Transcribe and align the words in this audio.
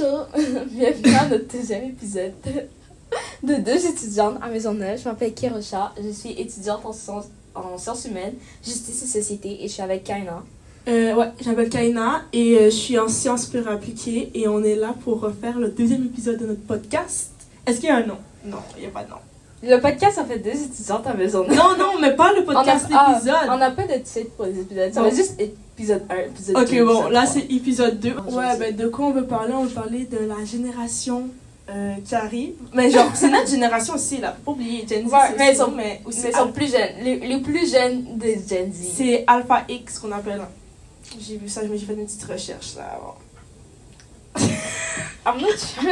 Bonjour, 0.00 0.26
bienvenue 0.70 1.14
à 1.14 1.28
notre 1.28 1.46
deuxième 1.46 1.84
épisode 1.84 2.32
de 3.42 3.54
deux 3.54 3.86
étudiantes 3.86 4.38
à 4.40 4.48
Maisonneuve. 4.48 4.98
Je 4.98 5.08
m'appelle 5.08 5.34
Kirosha, 5.34 5.92
je 6.02 6.10
suis 6.10 6.30
étudiante 6.32 6.80
en 6.84 6.92
sciences, 6.92 7.26
en 7.54 7.76
sciences 7.76 8.04
humaines, 8.06 8.34
justice 8.64 9.02
et 9.02 9.06
société 9.06 9.62
et 9.62 9.68
je 9.68 9.72
suis 9.72 9.82
avec 9.82 10.04
Kaina. 10.04 10.42
Euh, 10.88 11.14
ouais, 11.14 11.26
je 11.40 11.48
m'appelle 11.48 11.68
Kaina 11.68 12.22
et 12.32 12.56
euh, 12.56 12.64
je 12.66 12.76
suis 12.76 12.98
en 12.98 13.08
sciences 13.08 13.46
pure 13.46 13.68
appliquées 13.68 14.30
et 14.34 14.48
on 14.48 14.62
est 14.62 14.76
là 14.76 14.94
pour 15.04 15.20
refaire 15.20 15.58
le 15.58 15.68
deuxième 15.68 16.04
épisode 16.06 16.38
de 16.38 16.46
notre 16.46 16.62
podcast. 16.62 17.32
Est-ce 17.66 17.80
qu'il 17.80 17.88
y 17.88 17.92
a 17.92 17.96
un 17.96 18.06
nom? 18.06 18.18
Non, 18.44 18.58
il 18.76 18.82
n'y 18.82 18.86
a 18.86 18.90
pas 18.90 19.04
de 19.04 19.10
nom. 19.10 19.16
Le 19.62 19.78
podcast, 19.78 20.16
ça 20.16 20.24
fait 20.24 20.38
deux 20.38 20.50
étudiantes 20.50 21.06
à 21.06 21.14
Maisonneuve. 21.14 21.54
Non, 21.54 21.76
non, 21.78 21.98
mais 22.00 22.16
pas 22.16 22.32
le 22.32 22.44
podcast 22.44 22.86
on 22.90 22.94
a, 22.94 22.98
ah, 22.98 23.12
épisode. 23.16 23.50
on 23.50 23.58
n'a 23.58 23.70
pas 23.70 23.86
de 23.86 24.02
titre 24.02 24.30
pour 24.36 24.46
les 24.46 24.60
épisodes, 24.60 24.94
ça 24.94 25.02
va 25.02 25.10
juste 25.10 25.38
épisode 25.80 26.02
1, 26.10 26.16
épisode 26.16 26.54
2. 26.56 26.60
Ok, 26.82 26.86
bon, 26.86 27.08
là 27.08 27.24
c'est 27.26 27.40
épisode 27.50 27.98
2. 28.00 28.14
je 28.28 28.34
Ouais, 28.34 28.56
ben 28.58 28.76
de 28.76 28.86
quoi 28.88 29.06
on 29.06 29.12
veut 29.12 29.26
parler? 29.26 29.54
On 29.54 29.64
veut 29.64 29.70
parler 29.74 30.04
de 30.04 30.18
la 30.18 30.44
génération 30.44 31.28
euh, 31.70 31.94
qui 32.04 32.14
arrive. 32.14 32.54
Mais 32.74 32.90
genre, 32.90 33.10
c'est 33.14 33.30
notre 33.30 33.48
génération 33.48 33.94
aussi, 33.94 34.18
là. 34.18 34.36
Faut 34.44 34.52
pas 34.52 34.58
oublier, 34.58 34.84
Gen 34.88 35.08
Z, 35.08 35.12
Ouais, 35.12 35.18
mais 35.38 35.54
sont- 35.54 35.70
mais 35.70 35.98
3. 36.00 36.08
aussi 36.10 36.20
Mais 36.24 36.32
sont 36.32 36.52
plus 36.52 36.70
jeunes, 36.70 37.02
les, 37.02 37.16
les 37.20 37.38
plus 37.40 37.70
jeunes 37.72 38.18
des 38.18 38.34
Gen 38.46 38.72
Z. 38.72 38.88
C'est 38.96 39.24
Alpha 39.26 39.64
X 39.68 39.98
qu'on 40.00 40.12
appelle. 40.12 40.42
J'ai 41.18 41.36
vu 41.38 41.48
ça, 41.48 41.62
mais 41.62 41.78
j'ai 41.78 41.86
fait 41.86 41.94
une 41.94 42.04
petite 42.06 42.24
recherche 42.24 42.76
là 42.76 42.96
avant. 42.96 43.16
I'm 45.26 45.40
not 45.40 45.56
sure. 45.56 45.82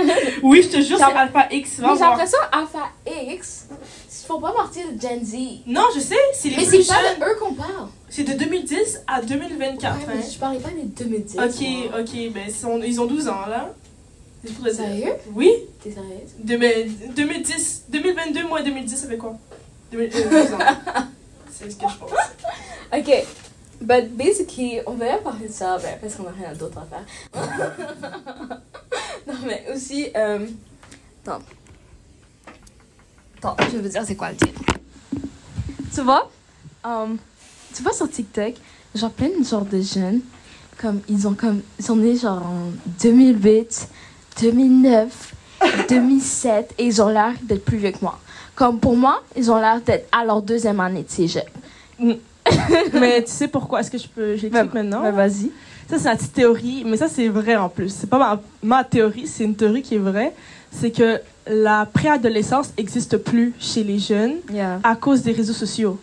Oui, 0.43 0.63
je 0.63 0.69
te 0.69 0.81
jure, 0.83 0.97
c'est 0.99 1.03
Alpha 1.05 1.47
X. 1.51 1.79
Va 1.81 1.89
Mais 1.89 1.95
j'ai 1.95 2.01
l'impression 2.01 2.39
Alpha 2.53 2.89
X, 3.33 3.67
ils 3.71 4.27
font 4.27 4.41
pas 4.41 4.53
partie 4.53 4.81
de 4.85 5.01
Gen 5.01 5.25
Z. 5.25 5.35
Non, 5.67 5.83
je 5.95 6.01
sais, 6.01 6.15
c'est 6.35 6.49
les 6.51 6.57
Mais 6.57 6.65
plus 6.67 6.83
c'est 6.83 6.93
pas 6.93 7.01
jeunes. 7.03 7.21
de 7.21 7.25
eux 7.25 7.37
qu'on 7.41 7.55
parle. 7.55 7.89
C'est 8.11 8.25
de 8.25 8.33
2010 8.33 9.03
à 9.07 9.21
2024. 9.23 9.99
Ouais, 9.99 10.05
mais 10.09 10.15
hein. 10.15 10.27
je 10.33 10.39
parlais 10.39 10.59
pas 10.61 10.71
des 10.71 10.83
2010. 10.85 11.37
Ok, 11.39 11.91
moi. 11.91 12.01
ok, 12.01 12.33
ben 12.33 12.43
ils, 12.47 12.53
sont- 12.55 12.81
ils 12.83 13.01
ont 13.01 13.07
12 13.07 13.29
ans 13.29 13.47
là. 13.47 13.75
Dire. 14.45 14.75
Sérieux? 14.75 15.13
Oui, 15.35 15.51
T'es 15.83 15.91
sérieuse? 15.91 16.31
de, 16.39 16.57
ben, 16.57 16.89
2010, 17.15 17.85
2022 17.89 18.47
moins 18.47 18.63
2010, 18.63 18.97
ça 18.97 19.09
fait 19.09 19.17
quoi? 19.17 19.37
2000, 19.91 20.11
euh, 20.15 20.43
12 20.43 20.53
ans. 20.55 20.59
C'est 21.51 21.71
ce 21.71 21.77
que 21.77 21.89
je 21.89 21.97
pense. 21.97 22.11
Ok. 22.97 23.27
But 23.81 24.17
basically, 24.17 24.81
on 24.87 24.95
va 24.95 25.19
parler 25.19 25.49
de 25.49 25.53
ça 25.53 25.77
ben, 25.79 25.99
parce 26.01 26.15
qu'on 26.15 26.27
a 26.27 26.31
rien 26.31 26.53
d'autre 26.55 26.79
à 26.79 26.87
faire. 26.87 27.05
non, 29.27 29.35
mais 29.47 29.67
aussi. 29.75 30.09
Euh... 30.17 30.47
Attends. 31.27 31.43
Attends, 33.39 33.57
je 33.73 33.77
veux 33.79 33.89
dire, 33.89 34.03
c'est 34.05 34.17
quoi 34.17 34.31
le 34.31 34.37
titre? 34.37 34.61
Tu 35.95 36.01
vois? 36.03 36.31
Um, 36.85 37.19
tu 37.79 37.85
vois 37.85 37.93
sur 37.93 38.11
TikTok, 38.11 38.55
genre 38.93 39.11
plein 39.13 39.29
de 39.39 39.45
genres 39.45 39.65
de 39.65 39.81
jeunes, 39.81 40.21
comme 40.81 41.01
ils 41.09 41.29
ont 41.29 41.35
comme. 41.35 41.61
Ils 41.79 41.85
sont 41.85 41.95
nés 41.95 42.17
genre 42.17 42.43
en 42.45 42.73
2008, 43.01 43.89
2009, 44.43 45.35
2007 45.89 46.75
et 46.79 46.87
ils 46.87 47.01
ont 47.01 47.09
l'air 47.09 47.35
d'être 47.43 47.65
plus 47.65 47.77
vieux 47.79 47.93
que 47.93 47.99
moi. 48.03 48.19
Comme 48.57 48.81
pour 48.81 48.97
moi, 48.97 49.23
ils 49.37 49.49
ont 49.49 49.59
l'air 49.61 49.81
d'être 49.81 50.09
à 50.11 50.25
leur 50.25 50.43
deuxième 50.43 50.81
année 50.81 51.05
de 51.05 51.09
cégep. 51.11 51.49
mais 52.01 53.23
tu 53.23 53.31
sais 53.31 53.47
pourquoi? 53.47 53.79
Est-ce 53.81 53.93
que 53.93 53.99
je 53.99 54.09
peux. 54.09 54.35
J'explique 54.37 54.75
maintenant? 54.75 55.03
Ben, 55.03 55.13
vas-y. 55.13 55.53
Ça, 55.89 55.99
c'est 55.99 56.09
la 56.09 56.17
petite 56.17 56.33
théorie, 56.33 56.83
mais 56.85 56.97
ça, 56.97 57.07
c'est 57.09 57.29
vrai 57.29 57.55
en 57.55 57.69
plus. 57.69 57.95
C'est 57.95 58.11
pas 58.11 58.19
ma, 58.19 58.43
ma 58.63 58.83
théorie, 58.85 59.29
c'est 59.29 59.45
une 59.45 59.55
théorie 59.55 59.83
qui 59.83 59.95
est 59.95 59.99
vraie. 59.99 60.35
C'est 60.73 60.91
que 60.91 61.21
la 61.47 61.87
préadolescence 61.87 62.73
n'existe 62.77 63.17
plus 63.19 63.55
chez 63.61 63.85
les 63.85 63.99
jeunes 64.01 64.35
Yeah. 64.53 64.81
à 64.83 64.97
cause 64.97 65.23
des 65.23 65.33
réseaux 65.33 65.53
sociaux. 65.55 65.99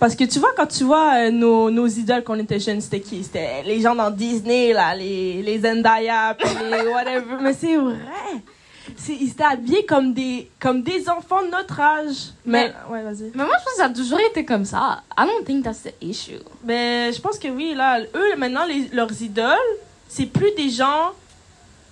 Parce 0.00 0.16
que 0.16 0.24
tu 0.24 0.38
vois, 0.40 0.52
quand 0.56 0.66
tu 0.66 0.82
vois 0.84 1.12
euh, 1.26 1.30
nos, 1.30 1.70
nos 1.70 1.86
idoles 1.86 2.24
quand 2.24 2.34
on 2.34 2.38
était 2.40 2.58
jeunes, 2.58 2.80
c'était 2.80 3.00
qui? 3.00 3.22
C'était 3.22 3.62
les 3.64 3.80
gens 3.80 3.94
dans 3.94 4.10
Disney, 4.10 4.72
là, 4.72 4.94
les, 4.96 5.42
les 5.42 5.60
Zendaya, 5.60 6.34
puis 6.38 6.48
les 6.70 6.88
whatever. 6.92 7.36
Mais 7.42 7.52
c'est 7.52 7.76
vrai 7.76 7.94
C'est- 8.96 9.12
Ils 9.14 9.28
étaient 9.30 9.44
habillés 9.44 9.84
comme 9.84 10.14
des, 10.14 10.50
comme 10.58 10.82
des 10.82 11.06
enfants 11.08 11.42
de 11.44 11.50
notre 11.50 11.78
âge. 11.78 12.32
Mais, 12.46 12.72
ouais, 12.90 13.02
vas-y. 13.02 13.30
Mais 13.34 13.44
moi, 13.44 13.54
je 13.58 13.64
pense 13.64 13.72
que 13.74 13.76
ça 13.78 13.84
a 13.84 13.90
toujours 13.90 14.20
été 14.20 14.44
comme 14.44 14.64
ça. 14.64 15.02
I 15.18 15.26
don't 15.26 15.44
think 15.44 15.62
that's 15.64 15.82
the 15.82 15.92
issue. 16.00 16.40
Mais 16.64 17.12
je 17.12 17.20
pense 17.20 17.38
que 17.38 17.48
oui, 17.48 17.74
là, 17.76 18.00
eux, 18.00 18.36
maintenant, 18.38 18.64
les- 18.66 18.88
leurs 18.92 19.20
idoles, 19.22 19.54
c'est 20.08 20.26
plus 20.26 20.50
des 20.56 20.70
gens 20.70 21.12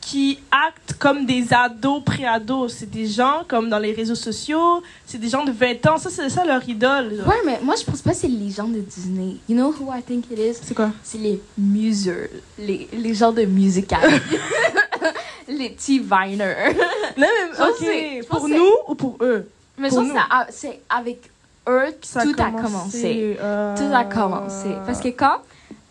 qui 0.01 0.39
actent 0.51 0.95
comme 0.99 1.27
des 1.27 1.53
ados, 1.53 2.03
pré-ados. 2.05 2.73
C'est 2.73 2.91
des 2.91 3.07
gens 3.07 3.43
comme 3.47 3.69
dans 3.69 3.79
les 3.79 3.93
réseaux 3.93 4.15
sociaux, 4.15 4.83
c'est 5.07 5.19
des 5.19 5.29
gens 5.29 5.45
de 5.45 5.53
20 5.53 5.87
ans. 5.87 5.99
Ça, 5.99 6.09
c'est 6.11 6.29
ça 6.31 6.45
leur 6.45 6.67
idole. 6.69 7.23
Ouais, 7.27 7.37
mais 7.45 7.61
moi, 7.63 7.75
je 7.79 7.85
pense 7.85 8.01
pas 8.01 8.11
que 8.13 8.17
c'est 8.17 8.29
les 8.29 8.51
gens 8.51 8.69
de 8.69 8.81
Disney. 8.81 9.37
You 9.49 9.55
know 9.57 9.69
who 9.79 9.93
I 9.93 10.03
think 10.03 10.31
it 10.31 10.39
is? 10.39 10.59
C'est 10.63 10.75
quoi? 10.75 10.91
C'est 11.03 11.19
les 11.19 11.41
musers. 11.59 12.31
Les, 12.59 12.89
les 12.93 13.15
gens 13.15 13.33
de 13.33 13.43
musical. 13.45 14.01
les 15.49 15.71
petits 15.71 15.99
viners. 15.99 16.75
Non, 17.17 17.27
mais, 17.57 18.21
ok. 18.23 18.27
Pour 18.29 18.49
nous 18.49 18.73
ou 18.89 18.95
pour 18.95 19.17
eux? 19.21 19.49
Mais 19.79 19.91
je 19.91 19.95
Pour 19.95 20.07
ça 20.07 20.47
c'est 20.51 20.81
avec 20.89 21.31
eux 21.69 21.91
que 22.01 22.07
Ça 22.07 22.23
tout 22.23 22.35
a 22.39 22.51
commencé. 22.51 23.37
euh, 23.41 23.77
Tout 23.77 23.95
a 23.95 24.05
commencé. 24.05 24.69
Parce 24.87 25.01
que 25.01 25.09
quand 25.09 25.39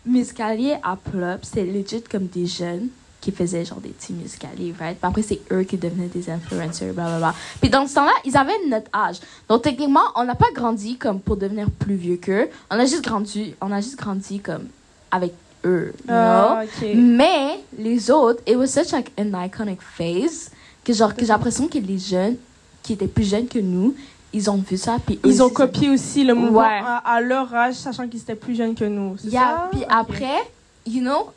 Muscalier 0.04 0.74
a 0.82 0.96
plop, 0.96 1.40
c'est 1.42 1.64
legit 1.64 2.02
comme 2.02 2.26
des 2.26 2.46
jeunes 2.46 2.88
qui 3.20 3.32
faisaient 3.32 3.64
genre 3.64 3.80
des 3.80 3.88
petits 3.88 4.12
muscaliers, 4.12 4.72
right? 4.78 4.96
Puis 4.98 5.08
après, 5.08 5.22
c'est 5.22 5.40
eux 5.50 5.62
qui 5.64 5.76
devenaient 5.76 6.06
des 6.06 6.30
influencers, 6.30 6.92
blablabla. 6.94 7.34
Puis 7.60 7.68
dans 7.68 7.86
ce 7.86 7.94
temps-là, 7.96 8.12
ils 8.24 8.36
avaient 8.36 8.58
notre 8.68 8.88
âge. 8.96 9.16
Donc 9.48 9.62
techniquement, 9.62 10.04
on 10.14 10.24
n'a 10.24 10.34
pas 10.36 10.50
grandi 10.54 10.96
comme 10.96 11.18
pour 11.20 11.36
devenir 11.36 11.68
plus 11.70 11.96
vieux 11.96 12.16
qu'eux. 12.16 12.48
On 12.70 12.78
a 12.78 12.84
juste 12.86 13.02
grandi, 13.04 13.54
on 13.60 13.72
a 13.72 13.80
juste 13.80 13.96
grandi 13.98 14.38
comme 14.40 14.68
avec 15.10 15.32
eux, 15.64 15.92
you 15.98 16.04
know? 16.06 16.14
Ah. 16.14 16.62
Mais 16.94 17.58
les 17.76 18.10
autres, 18.10 18.40
it 18.46 18.56
was 18.56 18.68
such 18.68 18.92
like 18.92 19.10
an 19.18 19.32
iconic 19.44 19.80
phase 19.82 20.50
que 20.84 20.92
genre 20.92 21.14
que 21.14 21.22
j'ai 21.22 21.26
l'impression 21.32 21.66
que 21.66 21.78
les 21.78 21.98
jeunes 21.98 22.36
qui 22.82 22.92
étaient 22.92 23.08
plus 23.08 23.28
jeunes 23.28 23.48
que 23.48 23.58
nous, 23.58 23.94
ils 24.32 24.48
ont 24.48 24.56
vu 24.58 24.76
ça 24.76 24.96
puis 25.04 25.18
Ils 25.24 25.42
ont 25.42 25.50
copié 25.50 25.90
aussi 25.90 26.22
le 26.22 26.34
mouvement 26.34 26.60
Ouais. 26.60 26.80
à, 26.84 26.98
à 26.98 27.20
leur 27.20 27.52
âge, 27.52 27.74
sachant 27.74 28.06
qu'ils 28.06 28.20
étaient 28.20 28.34
plus 28.36 28.54
jeunes 28.54 28.74
que 28.76 28.84
nous. 28.84 29.16
c'est 29.18 29.28
Yeah, 29.28 29.40
ça? 29.42 29.68
puis 29.72 29.82
après, 29.88 30.38
you 30.86 31.00
know, 31.00 31.30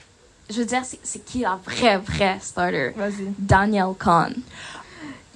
je 0.51 0.59
veux 0.59 0.65
dire, 0.65 0.83
c'est 0.85 1.23
qui 1.25 1.39
la 1.39 1.55
vraie, 1.63 1.97
vraie 1.97 2.37
starter? 2.41 2.89
Vas-y. 2.95 3.33
Danielle 3.37 3.93
Kahn. 3.99 4.33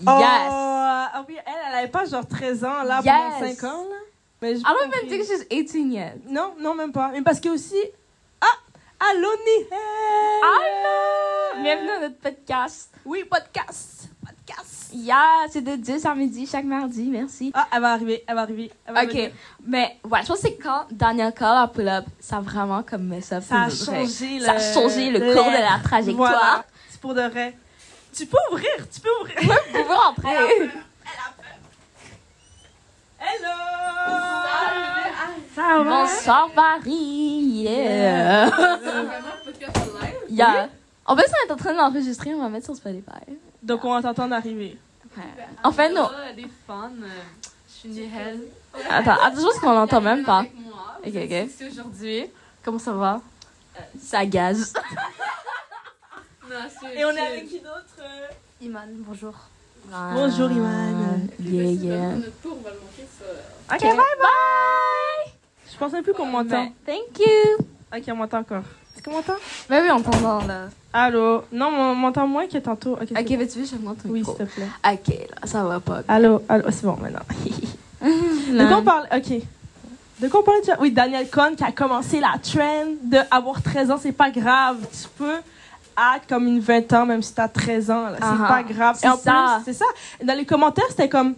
Oh, 0.06 0.18
Yes! 0.20 0.50
ah 0.52 1.26
oui, 1.28 1.38
elle, 1.46 1.54
elle 1.70 1.76
avait 1.80 1.88
pas 1.88 2.06
genre 2.06 2.28
13 2.28 2.64
ans, 2.66 2.84
là, 2.84 3.02
Yes. 3.04 3.14
pendant 3.40 3.54
5 3.56 3.64
ans, 3.64 3.84
là. 3.84 3.96
Mais 4.42 4.52
I 4.58 4.62
don't 4.64 4.94
even 4.94 5.10
think 5.10 5.24
she's 5.26 5.46
18 5.50 5.92
yet. 5.94 6.16
Non, 6.28 6.54
non, 6.60 6.76
même 6.76 6.92
pas. 6.92 7.10
Mais 7.14 7.22
parce 7.22 7.40
que 7.40 7.50
aussi... 7.50 7.78
Ah! 8.42 8.48
Allô, 9.12 9.30
Nihel! 9.46 9.80
Allô! 10.44 11.64
Bienvenue 11.64 11.90
à 11.92 12.00
notre 12.02 12.20
podcast. 12.20 12.90
Oui, 13.06 13.24
podcast! 13.24 14.10
Podcast! 14.26 14.85
Yeah, 14.98 15.46
c'est 15.50 15.62
de 15.62 15.76
10 15.76 16.06
à 16.06 16.16
midi 16.16 16.48
chaque 16.50 16.64
mardi, 16.64 17.04
merci. 17.10 17.52
Ah, 17.54 17.68
elle 17.74 17.82
va 17.82 17.92
arriver, 17.92 18.24
elle 18.28 18.36
va 18.36 18.42
arriver. 18.42 18.72
elle 18.86 18.94
va 18.94 19.04
Ok, 19.04 19.10
venir. 19.12 19.32
mais 19.68 19.98
ouais, 20.10 20.20
je 20.22 20.28
pense 20.28 20.40
que 20.42 20.48
c'est 20.48 20.56
quand 20.56 20.86
Danielle 20.90 21.34
Kahn 21.34 21.58
a 21.58 21.68
pull-up, 21.68 22.06
ça 22.20 22.38
a 22.38 22.42
vraiment 22.42 22.82
comme 22.82 23.04
mess 23.04 23.32
up. 23.34 23.44
Ça 23.44 23.64
a 23.64 23.70
de 23.70 23.76
changé 23.76 24.40
le... 24.40 24.46
Ça 24.46 24.54
a 24.54 24.74
changé 24.74 25.12
le 25.12 25.20
cours 25.20 25.46
de 25.46 25.52
la 25.52 25.80
trajectoire. 25.84 26.30
Voilà, 26.32 26.66
c'est 26.90 27.02
pour 27.02 27.14
de 27.14 27.22
vrai. 27.22 27.58
Tu 28.14 28.26
peux 28.26 28.38
ouvrir, 28.52 28.70
tu 28.90 29.02
peux 29.02 29.10
ouvrir. 29.22 29.36
Vous 29.42 29.82
pouvez 29.84 29.96
rentrer. 29.96 30.70
Hello! 33.20 33.66
Bonsoir 35.84 36.50
Paris. 36.56 37.64
Yeah. 37.64 38.50
yeah. 40.30 40.70
En 41.06 41.16
fait, 41.16 41.26
on 41.30 41.50
est 41.50 41.52
en 41.52 41.58
train 41.58 41.74
d'enregistrer, 41.74 42.34
on 42.34 42.42
va 42.42 42.50
mettre 42.50 42.66
sur 42.66 42.76
Spotify. 42.76 43.38
Donc, 43.62 43.84
on 43.84 43.94
va 43.94 44.02
t'entendre 44.02 44.36
arriver. 44.36 44.78
Ouais. 45.18 45.24
En 45.64 45.72
fait, 45.72 45.90
non. 45.94 46.10
des 46.36 46.48
fans. 46.68 46.90
euh, 47.02 47.08
Je 47.68 47.74
suis 47.74 47.90
Nihel. 47.90 48.42
Attends, 48.90 49.18
attends, 49.22 49.36
juste 49.42 49.60
qu'on 49.62 49.74
l'entend 49.74 50.02
même 50.02 50.24
pas. 50.24 50.40
Avec 50.40 50.54
moi. 50.60 50.98
Ok, 51.06 51.14
ok. 51.16 51.32
ici 51.50 51.66
aujourd'hui. 51.72 52.26
Comment 52.64 52.80
ça 52.80 52.92
va? 52.94 53.22
Ça 54.00 54.22
c'est- 56.80 56.96
Et 57.00 57.06
on 57.06 57.12
est 57.12 57.16
c'est- 57.16 57.22
avec 57.22 57.48
qui 57.50 57.60
d'autre? 57.60 57.86
euh? 58.02 58.28
Iman, 58.62 58.88
bonjour. 59.00 59.34
Bonjour, 59.88 60.50
Iman. 60.52 61.28
Yeah, 61.40 61.64
Merci 61.64 61.78
de 61.78 61.86
yeah. 61.86 62.10
notre 62.16 62.32
tour, 62.42 62.58
on 62.60 62.64
va 62.64 62.72
le 62.72 62.80
manquer 62.80 63.08
ça. 63.20 63.76
Ok, 63.76 63.82
bye 63.82 63.96
bye! 63.96 65.34
Je 65.72 65.78
pensais 65.78 66.02
plus 66.02 66.14
qu'on 66.14 66.26
m'entend. 66.26 66.64
Ben, 66.66 66.72
thank 66.86 67.20
you. 67.20 67.58
Ok, 67.96 68.04
on 68.08 68.16
m'entend 68.16 68.40
encore. 68.40 68.64
Est-ce 68.96 69.04
qu'on 69.04 69.12
m'entend? 69.12 69.34
Ben 69.70 69.84
oui, 69.84 69.90
on 69.92 70.02
t'entend 70.02 70.46
là. 70.48 70.68
Allô? 70.94 71.44
Non, 71.52 71.68
on 71.68 71.96
m'entend 71.96 72.28
moins 72.28 72.48
que 72.48 72.58
tantôt. 72.58 72.94
Ok, 72.94 73.10
Ok, 73.12 73.24
bon. 73.28 73.48
tu 73.52 73.60
veux, 73.60 73.66
je 73.66 73.76
montre 73.84 74.04
ton 74.04 74.10
Oui, 74.10 74.24
s'il 74.24 74.34
te 74.36 74.44
plaît. 74.44 74.68
Ok, 74.86 75.08
là, 75.30 75.46
ça 75.48 75.64
va 75.64 75.80
pas. 75.80 76.02
Allô? 76.08 76.42
Allô? 76.48 76.66
C'est 76.72 76.86
bon 76.86 76.98
maintenant. 77.02 77.20
De 78.02 78.68
quoi 78.68 78.78
on 78.78 78.84
parle? 78.84 79.08
Ok. 79.16 79.42
De 80.22 80.28
quoi 80.30 80.44
on 80.48 80.60
déjà? 80.62 80.78
Oui, 80.80 80.92
Daniel 80.92 81.28
Cohn 81.30 81.56
qui 81.56 81.64
a 81.64 81.72
commencé 81.72 82.20
la 82.22 82.36
trend 82.42 82.86
de 83.04 83.18
avoir 83.32 83.62
13 83.62 83.92
ans, 83.92 83.98
c'est 84.02 84.12
pas 84.14 84.30
grave. 84.32 84.78
Tu 84.92 85.08
peux 85.18 85.36
acte 85.98 86.30
comme 86.30 86.48
une 86.48 86.60
20 86.60 86.94
ans, 86.94 87.06
même 87.06 87.22
si 87.22 87.34
t'as 87.34 87.48
13 87.50 87.92
ans. 87.92 88.04
là. 88.06 88.16
C'est 88.18 88.24
Ah 88.24 88.46
pas 88.48 88.64
grave. 88.64 88.98
c'est 89.00 89.08
Et 89.08 89.10
en 89.10 89.18
ça. 89.18 89.60
plus, 89.64 89.66
c'est 89.74 89.78
ça. 89.80 89.86
Dans 90.24 90.34
les 90.38 90.46
commentaires, 90.46 90.86
c'était 90.90 91.10
comme 91.10 91.34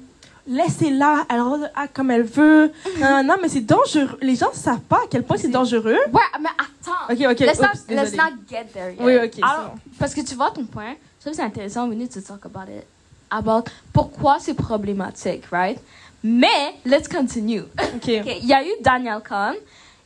laissez-la, 0.47 1.25
elle 1.29 1.69
acte 1.75 1.95
comme 1.95 2.11
elle 2.11 2.23
veut. 2.23 2.71
non, 2.99 3.23
non, 3.23 3.35
mais 3.41 3.49
c'est 3.49 3.61
dangereux. 3.61 4.17
Les 4.21 4.35
gens 4.35 4.51
savent 4.53 4.79
pas 4.81 4.97
à 4.97 5.07
quel 5.09 5.23
point 5.23 5.37
c'est 5.37 5.49
dangereux. 5.49 5.97
Ouais, 6.11 6.21
mais 6.41 6.49
attends. 6.57 7.13
Ok, 7.13 7.31
ok. 7.31 7.39
Let's, 7.39 7.59
not, 7.59 7.67
Oups, 7.73 7.85
let's 7.89 8.15
not 8.15 8.31
get 8.49 8.65
there 8.73 8.91
yet. 8.91 9.03
Oui, 9.03 9.17
ok, 9.17 9.39
Alors, 9.41 9.71
bon. 9.71 9.79
Parce 9.99 10.13
que 10.13 10.21
tu 10.21 10.35
vois 10.35 10.51
ton 10.51 10.65
point. 10.65 10.93
Je 11.17 11.21
trouve 11.21 11.31
que 11.31 11.37
c'est 11.37 11.43
intéressant. 11.43 11.87
We 11.87 11.97
need 11.97 12.11
to 12.11 12.21
talk 12.21 12.45
about 12.45 12.71
it. 12.71 12.85
About 13.29 13.65
pourquoi 13.91 14.37
c'est 14.39 14.53
problématique, 14.53 15.43
right? 15.51 15.77
Mais, 16.23 16.75
let's 16.85 17.07
continue. 17.07 17.61
Ok. 17.61 18.07
Ok, 18.07 18.37
Il 18.41 18.47
y 18.47 18.53
a 18.53 18.63
eu 18.63 18.71
Daniel 18.81 19.21
Kahn. 19.27 19.55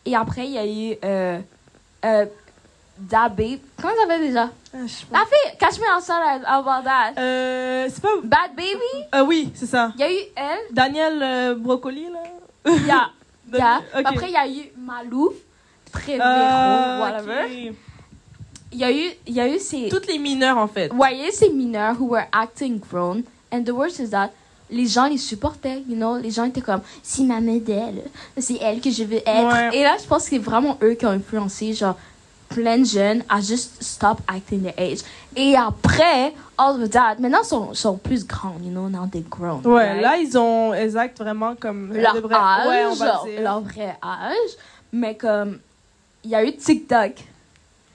Et 0.06 0.16
après, 0.16 0.46
il 0.46 0.52
y 0.52 0.58
a 0.58 0.66
eu 0.66 0.98
euh, 1.06 1.40
euh, 2.06 2.26
Dabé. 3.10 3.60
Comment 3.82 3.94
ça 3.96 4.02
s'appelle 4.02 4.22
déjà? 4.22 4.50
Ah, 4.74 4.78
je 4.86 4.88
sais 4.92 5.06
pas. 5.06 5.20
La 5.20 5.26
fille, 5.26 5.58
Catch 5.60 5.80
Me 5.80 5.98
Outside 5.98 6.44
About 6.46 6.84
That. 6.86 7.20
Euh, 7.20 7.88
c'est 7.92 8.02
pas. 8.02 8.10
Bad 8.24 8.56
Baby? 8.56 9.08
Euh, 9.16 9.24
oui, 9.26 9.52
c'est 9.56 9.66
ça. 9.66 9.92
Il 9.96 10.02
y 10.02 10.04
a 10.04 10.12
eu 10.12 10.18
elle? 10.36 10.60
Daniel 10.74 11.20
euh, 11.22 11.56
Brocoli, 11.56 12.06
là? 12.06 12.20
Il 12.68 12.86
y 12.88 12.92
a. 12.92 13.10
il 13.54 13.58
y 13.58 13.62
a- 13.62 13.78
Ok. 14.00 14.06
Après, 14.06 14.28
il 14.28 14.34
y 14.34 14.38
a 14.38 14.48
eu 14.48 14.72
Malou. 14.78 15.34
Très 15.92 16.18
Euh, 16.22 17.00
whatever. 17.02 17.46
ok. 17.70 17.76
Il 18.74 18.80
y 18.80 18.84
a 18.86 18.92
eu, 18.92 19.10
il 19.28 19.34
y 19.34 19.42
a 19.42 19.48
eu 19.54 19.60
ces. 19.60 19.90
Toutes 19.90 20.08
les 20.08 20.18
mineurs, 20.20 20.58
en 20.58 20.68
fait. 20.68 20.94
Ouais, 20.94 21.16
il 21.16 21.20
y 21.22 21.24
a 21.26 21.28
eu 21.28 21.32
ces 21.34 21.50
mineurs 21.50 21.96
who 22.00 22.08
were 22.12 22.24
acting 22.32 22.80
grown. 22.80 23.24
And 23.52 23.64
the 23.66 23.72
worst 23.72 24.00
is 24.00 24.12
that 24.12 24.30
les 24.70 24.86
gens 24.88 25.08
les 25.08 25.18
supportaient, 25.18 25.84
you 25.90 25.98
know? 25.98 26.18
Les 26.18 26.32
gens 26.32 26.46
étaient 26.46 26.62
comme, 26.62 26.80
si 27.04 27.26
ma 27.26 27.42
modèle, 27.42 28.04
c'est 28.38 28.56
elle 28.62 28.80
que 28.80 28.90
je 28.90 29.04
veux 29.04 29.18
être. 29.26 29.52
Ouais. 29.54 29.78
Et 29.78 29.84
là, 29.84 29.98
je 30.02 30.08
pense 30.08 30.24
que 30.24 30.30
c'est 30.30 30.38
vraiment 30.38 30.78
eux 30.82 30.94
qui 30.94 31.06
ont 31.06 31.10
influencé, 31.10 31.74
genre, 31.74 31.98
plein 32.54 32.80
de 32.80 32.86
jeunes 32.86 33.24
à 33.30 33.40
juste 33.42 33.82
stop 33.82 34.20
acting 34.28 34.62
their 34.62 34.74
age. 34.78 35.00
Et 35.36 35.56
après, 35.56 36.34
all 36.58 36.82
of 36.82 36.90
that, 36.92 37.16
maintenant, 37.20 37.40
ils 37.44 37.48
sont, 37.48 37.74
sont 37.74 37.98
plus 37.98 38.26
grands, 38.28 38.56
you 38.62 38.70
know, 38.70 38.90
now 38.90 39.08
they're 39.12 39.24
grown. 39.30 39.62
Ouais, 39.66 39.92
right? 39.94 40.02
là, 40.02 40.18
ils 40.18 40.38
ont 40.38 40.74
exact 40.74 41.18
vraiment 41.20 41.56
comme. 41.56 41.94
leur 41.94 42.20
vrai- 42.22 42.36
âge, 42.36 42.68
Ouais, 42.68 42.86
on 42.86 42.96
va 42.96 43.22
dire. 43.26 43.42
leur 43.42 43.62
vrai 43.62 43.96
âge. 44.04 44.52
Mais 44.94 45.16
comme, 45.16 45.60
il 46.24 46.32
y 46.32 46.36
a 46.36 46.44
eu 46.44 46.56
TikTok. 46.56 47.14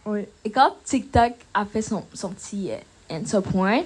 Oui. 0.06 0.20
Et 0.44 0.50
quand 0.50 0.70
TikTok 0.84 1.32
a 1.52 1.64
fait 1.66 1.82
son, 1.82 2.04
son 2.14 2.30
petit 2.30 2.70
euh, 2.70 3.14
answer 3.16 3.40
point, 3.42 3.82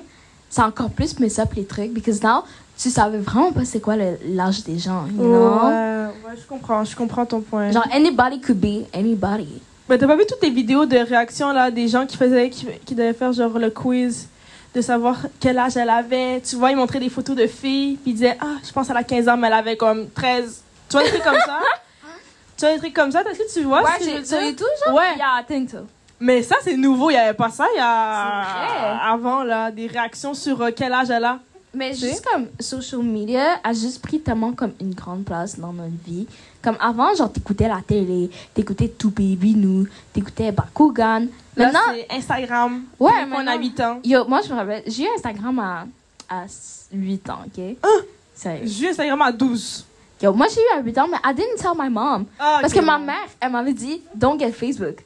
a 0.56 0.66
encore 0.66 0.90
plus 0.90 1.19
mis 1.19 1.40
up 1.40 1.52
les 1.55 1.64
trucs. 1.64 1.93
Because 1.93 2.23
now, 2.23 2.44
tu 2.78 2.90
savais 2.90 3.19
vraiment 3.19 3.52
pas 3.52 3.64
c'est 3.64 3.81
quoi 3.81 3.96
l'âge 3.96 4.62
des 4.64 4.78
gens, 4.78 5.06
you 5.06 5.14
know? 5.16 5.66
Ouais, 5.66 6.06
ouais, 6.25 6.37
je 6.40 6.46
comprends, 6.46 6.84
je 6.84 6.94
comprends 6.94 7.26
ton 7.26 7.40
point. 7.40 7.70
Genre, 7.73 7.87
anybody 7.93 8.40
could 8.40 8.61
be 8.61 8.87
anybody. 8.94 9.61
Mais 9.90 9.98
t'as 9.98 10.06
pas 10.06 10.14
vu 10.16 10.25
toutes 10.26 10.42
les 10.42 10.50
vidéos 10.50 10.87
de 10.87 10.96
réaction 10.96 11.50
là 11.52 11.70
des 11.72 11.88
gens 11.88 12.06
qui 12.06 12.16
faisaient 12.16 12.48
qui, 12.48 12.66
qui 12.87 12.94
devaient 12.94 13.12
faire 13.12 13.32
genre 13.32 13.58
le 13.58 13.70
quiz 13.70 14.28
de 14.72 14.81
savoir 14.81 15.16
quel 15.40 15.58
âge 15.58 15.76
elle 15.76 15.90
avait? 15.90 16.40
Tu 16.42 16.54
vois, 16.54 16.70
ils 16.70 16.76
montraient 16.76 17.00
des 17.00 17.08
photos 17.08 17.34
de 17.34 17.48
filles 17.48 17.96
puis 17.96 18.12
ils 18.12 18.14
disaient 18.14 18.38
"Ah, 18.40 18.56
je 18.64 18.70
pense 18.70 18.87
qu'elle 18.87 18.96
a 18.96 19.02
15 19.02 19.28
ans 19.28 19.37
mais 19.37 19.48
elle 19.48 19.54
avait 19.54 19.76
comme 19.76 20.08
13." 20.10 20.62
Tu 20.88 20.92
vois 20.96 21.02
des 21.02 21.10
trucs 21.10 21.25
comme 21.25 21.34
ça? 21.34 21.58
Tu 22.56 22.66
vois 22.66 22.75
des 22.75 22.78
trucs 22.81 22.94
comme 22.94 23.10
ça, 23.10 23.22
est-ce 23.22 23.38
que 23.38 23.52
tu 23.54 23.62
vois 23.64 23.82
ce 23.94 23.98
que 23.98 24.04
je 24.04 24.16
veux 24.16 24.20
dire? 24.22 24.42
YouTube, 24.42 24.66
genre? 24.87 24.94
Ouais. 24.94 25.16
Yeah, 25.16 25.40
I 25.40 25.44
think 25.48 25.70
so. 25.70 25.78
Mais 26.20 26.42
ça 26.42 26.56
c'est 26.62 26.76
nouveau, 26.76 27.08
il 27.10 27.14
y 27.14 27.16
avait 27.16 27.32
pas 27.32 27.48
ça 27.50 27.66
il 27.75 27.78
y 27.78 27.81
a 27.81 29.10
avant 29.12 29.42
là 29.42 29.70
des 29.70 29.87
réactions 29.87 30.34
sur 30.34 30.60
euh, 30.60 30.70
quel 30.76 30.92
âge 30.92 31.08
elle 31.10 31.25
a. 31.25 31.38
Mais 31.72 31.94
juste 31.94 32.25
comme 32.26 32.48
social 32.60 33.02
media 33.02 33.58
a 33.64 33.72
juste 33.72 34.02
pris 34.02 34.20
tellement 34.20 34.52
comme 34.52 34.72
une 34.81 34.92
grande 34.94 35.25
place 35.25 35.58
dans 35.58 35.72
notre 35.72 35.94
vie. 36.06 36.26
Comme 36.62 36.76
avant, 36.78 37.14
genre, 37.14 37.32
t'écoutais 37.32 37.68
la 37.68 37.80
télé, 37.80 38.30
t'écoutais 38.52 38.88
Tout 38.88 39.10
Baby 39.10 39.54
Nous, 39.54 39.86
t'écoutais 40.12 40.52
Bakugan. 40.52 41.26
Là, 41.56 41.66
Maintenant, 41.66 41.80
c'est 41.94 42.06
Instagram. 42.14 42.84
Ouais, 42.98 43.10
8 43.58 43.80
ans. 43.80 44.00
Yo, 44.04 44.24
moi, 44.26 44.40
je 44.46 44.52
me 44.52 44.58
rappelle, 44.58 44.82
j'ai 44.86 45.04
eu 45.04 45.08
Instagram 45.16 45.58
à, 45.58 45.86
à 46.28 46.44
8 46.92 47.30
ans, 47.30 47.38
OK? 47.46 47.62
Hein? 47.82 47.88
Sérieux. 48.34 48.66
J'ai 48.66 48.86
eu 48.86 48.88
Instagram 48.90 49.22
à 49.22 49.32
12. 49.32 49.86
Yo, 50.22 50.32
moi, 50.34 50.46
j'ai 50.54 50.60
eu 50.60 50.78
à 50.78 50.82
8 50.82 50.98
ans, 50.98 51.08
mais 51.08 51.16
I 51.24 51.34
didn't 51.34 51.56
tell 51.56 51.72
my 51.78 51.88
mom. 51.88 52.26
Ah, 52.38 52.58
Parce 52.60 52.74
ok. 52.74 52.80
que 52.80 52.84
ma 52.84 52.98
mère, 52.98 53.28
elle 53.40 53.50
m'avait 53.50 53.72
dit, 53.72 54.02
don't 54.14 54.38
get 54.38 54.52
Facebook. 54.52 55.02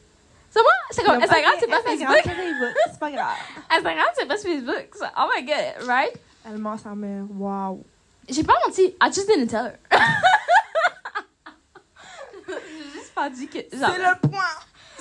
C'est 0.50 0.60
moi, 0.62 0.70
c'est 0.90 1.04
comme, 1.04 1.22
Instagram, 1.22 1.52
c'est 1.58 1.66
pas 1.68 1.76
Instagram, 1.78 2.14
Facebook. 2.14 2.74
c'est 2.90 3.00
pas 3.00 3.10
grave. 3.10 3.36
Instagram, 3.70 4.06
c'est 4.16 4.26
pas 4.26 4.36
Facebook. 4.36 4.86
So, 4.96 5.04
oh 5.18 5.28
my 5.34 5.44
god, 5.44 5.86
right? 5.88 6.12
Elle 6.46 6.58
ment 6.58 6.76
sa 6.76 6.94
mère. 6.94 7.24
Waouh. 7.36 7.82
J'ai 8.28 8.42
pas 8.42 8.54
menti, 8.66 8.94
I 9.00 9.06
just 9.12 9.26
didn't 9.28 9.48
tell 9.48 9.66
her. 9.66 9.78
pas 13.14 13.30
dit 13.30 13.46
que. 13.48 13.58
C'est 13.70 13.78
le 13.98 14.28
point. 14.28 14.42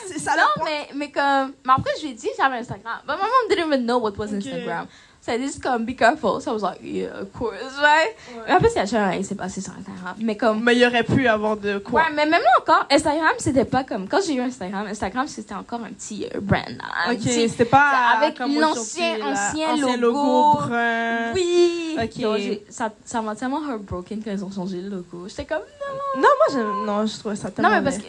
C'est 0.07 0.19
ça 0.19 0.35
Non, 0.35 0.43
le 0.55 0.59
point. 0.59 0.65
mais, 0.69 0.89
mais 0.95 1.11
comme. 1.11 1.53
Mais 1.65 1.73
après, 1.75 1.91
je 1.97 2.03
lui 2.05 2.11
ai 2.11 2.13
dit 2.15 2.29
j'avais 2.37 2.57
Instagram. 2.57 2.99
But 3.07 3.15
my 3.17 3.21
mom 3.23 3.49
didn't 3.49 3.67
even 3.67 3.85
know 3.85 3.97
what 3.99 4.17
was 4.17 4.27
Ok. 4.27 4.33
Instagram. 4.45 4.87
So 5.25 5.31
elle 5.31 5.39
dit 5.39 5.47
juste 5.47 5.63
comme, 5.63 5.85
be 5.85 5.95
careful. 5.95 6.41
So 6.41 6.51
I 6.51 6.53
was 6.53 6.61
like, 6.63 6.79
yeah, 6.83 7.21
of 7.21 7.31
course, 7.31 7.55
right? 7.81 8.13
Mais 8.45 8.51
après, 8.53 8.69
c'est 8.69 8.81
rien 8.83 9.17
qui 9.17 9.23
s'est 9.23 9.35
passé 9.35 9.61
sur 9.61 9.71
Instagram. 9.71 10.15
Mais 10.19 10.35
comme. 10.35 10.61
Mais 10.61 10.75
il 10.75 10.79
y 10.79 10.85
aurait 10.85 11.03
pu 11.05 11.25
avoir 11.29 11.55
de 11.55 11.77
quoi? 11.77 12.01
Ouais, 12.01 12.07
mais 12.13 12.25
même 12.25 12.41
là 12.41 12.49
encore, 12.59 12.85
Instagram, 12.91 13.31
c'était 13.37 13.63
pas 13.63 13.85
comme. 13.85 14.09
Quand 14.09 14.19
j'ai 14.25 14.33
eu 14.35 14.41
Instagram, 14.41 14.85
Instagram, 14.87 15.25
c'était 15.29 15.53
encore 15.53 15.79
un 15.79 15.93
petit 15.93 16.25
euh, 16.35 16.41
brand. 16.41 16.67
là, 16.67 16.83
un 17.07 17.13
Ok, 17.13 17.19
petit- 17.19 17.47
c'était 17.47 17.63
pas 17.63 18.17
avec 18.17 18.37
l'ancien- 18.39 19.17
là. 19.19 19.31
ancien 19.71 19.95
logo. 19.97 20.57
brun. 20.67 21.31
Oui! 21.35 21.97
Ok. 22.03 22.19
Donc, 22.21 22.39
ça 22.69 22.91
ça 23.05 23.21
m'a 23.21 23.33
tellement 23.35 23.61
heartbroken 23.65 24.21
quand 24.25 24.31
ils 24.31 24.43
ont 24.43 24.51
changé 24.51 24.81
le 24.81 24.89
logo. 24.89 25.27
J'étais 25.29 25.45
comme. 25.45 25.59
Non, 26.17 26.21
moi, 26.21 26.47
je, 26.51 26.85
non, 26.85 27.05
je 27.05 27.17
trouvais 27.17 27.35
ça 27.37 27.49
tellement 27.49 27.69
Non, 27.69 27.77
mais 27.77 27.83
parce 27.83 27.97
que. 27.99 28.03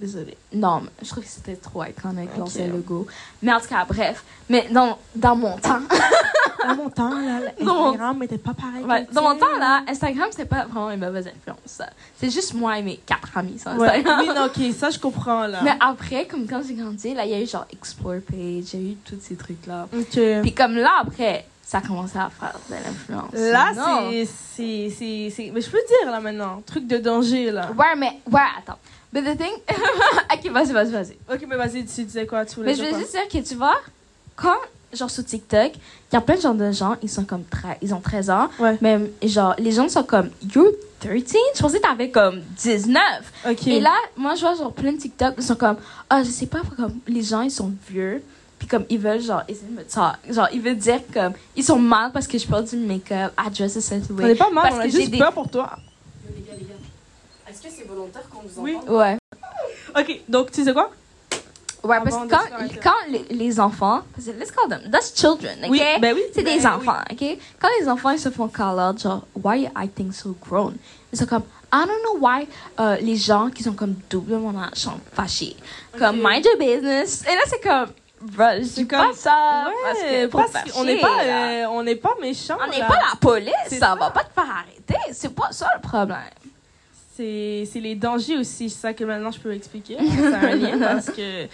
Désolée. 0.00 0.36
Non, 0.52 0.80
mais 0.82 0.90
je 1.02 1.08
trouve 1.08 1.22
que 1.24 1.30
c'était 1.30 1.54
trop 1.56 1.84
iconique, 1.84 2.30
Ok. 2.34 2.38
l'ancien 2.38 2.66
logo. 2.66 3.06
Mais 3.42 3.52
en 3.52 3.60
tout 3.60 3.68
cas, 3.68 3.84
bref. 3.88 4.24
Mais 4.48 4.66
dans, 4.70 4.98
dans 5.14 5.36
mon 5.36 5.56
temps. 5.58 5.80
Dans 6.66 6.74
mon 6.76 6.90
temps, 6.90 7.10
là. 7.20 7.40
Instagram 7.60 8.18
n'était 8.18 8.38
pas 8.38 8.54
pareil. 8.54 8.84
Ouais, 8.84 9.06
dans 9.12 9.22
mon 9.22 9.38
temps, 9.38 9.56
là, 9.58 9.82
Instagram, 9.88 10.26
c'était 10.30 10.46
pas 10.46 10.64
vraiment 10.64 10.90
une 10.90 11.00
mauvaise 11.00 11.28
influence. 11.28 11.80
C'est 12.18 12.30
juste 12.30 12.54
moi 12.54 12.78
et 12.78 12.82
mes 12.82 12.96
quatre 12.96 13.36
amis 13.38 13.58
sur 13.58 13.70
Ouais. 13.76 13.88
Instagram. 13.88 14.20
Oui, 14.20 14.34
non, 14.34 14.46
ok, 14.46 14.74
ça, 14.74 14.90
je 14.90 14.98
comprends, 14.98 15.46
là. 15.46 15.60
Mais 15.62 15.74
après, 15.78 16.26
comme 16.26 16.46
quand 16.46 16.62
j'ai 16.66 16.74
grandi, 16.74 17.14
là, 17.14 17.24
il 17.24 17.30
y 17.30 17.34
a 17.34 17.40
eu 17.40 17.46
genre 17.46 17.66
Explore 17.72 18.20
Page, 18.28 18.74
il 18.74 18.74
y 18.74 18.76
a 18.88 18.92
eu 18.92 18.96
tous 19.04 19.18
ces 19.20 19.36
trucs-là. 19.36 19.86
Ok. 19.96 20.18
Puis 20.42 20.54
comme 20.54 20.74
là, 20.74 20.90
après, 21.02 21.46
ça 21.62 21.78
a 21.78 21.80
commencé 21.82 22.18
à 22.18 22.30
faire 22.30 22.58
de 22.68 22.74
l'influence. 22.74 23.32
Là, 23.32 23.72
Non. 23.74 24.10
c'est- 24.10 24.24
c'est. 24.26 24.90
c'est- 24.98 25.30
c'est- 25.34 25.50
Mais 25.54 25.60
je 25.60 25.70
peux 25.70 25.78
dire, 26.02 26.10
là, 26.10 26.20
maintenant. 26.20 26.62
Truc 26.66 26.86
de 26.86 26.98
danger, 26.98 27.50
là. 27.50 27.70
Ouais, 27.78 27.94
mais, 27.96 28.20
ouais, 28.30 28.40
attends. 28.58 28.78
But 29.14 29.24
the 29.24 29.36
thing. 29.38 29.54
ok, 30.34 30.50
vas-y, 30.50 30.72
vas-y, 30.72 30.90
vas-y. 30.90 31.16
Ok, 31.32 31.46
mais 31.48 31.56
vas-y, 31.56 31.84
tu 31.86 32.02
disais 32.02 32.26
quoi 32.26 32.44
Tu 32.44 32.58
Mais 32.60 32.74
je 32.74 32.82
veux 32.82 32.98
juste 32.98 33.12
dire 33.12 33.28
que 33.28 33.46
tu 33.48 33.54
vois, 33.54 33.76
quand, 34.34 34.56
genre 34.92 35.08
sur 35.08 35.24
TikTok, 35.24 35.72
il 35.76 36.14
y 36.14 36.16
a 36.16 36.20
plein 36.20 36.34
de 36.34 36.40
gens 36.40 36.54
de 36.54 36.72
gens, 36.72 36.96
ils 37.00 37.08
sont 37.08 37.24
comme 37.24 37.44
13, 37.44 37.76
ils 37.80 37.94
ont 37.94 38.00
13 38.00 38.30
ans. 38.30 38.48
Ouais. 38.58 38.76
Même, 38.80 39.08
genre, 39.22 39.54
les 39.58 39.70
gens 39.70 39.88
sont 39.88 40.02
comme, 40.02 40.30
you're 40.52 40.72
13? 40.98 41.22
Je 41.54 41.60
pensais 41.62 41.78
que 41.78 41.82
t'avais 41.86 42.10
comme 42.10 42.40
19. 42.58 43.00
Ok. 43.50 43.66
Et 43.68 43.78
là, 43.80 43.94
moi, 44.16 44.34
je 44.34 44.40
vois 44.40 44.56
genre 44.56 44.72
plein 44.72 44.92
de 44.92 44.98
TikTok, 44.98 45.34
ils 45.38 45.44
sont 45.44 45.54
comme, 45.54 45.76
ah, 46.10 46.24
je 46.24 46.30
sais 46.30 46.46
pas, 46.46 46.62
comme, 46.76 46.98
les 47.06 47.22
gens, 47.22 47.42
ils 47.42 47.52
sont 47.52 47.72
vieux. 47.88 48.20
Puis 48.58 48.66
comme, 48.66 48.84
ils 48.90 48.98
veulent, 48.98 49.20
genre, 49.20 49.42
essayer 49.46 49.66
de 49.68 49.76
me 49.76 49.84
talk. 49.84 50.16
Genre, 50.28 50.48
ils 50.52 50.60
veulent 50.60 50.76
dire 50.76 51.00
comme, 51.12 51.34
ils 51.54 51.62
sont 51.64 51.78
mal 51.78 52.10
parce 52.12 52.26
que 52.26 52.36
je 52.38 52.46
porte 52.48 52.70
du 52.70 52.76
make-up, 52.78 53.32
I 53.38 53.50
dress 53.50 53.76
a 53.76 53.80
certain 53.80 54.12
On 54.12 54.16
way. 54.16 54.32
est 54.32 54.34
pas 54.34 54.50
mal, 54.50 54.64
Parce 54.64 54.76
on 54.76 54.80
a 54.80 54.84
que 54.86 54.90
juste 54.90 55.10
des- 55.10 55.18
peur 55.18 55.32
pour 55.32 55.48
toi. 55.48 55.70
Les 56.34 56.42
gars, 56.42 56.52
les 56.58 56.64
gars. 56.64 56.74
Est-ce 57.54 57.62
que 57.62 57.68
c'est 57.70 57.86
volontaire 57.86 58.28
qu'on 58.28 58.40
vous 58.40 58.60
Oui. 58.62 58.74
entende? 58.76 58.90
Ouais. 58.96 59.16
Ok, 59.96 60.20
donc 60.28 60.50
tu 60.50 60.64
sais 60.64 60.72
quoi? 60.72 60.90
Ouais, 61.84 61.98
parce 62.02 62.16
que 62.16 62.80
quand, 62.82 62.90
les, 63.10 63.24
les 63.30 63.60
enfants, 63.60 64.00
parce 64.14 64.26
que 64.26 64.32
let's 64.32 64.50
call 64.50 64.68
them, 64.70 64.90
that's 64.90 65.12
children, 65.14 65.56
ok? 65.62 65.70
Oui, 65.70 65.80
ben 66.00 66.14
oui. 66.14 66.22
C'est 66.34 66.42
ben 66.42 66.56
des 66.58 66.64
oui. 66.64 66.66
enfants, 66.72 66.96
ok? 67.12 67.38
Quand 67.60 67.68
les 67.78 67.88
enfants 67.88 68.10
ils 68.10 68.18
se 68.18 68.30
font 68.30 68.48
call 68.48 68.80
out, 68.80 68.98
genre, 69.00 69.22
why 69.40 69.60
you 69.64 69.68
acting 69.74 70.10
so 70.10 70.34
grown? 70.40 70.74
Ils 71.12 71.18
sont 71.18 71.26
comme, 71.26 71.42
I 71.72 71.84
don't 71.86 72.02
know 72.02 72.18
why 72.26 72.48
euh, 72.80 72.96
les 73.02 73.16
gens 73.16 73.50
qui 73.50 73.62
sont 73.62 73.74
comme 73.74 73.94
double 74.10 74.36
mon 74.38 74.58
âge 74.58 74.70
sont 74.76 74.98
fâchés. 75.12 75.54
Comme, 75.98 76.16
mind 76.24 76.44
your 76.44 76.56
business. 76.58 77.22
Et 77.30 77.34
là, 77.34 77.42
c'est 77.46 77.60
comme, 77.62 77.88
bro, 78.22 78.44
je 78.56 78.60
dis 78.62 78.68
C'est 78.70 78.84
pas 78.86 79.04
comme- 79.06 79.14
ça 79.14 79.66
parce 79.84 79.98
Ouais, 80.00 80.22
que 80.22 80.26
pour 80.28 80.40
parce 80.40 80.52
faire 80.52 80.72
qu'on 80.72 80.84
n'est 80.84 81.00
pas, 81.00 81.24
là. 81.24 81.48
euh, 81.48 81.66
on 81.68 81.82
n'est 81.82 81.96
pas 81.96 82.14
méchants. 82.20 82.56
On 82.66 82.70
n'est 82.70 82.80
pas 82.80 82.98
la 83.12 83.16
police, 83.20 83.52
C'est 83.68 83.78
ça, 83.78 83.88
ça. 83.88 83.94
va 83.94 84.10
pas 84.10 84.24
te 84.24 84.32
faire 84.32 84.50
arrêter. 84.50 85.12
C'est 85.12 85.34
pas 85.34 85.48
ça 85.52 85.68
le 85.76 85.82
problème. 85.86 86.18
C'est 87.16 87.68
les 87.76 87.94
dangers 87.94 88.36
aussi, 88.36 88.68
c'est 88.68 88.80
ça 88.80 88.92
que 88.92 89.04
maintenant 89.04 89.30
je 89.30 89.38
peux 89.38 89.52
expliquer. 89.52 89.96
C'est 90.16 90.34
un 90.34 90.56
lien 90.56 90.78
parce 90.80 91.06
que 91.06 91.46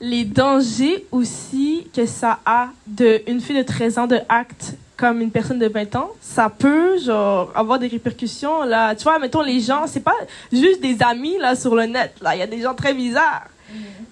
les 0.00 0.24
dangers 0.24 1.04
aussi 1.12 1.86
que 1.94 2.06
ça 2.06 2.40
a 2.46 2.70
de 2.86 3.20
une 3.26 3.40
fille 3.40 3.58
de 3.58 3.62
13 3.62 3.98
ans 3.98 4.06
de 4.06 4.18
acte 4.30 4.74
comme 4.96 5.20
une 5.20 5.30
personne 5.30 5.58
de 5.58 5.68
20 5.68 5.96
ans, 5.96 6.10
ça 6.20 6.48
peut 6.48 6.98
genre 6.98 7.52
avoir 7.54 7.78
des 7.78 7.88
répercussions 7.88 8.62
là. 8.62 8.94
Tu 8.94 9.02
vois, 9.02 9.18
mettons 9.18 9.42
les 9.42 9.60
gens, 9.60 9.86
c'est 9.86 10.00
pas 10.00 10.16
juste 10.50 10.80
des 10.80 10.96
amis 11.02 11.36
là 11.38 11.56
sur 11.56 11.74
le 11.74 11.84
net 11.84 12.14
là, 12.22 12.34
il 12.34 12.38
y 12.38 12.42
a 12.42 12.46
des 12.46 12.62
gens 12.62 12.74
très 12.74 12.94
bizarres. 12.94 13.48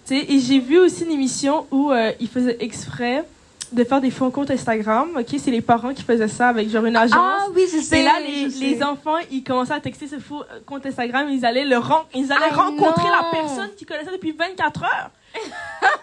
Tu 0.07 0.19
sais, 0.19 0.27
et 0.29 0.39
j'ai 0.39 0.59
vu 0.59 0.79
aussi 0.79 1.05
une 1.05 1.13
émission 1.13 1.67
où 1.71 1.93
euh, 1.93 2.13
ils 2.21 2.29
faisaient 2.29 2.59
exprès 2.61 3.25
de 3.73 3.85
faire 3.85 4.01
des 4.01 4.11
faux 4.11 4.31
comptes 4.31 4.51
Instagram. 4.51 5.11
OK, 5.19 5.27
c'est 5.39 5.51
les 5.51 5.61
parents 5.61 5.95
qui 5.95 6.03
faisaient 6.03 6.29
ça 6.29 6.49
avec 6.49 6.69
genre 6.69 6.85
une 6.85 6.97
agence. 6.97 7.17
Ah 7.17 7.47
oui, 7.55 7.63
je 7.73 7.81
sais. 7.81 8.01
Et 8.01 8.05
là, 8.05 8.13
les, 8.21 8.47
les 8.49 8.83
enfants, 8.83 9.17
ils 9.31 9.43
commençaient 9.45 9.75
à 9.75 9.81
texter 9.81 10.07
ce 10.09 10.19
faux 10.19 10.43
euh, 10.43 10.61
compte 10.67 10.85
Instagram. 10.87 11.29
Ils 11.31 11.45
allaient, 11.45 11.65
le 11.65 11.79
ren- 11.79 12.05
ils 12.15 12.33
allaient 12.33 12.51
I 12.51 12.55
rencontrer 12.55 13.09
la 13.09 13.31
personne 13.31 13.71
qu'ils 13.77 13.87
connaissaient 13.87 14.13
depuis 14.13 14.33
24 14.33 14.83
heures. 14.83 15.11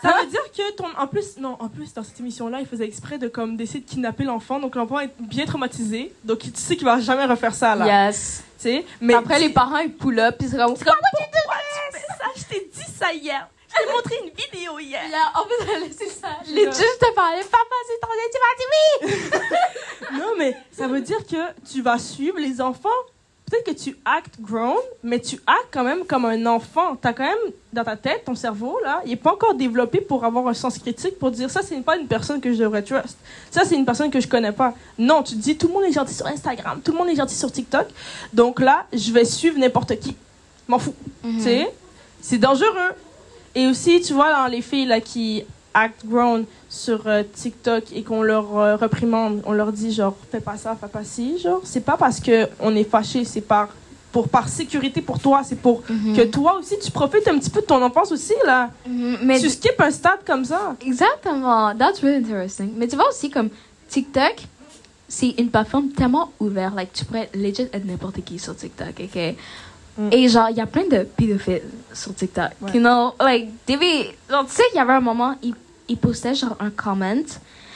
Ça 0.02 0.16
veut 0.22 0.28
dire 0.30 0.40
que 0.56 0.72
ton. 0.76 0.86
En 0.98 1.08
plus, 1.08 1.38
non, 1.38 1.58
en 1.60 1.68
plus, 1.68 1.94
dans 1.94 2.04
cette 2.04 2.20
émission-là, 2.20 2.60
il 2.62 2.66
faisait 2.66 2.86
exprès 2.86 3.18
de 3.18 3.28
comme 3.28 3.58
d'essayer 3.58 3.82
de 3.82 3.86
kidnapper 3.90 4.24
l'enfant. 4.24 4.60
Donc 4.60 4.76
l'enfant 4.76 5.00
est 5.00 5.12
bien 5.20 5.46
traumatisé. 5.46 6.14
Donc 6.24 6.40
tu 6.40 6.52
sais 6.56 6.76
qu'il 6.78 6.86
va 6.86 7.00
jamais 7.02 7.26
refaire 7.26 7.54
ça 7.54 7.76
là. 7.76 8.08
Yes. 8.08 8.44
Tu 8.58 8.64
sais? 8.70 8.86
Mais 9.02 9.14
après, 9.14 9.40
les 9.40 9.50
parents, 9.50 9.78
ils 9.80 9.92
pull 9.92 10.18
up, 10.20 10.36
puis 10.40 10.48
c'est 10.50 10.56
comme. 10.58 10.74
Pourquoi 10.76 10.96
tu 11.92 11.98
fais 12.00 12.06
ça? 12.08 12.26
Je 12.38 12.44
t'ai 12.46 12.70
dit 12.74 12.92
ça 12.98 13.14
hier. 13.14 13.48
Je 13.80 13.86
t'ai 13.86 13.92
montré 13.92 14.16
une 14.24 14.30
vidéo 14.30 14.80
hier. 14.80 15.02
Yeah, 15.10 15.32
en 15.36 15.46
fait, 15.46 15.92
c'est 15.98 16.10
ça. 16.10 16.30
Les 16.48 16.66
juste 16.66 17.00
te 17.00 17.14
parlaient, 17.14 17.44
papa, 17.44 17.76
c'est 17.88 18.00
ton 18.00 18.08
tu 18.32 18.40
m'as 18.42 18.56
dit 18.58 19.32
oui! 19.32 20.20
non, 20.20 20.34
mais 20.38 20.56
ça 20.72 20.88
veut 20.88 21.02
dire 21.02 21.26
que 21.26 21.70
tu 21.72 21.82
vas 21.82 21.98
suivre 21.98 22.40
les 22.40 22.62
enfants 22.62 22.90
peut-être 23.50 23.66
que 23.66 23.84
tu 23.84 23.98
actes 24.04 24.40
grown, 24.42 24.78
mais 25.04 25.20
tu 25.20 25.40
actes 25.48 25.70
quand 25.72 25.84
même 25.84 26.06
comme 26.06 26.26
un 26.26 26.46
enfant. 26.46 26.96
Tu 27.02 27.08
as 27.08 27.14
quand 27.14 27.24
même 27.24 27.54
dans 27.72 27.84
ta 27.84 27.96
tête, 27.96 28.26
ton 28.26 28.36
cerveau, 28.36 28.78
là, 28.84 29.02
il 29.06 29.12
n'est 29.12 29.16
pas 29.16 29.34
encore 29.34 29.56
développé 29.56 30.02
pour 30.02 30.24
avoir 30.26 30.48
un 30.48 30.54
sens 30.54 30.78
critique, 30.78 31.18
pour 31.18 31.32
dire 31.32 31.50
ça, 31.50 31.62
c'est 31.62 31.80
pas 31.82 31.98
une 31.98 32.08
personne 32.08 32.42
que 32.42 32.54
je 32.54 32.60
devrais 32.60 32.82
trust. 32.82 33.18
Ça, 33.50 33.64
c'est 33.64 33.76
une 33.76 33.86
personne 33.86 34.12
que 34.12 34.20
je 34.20 34.28
connais 34.28 34.52
pas. 34.52 34.74
Non, 34.98 35.24
tu 35.24 35.36
te 35.36 35.42
dis 35.42 35.58
tout 35.58 35.68
le 35.68 35.74
monde 35.74 35.84
est 35.84 35.94
gentil 35.94 36.14
sur 36.14 36.28
Instagram, 36.28 36.82
tout 36.84 36.92
le 36.92 36.98
monde 36.98 37.10
est 37.10 37.16
gentil 37.16 37.36
sur 37.36 37.52
TikTok. 37.52 37.88
Donc 38.34 38.60
là, 38.60 38.86
je 38.92 39.12
vais 39.12 39.26
suivre 39.26 39.58
n'importe 39.58 39.98
qui. 40.00 40.16
M'en 40.68 40.80
fous. 40.80 40.96
Mhm. 41.24 41.38
Tu 41.38 41.44
sais, 41.44 41.74
c'est 42.22 42.38
dangereux. 42.38 42.92
Et 43.58 43.66
aussi, 43.66 44.02
tu 44.02 44.14
vois, 44.14 44.32
dans 44.32 44.46
les 44.46 44.62
filles 44.62 44.86
là, 44.86 45.02
qui 45.02 45.44
act 45.74 46.06
grown 46.06 46.46
sur 46.70 47.08
euh, 47.08 47.24
TikTok 47.24 47.86
et 47.92 48.04
qu'on 48.04 48.22
leur 48.22 48.56
euh, 48.56 48.76
reprimande, 48.76 49.42
on 49.48 49.52
leur 49.52 49.72
dit 49.72 49.92
genre 49.92 50.16
fais 50.32 50.40
pas 50.40 50.58
ça, 50.58 50.78
fais 50.80 50.88
pas 50.88 51.04
ci, 51.04 51.40
genre 51.40 51.62
c'est 51.64 51.84
pas 51.84 51.98
parce 51.98 52.20
que 52.20 52.48
on 52.60 52.76
est 52.76 52.84
fâché, 52.84 53.26
c'est 53.26 53.42
par 53.42 53.70
pour 54.12 54.30
par 54.30 54.48
sécurité 54.48 55.02
pour 55.02 55.20
toi, 55.20 55.42
c'est 55.44 55.60
pour 55.60 55.82
mhm. 55.90 56.16
que 56.16 56.22
toi 56.22 56.60
aussi 56.60 56.78
tu 56.80 56.92
profites 56.92 57.28
un 57.28 57.40
petit 57.40 57.50
peu 57.50 57.62
de 57.62 57.66
ton 57.66 57.82
enfance 57.84 58.12
aussi 58.12 58.34
là. 58.46 58.70
Mhm, 58.88 59.18
mais 59.24 59.40
tu 59.40 59.50
skippes 59.50 59.82
un 59.82 59.92
stade 59.92 60.20
comme 60.24 60.46
ça. 60.46 60.76
Exactement, 60.86 61.76
that's 61.76 62.02
really 62.02 62.18
interesting. 62.24 62.74
Mais 62.78 62.88
tu 62.88 62.96
vois 62.96 63.10
aussi 63.10 63.32
comme 63.32 63.50
TikTok, 63.90 64.36
c'est 65.08 65.34
une 65.40 65.50
plateforme 65.50 65.90
tellement 65.90 66.32
ouverte, 66.40 66.76
like 66.76 66.94
tu 66.94 67.06
pourrais 67.06 67.30
legit 67.34 67.64
être 67.74 67.86
n'importe 67.86 68.24
qui 68.24 68.38
sur 68.38 68.56
TikTok, 68.56 69.00
ok? 69.00 69.36
Mm. 69.98 70.10
Et 70.12 70.28
genre, 70.30 70.50
il 70.50 70.58
y 70.58 70.62
a 70.62 70.66
plein 70.68 70.88
de 70.88 71.04
pédophiles 71.04 71.64
sur 71.94 72.14
TikTok. 72.14 72.52
You 72.74 72.80
know, 72.80 73.14
like, 73.20 73.50
genre, 73.68 74.46
tu 74.46 74.54
sais 74.54 74.64
qu'il 74.70 74.78
y 74.78 74.80
avait 74.80 74.94
un 74.94 75.02
moment, 75.02 75.36
ils 75.42 75.56
il 75.88 75.98
postait 75.98 76.36
genre 76.36 76.56
un 76.60 76.70
comment. 76.70 77.16
Mm 77.16 77.24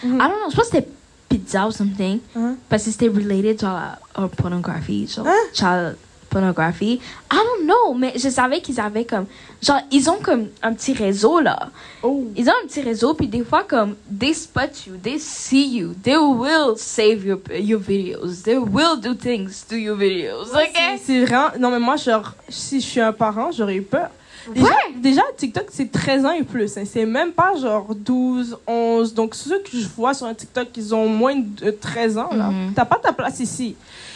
-hmm. 0.03 0.15
I 0.15 0.27
don't 0.27 0.39
know, 0.41 0.49
je 0.49 0.55
pense 0.55 0.69
que 0.69 0.77
c'était 0.77 0.87
pizza 1.29 1.67
ou 1.67 1.71
something. 1.71 2.19
Uh 2.35 2.39
-huh. 2.39 2.55
Parce 2.69 2.83
que 2.85 2.91
c'était 2.91 3.07
related 3.07 3.59
genre 3.59 3.79
à, 4.15 4.27
pornographie, 4.37 5.07
genre 5.07 5.27
hein? 5.27 5.43
child 5.53 5.95
pornographie. 6.31 6.99
I 7.31 7.35
don't 7.35 7.65
know, 7.67 7.93
mais 7.93 8.13
je 8.15 8.29
savais 8.29 8.61
qu'ils 8.61 8.79
avaient 8.79 9.05
comme 9.05 9.25
genre 9.61 9.81
ils 9.91 10.09
ont 10.09 10.19
comme 10.19 10.47
un 10.63 10.73
petit 10.73 10.93
réseau 10.93 11.39
là. 11.39 11.69
Oh. 12.01 12.25
Ils 12.35 12.47
ont 12.49 12.53
un 12.63 12.67
petit 12.67 12.81
réseau 12.81 13.13
puis 13.13 13.27
des 13.27 13.43
fois 13.43 13.63
comme 13.63 13.95
they 14.19 14.33
spot 14.33 14.87
you, 14.87 14.95
they 14.97 15.19
see 15.19 15.77
you, 15.77 15.93
they 16.03 16.17
will 16.17 16.75
save 16.77 17.25
your 17.25 17.39
your 17.53 17.79
videos, 17.79 18.43
they 18.43 18.57
will 18.57 18.99
do 18.99 19.13
things 19.13 19.65
to 19.69 19.75
your 19.75 19.97
videos. 19.97 20.51
ok? 20.53 20.99
C'est 21.03 21.25
vraiment 21.25 21.49
non 21.59 21.69
mais 21.69 21.79
moi 21.79 21.97
genre 21.97 22.33
si 22.49 22.79
je 22.79 22.85
suis 22.85 23.01
un 23.01 23.13
parent, 23.13 23.51
j'aurais 23.51 23.75
eu 23.75 23.83
peur 23.83 24.09
Déjà, 24.53 24.65
ouais. 24.65 24.93
déjà 24.97 25.21
TikTok, 25.37 25.65
c'est 25.69 25.91
13 25.91 26.25
ans 26.25 26.31
et 26.31 26.43
plus. 26.43 26.77
Hein. 26.77 26.83
C'est 26.85 27.05
même 27.05 27.31
pas 27.31 27.55
genre 27.55 27.93
12, 27.93 28.57
11. 28.65 29.13
Donc, 29.13 29.35
ceux 29.35 29.59
que 29.59 29.69
je 29.71 29.87
vois 29.87 30.13
sur 30.13 30.25
un 30.25 30.33
TikTok, 30.33 30.67
ils 30.75 30.95
ont 30.95 31.07
moins 31.07 31.35
de 31.35 31.71
13 31.71 32.17
ans, 32.17 32.29
là. 32.33 32.49
Mm-hmm. 32.49 32.73
T'as 32.75 32.85
pas 32.85 32.97
ta 32.97 33.13
place 33.13 33.39
ici. 33.39 33.75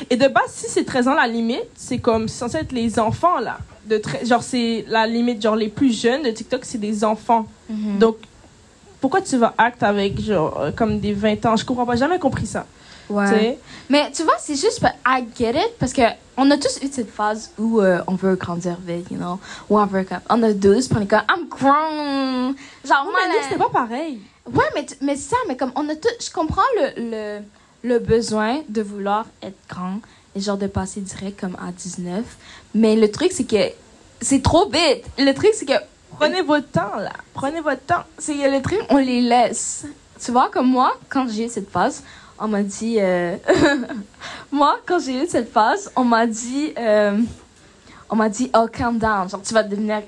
Et 0.10 0.16
de 0.16 0.28
base, 0.28 0.50
si 0.50 0.68
c'est 0.68 0.84
13 0.84 1.08
ans 1.08 1.14
la 1.14 1.28
limite, 1.28 1.70
c'est 1.76 2.00
comme 2.00 2.28
censé 2.28 2.58
être 2.58 2.72
les 2.72 2.98
enfants, 3.00 3.40
là. 3.40 3.60
De 3.86 4.02
genre, 4.24 4.42
c'est 4.42 4.86
la 4.88 5.06
limite, 5.06 5.42
genre, 5.42 5.56
les 5.56 5.70
plus 5.70 6.00
jeunes 6.00 6.24
de 6.24 6.32
TikTok, 6.32 6.66
c'est 6.66 6.80
des 6.80 7.04
enfants. 7.04 7.46
Mm-hmm. 7.72 8.00
Donc, 8.00 8.18
pourquoi 9.00 9.22
tu 9.22 9.38
vas 9.38 9.54
acte 9.58 9.84
avec, 9.84 10.20
genre, 10.20 10.60
euh, 10.60 10.72
comme 10.72 11.00
des 11.00 11.14
20 11.14 11.46
ans? 11.46 11.56
Je 11.56 11.64
comprends 11.66 11.86
pas, 11.86 11.96
jamais 11.96 12.18
compris 12.18 12.48
ça. 12.48 12.66
Ouais. 13.10 13.60
Mais 13.90 14.12
tu 14.12 14.24
vois, 14.24 14.36
c'est 14.40 14.56
juste, 14.56 14.82
I 15.06 15.24
get 15.38 15.52
it, 15.52 15.78
parce 15.80 15.94
que 15.94 16.02
on 16.38 16.50
a 16.52 16.58
tous 16.58 16.80
eu 16.82 16.90
cette 16.92 17.12
phase 17.12 17.52
où 17.58 17.80
euh, 17.80 18.02
on 18.08 18.16
veut 18.16 18.36
grandir 18.36 18.78
vite, 18.86 19.10
you 19.10 19.18
know, 19.18 19.40
ou 19.70 19.80
on 19.80 19.86
veut 19.86 20.06
on 20.30 20.44
a 20.44 20.54
12, 20.54 20.88
puis 20.88 20.98
on 20.98 21.02
est 21.02 21.08
comme, 21.08 21.22
I'm 21.30 21.48
grown. 21.48 22.56
Genre, 22.84 23.04
moi, 23.06 23.20
mais 23.28 23.44
c'était 23.44 23.58
pas 23.58 23.70
pareil. 23.70 24.20
Ouais, 24.52 24.66
mais, 24.76 24.86
mais 25.02 25.16
ça, 25.16 25.38
mais 25.48 25.56
comme, 25.56 25.72
on 25.76 25.88
a 25.90 25.96
tout, 25.96 26.10
je 26.20 26.32
comprends 26.32 26.62
le, 26.78 26.90
le, 26.98 27.42
le 27.84 28.00
besoin 28.00 28.62
de 28.68 28.82
vouloir 28.82 29.26
être 29.42 29.58
grand 29.70 30.00
et 30.36 30.42
genre 30.42 30.58
de 30.58 30.68
passer 30.68 31.02
direct 31.02 31.40
comme 31.40 31.56
à 31.56 31.72
19. 31.72 32.24
Mais 32.74 32.96
le 32.96 33.10
truc, 33.10 33.32
c'est 33.32 33.46
que 33.46 33.72
c'est 34.22 34.42
trop 34.42 34.70
vite. 34.70 35.06
Le 35.18 35.32
truc, 35.34 35.52
c'est 35.54 35.66
que. 35.66 35.74
Prenez 36.18 36.42
votre 36.42 36.70
temps, 36.70 36.96
là. 36.98 37.12
Prenez 37.34 37.62
votre 37.62 37.82
temps. 37.82 38.04
C'est 38.18 38.50
le 38.50 38.62
truc, 38.62 38.80
on 38.90 38.98
les 38.98 39.22
laisse. 39.22 39.86
Tu 40.24 40.32
vois, 40.32 40.50
comme 40.50 40.68
moi, 40.68 40.96
quand 41.10 41.28
j'ai 41.30 41.50
cette 41.50 41.70
phase, 41.70 42.04
on 42.40 42.48
m'a 42.48 42.64
dit. 42.64 42.98
Euh, 43.00 43.38
moi, 44.52 44.80
quand 44.86 45.00
j'ai 45.00 45.24
eu 45.24 45.28
cette 45.28 45.52
phase, 45.52 45.92
on 45.96 46.04
m'a 46.04 46.26
dit. 46.26 46.74
Euh, 46.78 47.18
on 48.08 48.16
m'a 48.16 48.30
dit, 48.30 48.52
oh, 48.56 48.68
calm 48.72 49.00
down. 49.00 49.28
Genre, 49.28 49.42
tu 49.42 49.54
vas 49.54 49.64
devenir. 49.64 50.04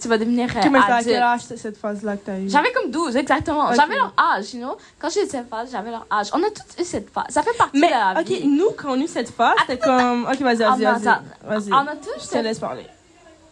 Tu 0.00 0.08
vas 0.08 0.18
devenir. 0.18 0.48
Tu 0.62 0.70
mais 0.70 0.78
à 0.78 1.02
quel 1.02 1.22
âge 1.22 1.40
cette 1.42 1.76
phase-là 1.76 2.16
que 2.16 2.24
tu 2.24 2.30
as 2.30 2.38
eu? 2.38 2.48
J'avais 2.48 2.72
comme 2.72 2.90
12, 2.90 3.16
exactement. 3.16 3.72
J'avais 3.72 3.96
leur 3.96 4.14
âge, 4.16 4.54
you 4.54 4.60
know? 4.60 4.76
Quand 4.98 5.08
j'ai 5.10 5.24
eu 5.24 5.28
cette 5.28 5.48
phase, 5.48 5.70
j'avais 5.72 5.90
leur 5.90 6.06
âge. 6.12 6.28
On 6.32 6.38
a 6.38 6.50
tous 6.50 6.80
eu 6.80 6.84
cette 6.84 7.10
phase. 7.10 7.26
Ça 7.30 7.42
fait 7.42 7.56
partie 7.56 7.78
mais, 7.78 7.88
de 7.88 7.92
la 7.92 8.22
vie. 8.22 8.34
OK, 8.34 8.44
nous, 8.44 8.70
quand 8.76 8.96
on 8.96 9.00
a 9.00 9.04
eu 9.04 9.08
cette 9.08 9.30
phase, 9.30 9.56
c'était 9.60 9.78
comme. 9.78 10.26
OK, 10.26 10.40
vas-y, 10.40 10.58
vas-y, 10.58 10.84
vas-y. 10.84 11.72
On 11.72 11.86
a 11.86 11.96
tous. 11.96 12.24
Je 12.24 12.28
te 12.28 12.38
laisse 12.38 12.58
parler. 12.60 12.86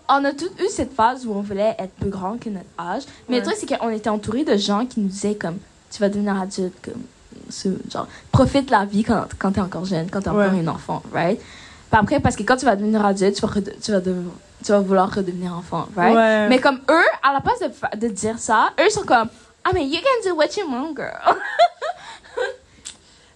On 0.09 0.25
a 0.25 0.33
tous 0.33 0.51
eu 0.61 0.69
cette 0.69 0.93
phase 0.93 1.27
où 1.27 1.33
on 1.33 1.41
voulait 1.41 1.75
être 1.79 1.93
plus 1.95 2.11
grand 2.11 2.39
que 2.39 2.51
notre 2.51 2.67
âge. 2.79 3.03
Mais 3.29 3.39
le 3.39 3.43
truc, 3.43 3.57
c'est 3.59 3.67
qu'on 3.67 3.89
était 3.89 4.11
entouré 4.11 4.45
de 4.45 4.57
gens 4.57 4.85
qui 4.87 5.01
nous 5.01 5.09
disaient, 5.09 5.35
comme, 5.35 5.59
tu 5.91 6.01
vas 6.01 6.09
devenir 6.09 6.41
adulte, 6.41 6.75
comme 6.85 7.03
genre, 7.91 8.07
profite 8.31 8.71
la 8.71 8.85
vie 8.85 9.05
quand, 9.05 9.27
quand 9.39 9.53
tu 9.53 9.59
es 9.59 9.63
encore 9.63 9.85
jeune, 9.85 10.11
quand 10.11 10.21
tu 10.21 10.27
es 10.27 10.31
encore 10.31 10.43
un 10.43 10.67
enfant, 10.69 11.03
right? 11.13 11.39
Puis 11.39 12.01
après, 12.01 12.21
parce 12.21 12.37
que 12.37 12.43
quand 12.43 12.57
tu 12.57 12.65
vas 12.65 12.77
devenir 12.77 13.05
adulte, 13.05 13.37
tu 13.37 13.47
vas, 13.47 13.53
tu 13.83 13.93
vas, 13.93 14.01
tu 14.01 14.73
vas 14.73 14.81
vouloir 14.81 15.15
redevenir 15.15 15.55
enfant, 15.55 15.87
right? 15.97 16.49
Mais 16.49 16.59
comme 16.59 16.81
eux, 16.91 17.09
à 17.23 17.33
la 17.33 17.41
place 17.41 17.61
de, 17.61 17.99
de 17.99 18.09
dire 18.09 18.39
ça, 18.39 18.71
eux 18.81 18.91
sont 18.91 19.05
comme, 19.05 19.29
ah, 19.65 19.71
mais 19.75 19.87
you 19.87 19.99
can 20.01 20.29
do 20.31 20.37
what 20.37 20.57
you 20.57 20.67
want, 20.69 20.95
girl. 20.97 21.37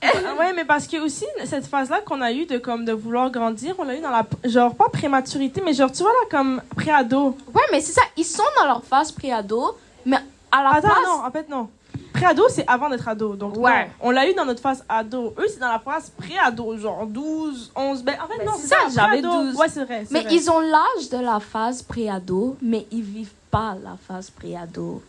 Ah 0.02 0.34
ouais, 0.38 0.52
mais 0.52 0.64
parce 0.64 0.86
que 0.86 0.98
aussi, 0.98 1.24
cette 1.46 1.66
phase-là 1.66 2.00
qu'on 2.00 2.20
a 2.20 2.30
eue 2.30 2.46
de, 2.46 2.58
comme, 2.58 2.84
de 2.84 2.92
vouloir 2.92 3.30
grandir, 3.30 3.74
on 3.78 3.84
l'a 3.84 3.96
eu 3.96 4.00
dans 4.00 4.10
la, 4.10 4.24
genre, 4.44 4.74
pas 4.74 4.88
prématurité, 4.88 5.62
mais 5.64 5.72
genre, 5.72 5.90
tu 5.90 6.02
vois, 6.02 6.12
là, 6.12 6.28
comme 6.30 6.62
préado. 6.76 7.36
Ouais, 7.54 7.62
mais 7.72 7.80
c'est 7.80 7.92
ça, 7.92 8.02
ils 8.16 8.24
sont 8.24 8.42
dans 8.58 8.66
leur 8.66 8.84
phase 8.84 9.10
préado, 9.10 9.76
mais 10.04 10.18
à 10.52 10.62
la 10.62 10.70
Attends, 10.74 10.88
non, 10.88 11.26
en 11.26 11.30
fait, 11.30 11.48
non. 11.48 11.68
Pré-ado, 12.16 12.44
c'est 12.48 12.64
avant 12.66 12.88
d'être 12.88 13.06
ado. 13.06 13.36
Donc, 13.36 13.56
ouais. 13.58 13.90
on 14.00 14.10
l'a 14.10 14.28
eu 14.28 14.34
dans 14.34 14.44
notre 14.44 14.60
phase 14.60 14.84
ado. 14.88 15.34
Eux, 15.38 15.46
c'est 15.48 15.60
dans 15.60 15.68
la 15.72 15.78
phase 15.78 16.10
pré-ado, 16.10 16.76
genre 16.78 17.06
12, 17.06 17.72
11. 17.76 18.02
Ben, 18.02 18.16
en 18.22 18.26
fait, 18.26 18.44
non, 18.44 18.52
c'est 18.58 18.68
ça, 18.68 18.76
j'avais 18.94 19.22
12. 19.22 19.54
Ouais, 19.56 19.68
c'est 19.68 19.84
vrai. 19.84 20.06
Mais 20.10 20.24
ils 20.30 20.50
ont 20.50 20.60
l'âge 20.60 21.10
de 21.10 21.18
la 21.18 21.40
phase 21.40 21.82
pré-ado, 21.82 22.56
mais 22.62 22.86
ils 22.90 23.02
vivent 23.02 23.34
pas 23.50 23.76
la 23.82 23.96
phase 24.06 24.30
pré-ado. 24.30 25.02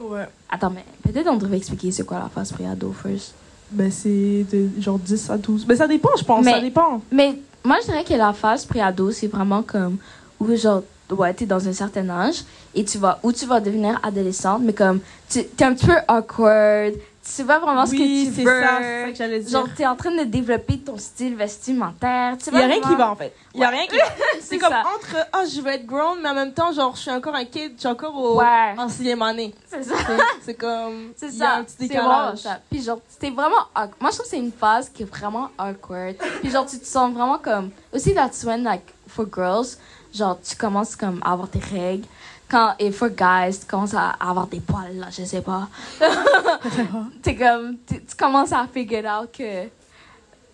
Ouais. 0.00 0.26
Attends, 0.48 0.70
mais 0.70 0.84
peut-être 1.02 1.28
on 1.28 1.36
devrait 1.36 1.58
expliquer 1.58 1.90
c'est 1.90 2.04
quoi 2.04 2.18
la 2.18 2.28
phase 2.28 2.52
pré-ado 2.52 2.92
first. 2.92 3.34
Ben, 3.70 3.90
c'est 3.90 4.44
de 4.50 4.68
genre 4.80 4.98
10 4.98 5.30
à 5.30 5.38
12. 5.38 5.66
Ben, 5.66 5.76
ça 5.76 5.86
dépend, 5.86 6.10
je 6.18 6.24
pense. 6.24 6.44
ça 6.44 6.60
dépend. 6.60 7.00
Mais 7.12 7.38
moi, 7.64 7.76
je 7.80 7.86
dirais 7.86 8.04
que 8.04 8.14
la 8.14 8.32
phase 8.32 8.64
pré-ado, 8.64 9.12
c'est 9.12 9.28
vraiment 9.28 9.62
comme 9.62 9.98
où, 10.40 10.54
genre, 10.56 10.82
ouais, 11.14 11.34
t'es 11.34 11.46
dans 11.46 11.68
un 11.68 11.72
certain 11.72 12.08
âge 12.10 12.44
et 12.74 12.84
tu 12.84 12.98
vas, 12.98 13.18
ou 13.22 13.32
tu 13.32 13.46
vas 13.46 13.60
devenir 13.60 14.00
adolescente, 14.02 14.62
mais 14.62 14.72
comme, 14.72 15.00
tu 15.28 15.40
es 15.40 15.62
un 15.62 15.74
petit 15.74 15.86
peu 15.86 15.96
awkward, 16.08 16.94
tu 17.22 17.30
sais 17.30 17.44
pas 17.44 17.58
vraiment 17.58 17.84
ce 17.84 17.92
que 17.92 17.96
tu 17.98 18.30
veux. 18.30 18.34
c'est 18.34 18.44
ça, 18.44 18.78
c'est 18.80 19.02
ça 19.02 19.10
que 19.10 19.14
j'allais 19.14 19.40
dire. 19.40 19.50
Genre, 19.50 19.68
t'es 19.76 19.86
en 19.86 19.94
train 19.94 20.10
de 20.10 20.24
développer 20.24 20.78
ton 20.78 20.96
style 20.96 21.36
vestimentaire. 21.36 22.36
Il 22.46 22.58
y 22.58 22.62
a 22.62 22.66
rien 22.66 22.80
qui 22.80 22.94
va, 22.94 23.10
en 23.10 23.16
fait. 23.16 23.34
Il 23.54 23.60
y 23.60 23.64
a 23.64 23.68
rien 23.68 23.86
qui 23.86 23.98
va. 23.98 24.04
c'est 24.40 24.58
comme 24.58 24.72
entre, 24.72 25.28
oh, 25.34 25.44
je 25.46 25.60
veux 25.60 25.68
être 25.68 25.84
grown, 25.84 26.18
mais 26.22 26.30
en 26.30 26.34
même 26.34 26.54
temps, 26.54 26.72
genre, 26.72 26.96
je 26.96 27.02
suis 27.02 27.10
encore 27.10 27.34
un 27.34 27.44
kid, 27.44 27.72
je 27.74 27.80
suis 27.80 27.88
encore 27.88 28.16
au, 28.16 28.38
ouais. 28.38 28.74
en 28.78 28.88
sixième 28.88 29.20
année. 29.20 29.54
C'est 29.68 29.82
ça. 29.82 29.94
C'est 30.42 30.54
comme, 30.54 31.12
c'est 31.16 31.30
ça. 31.30 31.56
un 31.56 31.64
petit 31.64 31.76
décalage. 31.88 32.38
ça. 32.38 32.58
Puis 32.70 32.82
genre, 32.82 33.00
c'était 33.06 33.30
vraiment, 33.30 33.68
moi, 34.00 34.10
je 34.10 34.16
trouve 34.16 34.20
que 34.20 34.28
c'est 34.30 34.38
une 34.38 34.52
phase 34.52 34.88
qui 34.88 35.02
est 35.02 35.06
vraiment 35.06 35.50
awkward. 35.58 36.16
Puis 36.40 36.50
genre, 36.50 36.64
tu 36.64 36.78
te 36.78 36.86
sens 36.86 37.12
vraiment 37.12 37.38
comme, 37.38 37.70
aussi, 37.92 38.14
that's 38.14 38.42
when, 38.44 38.64
like, 38.64 38.94
for 39.06 39.26
girls, 39.30 39.76
genre, 40.14 40.38
tu 40.42 40.56
commences 40.56 40.96
comme 40.96 41.20
à 41.24 41.32
avoir 41.32 41.48
tes 41.48 41.58
règles. 41.58 42.06
Quand, 42.48 42.74
et 42.78 42.90
for 42.90 43.10
guys, 43.10 43.60
tu 43.60 43.66
commences 43.66 43.94
à 43.94 44.10
avoir 44.18 44.46
des 44.48 44.60
poils, 44.60 44.96
là, 44.96 45.06
je 45.10 45.24
sais 45.24 45.40
pas. 45.40 45.68
t'es 47.22 47.36
comme, 47.36 47.76
tu 47.86 48.16
commences 48.18 48.52
à 48.52 48.66
figure 48.72 49.04
out 49.04 49.30
que. 49.32 49.68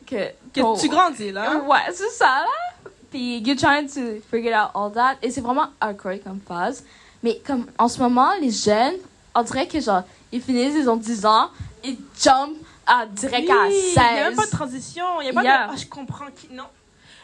Que, 0.06 0.30
que 0.54 0.80
tu 0.80 0.88
grandis, 0.88 1.32
là. 1.32 1.56
Ouais, 1.66 1.78
c'est 1.92 2.10
ça, 2.10 2.44
là. 2.44 2.90
Puis, 3.10 3.38
you're 3.38 3.56
trying 3.56 3.88
to 3.88 4.20
figure 4.30 4.54
out 4.54 4.70
all 4.74 4.92
that. 4.92 5.16
Et 5.22 5.30
c'est 5.30 5.40
vraiment 5.40 5.68
awkward 5.80 6.22
comme 6.22 6.40
phase. 6.46 6.84
Mais 7.22 7.40
comme, 7.44 7.66
en 7.78 7.88
ce 7.88 7.98
moment, 7.98 8.30
les 8.40 8.50
jeunes, 8.50 8.96
on 9.34 9.42
dirait 9.42 9.66
que, 9.66 9.80
genre, 9.80 10.02
ils 10.30 10.42
finissent, 10.42 10.74
ils 10.76 10.88
ont 10.88 10.96
10 10.96 11.26
ans, 11.26 11.50
ils 11.82 11.96
jump 12.20 12.56
à 12.86 13.06
direct 13.06 13.50
à 13.50 13.70
16. 13.70 13.72
Il 13.72 13.92
n'y 13.94 13.98
a 13.98 14.24
même 14.28 14.36
pas 14.36 14.46
de 14.46 14.50
transition. 14.50 15.04
Il 15.20 15.24
n'y 15.24 15.30
a 15.30 15.32
pas 15.32 15.42
de. 15.42 15.48
Ah, 15.48 15.70
je 15.76 15.86
comprends 15.86 16.26
qui. 16.34 16.48
Non. 16.52 16.64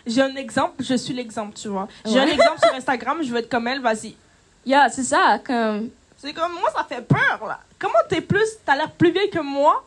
J'ai 0.06 0.22
un 0.22 0.34
exemple, 0.36 0.82
je 0.82 0.94
suis 0.94 1.14
l'exemple, 1.14 1.54
tu 1.54 1.68
vois. 1.68 1.88
J'ai 2.04 2.18
un 2.18 2.26
exemple 2.26 2.58
sur 2.62 2.74
Instagram, 2.74 3.18
je 3.22 3.30
veux 3.30 3.38
être 3.38 3.48
comme 3.48 3.68
elle, 3.68 3.80
vas-y. 3.80 4.14
Yeah, 4.66 4.88
c'est 4.88 5.02
ça, 5.04 5.38
comme... 5.44 5.90
C'est 6.18 6.32
comme, 6.32 6.52
moi, 6.52 6.70
ça 6.74 6.84
fait 6.88 7.02
peur, 7.02 7.40
là. 7.46 7.58
Comment 7.78 7.98
t'es 8.08 8.20
plus, 8.20 8.46
t'as 8.64 8.76
l'air 8.76 8.90
plus 8.90 9.10
vieille 9.10 9.30
que 9.30 9.40
moi, 9.40 9.84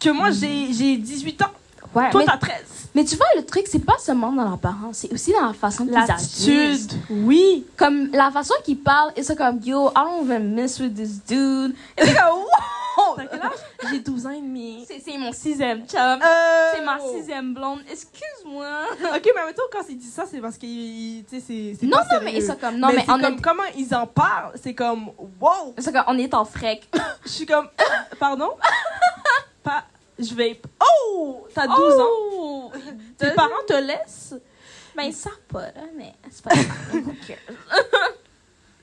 que 0.00 0.10
moi, 0.10 0.30
j'ai 0.32 0.72
j'ai 0.72 0.96
18 0.96 1.42
ans? 1.42 1.50
Ouais, 1.94 2.10
Toi, 2.10 2.24
t'as 2.26 2.36
13. 2.38 2.90
mais 2.92 3.04
tu 3.04 3.14
vois, 3.14 3.26
le 3.36 3.44
truc, 3.44 3.66
c'est 3.70 3.84
pas 3.84 3.98
seulement 4.00 4.32
dans 4.32 4.50
l'apparence, 4.50 4.98
c'est 4.98 5.12
aussi 5.12 5.30
dans 5.32 5.46
la 5.46 5.52
façon 5.52 5.86
qu'ils 5.86 5.96
agissent. 5.96 6.46
L'attitude, 6.48 6.92
oui. 7.08 7.64
Comme 7.76 8.10
la 8.12 8.32
façon 8.32 8.54
qu'ils 8.64 8.78
parlent, 8.80 9.12
et 9.14 9.22
c'est 9.22 9.36
comme, 9.36 9.60
yo, 9.62 9.90
I 9.90 9.94
don't 9.94 10.24
even 10.24 10.54
mess 10.54 10.80
with 10.80 10.96
this 10.96 11.24
dude. 11.24 11.72
Et 11.96 12.04
c'est 12.04 12.14
comme, 12.14 12.38
wow! 12.40 12.48
T'as 13.16 13.26
quel 13.26 13.40
âge? 13.40 13.52
J'ai 13.90 14.00
12 14.00 14.26
ans 14.26 14.30
et 14.30 14.40
demi. 14.40 14.86
C'est 14.86 15.18
mon 15.18 15.32
sixième 15.32 15.86
chum. 15.86 16.00
Euh, 16.00 16.70
C'est 16.74 16.84
ma 16.84 16.98
sixième 17.00 17.54
blonde. 17.54 17.80
Excuse-moi. 17.90 18.66
Ok, 19.14 19.30
mais 19.34 19.46
mettons, 19.46 19.62
quand 19.72 19.82
il 19.88 19.98
dit 19.98 20.06
ça, 20.06 20.24
c'est 20.30 20.40
parce 20.40 20.56
que 20.56 20.66
tu 20.66 21.24
sais, 21.28 21.40
c'est 21.40 21.86
Non, 21.86 21.98
pas 21.98 22.04
non, 22.18 22.20
mais 22.24 22.32
sérieux. 22.32 22.46
c'est 22.46 22.60
comme, 22.60 22.76
non, 22.76 22.88
mais, 22.88 22.96
mais, 22.96 23.02
on 23.08 23.20
comme 23.20 23.24
est, 23.24 23.40
comment 23.42 23.62
ils 23.76 23.94
en 23.94 24.06
parlent, 24.06 24.52
c'est 24.62 24.74
comme 24.74 25.10
wow. 25.40 25.74
c'est 25.78 25.92
comme, 25.92 26.04
on 26.08 26.18
est 26.18 26.34
en 26.34 26.44
frec. 26.44 26.88
Je 27.24 27.30
suis 27.30 27.46
comme 27.46 27.68
pardon? 28.18 28.50
pas 29.62 29.84
je 30.18 30.34
vais 30.34 30.60
Oh, 30.80 31.46
t'as 31.52 31.66
12 31.66 32.00
ans. 32.00 32.04
Oh! 32.32 32.72
Tes 33.18 33.30
parents 33.32 33.64
te 33.66 33.74
laissent? 33.74 34.34
Ben, 34.96 35.04
ils 35.04 35.12
savent 35.12 35.32
pas, 35.48 35.62
là, 35.62 35.82
mais 35.96 36.12
c'est 36.30 36.44
pas 36.44 36.50
grave. 36.54 37.02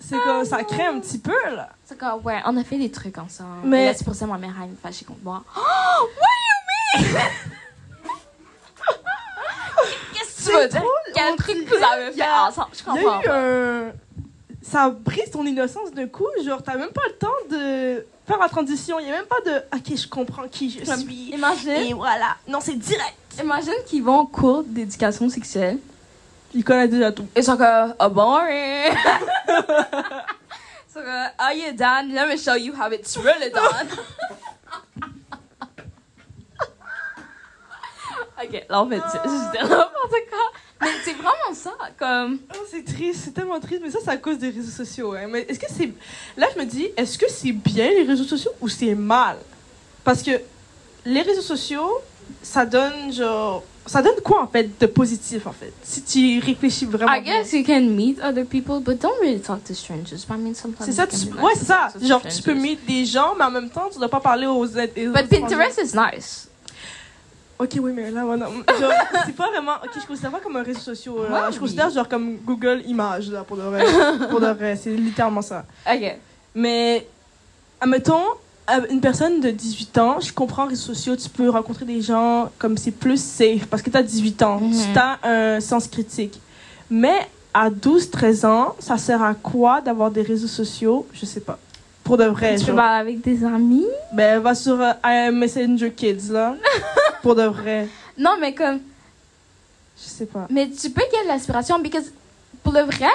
C'est 0.04 0.18
comme 0.20 0.44
ça 0.46 0.64
crée 0.64 0.86
un 0.86 1.00
petit 1.00 1.20
peu 1.20 1.34
là. 1.56 1.70
C'est 1.86 1.98
comme, 1.98 2.22
ouais, 2.24 2.42
on 2.46 2.58
a 2.58 2.64
fait 2.64 2.78
des 2.78 2.92
trucs 2.92 3.18
ensemble. 3.18 3.62
Mais- 3.66 3.86
là, 3.86 3.94
c'est 3.94 4.04
pour 4.04 4.16
ça 4.16 4.26
que 4.26 4.32
ma 4.32 4.38
mère 4.38 4.54
a 4.62 4.66
une 4.66 4.76
fâchée 4.76 5.06
contre 5.06 5.20
moi. 5.24 5.44
Oh! 5.56 5.60
What 6.98 7.00
do 7.00 7.06
you 7.06 7.14
mean? 7.14 7.22
Qu'est-ce 10.14 10.46
que 10.48 10.52
tu 10.52 10.58
veux 10.58 10.68
dire? 10.68 10.84
Quel 11.14 11.36
truc 11.36 11.58
dirait, 11.58 11.78
vous 11.78 11.84
avez 11.84 12.12
fait 12.12 12.22
a- 12.22 12.48
ensemble? 12.48 12.70
Je 12.74 12.80
Il 12.80 12.82
y 12.82 12.86
comprends 13.04 13.20
a 13.20 13.22
eu 13.22 13.26
pas. 13.26 13.38
un 13.38 13.92
ça 14.64 14.90
brise 14.90 15.30
ton 15.32 15.44
innocence 15.46 15.92
d'un 15.92 16.08
coup, 16.08 16.28
genre 16.46 16.62
t'as 16.64 16.78
même 16.78 16.92
pas 16.92 17.02
le 17.08 17.14
temps 17.16 17.28
de 17.50 18.06
faire 18.28 18.38
la 18.40 18.48
transition, 18.48 19.00
il 19.00 19.08
y 19.08 19.10
a 19.10 19.14
même 19.14 19.26
pas 19.26 19.42
de 19.46 19.58
OK, 19.76 19.98
je 19.98 20.08
comprends 20.08 20.48
qui 20.48 20.70
je 20.70 20.86
suis. 20.86 21.32
Imagine, 21.34 21.70
Et 21.72 21.94
voilà. 21.94 22.36
Non, 22.48 22.60
c'est 22.62 22.76
direct. 22.76 23.16
imagine 23.42 23.74
qu'ils 23.88 24.04
vont 24.04 24.20
au 24.20 24.28
cours 24.28 24.64
d'éducation 24.64 25.28
sexuelle. 25.30 25.78
Il 26.54 26.64
connaît 26.64 26.88
déjà 26.88 27.12
tout. 27.12 27.28
Ils 27.36 27.44
sont 27.44 27.58
comme, 27.58 27.96
oh, 28.00 28.10
boring. 28.10 28.94
Ils 29.48 30.94
sont 30.94 31.00
comme, 31.00 31.30
are 31.38 31.54
you 31.54 31.72
done? 31.74 32.10
Let 32.14 32.28
me 32.28 32.38
show 32.38 32.56
you 32.56 32.74
how 32.74 32.92
it's 32.92 33.18
really 33.18 33.50
done. 33.52 33.88
ok, 38.44 38.66
là, 38.70 38.82
en 38.82 38.90
fait, 38.90 39.02
c'est 39.12 39.30
juste 39.30 39.54
n'importe 39.54 40.16
quoi. 40.30 40.52
Mais 40.82 40.90
c'est 41.06 41.14
vraiment 41.14 41.54
ça, 41.54 41.72
comme... 41.98 42.40
Oh, 42.54 42.66
c'est 42.70 42.84
triste, 42.84 43.22
c'est 43.26 43.34
tellement 43.34 43.60
triste, 43.60 43.82
mais 43.84 43.92
ça, 43.92 44.00
c'est 44.04 44.10
à 44.10 44.18
cause 44.18 44.40
des 44.40 44.50
réseaux 44.50 44.72
sociaux. 44.72 45.14
hein. 45.14 45.28
Mais 45.30 45.42
est-ce 45.48 45.60
que 45.60 45.68
c'est. 45.70 45.94
Là, 46.36 46.48
je 46.54 46.60
me 46.60 46.66
dis, 46.66 46.90
est-ce 46.98 47.18
que 47.20 47.30
c'est 47.30 47.52
bien 47.52 47.90
les 47.92 48.04
réseaux 48.04 48.24
sociaux 48.24 48.52
ou 48.60 48.68
c'est 48.68 48.96
mal? 48.96 49.38
Parce 50.04 50.24
que 50.24 50.32
les 51.06 51.22
réseaux 51.22 51.42
sociaux, 51.42 52.02
ça 52.42 52.66
donne 52.66 53.14
genre. 53.14 53.64
Ça 53.92 54.02
donne 54.02 54.22
quoi 54.24 54.42
en 54.42 54.48
fait 54.48 54.80
de 54.80 54.86
positif 54.86 55.46
en 55.46 55.52
fait 55.52 55.74
Si 55.84 56.02
tu 56.02 56.40
réfléchis 56.40 56.86
vraiment. 56.86 57.12
I 57.12 57.22
guess 57.22 57.52
you 57.52 57.62
can 57.62 57.82
meet 57.82 58.22
other 58.24 58.46
people, 58.46 58.80
but 58.80 59.02
don't 59.02 59.20
really 59.22 59.42
talk 59.42 59.66
to 59.66 59.74
strangers. 59.74 60.26
But 60.26 60.38
I 60.38 60.42
mean, 60.42 60.56
sometimes 60.56 60.86
C'est 60.86 60.94
ça, 60.94 61.08
tu... 61.08 61.18
ouais, 61.44 61.52
c'est 61.56 61.66
ça. 61.66 61.90
Genre, 62.02 62.22
tu 62.22 62.42
peux 62.42 62.54
meet 62.54 62.86
des 62.88 63.04
gens, 63.04 63.36
mais 63.38 63.44
en 63.44 63.52
même 63.52 63.70
temps, 63.70 63.90
tu 63.92 64.00
dois 64.00 64.08
pas 64.08 64.22
parler 64.22 64.48
aux. 64.48 64.64
aux 64.64 64.66
But 64.66 65.28
Pinterest 65.30 65.82
is 65.84 65.94
nice. 65.94 66.48
Ok, 67.60 67.72
oui, 67.82 67.92
mais 67.94 68.12
là, 68.12 68.24
voilà. 68.24 68.48
C'est 69.26 69.36
pas 69.36 69.50
vraiment. 69.50 69.74
Ok, 69.84 69.92
je 70.02 70.08
considère 70.08 70.32
pas 70.32 70.40
comme 70.40 70.56
un 70.56 70.64
réseau 70.64 70.80
social. 70.80 71.14
Ouais, 71.16 71.28
je 71.50 71.56
oui. 71.56 71.60
considère 71.60 71.90
genre 71.90 72.08
comme 72.08 72.38
Google 72.38 72.84
Images, 72.88 73.30
là, 73.30 73.44
pour 73.44 73.58
de 73.58 73.64
vrai. 73.64 73.84
pour 74.30 74.40
de 74.40 74.48
vrai, 74.48 74.78
c'est 74.78 74.92
littéralement 74.96 75.42
ça. 75.42 75.66
Ok. 75.94 76.16
Mais, 76.56 77.06
admettons, 77.82 78.22
euh, 78.22 78.51
une 78.90 79.02
personne 79.02 79.40
de 79.42 79.50
18 79.52 79.98
ans, 79.98 80.20
je 80.20 80.32
comprends 80.34 80.66
réseaux 80.66 80.94
sociaux, 80.94 81.16
tu 81.16 81.30
peux 81.30 81.50
rencontrer 81.50 81.86
des 81.86 82.02
gens 82.02 82.50
comme 82.58 82.78
c'est 82.78 82.92
plus 82.92 83.22
safe 83.22 83.66
parce 83.68 83.82
que 83.82 83.90
tu 83.90 83.98
as 83.98 84.04
18 84.04 84.42
ans, 84.44 84.60
Mhm. 84.60 84.74
tu 84.94 85.00
as 85.00 85.20
un 85.24 85.60
sens 85.60 85.88
critique. 85.88 86.40
Mais 86.90 87.28
à 87.54 87.70
12-13 87.70 88.46
ans, 88.46 88.76
ça 88.80 88.98
sert 88.98 89.22
à 89.22 89.34
quoi 89.34 89.82
d'avoir 89.82 90.12
des 90.12 90.22
réseaux 90.22 90.48
sociaux? 90.48 91.06
Je 91.14 91.26
sais 91.26 91.42
pas. 91.42 91.58
Pour 92.04 92.18
de 92.18 92.26
vrai, 92.26 92.56
Tu 92.58 92.66
parler 92.74 93.00
avec 93.00 93.22
des 93.22 93.44
amis? 93.46 93.86
Ben, 94.14 94.40
va 94.40 94.56
sur 94.56 94.80
euh, 94.82 95.32
Messenger 95.32 95.92
Kids, 95.92 96.32
là. 96.32 96.56
pour 97.22 97.36
de 97.36 97.44
vrai. 97.44 97.88
Non, 98.18 98.32
mais 98.40 98.54
comme... 98.54 98.80
Je 100.04 100.10
sais 100.10 100.26
pas. 100.26 100.48
Mais 100.50 100.70
tu 100.70 100.90
peux 100.90 101.02
get 101.02 101.28
l'inspiration 101.28 101.78
because 101.80 102.12
pour 102.64 102.74
le 102.74 102.82
vrai, 102.82 103.12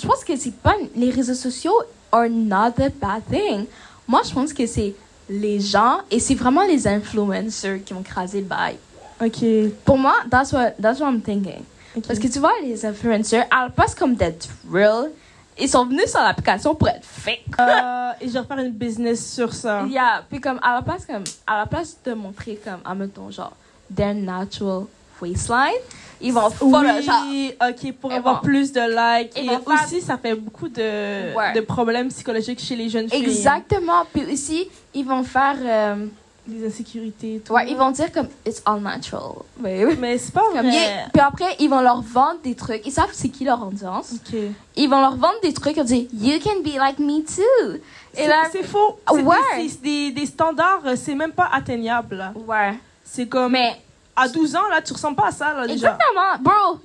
je 0.00 0.06
pense 0.06 0.24
que 0.24 0.36
c'est 0.36 0.54
pas 0.54 0.74
les 0.96 1.10
réseaux 1.10 1.34
sociaux 1.34 1.74
are 2.10 2.28
not 2.28 2.74
a 2.82 2.88
bad 3.00 3.22
thing. 3.30 3.66
Moi, 4.08 4.22
je 4.24 4.32
pense 4.32 4.52
que 4.52 4.66
c'est 4.66 4.94
les 5.28 5.60
gens 5.60 5.98
et 6.10 6.20
c'est 6.20 6.34
vraiment 6.34 6.64
les 6.64 6.86
influencers 6.86 7.82
qui 7.84 7.92
ont 7.92 8.02
crasé 8.02 8.40
le 8.40 8.46
bail. 8.46 8.76
Ok. 9.20 9.44
Pour 9.84 9.98
moi, 9.98 10.14
that's 10.30 10.52
what 10.52 10.72
that's 10.80 11.00
what 11.00 11.08
I'm 11.10 11.20
thinking. 11.20 11.62
ok. 11.96 12.06
Parce 12.06 12.18
que 12.18 12.28
tu 12.28 12.38
vois 12.38 12.52
les 12.62 12.84
influencers, 12.84 13.44
elles 13.50 13.72
passent 13.72 13.94
comme 13.94 14.14
d'être 14.14 14.48
real. 14.70 15.10
Ils 15.58 15.68
sont 15.70 15.86
venus 15.86 16.10
sur 16.10 16.20
l'application 16.20 16.74
pour 16.74 16.88
être 16.88 17.04
fake. 17.04 17.44
Euh, 17.58 18.10
et 18.20 18.28
je 18.28 18.32
vais 18.34 18.40
refaire 18.40 18.58
une 18.58 18.72
business 18.72 19.32
sur 19.32 19.54
ça. 19.54 19.84
Yeah, 19.88 20.22
puis 20.28 20.38
comme 20.38 20.60
à 20.62 20.74
la 20.74 20.82
place 20.82 21.06
comme 21.06 21.24
à 21.46 21.58
la 21.58 21.66
place 21.66 21.96
de 22.04 22.12
montrer 22.12 22.60
comme 22.62 22.80
admettons 22.84 23.30
genre 23.30 23.52
their 23.94 24.14
natural 24.14 24.84
waistline, 25.20 25.80
ils 26.20 26.32
vont 26.32 26.48
Photoshop. 26.50 27.12
Oui, 27.30 27.52
ok, 27.60 27.92
pour 28.00 28.10
Ils 28.12 28.16
avoir 28.16 28.36
vont- 28.36 28.40
plus 28.46 28.72
de 28.72 28.80
likes. 28.80 29.32
ils 29.36 29.44
Et 29.44 29.48
vont 29.48 29.58
faire- 29.60 29.84
aussi, 29.84 30.00
ça 30.00 30.16
fait 30.18 30.34
beaucoup 30.34 30.68
de, 30.68 31.34
Ouais. 31.36 31.52
de 31.54 31.60
problèmes 31.60 32.08
psychologiques 32.08 32.60
chez 32.60 32.76
les 32.76 32.88
jeunes 32.88 33.08
filles. 33.10 33.22
Exactement. 33.24 34.04
Puis 34.12 34.24
aussi, 34.32 34.68
ils 34.94 35.04
vont 35.04 35.22
faire. 35.22 35.56
euh, 35.62 36.06
Des 36.48 36.64
insécurités 36.64 37.42
tout. 37.44 37.52
ouais, 37.54 37.68
ils 37.68 37.76
vont 37.76 37.90
dire 37.90 38.12
comme 38.12 38.28
it's 38.46 38.62
all 38.64 38.80
natural. 38.80 39.32
Mais 39.58 40.16
c'est 40.16 40.32
pas 40.32 40.42
Comme, 40.52 40.60
vrai. 40.68 40.70
yeah. 40.76 41.08
Puis 41.12 41.20
après, 41.20 41.56
ils 41.58 41.68
vont 41.68 41.80
leur 41.80 42.02
vendre 42.02 42.38
des 42.44 42.54
trucs. 42.54 42.86
Ils 42.86 42.92
savent 42.92 43.10
c'est 43.12 43.30
qui 43.30 43.42
leur 43.44 43.66
audience. 43.66 44.12
Ok. 44.14 44.38
Ils 44.76 44.88
vont 44.88 45.00
leur 45.00 45.16
vendre 45.16 45.40
des 45.42 45.52
trucs 45.52 45.76
et 45.76 45.82
dire 45.82 46.06
You 46.14 46.38
can 46.38 46.60
be 46.64 46.76
like 46.78 47.00
me 47.00 47.22
too. 47.24 47.72
Et 47.74 47.78
C'est 48.22 48.28
là, 48.28 48.44
c'est 48.52 48.62
faux. 48.62 48.96
C'est 49.12 49.22
Ouais. 49.22 49.36
des, 49.56 49.68
des, 49.82 50.20
des 50.20 50.26
standards, 50.26 50.82
c'est 50.94 51.16
même 51.16 51.32
pas 51.32 51.48
atteignable. 51.52 52.14
là. 52.14 52.32
ouais. 52.46 52.74
C'est 53.04 53.26
comme. 53.26 53.50
Mais 53.50 53.76
À 54.16 54.28
12 54.28 54.56
ans, 54.56 54.68
là, 54.70 54.80
tu 54.82 54.92
ressembles 54.94 55.16
pas 55.16 55.28
à 55.28 55.32
ça, 55.32 55.52
là, 55.54 55.66
déjà. 55.66 55.74
exactement, 55.96 56.38
bro. 56.40 56.80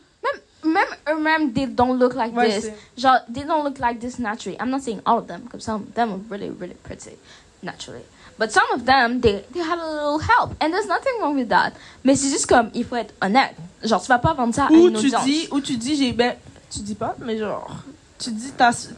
Même, 0.64 0.74
même 0.74 0.86
eux-mêmes, 1.10 1.54
they 1.54 1.66
don't 1.66 1.98
look 1.98 2.14
like 2.14 2.36
Ouais, 2.36 2.60
this. 2.60 2.70
Genre, 2.98 3.20
they 3.34 3.44
don't 3.44 3.64
look 3.64 3.80
like 3.80 4.00
this 4.00 4.20
naturally. 4.20 4.58
I'm 4.60 4.70
not 4.70 4.82
saying 4.82 5.00
all 5.06 5.18
of 5.20 5.28
them, 5.28 5.42
because 5.42 5.64
some 5.64 5.82
of 5.88 5.94
them 5.96 6.12
are 6.12 6.20
really, 6.30 6.50
really 6.50 6.76
pretty 6.84 7.18
naturally. 7.64 8.02
But 8.38 8.52
some 8.52 8.66
of 8.74 8.86
them, 8.86 9.22
they, 9.22 9.44
they 9.54 9.60
had 9.62 9.80
a 9.80 9.88
little 9.92 10.20
help. 10.20 10.52
And 10.62 10.72
there's 10.72 10.88
nothing 10.88 11.14
wrong 11.22 11.36
with 11.36 11.50
that. 11.50 11.74
Mais 12.04 12.16
c'est 12.16 12.30
juste 12.30 12.48
comme, 12.48 12.70
il 12.74 12.84
faut 12.86 12.96
être 12.98 13.14
honnête. 13.22 13.56
Genre, 13.84 14.02
tu 14.02 14.08
vas 14.08 14.20
pas 14.20 14.34
vendre 14.34 14.54
ça 14.54 14.66
à 14.66 14.72
Ou 14.72 14.88
une 14.88 14.94
tu 15.00 15.08
audience. 15.08 15.24
dis, 15.26 15.48
ou 15.52 15.62
tu 15.62 15.78
dis, 15.78 15.96
j'ai. 15.96 16.12
Ben, 16.12 16.36
tu 16.70 16.80
dis 16.80 16.96
pas, 16.96 17.16
mais 17.20 17.38
genre. 17.38 17.68
Tu 18.20 18.30
dis, 18.32 18.52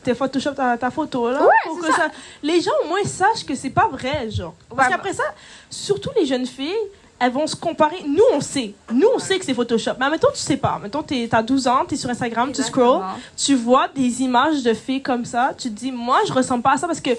t'es 0.04 0.14
Photoshop 0.16 0.52
ta, 0.54 0.78
ta 0.78 0.92
photo, 0.92 1.30
là. 1.32 1.42
Ouais, 1.42 1.48
pour 1.66 1.80
que 1.80 1.92
ça. 1.94 2.10
Les 2.42 2.60
gens, 2.62 2.72
au 2.84 2.88
moins, 2.90 3.04
sachent 3.06 3.46
que 3.46 3.56
c'est 3.56 3.70
pas 3.70 3.88
vrai, 3.88 4.30
genre. 4.32 4.54
Parce 4.70 4.88
Ouais, 4.90 4.94
qu'après 4.94 5.14
ça, 5.14 5.24
surtout 5.70 6.10
les 6.18 6.26
jeunes 6.26 6.46
filles, 6.46 6.76
elles 7.24 7.32
vont 7.32 7.48
se 7.48 7.56
comparer. 7.56 8.04
Nous, 8.06 8.24
on 8.34 8.42
sait. 8.42 8.74
Nous, 8.92 9.08
on 9.16 9.20
sait 9.20 9.40
que 9.40 9.46
c'est 9.46 9.54
Photoshop. 9.54 9.92
Mais 10.00 10.10
mettons, 10.10 10.28
tu 10.34 10.40
sais 10.40 10.58
pas. 10.58 10.80
Mettons, 10.82 11.02
t'es- 11.04 11.28
t'as 11.30 11.42
12 11.42 11.68
ans, 11.68 11.86
t'es 11.88 11.96
sur 11.96 12.10
Instagram, 12.10 12.52
tu 12.52 12.62
scrolls, 12.64 13.02
tu 13.38 13.56
vois 13.56 13.88
des 13.88 14.22
images 14.22 14.62
de 14.64 14.74
filles 14.74 15.02
comme 15.02 15.24
ça, 15.26 15.54
tu 15.58 15.70
te 15.70 15.74
dis, 15.80 15.92
moi, 15.92 16.20
je 16.28 16.34
ressemble 16.34 16.62
pas 16.64 16.74
à 16.74 16.78
ça 16.78 16.88
parce 16.88 17.00
que, 17.02 17.12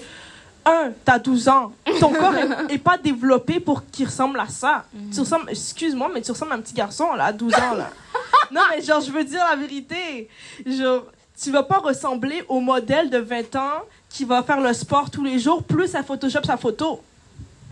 un, 0.67 0.91
t'as 1.03 1.19
12 1.19 1.47
ans, 1.47 1.71
ton 1.99 2.09
corps 2.19 2.35
est, 2.35 2.73
est 2.73 2.77
pas 2.77 2.97
développé 2.97 3.59
pour 3.59 3.83
qu'il 3.91 4.05
ressemble 4.05 4.39
à 4.39 4.47
ça. 4.47 4.85
Mhm. 4.93 5.09
Tu 5.11 5.19
ressembles, 5.21 5.49
excuse-moi, 5.49 6.09
mais 6.13 6.21
tu 6.21 6.31
ressembles 6.31 6.51
à 6.53 6.55
un 6.55 6.61
petit 6.61 6.73
garçon, 6.73 7.13
là, 7.15 7.25
à 7.25 7.31
12 7.33 7.53
ans, 7.55 7.75
là. 7.75 7.89
non, 8.51 8.61
mais 8.71 8.81
genre, 8.81 9.01
je 9.01 9.11
veux 9.11 9.23
dire 9.23 9.41
la 9.49 9.55
vérité. 9.55 10.29
Genre, 10.65 11.03
tu 11.41 11.51
vas 11.51 11.63
pas 11.63 11.77
ressembler 11.79 12.43
au 12.47 12.59
modèle 12.59 13.09
de 13.09 13.17
20 13.17 13.55
ans 13.57 13.81
qui 14.09 14.23
va 14.23 14.41
faire 14.43 14.61
le 14.61 14.71
sport 14.73 15.09
tous 15.11 15.23
les 15.23 15.37
jours, 15.39 15.63
plus 15.63 15.93
à 15.95 16.01
Photoshop 16.03 16.43
sa 16.45 16.57
photo. 16.57 17.01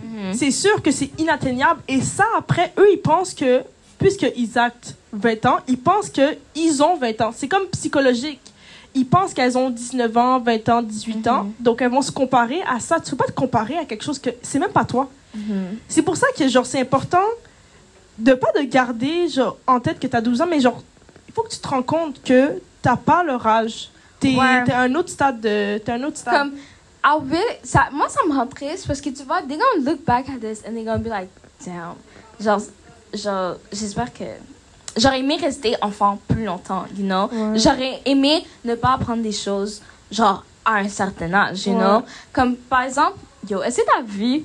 Mhm. 0.03 0.33
C'est 0.33 0.51
sûr 0.51 0.81
que 0.81 0.91
c'est 0.91 1.09
inatteignable. 1.19 1.81
Et 1.87 2.01
ça, 2.01 2.25
après, 2.37 2.73
eux, 2.77 2.87
ils 2.91 3.01
pensent 3.01 3.33
que, 3.33 3.61
puisqu'ils 3.99 4.57
actent 4.57 4.95
20 5.13 5.45
ans, 5.45 5.57
ils 5.67 5.77
pensent 5.77 6.09
qu'ils 6.09 6.83
ont 6.83 6.97
20 6.97 7.21
ans. 7.21 7.31
C'est 7.35 7.47
comme 7.47 7.65
psychologique. 7.67 8.39
Ils 8.95 9.05
pensent 9.07 9.33
qu'elles 9.33 9.57
ont 9.57 9.69
19 9.71 10.17
ans, 10.17 10.39
20 10.39 10.69
ans, 10.69 10.81
18 10.83 11.27
ans. 11.27 11.43
Mhm. 11.45 11.51
Donc, 11.59 11.81
elles 11.81 11.89
vont 11.91 12.01
se 12.01 12.11
comparer 12.11 12.61
à 12.63 12.79
ça. 12.79 12.99
Tu 12.99 13.11
peux 13.11 13.17
pas 13.17 13.25
te 13.25 13.31
comparer 13.31 13.77
à 13.77 13.85
quelque 13.85 14.03
chose 14.03 14.19
que 14.19 14.29
c'est 14.41 14.59
même 14.59 14.71
pas 14.71 14.85
toi. 14.85 15.09
Mhm. 15.35 15.77
C'est 15.87 16.03
pour 16.03 16.15
ça 16.17 16.27
que, 16.37 16.47
genre, 16.47 16.65
c'est 16.65 16.79
important 16.81 17.23
de 18.19 18.33
pas 18.33 18.51
de 18.51 18.61
garder, 18.65 19.27
genre, 19.29 19.57
en 19.65 19.79
tête 19.79 19.99
que 19.99 20.05
tu 20.05 20.15
as 20.15 20.21
12 20.21 20.41
ans, 20.41 20.47
mais 20.47 20.59
genre, 20.59 20.83
il 21.27 21.33
faut 21.33 21.41
que 21.41 21.49
tu 21.49 21.57
te 21.57 21.67
rends 21.67 21.81
compte 21.81 22.21
que 22.23 22.61
t'as 22.83 22.95
pas 22.97 23.23
leur 23.23 23.45
âge. 23.47 23.89
T'es 24.19 24.35
Ouais. 24.35 24.71
un 24.71 24.93
autre 24.95 25.09
stade 25.09 25.41
de... 25.41 25.79
T'es 25.79 25.91
à 25.91 25.95
un 25.95 26.03
autre 26.03 26.17
stade. 26.17 26.33
Comme, 26.37 26.51
I 27.05 27.17
really, 27.29 27.57
ça, 27.63 27.89
moi, 27.91 28.07
ça 28.09 28.19
me 28.27 28.33
rend 28.33 28.47
triste 28.47 28.87
parce 28.87 29.01
que 29.01 29.09
tu 29.09 29.23
vois, 29.23 29.41
they're 29.41 29.57
gonna 29.59 29.91
look 29.91 30.05
back 30.05 30.29
at 30.29 30.39
this 30.39 30.61
and 30.65 30.73
they're 30.73 30.85
gonna 30.85 30.97
be 30.99 31.09
like, 31.09 31.29
damn. 31.65 31.95
Genre, 32.39 32.61
genre 33.13 33.55
j'espère 33.71 34.11
que. 34.13 34.23
J'aurais 34.95 35.19
aimé 35.21 35.37
rester 35.41 35.75
enfant 35.81 36.19
plus 36.27 36.45
longtemps, 36.45 36.85
you 36.95 37.03
know? 37.03 37.27
Ouais. 37.31 37.57
J'aurais 37.59 38.01
aimé 38.05 38.45
ne 38.63 38.75
pas 38.75 38.93
apprendre 38.93 39.23
des 39.23 39.31
choses, 39.31 39.81
genre, 40.11 40.45
à 40.63 40.75
un 40.75 40.87
certain 40.87 41.33
âge, 41.33 41.65
you 41.65 41.73
Ouais. 41.73 41.79
know? 41.79 42.03
Comme, 42.31 42.55
par 42.55 42.83
exemple, 42.83 43.17
yo, 43.49 43.61
est-ce 43.63 43.77
que 43.81 43.85
t'as 43.87 44.03
vu 44.03 44.43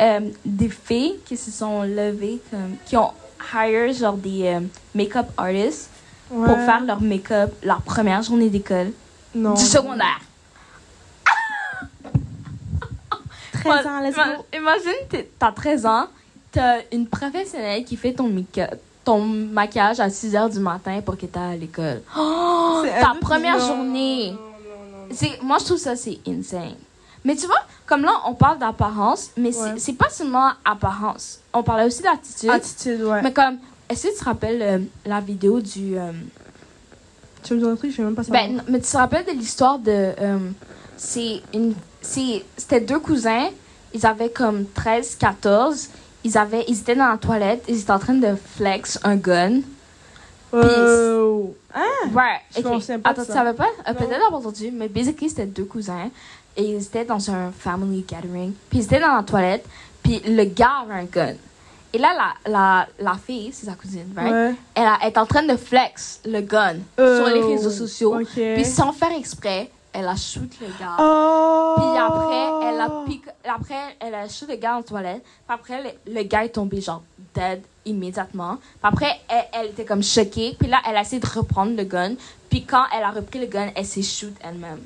euh, 0.00 0.20
des 0.46 0.70
filles 0.70 1.16
qui 1.26 1.36
se 1.36 1.50
sont 1.50 1.82
levées, 1.82 2.40
comme, 2.50 2.76
qui 2.86 2.96
ont 2.96 3.10
hire, 3.54 3.92
genre, 3.92 4.14
des 4.16 4.44
euh, 4.46 4.60
make-up 4.94 5.26
artists 5.36 5.90
pour 6.28 6.56
faire 6.56 6.82
leur 6.86 7.00
make-up 7.02 7.52
leur 7.62 7.82
première 7.82 8.22
journée 8.22 8.48
d'école? 8.48 8.92
Non. 9.34 9.52
du 9.54 9.62
secondaire? 9.62 10.20
13 13.64 13.86
ans. 14.18 14.44
Imagine, 14.54 15.22
t'as 15.38 15.52
13 15.52 15.86
ans, 15.86 16.06
t'as 16.50 16.78
une 16.92 17.06
professionnelle 17.06 17.84
qui 17.84 17.96
fait 17.96 18.12
ton 18.12 18.28
make-up, 18.28 18.78
ton 19.04 19.20
maquillage 19.24 20.00
à 20.00 20.10
6 20.10 20.32
h 20.34 20.52
du 20.52 20.58
matin 20.60 21.00
pour 21.04 21.16
que 21.16 21.26
t'ailles 21.26 21.54
à 21.54 21.56
l'école. 21.56 22.02
Oh, 22.18 22.82
ta 23.00 23.14
première 23.20 23.58
non, 23.58 23.66
journée. 23.66 24.34
C'est- 25.12 25.40
Moi, 25.42 25.58
je 25.60 25.64
trouve 25.66 25.78
ça, 25.78 25.94
c'est 25.96 26.18
insane. 26.26 26.74
Mais 27.24 27.36
tu 27.36 27.46
vois, 27.46 27.60
comme 27.86 28.02
là, 28.02 28.12
on 28.26 28.34
parle 28.34 28.58
d'apparence, 28.58 29.30
mais 29.36 29.52
c'est- 29.52 29.60
Ouais. 29.62 29.74
c'est 29.78 29.92
pas 29.92 30.08
seulement 30.10 30.50
apparence. 30.64 31.38
On 31.52 31.62
parlait 31.62 31.84
aussi 31.84 32.02
d'attitude. 32.02 32.50
Attitude, 32.50 33.02
ouais. 33.02 33.22
Mais 33.22 33.32
comme, 33.32 33.58
est-ce 33.88 34.08
que 34.08 34.12
tu 34.12 34.18
te 34.18 34.24
rappelles 34.24 34.62
euh, 34.62 34.78
la 35.06 35.20
vidéo 35.20 35.60
du... 35.60 35.96
euh, 35.98 36.10
Tu 37.44 37.54
me 37.54 37.58
dire 37.60 37.68
un 37.68 37.76
truc, 37.76 37.90
je 37.92 37.96
sais 37.96 38.02
même 38.02 38.14
pas 38.14 38.24
ça. 38.24 38.32
ben, 38.32 38.62
mais 38.68 38.80
tu 38.80 38.90
te 38.90 38.96
rappelles 38.96 39.26
de 39.26 39.32
l'histoire 39.32 39.78
de... 39.78 39.90
euh, 39.90 40.38
c'est 41.02 41.40
une... 41.54 41.74
c'est- 42.00 42.44
C'était 42.56 42.80
deux 42.80 42.98
cousins. 43.00 43.48
Ils 43.94 44.06
avaient 44.06 44.30
comme 44.30 44.64
13, 44.72 45.16
14. 45.16 45.88
Ils, 46.24 46.38
avaient, 46.38 46.64
ils 46.68 46.78
étaient 46.78 46.94
dans 46.94 47.08
la 47.08 47.18
toilette. 47.18 47.64
Ils 47.68 47.80
étaient 47.80 47.90
en 47.90 47.98
train 47.98 48.14
de 48.14 48.34
flex 48.56 48.98
un 49.02 49.16
gun. 49.16 49.60
Oh. 50.52 51.54
Hein? 51.74 51.82
Ouais. 52.12 52.40
Je 52.54 52.60
ok. 52.60 52.64
pensais 52.64 52.98
pas 52.98 53.12
de 53.12 53.20
Attends, 53.20 53.26
tu 53.26 53.32
savais 53.32 53.54
pas? 53.54 53.68
Euh. 53.88 53.94
Peut-être 53.94 54.14
avoir 54.26 54.34
entendu, 54.40 54.70
mais 54.70 54.88
basically, 54.88 55.28
c'était 55.30 55.46
deux 55.46 55.64
cousins. 55.64 56.10
Et 56.56 56.62
ils 56.64 56.82
étaient 56.82 57.04
dans 57.06 57.30
un 57.30 57.50
family 57.58 58.04
gathering. 58.06 58.52
Puis 58.68 58.80
ils 58.80 58.84
étaient 58.84 59.00
dans 59.00 59.14
la 59.16 59.22
toilette. 59.22 59.64
Puis 60.02 60.20
le 60.26 60.44
gars 60.44 60.82
avait 60.84 60.94
un 61.00 61.04
gun. 61.04 61.34
Et 61.94 61.98
là, 61.98 62.12
la, 62.44 62.50
la, 62.50 62.88
la 62.98 63.14
fille, 63.18 63.50
c'est 63.52 63.66
sa 63.66 63.74
cousine, 63.74 64.06
right? 64.16 64.32
Ouais. 64.32 64.54
Elle, 64.74 64.84
a- 64.84 64.98
elle 65.02 65.08
est 65.08 65.18
en 65.18 65.26
train 65.26 65.42
de 65.42 65.56
flex 65.56 66.20
le 66.24 66.40
gun 66.40 66.76
sur 66.96 67.26
les 67.28 67.42
Oh. 67.42 67.48
réseaux 67.50 67.70
sociaux. 67.70 68.16
Puis 68.34 68.64
sans 68.64 68.92
faire 68.92 69.12
exprès, 69.16 69.70
elle 69.92 70.08
a 70.08 70.16
shoot 70.16 70.50
le 70.60 70.66
gars. 70.78 70.96
Oh. 70.98 71.74
Puis 71.76 71.98
après, 71.98 72.68
elle 72.68 72.80
a 72.80 73.04
piqué, 73.06 73.30
après, 73.44 73.96
elle 74.00 74.14
a 74.14 74.28
shoot 74.28 74.48
le 74.48 74.56
gars 74.56 74.76
en 74.76 74.82
toilette. 74.82 75.22
Puis 75.22 75.54
après, 75.54 75.82
le, 75.82 76.12
le 76.12 76.22
gars 76.22 76.44
est 76.44 76.50
tombé 76.50 76.80
genre 76.80 77.02
dead 77.34 77.62
immédiatement. 77.84 78.56
Puis 78.56 78.80
après, 78.82 79.20
elle, 79.28 79.44
elle 79.52 79.66
était 79.66 79.84
comme 79.84 80.02
choquée. 80.02 80.56
Puis 80.58 80.68
là, 80.68 80.80
elle 80.88 80.96
a 80.96 81.02
essayé 81.02 81.20
de 81.20 81.26
reprendre 81.26 81.76
le 81.76 81.84
gun. 81.84 82.14
Puis 82.48 82.64
quand 82.64 82.84
elle 82.96 83.02
a 83.02 83.10
repris 83.10 83.38
le 83.38 83.46
gun, 83.46 83.70
elle 83.74 83.86
s'est 83.86 84.02
shoot 84.02 84.34
elle-même. 84.42 84.80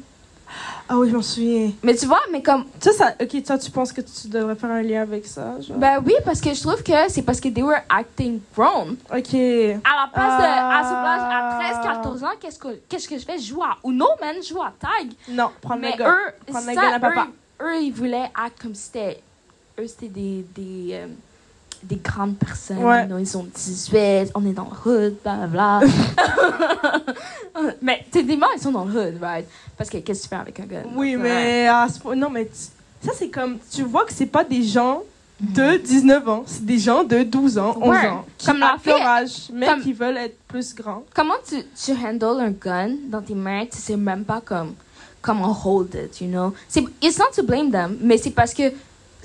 Ah 0.89 0.97
oui, 0.99 1.11
je 1.11 1.17
m'en 1.17 1.23
souviens. 1.23 1.73
Mais 1.83 1.95
tu 1.97 2.07
vois, 2.07 2.21
mais 2.31 2.43
comme, 2.43 2.65
Ça, 2.81 2.93
ça, 2.93 3.15
ok, 3.21 3.43
toi, 3.45 3.59
tu 3.59 3.71
penses 3.71 3.93
que 3.93 4.01
tu 4.01 4.29
devrais 4.29 4.55
faire 4.55 4.71
un 4.71 4.83
lien 4.83 5.03
avec 5.03 5.27
ça? 5.27 5.61
Genre? 5.61 5.77
ben 5.77 6.01
oui, 6.05 6.15
parce 6.25 6.41
que 6.41 6.55
je 6.55 6.61
trouve 6.61 6.83
que 6.83 6.93
c'est 7.09 7.23
parce 7.23 7.41
que 7.41 7.49
they 7.49 7.63
were 7.63 7.81
acting 7.89 8.41
grown. 8.57 8.97
ok. 9.11 9.35
À 9.35 10.05
la 10.05 10.11
place 10.13 10.39
de, 10.39 10.45
à 10.45 10.83
ce 10.85 10.95
place, 10.95 11.23
Ah. 11.23 11.59
à 11.59 11.83
13, 11.83 11.97
14 11.97 12.25
ans, 12.25 12.29
qu'est-ce 12.41 12.59
que, 12.59 12.81
qu'est-ce 12.89 13.09
que 13.09 13.19
je 13.19 13.25
fais? 13.25 13.39
Je 13.39 13.47
joue 13.49 13.63
à 13.63 13.77
Uno, 13.85 14.07
man, 14.21 14.37
je 14.43 14.49
joue 14.49 14.63
à 14.63 14.73
tag. 14.79 15.11
Non, 15.29 15.51
prendre 15.61 15.81
Mais 15.81 15.95
eux, 15.99 16.33
Prendre 16.47 16.67
le 16.69 16.75
ça, 16.75 16.81
gars 16.81 16.95
à 16.95 17.01
papa. 17.01 17.27
eux, 17.61 17.67
eux, 17.67 17.83
ils 17.83 17.93
voulaient 17.93 18.31
être 18.47 18.63
comme 18.63 18.75
si 18.75 18.85
c'était. 18.85 19.21
Eux, 19.81 19.87
c'était 19.89 20.09
des. 20.09 20.45
des 20.55 20.91
euh, 20.95 21.07
des 21.89 21.97
grandes 21.97 22.37
personnes, 22.37 22.79
Ouais. 22.85 23.07
ils 23.21 23.37
ont 23.37 23.47
18, 23.55 24.33
on 24.35 24.45
est 24.47 24.53
dans 24.53 24.69
le 24.85 25.07
hood, 25.07 25.15
blablabla. 25.23 25.81
mais 27.83 28.05
techniquement, 28.11 28.47
ils 28.57 28.63
sont 28.63 28.73
dans 28.73 28.85
le 28.85 28.93
hood, 28.93 29.23
right? 29.23 29.47
Parce 29.77 29.91
que 29.91 29.99
qu'est-ce 29.99 30.21
que 30.21 30.25
tu 30.25 30.29
fais 30.31 30.37
avec 30.41 30.61
un 30.61 30.65
gun? 30.67 30.83
Oui, 30.95 31.17
mais 31.17 31.67
à 31.69 31.87
ce 31.89 31.99
point- 32.01 32.17
non, 32.17 32.31
mais 32.31 32.47
tu- 32.47 33.07
ça 33.07 33.13
c'est 33.17 33.29
comme 33.29 33.59
tu 33.71 33.83
vois 33.83 34.05
que 34.05 34.13
c'est 34.13 34.27
pas 34.27 34.45
des 34.45 34.63
gens 34.63 35.03
Mhm. 35.41 35.53
de 35.53 35.77
19 35.77 36.29
ans, 36.29 36.43
c'est 36.47 36.65
des 36.65 36.79
gens 36.79 37.05
de 37.05 37.23
12 37.23 37.59
ans, 37.59 37.77
11 37.81 37.91
Ouais. 37.91 38.07
ans, 38.09 38.25
qui 38.39 38.47
Comme 38.47 38.59
la 38.59 38.77
leur 38.85 39.03
âge, 39.07 39.49
mais 39.53 39.67
comme- 39.67 39.83
qui 39.83 39.93
veulent 39.93 40.17
être 40.17 40.39
plus 40.49 40.75
grands. 40.75 41.03
Comment 41.15 41.35
tu, 41.47 41.57
tu 41.85 41.93
handles 41.93 42.41
un 42.41 42.51
gun 42.51 42.91
dans 43.09 43.21
tes 43.23 43.35
mains, 43.35 43.67
tu 43.71 43.79
sais 43.79 43.97
même 43.97 44.25
pas 44.25 44.41
comme, 44.41 44.75
comment 45.21 45.57
hold 45.65 45.95
it, 45.95 46.21
you 46.21 46.29
know? 46.29 46.55
It's 47.03 47.19
not 47.19 47.27
to 47.37 47.43
blame 47.43 47.71
them, 47.71 47.99
mais 48.01 48.17
c'est 48.19 48.31
parce 48.31 48.55
que 48.55 48.73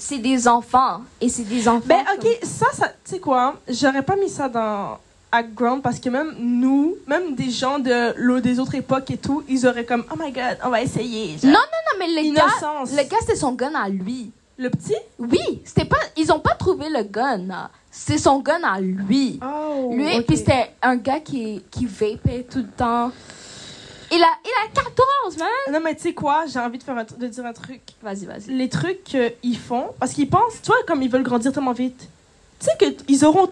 c'est 0.01 0.17
des 0.17 0.47
enfants, 0.47 1.01
et 1.21 1.29
c'est 1.29 1.43
des 1.43 1.67
enfants. 1.67 1.85
Ben 1.85 2.03
comme- 2.19 2.29
ok, 2.29 2.39
ça, 2.43 2.65
ça 2.73 2.87
tu 2.87 3.11
sais 3.11 3.19
quoi, 3.19 3.55
j'aurais 3.69 4.01
pas 4.01 4.15
mis 4.15 4.29
ça 4.29 4.49
dans 4.49 4.97
Ground 5.55 5.81
parce 5.81 5.99
que 5.99 6.09
même 6.09 6.35
nous, 6.39 6.95
même 7.07 7.35
des 7.35 7.49
gens 7.49 7.79
de 7.79 8.39
des 8.41 8.59
autres 8.59 8.75
époques 8.75 9.09
et 9.11 9.17
tout, 9.17 9.43
ils 9.47 9.65
auraient 9.65 9.85
comme 9.85 10.03
oh 10.11 10.15
my 10.19 10.31
god, 10.31 10.57
on 10.65 10.69
va 10.69 10.81
essayer. 10.81 11.37
genre. 11.37 11.51
Non, 11.51 11.59
non, 11.59 11.99
mais 11.99 12.07
le 12.07 12.33
gars, 12.35 12.45
le 12.91 13.09
gars, 13.09 13.17
c'était 13.21 13.35
son 13.35 13.53
gun 13.53 13.73
à 13.75 13.87
lui. 13.87 14.31
Le 14.57 14.69
petit? 14.69 14.97
Oui, 15.17 15.61
c'était 15.63 15.85
pas, 15.85 15.97
ils 16.17 16.31
ont 16.31 16.39
pas 16.39 16.55
trouvé 16.55 16.89
le 16.89 17.03
gun. 17.03 17.69
C'est 17.89 18.17
son 18.17 18.39
gun 18.39 18.61
à 18.63 18.79
lui. 18.81 19.39
Oh. 19.41 19.91
lui, 19.93 20.17
ok. 20.17 20.25
puis 20.25 20.37
c'était 20.37 20.71
un 20.81 20.97
gars 20.97 21.19
qui, 21.19 21.63
qui 21.71 21.85
vapait 21.85 22.45
tout 22.49 22.59
le 22.59 22.67
temps. 22.67 23.11
Il 24.13 24.21
a, 24.21 24.27
il 24.43 24.51
a 24.67 24.73
14, 24.73 25.37
man. 25.37 25.47
Non 25.71 25.79
mais 25.81 25.95
tu 25.95 26.01
sais 26.01 26.13
quoi, 26.13 26.43
j'ai 26.45 26.59
envie 26.59 26.77
de 26.77 26.83
faire 26.83 26.97
un 26.97 27.03
de 27.05 27.27
dire 27.27 27.45
un 27.45 27.53
truc. 27.53 27.81
Vas-y, 28.01 28.25
vas-y. 28.25 28.51
les 28.51 28.67
trucs 28.69 29.03
qu'ils 29.05 29.57
font, 29.57 29.87
parce 29.99 30.11
qu'ils 30.13 30.29
pensent, 30.29 30.61
toi, 30.63 30.75
comme 30.87 31.01
ils 31.01 31.09
veulent 31.09 31.23
grandir 31.23 31.51
tellement 31.53 31.71
vite, 31.71 32.09
tu 32.59 32.65
sais 32.65 32.93
qu'ils 33.05 33.23
auront, 33.25 33.49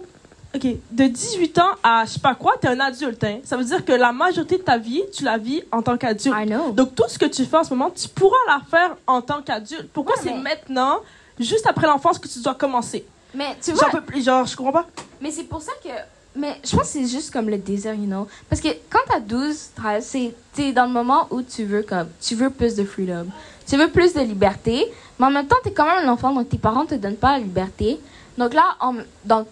ok, 0.53 0.61
de 0.91 1.03
18 1.05 1.57
ans 1.59 1.71
à 1.81 2.03
je 2.05 2.11
sais 2.11 2.19
pas 2.19 2.35
quoi, 2.35 2.55
t'es 2.59 2.67
un 2.67 2.79
adulte, 2.81 3.23
hein. 3.23 3.39
Ça 3.45 3.55
veut 3.55 3.63
dire 3.63 3.85
que 3.85 3.93
la 3.93 4.11
majorité 4.11 4.57
de 4.57 4.63
ta 4.63 4.77
vie, 4.77 5.01
tu 5.15 5.23
la 5.23 5.37
vis 5.37 5.63
en 5.71 5.81
tant 5.81 5.97
qu'adulte. 5.97 6.35
I 6.37 6.45
know. 6.45 6.71
Donc 6.71 6.93
tout 6.93 7.07
ce 7.07 7.17
que 7.17 7.25
tu 7.25 7.45
fais 7.45 7.57
en 7.57 7.63
ce 7.63 7.69
moment, 7.73 7.89
tu 7.89 8.09
pourras 8.09 8.35
la 8.47 8.59
faire 8.69 8.97
en 9.07 9.21
tant 9.21 9.41
qu'adulte. 9.41 9.89
Pourquoi 9.93 10.15
Ouais, 10.17 10.21
c'est 10.23 10.33
mais- 10.33 10.41
maintenant, 10.41 10.99
juste 11.39 11.67
après 11.67 11.87
l'enfance, 11.87 12.19
que 12.19 12.27
tu 12.27 12.39
dois 12.39 12.55
commencer? 12.55 13.05
mais 13.33 13.55
tu 13.63 13.71
vois, 13.71 13.87
plus, 14.01 14.25
genre, 14.25 14.45
je 14.45 14.57
comprends 14.57 14.73
pas. 14.73 14.87
mais 15.21 15.31
c'est 15.31 15.43
pour 15.45 15.61
ça 15.61 15.71
que. 15.81 15.89
Mais 16.35 16.55
je 16.63 16.71
pense 16.75 16.81
que 16.87 16.99
c'est 16.99 17.07
juste 17.07 17.31
comme 17.33 17.49
le 17.49 17.57
désir, 17.57 17.93
you 17.93 18.05
know. 18.05 18.27
Parce 18.49 18.61
que 18.61 18.69
quand 18.89 18.99
t'as 19.09 19.19
12, 19.19 19.57
13, 19.75 20.05
c'est 20.05 20.33
t'es 20.53 20.71
dans 20.71 20.85
le 20.85 20.91
moment 20.91 21.27
où 21.31 21.41
tu 21.41 21.65
veux 21.65 21.81
comme 21.81 22.07
tu 22.21 22.35
veux 22.35 22.49
plus 22.49 22.75
de 22.75 22.83
freedom. 22.83 23.25
Tu 23.67 23.77
veux 23.77 23.89
plus 23.89 24.13
de 24.13 24.21
liberté, 24.21 24.85
mais 25.19 25.25
en 25.27 25.31
même 25.31 25.47
temps, 25.47 25.57
t'es 25.63 25.71
quand 25.71 25.85
même 25.85 26.07
un 26.07 26.11
enfant, 26.11 26.33
donc 26.33 26.49
tes 26.49 26.57
parents 26.57 26.85
te 26.85 26.95
donnent 26.95 27.15
pas 27.15 27.33
la 27.33 27.39
liberté. 27.39 27.99
Donc 28.37 28.53
là, 28.53 28.75
en- 28.79 28.95
donc, 29.25 29.47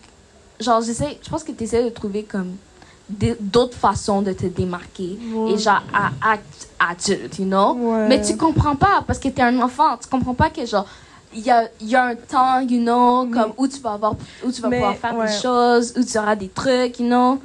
genre, 0.59 0.81
j'essaie, 0.81 1.19
je 1.23 1.29
pense 1.29 1.43
que 1.43 1.51
tu 1.51 1.63
essaies 1.65 1.83
de 1.83 1.89
trouver 1.89 2.23
comme 2.23 2.55
d'autres 3.09 3.77
façons 3.77 4.21
de 4.21 4.33
te 4.33 4.45
démarquer. 4.45 5.17
Et 5.49 5.57
genre, 5.57 5.81
à 5.93 6.37
adulte, 6.91 7.39
you 7.39 7.45
know? 7.45 7.73
Ouais. 7.73 8.07
Mais 8.07 8.21
tu 8.21 8.35
comprends 8.37 8.75
pas 8.75 9.03
parce 9.05 9.17
que 9.19 9.29
t'es 9.29 9.41
un 9.41 9.59
enfant. 9.61 9.97
Tu 9.97 10.07
comprends 10.09 10.33
pas 10.33 10.49
que 10.49 10.65
genre, 10.65 10.85
il 11.33 11.41
y 11.41 11.51
a, 11.51 11.67
y 11.81 11.95
a 11.95 12.05
un 12.05 12.15
temps, 12.15 12.59
you 12.61 12.79
know, 12.81 13.23
Oui. 13.23 13.31
comme 13.31 13.53
où 13.57 13.67
tu 13.67 13.79
vas 13.79 13.93
avoir, 13.93 14.15
où 14.43 14.51
tu 14.51 14.61
vas 14.61 14.69
Mais, 14.69 14.77
pouvoir 14.77 14.95
faire 14.95 15.15
ouais. 15.15 15.27
des 15.27 15.33
choses, 15.33 15.93
où 15.97 16.03
tu 16.03 16.17
auras 16.17 16.35
des 16.35 16.49
trucs, 16.49 16.99
you 16.99 17.05
know. 17.05 17.39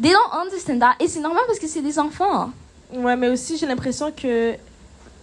They 0.00 0.12
don't 0.12 0.40
understand 0.40 0.78
that. 0.80 0.94
Et 1.00 1.08
c'est 1.08 1.20
normal 1.20 1.42
parce 1.46 1.58
que 1.58 1.66
c'est 1.66 1.82
des 1.82 1.98
enfants. 1.98 2.50
Ouais, 2.92 3.16
mais 3.16 3.28
aussi, 3.28 3.56
j'ai 3.56 3.66
l'impression 3.66 4.12
que 4.12 4.54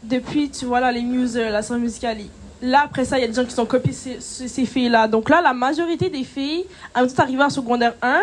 depuis, 0.04 0.50
tu 0.50 0.66
vois, 0.66 0.80
là, 0.80 0.92
les 0.92 1.02
musers, 1.02 1.50
la 1.50 1.62
série 1.62 1.80
musicale, 1.80 2.18
là, 2.62 2.82
après 2.86 3.06
ça, 3.06 3.18
il 3.18 3.22
y 3.22 3.24
a 3.24 3.28
des 3.28 3.34
gens 3.34 3.46
qui 3.46 3.54
sont 3.54 3.66
copiés 3.66 3.94
ces, 3.94 4.20
ces, 4.20 4.66
filles-là. 4.66 5.08
Donc 5.08 5.30
là, 5.30 5.42
la 5.42 5.54
majorité 5.54 6.10
des 6.10 6.24
filles, 6.24 6.66
à 6.94 7.06
tout 7.06 7.14
arrivé 7.22 7.44
en 7.44 7.50
secondaire 7.50 7.94
1, 8.02 8.22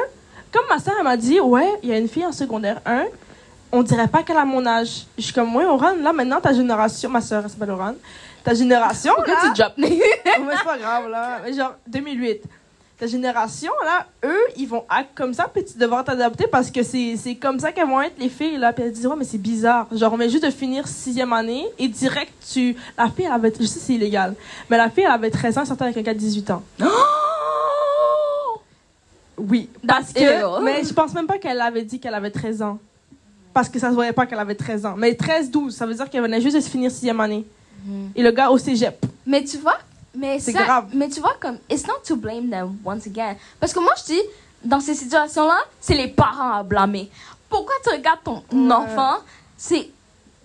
comme 0.52 0.64
ma 0.68 0.78
soeur, 0.78 0.94
elle 0.98 1.04
m'a 1.04 1.16
dit, 1.16 1.40
ouais, 1.40 1.68
il 1.82 1.88
y 1.88 1.92
a 1.92 1.98
une 1.98 2.08
fille 2.08 2.26
en 2.26 2.32
secondaire 2.32 2.80
1, 2.84 3.06
on 3.72 3.82
dirait 3.82 4.08
pas 4.08 4.22
qu'elle 4.22 4.36
a 4.36 4.44
mon 4.44 4.64
âge. 4.66 5.06
Je 5.16 5.22
suis 5.22 5.32
comme, 5.32 5.54
ouais, 5.56 5.64
Oran, 5.64 5.94
là, 6.00 6.12
maintenant, 6.12 6.40
ta 6.40 6.52
génération, 6.52 7.08
ma 7.08 7.20
soeur, 7.22 7.42
elle 7.44 7.50
s'appelle 7.50 7.70
Oran, 7.70 7.94
ta 8.44 8.54
génération, 8.54 9.12
Pourquoi 9.14 9.34
là, 9.34 9.40
tu 9.54 9.60
drop 9.60 9.72
Oh, 9.78 10.44
mais 10.46 10.54
c'est 10.56 10.64
pas 10.64 10.78
grave, 10.78 11.08
là. 11.08 11.40
Mais 11.44 11.52
genre, 11.52 11.74
2008. 11.86 12.42
Ta 12.98 13.06
génération, 13.06 13.72
là, 13.84 14.06
eux, 14.24 14.44
ils 14.56 14.68
vont 14.68 14.84
acte 14.88 15.10
comme 15.14 15.34
ça, 15.34 15.48
puis 15.52 15.64
tu 15.64 15.76
devras 15.76 16.04
t'adapter 16.04 16.46
parce 16.46 16.70
que 16.70 16.82
c'est 16.82 17.16
c'est 17.16 17.34
comme 17.34 17.58
ça 17.58 17.72
qu'elles 17.72 17.88
vont 17.88 18.00
être, 18.00 18.18
les 18.18 18.28
filles, 18.28 18.58
là. 18.58 18.72
Puis 18.72 18.84
elles 18.84 18.92
disent, 18.92 19.06
ouais, 19.06 19.16
mais 19.16 19.24
c'est 19.24 19.38
bizarre. 19.38 19.88
Genre, 19.92 20.12
on 20.12 20.16
vient 20.16 20.28
juste 20.28 20.44
de 20.44 20.50
finir 20.50 20.86
sixième 20.86 21.32
année 21.32 21.66
et 21.78 21.88
direct, 21.88 22.32
tu. 22.52 22.76
La 22.96 23.08
fille, 23.08 23.24
elle 23.24 23.32
avait. 23.32 23.52
Je 23.58 23.64
sais, 23.64 23.80
c'est 23.80 23.94
illégal. 23.94 24.34
Mais 24.70 24.76
la 24.76 24.88
fille, 24.88 25.04
elle 25.04 25.10
avait 25.10 25.30
13 25.30 25.58
ans, 25.58 25.60
elle 25.62 25.66
sortait 25.66 25.84
avec 25.84 25.96
un 25.96 26.02
gars 26.02 26.14
de 26.14 26.18
18 26.18 26.50
ans. 26.50 26.62
Oui. 29.38 29.68
Parce 29.86 30.12
que. 30.12 30.62
Mais 30.62 30.84
je 30.84 30.92
pense 30.92 31.12
même 31.14 31.26
pas 31.26 31.38
qu'elle 31.38 31.60
avait 31.60 31.82
dit 31.82 31.98
qu'elle 31.98 32.14
avait 32.14 32.30
13 32.30 32.62
ans. 32.62 32.78
Parce 33.52 33.68
que 33.68 33.78
ça 33.78 33.90
se 33.90 33.94
voyait 33.94 34.12
pas 34.12 34.26
qu'elle 34.26 34.38
avait 34.38 34.54
13 34.54 34.86
ans. 34.86 34.94
Mais 34.96 35.14
13, 35.14 35.50
12, 35.50 35.74
ça 35.74 35.84
veut 35.86 35.94
dire 35.94 36.08
qu'elle 36.08 36.22
venait 36.22 36.40
juste 36.40 36.56
de 36.56 36.60
se 36.60 36.70
finir 36.70 36.90
sixième 36.90 37.20
année. 37.20 37.44
Et 38.14 38.22
le 38.22 38.30
gars 38.30 38.50
au 38.50 38.58
cégep. 38.58 39.04
Mais 39.26 39.44
tu 39.44 39.58
vois, 39.58 39.78
mais 40.14 40.38
C'est 40.38 40.52
ça- 40.52 40.62
grave. 40.64 40.86
Mais 40.94 41.08
tu 41.08 41.20
vois, 41.20 41.34
comme, 41.40 41.58
it's 41.70 41.86
not 41.86 42.00
to 42.06 42.16
blame 42.16 42.50
them 42.50 42.76
once 42.84 43.06
again. 43.06 43.36
Parce 43.60 43.72
que 43.72 43.80
moi, 43.80 43.92
je 43.98 44.12
dis, 44.14 44.20
dans 44.64 44.80
ces 44.80 44.94
situations-là, 44.94 45.58
c'est 45.80 45.94
les 45.94 46.08
parents 46.08 46.52
à 46.52 46.62
blâmer. 46.62 47.10
Pourquoi 47.48 47.74
tu 47.84 47.90
regardes 47.94 48.22
ton 48.24 48.42
Ouais. 48.52 48.72
enfant, 48.72 49.16
c'est, 49.56 49.90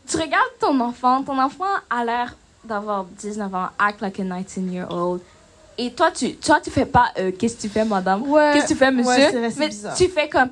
tu 0.08 0.18
regardes 0.18 0.58
ton 0.60 0.80
enfant, 0.80 1.24
ton 1.24 1.40
enfant 1.40 1.66
a 1.90 2.04
l'air 2.04 2.36
d'avoir 2.64 3.06
19 3.06 3.54
ans, 3.56 3.70
act 3.80 4.02
like 4.02 4.20
a 4.20 4.24
19-year-old. 4.24 5.22
Et 5.78 5.92
toi, 5.92 6.10
tu, 6.12 6.36
toi, 6.36 6.60
tu 6.60 6.72
fais 6.72 6.86
pas, 6.88 7.12
euh, 7.20 7.32
qu'est-ce 7.38 7.56
que 7.58 7.62
tu 7.62 7.70
fais, 7.70 7.86
madame? 7.86 8.24
Ouais. 8.28 8.52
Qu'est-ce 8.54 8.64
que 8.66 8.70
tu 8.70 8.76
fais, 8.76 8.92
monsieur? 8.92 9.12
Ouais, 9.12 9.30
c'est 9.32 9.38
vrai, 9.40 9.52
c'est 9.52 9.60
Mais 9.60 9.68
bizarre. 9.70 9.96
tu 9.96 10.08
fais 10.10 10.28
comme, 10.28 10.50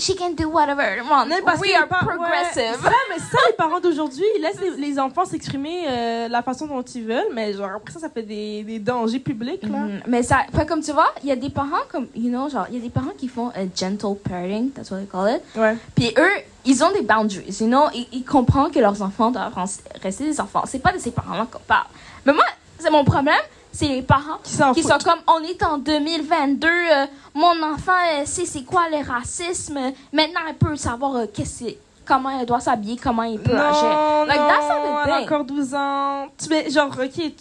she 0.00 0.16
can 0.16 0.30
do 0.36 0.48
whatever. 0.48 0.98
Come 0.98 1.10
on, 1.12 1.26
Non, 1.26 1.36
parce 1.44 1.60
we 1.60 1.72
are 1.74 1.82
ouais, 1.82 2.14
progressive. 2.16 2.82
ça, 2.82 2.90
mais 3.10 3.18
ça, 3.18 3.38
les 3.48 3.54
parents 3.56 3.80
d'aujourd'hui, 3.80 4.24
ils 4.36 4.42
laissent 4.42 4.60
les, 4.60 4.88
les 4.88 4.98
enfants 4.98 5.24
s'exprimer 5.24 5.84
euh, 5.88 6.28
la 6.28 6.42
façon 6.42 6.66
dont 6.66 6.82
ils 6.82 7.04
veulent, 7.04 7.28
mais 7.32 7.52
genre 7.52 7.70
après 7.76 7.92
ça, 7.92 8.00
ça 8.00 8.08
fait 8.08 8.22
des, 8.22 8.62
des 8.64 8.78
dangers 8.78 9.18
publics, 9.20 9.62
là. 9.62 9.78
Mhm. 9.78 10.00
Mais 10.06 10.22
ça, 10.22 10.38
fait 10.54 10.66
comme 10.66 10.82
tu 10.82 10.92
vois, 10.92 11.12
il 11.22 11.28
y 11.28 11.32
a 11.32 11.36
des 11.36 11.50
parents 11.50 11.84
comme, 11.90 12.06
you 12.14 12.30
know, 12.30 12.48
genre, 12.48 12.66
il 12.70 12.76
y 12.76 12.78
a 12.78 12.82
des 12.82 12.90
parents 12.90 13.12
qui 13.16 13.28
font 13.28 13.48
un 13.56 13.66
gentle 13.74 14.16
parenting, 14.28 14.70
that's 14.72 14.90
what 14.90 14.98
they 14.98 15.06
call 15.06 15.28
it. 15.34 15.42
Ouais. 15.56 15.76
Puis 15.94 16.12
eux, 16.18 16.30
ils 16.64 16.82
ont 16.84 16.90
des 16.92 17.02
boundaries, 17.02 17.56
you 17.60 17.66
know, 17.66 17.84
ils, 17.94 18.06
ils 18.12 18.24
comprennent 18.24 18.70
que 18.70 18.78
leurs 18.80 19.00
enfants 19.02 19.30
doivent 19.30 19.54
rester 20.02 20.24
des 20.24 20.40
enfants. 20.40 20.62
C'est 20.66 20.78
pas 20.82 20.92
de 20.92 20.98
ces 20.98 21.10
parents-là 21.10 21.46
qu'on 21.50 21.58
parle. 21.60 21.86
Mais 22.26 22.32
moi, 22.32 22.44
c'est 22.78 22.90
mon 22.90 23.04
problème, 23.04 23.34
c'est 23.72 23.88
les 23.88 24.02
parents 24.02 24.38
Qui 24.42 24.56
qui 24.74 24.82
sont 24.82 24.98
comme, 25.04 25.20
on 25.28 25.40
est 25.42 25.62
en 25.62 25.78
2022, 25.78 26.68
euh, 26.68 27.06
mon 27.34 27.62
enfant 27.62 27.92
euh, 28.18 28.22
sait 28.26 28.44
c'est 28.46 28.64
quoi 28.64 28.82
le 28.90 29.06
racisme, 29.06 29.78
maintenant 30.12 30.40
elle 30.48 30.56
peut 30.56 30.76
savoir 30.76 31.16
euh, 31.16 31.26
qu'est-ce 31.32 31.64
que- 31.64 31.70
comment 32.06 32.30
elle 32.40 32.46
doit 32.46 32.60
s'habiller, 32.60 32.96
comment 33.02 33.22
il 33.22 33.38
peut 33.38 33.56
agir. 33.56 33.84
Non, 33.84 34.24
Like, 34.26 34.38
non, 34.38 34.98
elle 35.06 35.10
a 35.12 35.20
encore 35.22 35.44
12 35.44 35.74
ans. 35.74 36.26
Tu 36.42 36.48
mets, 36.48 36.68
genre, 36.70 36.88
ok, 36.90 37.12
tu- 37.14 37.32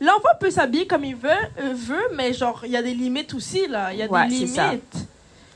l'enfant 0.00 0.28
peut 0.40 0.50
s'habiller 0.50 0.86
comme 0.86 1.04
il 1.04 1.16
veut, 1.16 1.28
euh, 1.60 1.72
veut, 1.74 2.08
mais 2.14 2.32
genre, 2.32 2.60
il 2.64 2.70
y 2.70 2.76
a 2.76 2.82
des 2.82 2.94
limites 2.94 3.34
aussi, 3.34 3.66
là. 3.66 3.92
Il 3.92 3.98
y 3.98 4.02
a 4.02 4.06
Ouais, 4.06 4.26
des 4.28 4.46
c'est 4.46 4.54
ça. 4.54 4.66
limites. 4.68 5.06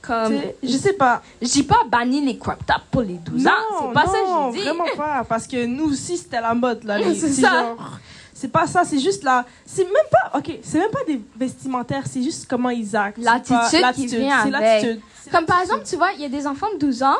Comme, 0.02 0.40
Je 0.62 0.76
sais 0.78 0.94
pas. 0.94 1.20
je 1.42 1.46
dis 1.48 1.62
pas 1.62 1.80
bannir 1.86 2.24
les 2.24 2.36
crop 2.38 2.56
tops 2.66 2.80
pour 2.90 3.02
les 3.02 3.14
12 3.14 3.46
ans, 3.46 3.50
c'est 3.80 3.92
pas 3.92 4.06
ça 4.06 4.12
non, 4.26 4.50
que 4.50 4.56
je 4.56 4.62
dis. 4.62 4.68
vraiment 4.68 4.84
pas. 4.96 5.24
Parce 5.28 5.46
que 5.46 5.66
nous 5.66 5.90
aussi, 5.92 6.16
c'était 6.16 6.40
la 6.40 6.54
mode, 6.54 6.84
là. 6.84 6.98
les- 6.98 7.14
C'est 7.14 7.28
c'est 7.28 7.42
ça. 7.42 7.50
genre- 7.50 7.98
C'est 8.40 8.48
pas 8.48 8.66
ça, 8.66 8.84
c'est 8.84 8.98
juste 8.98 9.22
là. 9.22 9.44
C'est 9.66 9.84
même 9.84 9.92
pas. 10.10 10.38
Ok, 10.38 10.50
c'est 10.62 10.78
même 10.78 10.90
pas 10.90 11.04
des 11.06 11.20
vestimentaires, 11.36 12.04
c'est 12.06 12.22
juste 12.22 12.46
comment 12.48 12.70
ils 12.70 12.96
actent. 12.96 13.18
L'attitude 13.18 13.84
qui 13.94 14.06
vient 14.06 14.44
c'est 14.44 14.54
avec. 14.54 14.98
Comme 15.30 15.44
par 15.44 15.60
exemple, 15.60 15.84
tu 15.84 15.96
vois, 15.96 16.12
il 16.12 16.22
y 16.22 16.24
a 16.24 16.30
des 16.30 16.46
enfants 16.46 16.72
de 16.72 16.78
12 16.78 17.02
ans, 17.02 17.18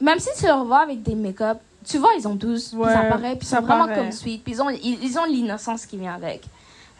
même 0.00 0.18
si 0.18 0.30
tu 0.36 0.46
leur 0.46 0.64
vois 0.64 0.80
avec 0.80 1.04
des 1.04 1.14
make-up, 1.14 1.58
tu 1.88 1.98
vois, 1.98 2.10
ils 2.18 2.26
ont 2.26 2.34
12, 2.34 2.70
puis 2.70 2.78
Ouais, 2.78 2.92
ça 2.92 3.02
paraît, 3.02 3.36
puis 3.36 3.46
ils 3.46 3.46
sont 3.46 3.60
vraiment 3.60 3.86
paraît. 3.86 3.94
comme 3.94 4.10
sweet, 4.10 4.42
puis 4.42 4.54
ils 4.54 4.60
ont 4.60 4.70
ils, 4.70 5.04
ils 5.04 5.36
l'innocence 5.36 5.86
qui 5.86 5.96
vient 5.96 6.14
avec. 6.14 6.42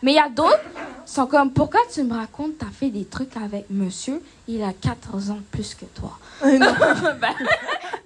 Mais 0.01 0.13
il 0.13 0.17
y 0.17 0.21
a 0.21 0.29
d'autres 0.29 0.61
qui 1.05 1.13
sont 1.13 1.27
comme, 1.27 1.51
pourquoi 1.51 1.81
tu 1.93 2.05
me 2.05 2.15
racontes, 2.15 2.59
t'as 2.59 2.67
fait 2.67 2.91
des 2.91 3.05
trucs 3.05 3.37
avec 3.37 3.67
monsieur, 3.69 4.23
il 4.47 4.63
a 4.63 4.73
14 4.73 5.31
ans 5.33 5.41
plus 5.51 5.75
que 5.75 5.87
toi? 5.87 6.17
Non, 6.45 6.73
ben, 7.21 7.35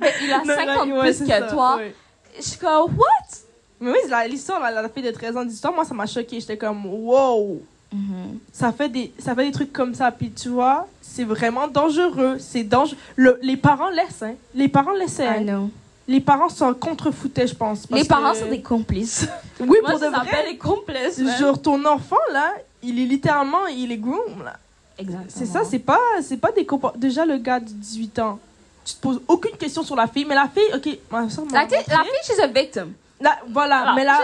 ben, 0.00 0.10
il 0.22 0.32
a 0.32 0.38
non, 0.38 0.54
50 0.54 0.66
non, 0.88 0.94
ouais, 0.94 1.00
plus 1.02 1.20
que 1.20 1.26
ça, 1.26 1.42
toi. 1.42 1.76
ouais. 1.76 1.94
Je 2.38 2.42
suis 2.42 2.58
comme, 2.58 2.96
what? 2.96 3.51
Mais 3.82 3.90
oui, 3.90 3.98
la- 4.08 4.26
l'histoire, 4.28 4.60
la, 4.60 4.70
la 4.82 4.88
fille 4.88 5.02
de 5.02 5.10
13 5.10 5.36
ans 5.36 5.44
d'histoire, 5.44 5.74
moi, 5.74 5.84
ça 5.84 5.92
m'a 5.94 6.06
choqué. 6.06 6.38
J'étais 6.40 6.56
comme, 6.56 6.86
wow! 6.86 7.60
Mhm. 7.92 8.38
Ça 8.52 8.72
fait, 8.72 8.88
des, 8.88 9.12
ça 9.18 9.34
fait 9.34 9.44
des 9.44 9.52
trucs 9.52 9.72
comme 9.72 9.94
ça. 9.94 10.10
Puis 10.10 10.30
tu 10.30 10.48
vois, 10.48 10.86
c'est 11.02 11.24
vraiment 11.24 11.68
dangereux. 11.68 12.36
C'est 12.38 12.62
dangereux. 12.64 12.96
Le- 13.16 13.38
les 13.42 13.56
parents 13.56 13.90
laissent, 13.90 14.22
hein. 14.22 14.34
Les 14.54 14.68
parents 14.68 14.92
laissaient. 14.92 15.24
I 15.26 15.28
hein. 15.28 15.42
know. 15.42 15.70
Les 16.08 16.20
parents 16.20 16.48
s'en 16.48 16.72
contrefoutaient, 16.74 17.46
je 17.46 17.54
pense. 17.54 17.86
parce 17.86 18.00
Les 18.02 18.08
parents 18.08 18.32
que- 18.32 18.38
sont 18.38 18.48
des 18.48 18.62
complices. 18.62 19.26
Oui, 19.60 19.76
Moi, 19.82 19.90
pour 19.92 20.00
de 20.00 20.06
vrai. 20.06 20.44
les 20.50 20.56
complices. 20.56 21.20
Genre, 21.38 21.60
ton 21.60 21.84
enfant, 21.84 22.16
là, 22.32 22.52
il 22.82 22.98
est 22.98 23.04
littéralement, 23.04 23.66
il 23.68 23.92
est 23.92 23.96
groom, 23.98 24.42
là. 24.44 24.56
Exactement. 24.98 25.28
C'est 25.28 25.46
ça, 25.46 25.62
c'est 25.64 25.78
pas, 25.78 26.00
c'est 26.22 26.36
pas 26.38 26.50
des 26.50 26.66
Déjà, 26.96 27.24
le 27.24 27.36
gars 27.38 27.60
de 27.60 27.66
18 27.66 28.18
ans, 28.18 28.38
tu 28.84 28.94
te 28.94 29.00
poses 29.00 29.20
aucune 29.28 29.56
question 29.56 29.82
sur 29.84 29.94
la 29.94 30.06
fille, 30.08 30.24
mais 30.24 30.34
la 30.34 30.48
fille, 30.48 30.64
ok, 30.74 30.98
ma 31.10 31.28
soeur 31.30 31.44
m'a 31.46 31.62
La, 31.62 31.68
fille- 31.68 31.76
la 31.88 31.98
fille, 32.02 32.12
she's 32.24 32.40
a 32.40 32.46
victim. 32.48 32.92
La- 33.22 33.38
voilà, 33.50 33.92
mais 33.94 34.04
la, 34.04 34.18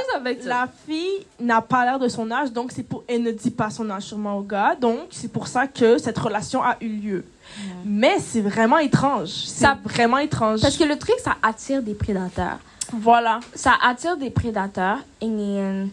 la 0.45 0.69
fille 0.87 1.27
n'a 1.41 1.61
pas 1.63 1.85
l'air 1.85 1.99
de 1.99 2.09
son 2.09 2.31
âge, 2.31 2.53
donc 2.53 2.73
c'est 2.75 2.83
pour, 2.83 3.05
elle 3.09 3.23
ne 3.23 3.31
dit 3.31 3.51
pas 3.51 3.71
son 3.71 3.89
âge 3.91 4.03
sûrement 4.05 4.37
au 4.39 4.43
gars, 4.43 4.75
donc 4.81 4.99
c'est 5.11 5.31
pour 5.33 5.47
ça 5.47 5.67
que 5.67 5.99
cette 5.99 6.19
relation 6.19 6.63
a 6.63 6.77
eu 6.81 6.89
lieu. 6.89 7.25
Mais 7.85 8.19
c'est 8.19 8.41
vraiment 8.43 8.79
étrange. 8.79 9.29
C'est 9.47 9.67
vraiment 9.85 10.19
étrange. 10.19 10.61
Parce 10.61 10.77
que 10.77 10.85
le 10.85 10.99
truc, 10.99 11.15
ça 11.23 11.37
attire 11.43 11.83
des 11.83 11.95
prédateurs. 11.95 12.59
voilà. 12.93 13.41
Ça 13.55 13.73
attire 13.83 14.17
des 14.17 14.31
prédateurs. 14.31 14.99
Et, 15.21 15.27
euh, 15.29 15.85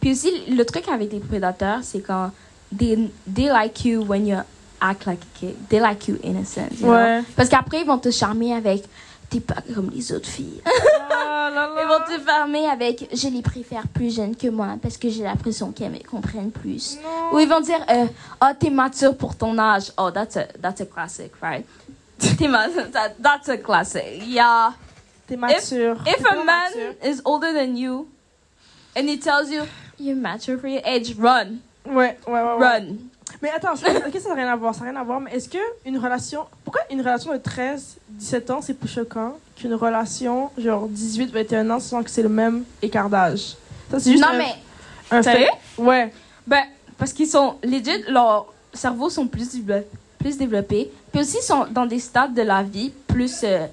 puis 0.00 0.12
aussi, 0.12 0.30
le 0.48 0.64
truc 0.64 0.88
avec 0.88 1.12
les 1.12 1.20
prédateurs, 1.20 1.78
c'est 1.82 2.00
quand 2.00 2.30
they, 2.76 3.10
they 3.32 3.46
like 3.46 3.84
you 3.84 4.02
when 4.04 4.26
you 4.26 4.36
act 4.80 5.06
like 5.06 5.20
a 5.22 5.38
kid. 5.38 5.54
They 5.68 5.80
like 5.80 6.06
you 6.08 6.16
innocent. 6.24 6.68
you? 6.80 6.88
Ouais. 6.88 7.22
Parce 7.36 7.48
qu'après, 7.48 7.80
ils 7.82 7.86
vont 7.86 7.98
te 7.98 8.10
charmer 8.10 8.52
avec 8.54 8.84
t'es 9.32 9.40
pas 9.40 9.62
comme 9.74 9.90
les 9.90 10.12
autres 10.12 10.28
filles. 10.28 10.60
Ah 10.66 11.50
là 11.54 11.68
là. 11.68 11.70
Ils 11.82 11.88
vont 11.88 12.04
te 12.16 12.22
fermer 12.22 12.66
avec 12.68 13.08
je 13.12 13.28
les 13.28 13.42
préfère 13.42 13.88
plus 13.88 14.14
jeunes 14.14 14.36
que 14.36 14.48
moi 14.48 14.76
parce 14.80 14.96
que 14.98 15.08
j'ai 15.08 15.22
l'impression 15.22 15.72
qu'elles 15.72 15.90
me 15.92 15.98
comprennent 16.08 16.50
plus. 16.50 16.98
Non. 17.02 17.34
Ou 17.36 17.40
ils 17.40 17.48
vont 17.48 17.60
dire 17.60 17.80
euh, 17.90 18.06
oh 18.42 18.46
t'es 18.58 18.70
mature 18.70 19.16
pour 19.16 19.34
ton 19.36 19.56
âge. 19.58 19.90
Oh 19.96 20.10
that's 20.10 20.36
a 20.36 20.44
that's 20.60 20.80
a 20.80 20.86
classic, 20.86 21.32
right? 21.42 21.64
T'es 22.38 22.46
mature. 22.48 22.90
That, 22.92 23.14
that's 23.20 23.48
a 23.48 23.56
classic. 23.58 24.22
Yeah. 24.26 24.74
T'es 25.26 25.36
mature. 25.36 25.96
If 26.06 26.16
T'es 26.22 26.28
a 26.28 26.34
man 26.44 26.46
mature. 26.46 26.94
is 27.02 27.20
older 27.24 27.52
than 27.52 27.76
you 27.76 28.06
and 28.94 29.08
he 29.08 29.18
tells 29.18 29.50
you 29.50 29.62
you're 29.98 30.14
mature 30.16 30.58
for 30.58 30.68
your 30.68 30.82
age, 30.84 31.14
run, 31.18 31.60
Ouais, 31.86 32.16
ouais, 32.26 32.32
ouais. 32.32 32.42
ouais. 32.42 32.58
run. 32.58 32.96
Mais 33.40 33.50
attends, 33.50 33.72
ok, 33.74 34.20
ça 34.20 34.28
n'a 34.28 34.34
rien 34.34 34.52
à 34.52 34.56
voir, 34.56 34.74
ça 34.74 34.84
n'a 34.84 34.90
rien 34.90 35.00
à 35.00 35.04
voir, 35.04 35.18
mais 35.20 35.32
est-ce 35.32 35.48
que 35.48 35.58
une 35.86 35.96
relation. 35.98 36.44
Pourquoi 36.72 36.90
une 36.90 37.00
relation 37.02 37.32
de 37.32 37.36
13, 37.36 37.98
17 38.08 38.50
ans, 38.50 38.60
c'est 38.62 38.72
plus 38.72 38.88
choquant 38.88 39.36
qu'une 39.56 39.74
relation, 39.74 40.50
genre 40.56 40.88
18, 40.88 41.30
21 41.30 41.68
ans, 41.68 41.80
sans 41.80 42.02
que 42.02 42.08
c'est 42.08 42.22
le 42.22 42.30
même 42.30 42.64
écart 42.80 43.10
d'âge 43.10 43.56
Ça, 43.90 44.00
c'est 44.00 44.12
juste 44.12 44.22
Non 44.22 44.30
un, 44.32 44.38
mais 44.38 44.54
un 45.10 45.22
fait. 45.22 45.48
Ouais. 45.76 46.10
ben 46.46 46.62
parce 46.96 47.12
qu'ils 47.12 47.26
sont 47.26 47.56
legit 47.62 48.02
leurs 48.08 48.46
cerveaux 48.72 49.10
sont 49.10 49.26
plus 49.26 49.50
développés, 49.52 49.86
plus 50.18 50.38
développés, 50.38 50.90
puis 51.12 51.20
aussi 51.20 51.36
ils 51.40 51.44
sont 51.44 51.66
dans 51.70 51.84
des 51.84 51.98
stades 51.98 52.32
de 52.32 52.40
la 52.42 52.62
vie 52.62 52.90
plus 53.06 53.40
euh, 53.44 53.66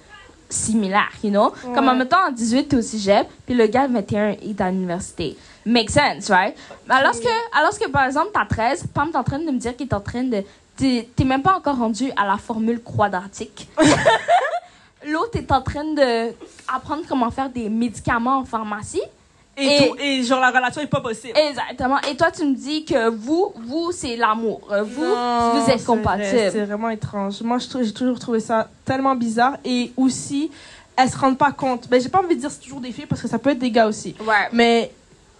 similaires, 0.49 1.13
you 1.23 1.29
know? 1.29 1.53
Comme 1.73 1.87
en 1.87 1.91
Ouais. 1.93 1.99
mettant 1.99 2.27
en 2.27 2.31
18 2.31 2.67
t'es 2.67 2.75
au 2.75 2.81
cégep, 2.81 3.27
puis 3.45 3.55
le 3.55 3.67
gars 3.67 3.87
de 3.87 3.93
21 3.93 4.31
est 4.31 4.59
à 4.59 4.69
l'université. 4.71 5.37
Make 5.65 5.89
sense, 5.89 6.29
right? 6.29 6.53
Alors 6.89 7.13
que, 7.13 7.57
alors 7.57 7.77
que 7.79 7.87
par 7.89 8.05
exemple, 8.05 8.31
t'as 8.33 8.45
13, 8.45 8.85
Pam, 8.93 9.09
t'es 9.11 9.17
en 9.17 9.23
train 9.23 9.39
de 9.39 9.45
me 9.51 9.57
dire 9.57 9.75
qu'il 9.77 9.87
est 9.87 9.93
en 9.93 10.01
train 10.01 10.23
de. 10.23 10.43
T'es 10.79 11.23
même 11.25 11.41
pas 11.41 11.57
encore 11.57 11.77
rendu 11.77 12.09
à 12.15 12.25
la 12.25 12.37
formule 12.37 12.81
quadratique. 12.81 13.67
L'autre 15.07 15.37
est 15.37 15.51
en 15.51 15.61
train 15.61 15.83
de 15.93 16.33
apprendre 16.73 17.03
comment 17.07 17.31
faire 17.31 17.49
des 17.49 17.69
médicaments 17.69 18.39
en 18.39 18.45
pharmacie. 18.45 19.01
Et, 19.57 19.65
Et- 19.65 19.87
tout- 19.89 19.95
et 19.99 20.23
genre, 20.23 20.39
la 20.39 20.51
relation 20.51 20.81
est 20.81 20.87
pas 20.87 21.01
possible. 21.01 21.37
Exactement. 21.37 21.97
Et 22.09 22.15
toi, 22.15 22.31
tu 22.31 22.45
me 22.45 22.55
dis 22.55 22.85
que 22.85 23.09
vous, 23.09 23.51
vous, 23.65 23.91
c'est 23.91 24.15
l'amour. 24.15 24.61
Euh, 24.71 24.83
Vous, 24.83 25.03
Non, 25.03 25.51
vous 25.53 25.69
êtes 25.69 25.81
vrai, 25.81 25.85
compatibles. 25.85 26.49
C'est 26.51 26.63
vraiment 26.65 26.89
étrange. 26.89 27.41
Moi, 27.41 27.57
j'ai 27.59 27.93
toujours 27.93 28.19
trouvé 28.19 28.39
ça 28.39 28.69
tellement 28.85 29.15
bizarre. 29.15 29.57
Et 29.65 29.91
aussi, 29.97 30.49
elles 30.95 31.09
se 31.09 31.17
rendent 31.17 31.37
pas 31.37 31.51
compte. 31.51 31.89
Ben, 31.89 32.01
j'ai 32.01 32.07
pas 32.09 32.19
envie 32.19 32.35
de 32.35 32.39
dire 32.41 32.51
c'est 32.51 32.61
toujours 32.61 32.79
des 32.81 32.91
filles 32.93 33.05
parce 33.05 33.21
que 33.21 33.27
ça 33.27 33.37
peut 33.37 33.49
être 33.49 33.59
des 33.59 33.71
gars 33.71 33.87
aussi. 33.87 34.15
Ouais. 34.25 34.47
Mais 34.53 34.91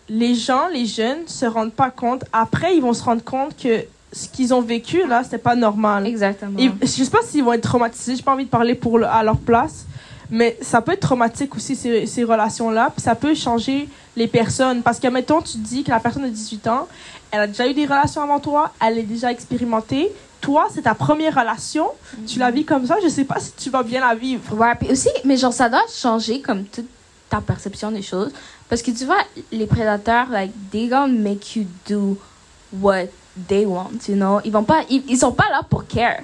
les 0.10 0.36
gens, 0.36 0.68
les 0.68 0.86
jeunes, 0.86 1.28
se 1.28 1.46
rendent 1.46 1.74
pas 1.74 1.90
compte. 1.92 2.24
Après, 2.34 2.76
ils 2.76 2.82
vont 2.82 2.94
se 2.94 3.04
rendre 3.04 3.24
compte 3.24 3.56
que 3.58 3.86
ce 4.12 4.28
qu'ils 4.28 4.54
ont 4.54 4.62
vécu, 4.62 5.06
là, 5.08 5.24
c'était 5.24 5.38
pas 5.38 5.56
normal. 5.56 6.08
Exactement. 6.08 6.58
Et 6.58 6.72
je 6.82 6.88
sais 6.88 7.10
pas 7.10 7.20
s'ils 7.24 7.44
vont 7.44 7.54
être 7.54 7.64
traumatisés. 7.64 8.16
J'ai 8.16 8.24
pas 8.24 8.34
envie 8.34 8.46
de 8.46 8.50
parler 8.50 8.76
pour 8.76 8.98
le- 9.00 9.06
à 9.08 9.24
leur 9.24 9.38
place. 9.38 9.86
Mais 10.32 10.58
ça 10.62 10.82
peut 10.82 10.92
être 10.92 11.00
traumatique 11.00 11.56
aussi, 11.56 11.76
ces, 11.76 12.06
ces 12.06 12.24
relations-là. 12.24 12.92
Puis 12.96 13.02
ça 13.02 13.16
peut 13.16 13.34
changer 13.34 13.90
les 14.16 14.28
personnes. 14.28 14.82
Parce 14.84 15.00
que, 15.00 15.08
mettons, 15.08 15.42
tu 15.42 15.58
dis 15.58 15.84
que 15.84 15.90
la 15.92 16.00
personne 16.00 16.24
de 16.24 16.30
18 16.30 16.68
ans, 16.68 16.88
elle 17.32 17.42
a 17.42 17.48
déjà 17.48 17.68
eu 17.68 17.74
des 17.74 17.86
relations 17.86 18.22
avant 18.22 18.40
toi, 18.40 18.72
elle 18.86 18.98
est 19.00 19.04
déjà 19.04 19.32
expérimentée. 19.32 20.12
Toi, 20.42 20.68
c'est 20.74 20.84
ta 20.84 20.94
première 20.96 21.36
relation. 21.36 21.88
Tu 22.28 22.40
la 22.40 22.50
vis 22.52 22.64
comme 22.64 22.86
ça. 22.86 22.96
Je 23.04 23.10
sais 23.10 23.26
pas 23.26 23.40
si 23.40 23.52
tu 23.58 23.70
vas 23.70 23.84
bien 23.84 24.02
la 24.02 24.16
vivre. 24.16 24.56
Ouais, 24.56 24.74
puis 24.80 24.90
aussi, 24.92 25.10
mais 25.26 25.36
genre, 25.36 25.54
ça 25.54 25.68
doit 25.68 25.82
changer 25.94 26.42
comme 26.42 26.64
toute 26.66 26.88
ta 27.30 27.42
perception 27.42 27.92
des 27.92 28.02
choses. 28.02 28.32
Parce 28.70 28.82
que 28.82 28.92
tu 28.92 29.06
vois, 29.06 29.18
les 29.52 29.66
prédateurs, 29.66 30.30
like, 30.30 30.52
they 30.72 30.88
gonna 30.88 31.08
make 31.08 31.56
you 31.56 31.66
do 31.90 32.18
what 32.72 33.06
they 33.48 33.66
want, 33.66 34.08
you 34.08 34.16
know? 34.16 34.40
Ils 34.44 34.52
vont 34.52 34.64
pas, 34.64 34.82
ils, 34.90 35.04
ils 35.08 35.18
sont 35.18 35.32
pas 35.32 35.50
là 35.50 35.62
pour 35.70 35.86
care. 35.88 36.22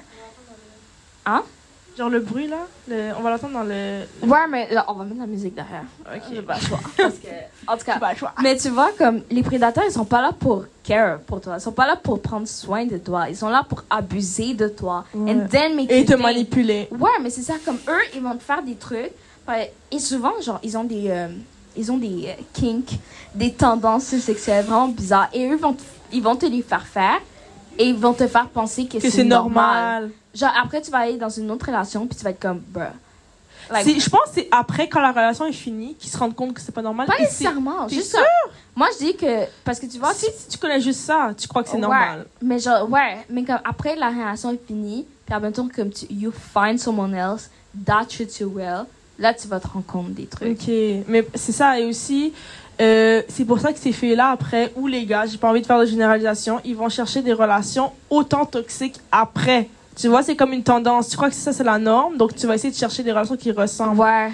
Genre 1.98 2.10
le 2.10 2.20
bruit, 2.20 2.46
là, 2.46 2.58
le- 2.88 3.12
on 3.18 3.22
va 3.22 3.30
l'entendre 3.30 3.54
dans 3.54 3.62
le... 3.62 4.02
Ouais, 4.22 4.46
mais 4.50 4.70
là, 4.70 4.84
on 4.88 4.92
va 4.92 5.04
mettre 5.04 5.18
la 5.20 5.26
musique 5.26 5.54
derrière. 5.54 5.84
Ok. 6.14 6.42
Pas 6.44 6.60
choix. 6.60 6.78
Parce 6.98 7.14
que, 7.14 7.28
en 7.66 7.74
tout 7.78 7.84
cas, 7.86 7.98
Pas 7.98 8.14
choix. 8.14 8.34
Mais 8.42 8.54
tu 8.58 8.68
vois, 8.68 8.90
comme 8.98 9.22
les 9.30 9.42
prédateurs, 9.42 9.84
ils 9.86 9.90
sont 9.92 10.04
pas 10.04 10.20
là 10.20 10.32
pour 10.38 10.66
care 10.84 11.20
pour 11.20 11.40
toi. 11.40 11.54
Ils 11.56 11.60
sont 11.62 11.72
pas 11.72 11.86
là 11.86 11.96
pour 11.96 12.20
prendre 12.20 12.46
soin 12.46 12.84
de 12.84 12.98
toi. 12.98 13.30
Ils 13.30 13.36
sont 13.36 13.48
là 13.48 13.64
pour 13.66 13.82
abuser 13.88 14.52
de 14.52 14.68
toi. 14.68 15.06
Ouais. 15.14 15.32
And 15.32 15.46
then 15.48 15.74
make 15.74 15.90
Et 15.90 16.04
te 16.04 16.12
think- 16.12 16.20
manipuler. 16.22 16.86
Ouais, 16.90 17.08
mais 17.22 17.30
c'est 17.30 17.40
ça. 17.40 17.54
Comme 17.64 17.78
eux, 17.88 18.02
ils 18.14 18.20
vont 18.22 18.36
te 18.36 18.42
faire 18.42 18.62
des 18.62 18.74
trucs. 18.74 19.12
Et 19.90 19.98
souvent, 19.98 20.32
genre, 20.42 20.60
ils 20.62 20.76
ont 20.76 20.84
des, 20.84 21.06
euh, 21.08 21.28
ils 21.78 21.90
ont 21.90 21.96
des 21.96 22.26
euh, 22.28 22.42
kinks, 22.52 22.98
des 23.34 23.52
tendances 23.54 24.04
sexuelles 24.18 24.66
vraiment 24.66 24.88
bizarres. 24.88 25.30
Et 25.32 25.48
eux, 25.50 25.56
vont 25.56 25.72
te- 25.72 25.80
ils 26.12 26.22
vont 26.22 26.36
te 26.36 26.46
les 26.46 26.62
faire 26.62 26.86
faire. 26.86 27.18
Et 27.78 27.84
ils 27.88 27.96
vont 27.96 28.14
te 28.14 28.26
faire 28.26 28.48
penser 28.48 28.86
que, 28.86 28.98
Que 28.98 29.10
c'est 29.10 29.24
normal. 29.24 30.10
Genre, 30.34 30.52
après, 30.62 30.80
tu 30.80 30.90
vas 30.90 30.98
aller 30.98 31.16
dans 31.18 31.28
une 31.28 31.50
autre 31.50 31.66
relation, 31.66 32.06
puis 32.06 32.16
tu 32.16 32.24
vas 32.24 32.30
être 32.30 32.40
comme, 32.40 32.60
bruh. 32.68 32.84
Like, 33.70 34.00
je 34.00 34.08
pense 34.08 34.20
que 34.26 34.34
c'est 34.34 34.48
après, 34.50 34.88
quand 34.88 35.00
la 35.00 35.10
relation 35.10 35.44
est 35.46 35.52
finie, 35.52 35.94
qu'ils 35.96 36.10
se 36.10 36.16
rendent 36.16 36.34
compte 36.36 36.54
que 36.54 36.60
c'est 36.60 36.72
pas 36.72 36.82
normal. 36.82 37.06
pas 37.06 37.18
nécessairement. 37.18 37.88
Juste 37.88 38.12
ça. 38.12 38.20
Moi, 38.76 38.86
je 38.98 39.04
dis 39.06 39.16
que. 39.16 39.44
Parce 39.64 39.80
que 39.80 39.86
tu 39.86 39.98
vois, 39.98 40.14
si, 40.14 40.26
si 40.36 40.48
tu 40.48 40.58
connais 40.58 40.80
juste 40.80 41.00
ça, 41.00 41.32
tu 41.36 41.48
crois 41.48 41.62
que 41.62 41.68
c'est 41.68 41.74
Ouais, 41.74 41.80
normal. 41.80 42.26
Mais 42.40 42.58
genre, 42.60 42.88
ouais, 42.88 43.18
mais 43.28 43.42
comme 43.44 43.58
après 43.64 43.96
la 43.96 44.08
relation 44.10 44.52
est 44.52 44.66
finie, 44.66 45.04
puis 45.24 45.34
admettons 45.34 45.68
comme 45.74 45.90
tu 45.90 46.06
you 46.10 46.30
find 46.32 46.78
someone 46.78 47.14
else 47.14 47.50
that 47.84 48.04
treats 48.08 48.38
you 48.40 48.52
well, 48.54 48.84
là 49.18 49.34
tu 49.34 49.48
vas 49.48 49.58
te 49.58 49.66
rendre 49.66 49.86
compte 49.86 50.14
des 50.14 50.26
trucs. 50.26 50.60
Ok, 50.60 50.68
mais 51.08 51.26
c'est 51.34 51.52
ça, 51.52 51.80
et 51.80 51.84
aussi, 51.86 52.32
euh, 52.80 53.22
c'est 53.28 53.44
pour 53.44 53.58
ça 53.58 53.72
que 53.72 53.78
ces 53.78 53.92
filles-là, 53.92 54.30
après, 54.30 54.72
ou 54.76 54.86
les 54.86 55.04
gars, 55.06 55.24
j'ai 55.26 55.38
pas 55.38 55.48
envie 55.48 55.62
de 55.62 55.66
faire 55.66 55.80
de 55.80 55.86
généralisation, 55.86 56.60
ils 56.64 56.76
vont 56.76 56.88
chercher 56.88 57.22
des 57.22 57.32
relations 57.32 57.92
autant 58.10 58.44
toxiques 58.44 59.00
après. 59.10 59.68
Tu 59.96 60.08
vois, 60.08 60.22
c'est 60.22 60.36
comme 60.36 60.52
une 60.52 60.62
tendance. 60.62 61.08
Tu 61.08 61.16
crois 61.16 61.30
que 61.30 61.34
ça, 61.34 61.52
c'est 61.52 61.64
la 61.64 61.78
norme, 61.78 62.16
donc 62.16 62.34
tu 62.34 62.46
vas 62.46 62.54
essayer 62.54 62.70
de 62.70 62.76
chercher 62.76 63.02
des 63.02 63.12
relations 63.12 63.36
qui 63.36 63.50
ressemblent. 63.50 64.00
Ouais. 64.00 64.30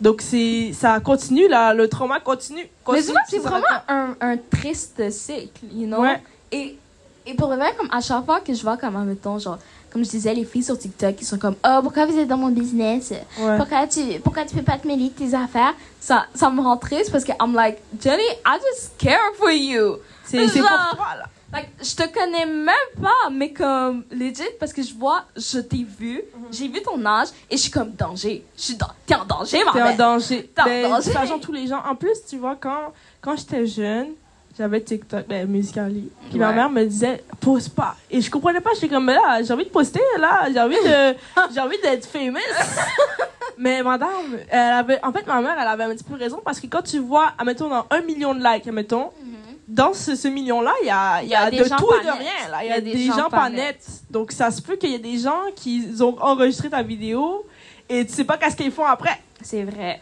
Donc, 0.00 0.22
c'est, 0.22 0.72
ça 0.72 0.98
continue, 1.00 1.48
là, 1.48 1.74
le 1.74 1.86
trauma 1.86 2.18
continue. 2.18 2.62
Mais 2.62 2.70
continue, 2.82 3.06
souvent, 3.06 3.20
c'est 3.28 3.38
vraiment 3.38 3.66
un, 3.88 4.16
un 4.20 4.36
triste 4.36 5.10
cycle, 5.10 5.66
you 5.72 5.86
know? 5.86 6.00
Ouais. 6.00 6.20
Et, 6.50 6.78
et 7.26 7.34
pour 7.34 7.50
le 7.50 7.56
vrai, 7.56 7.74
comme 7.78 7.88
à 7.92 8.00
chaque 8.00 8.24
fois 8.24 8.40
que 8.40 8.52
je 8.54 8.62
vois, 8.62 8.76
comme, 8.76 9.04
mettons, 9.04 9.38
genre, 9.38 9.58
comme 9.92 10.04
je 10.04 10.10
disais, 10.10 10.32
les 10.34 10.44
filles 10.44 10.62
sur 10.62 10.78
TikTok 10.78 11.16
qui 11.16 11.24
sont 11.24 11.38
comme, 11.38 11.56
oh, 11.66 11.78
pourquoi 11.82 12.06
vous 12.06 12.16
êtes 12.18 12.28
dans 12.28 12.38
mon 12.38 12.48
business? 12.48 13.12
Ouais. 13.38 13.56
Pourquoi 13.58 13.86
tu, 13.86 14.00
pourquoi 14.24 14.44
tu 14.44 14.54
peux 14.54 14.62
pas 14.62 14.78
te 14.78 14.86
mêler 14.86 15.10
de 15.10 15.14
tes 15.14 15.34
affaires? 15.34 15.74
Ça, 16.00 16.26
ça 16.34 16.48
me 16.50 16.60
rend 16.62 16.76
triste 16.78 17.12
parce 17.12 17.24
que 17.24 17.32
I'm 17.40 17.54
like, 17.54 17.78
Jenny, 18.02 18.22
I 18.46 18.58
just 18.58 18.92
care 18.98 19.18
for 19.36 19.50
you. 19.50 19.98
C'est, 20.24 20.38
pour 20.46 20.52
toi, 20.52 21.14
là. 21.18 21.24
Like, 21.52 21.68
je 21.82 21.94
te 21.94 22.08
connais 22.10 22.46
même 22.46 22.74
pas, 23.02 23.28
mais 23.30 23.52
comme, 23.52 24.04
legit, 24.10 24.42
parce 24.58 24.72
que 24.72 24.82
je 24.82 24.94
vois, 24.94 25.24
je 25.36 25.58
t'ai 25.58 25.84
vu, 25.84 26.22
Mhm. 26.34 26.44
j'ai 26.50 26.68
vu 26.68 26.80
ton 26.80 27.04
âge, 27.04 27.28
et 27.50 27.58
je 27.58 27.62
suis 27.64 27.70
comme, 27.70 27.90
danger. 27.90 28.42
Je 28.56 28.62
suis 28.62 28.76
dans, 28.76 28.86
t'es 29.04 29.14
en 29.14 29.26
danger, 29.26 29.62
ma 29.62 29.72
T'es 29.72 29.82
en 29.82 29.94
danger. 29.96 30.50
T'es 30.54 30.62
en 30.62 30.64
Ben, 30.64 30.88
danger. 30.88 31.12
ça 31.12 31.26
change 31.26 31.40
tous 31.42 31.52
les 31.52 31.66
gens. 31.66 31.82
En 31.86 31.94
plus, 31.94 32.16
tu 32.26 32.38
vois, 32.38 32.56
quand, 32.58 32.94
quand 33.20 33.36
j'étais 33.36 33.66
jeune, 33.66 34.12
j'avais 34.56 34.80
TikTok, 34.80 35.26
ben, 35.28 35.48
Musical.ly. 35.48 36.10
Puis 36.30 36.38
ma 36.38 36.52
mère 36.52 36.68
me 36.70 36.84
disait, 36.84 37.22
pose 37.40 37.68
pas. 37.68 37.96
Et 38.10 38.20
je 38.20 38.30
comprenais 38.30 38.60
pas. 38.60 38.70
J'étais 38.74 38.88
comme, 38.88 39.06
mais 39.06 39.14
là, 39.14 39.42
j'ai 39.42 39.52
envie 39.52 39.64
de 39.64 39.70
poster, 39.70 40.00
là. 40.18 40.48
J'ai 40.52 40.60
envie 40.60 40.76
de, 40.76 41.16
j'ai 41.54 41.60
envie 41.60 41.80
d'être 41.82 42.06
famous. 42.06 42.38
mais 43.58 43.82
madame, 43.82 44.10
elle 44.48 44.72
avait, 44.72 45.00
en 45.02 45.12
fait, 45.12 45.26
ma 45.26 45.40
mère, 45.40 45.56
elle 45.60 45.68
avait 45.68 45.84
un 45.84 45.90
petit 45.90 46.04
peu 46.04 46.16
raison 46.16 46.40
parce 46.44 46.60
que 46.60 46.66
quand 46.66 46.82
tu 46.82 46.98
vois, 46.98 47.32
admettons, 47.38 47.68
dans 47.68 47.86
un 47.90 48.02
million 48.02 48.34
de 48.34 48.40
likes, 48.42 48.66
admettons, 48.66 49.10
Mhm. 49.22 49.56
dans 49.68 49.94
ce, 49.94 50.14
ce 50.16 50.28
million-là, 50.28 50.72
il 50.82 50.86
y 50.86 50.90
a, 50.90 51.22
il 51.22 51.28
y 51.28 51.34
a, 51.34 51.50
de 51.50 51.56
tout 51.56 51.90
et 52.00 52.04
de 52.04 52.10
rien. 52.10 52.50
Là. 52.50 52.64
Il 52.64 52.68
y 52.68 52.72
a, 52.72 52.80
des, 52.80 53.06
gens, 53.06 53.30
pas 53.30 53.42
pas 53.42 53.50
nets. 53.50 54.02
Donc, 54.10 54.32
ça 54.32 54.50
se 54.50 54.60
peut 54.60 54.76
qu'il 54.76 54.90
y 54.90 54.94
ait 54.94 54.98
des 54.98 55.18
gens 55.18 55.40
qui 55.56 55.88
ont 56.00 56.16
enregistré 56.20 56.68
ta 56.68 56.82
vidéo 56.82 57.46
et 57.88 58.04
tu 58.06 58.12
sais 58.12 58.24
pas 58.24 58.36
qu'est-ce 58.36 58.56
qu'ils 58.56 58.72
font 58.72 58.84
après. 58.84 59.18
C'est 59.40 59.64
vrai. 59.64 60.00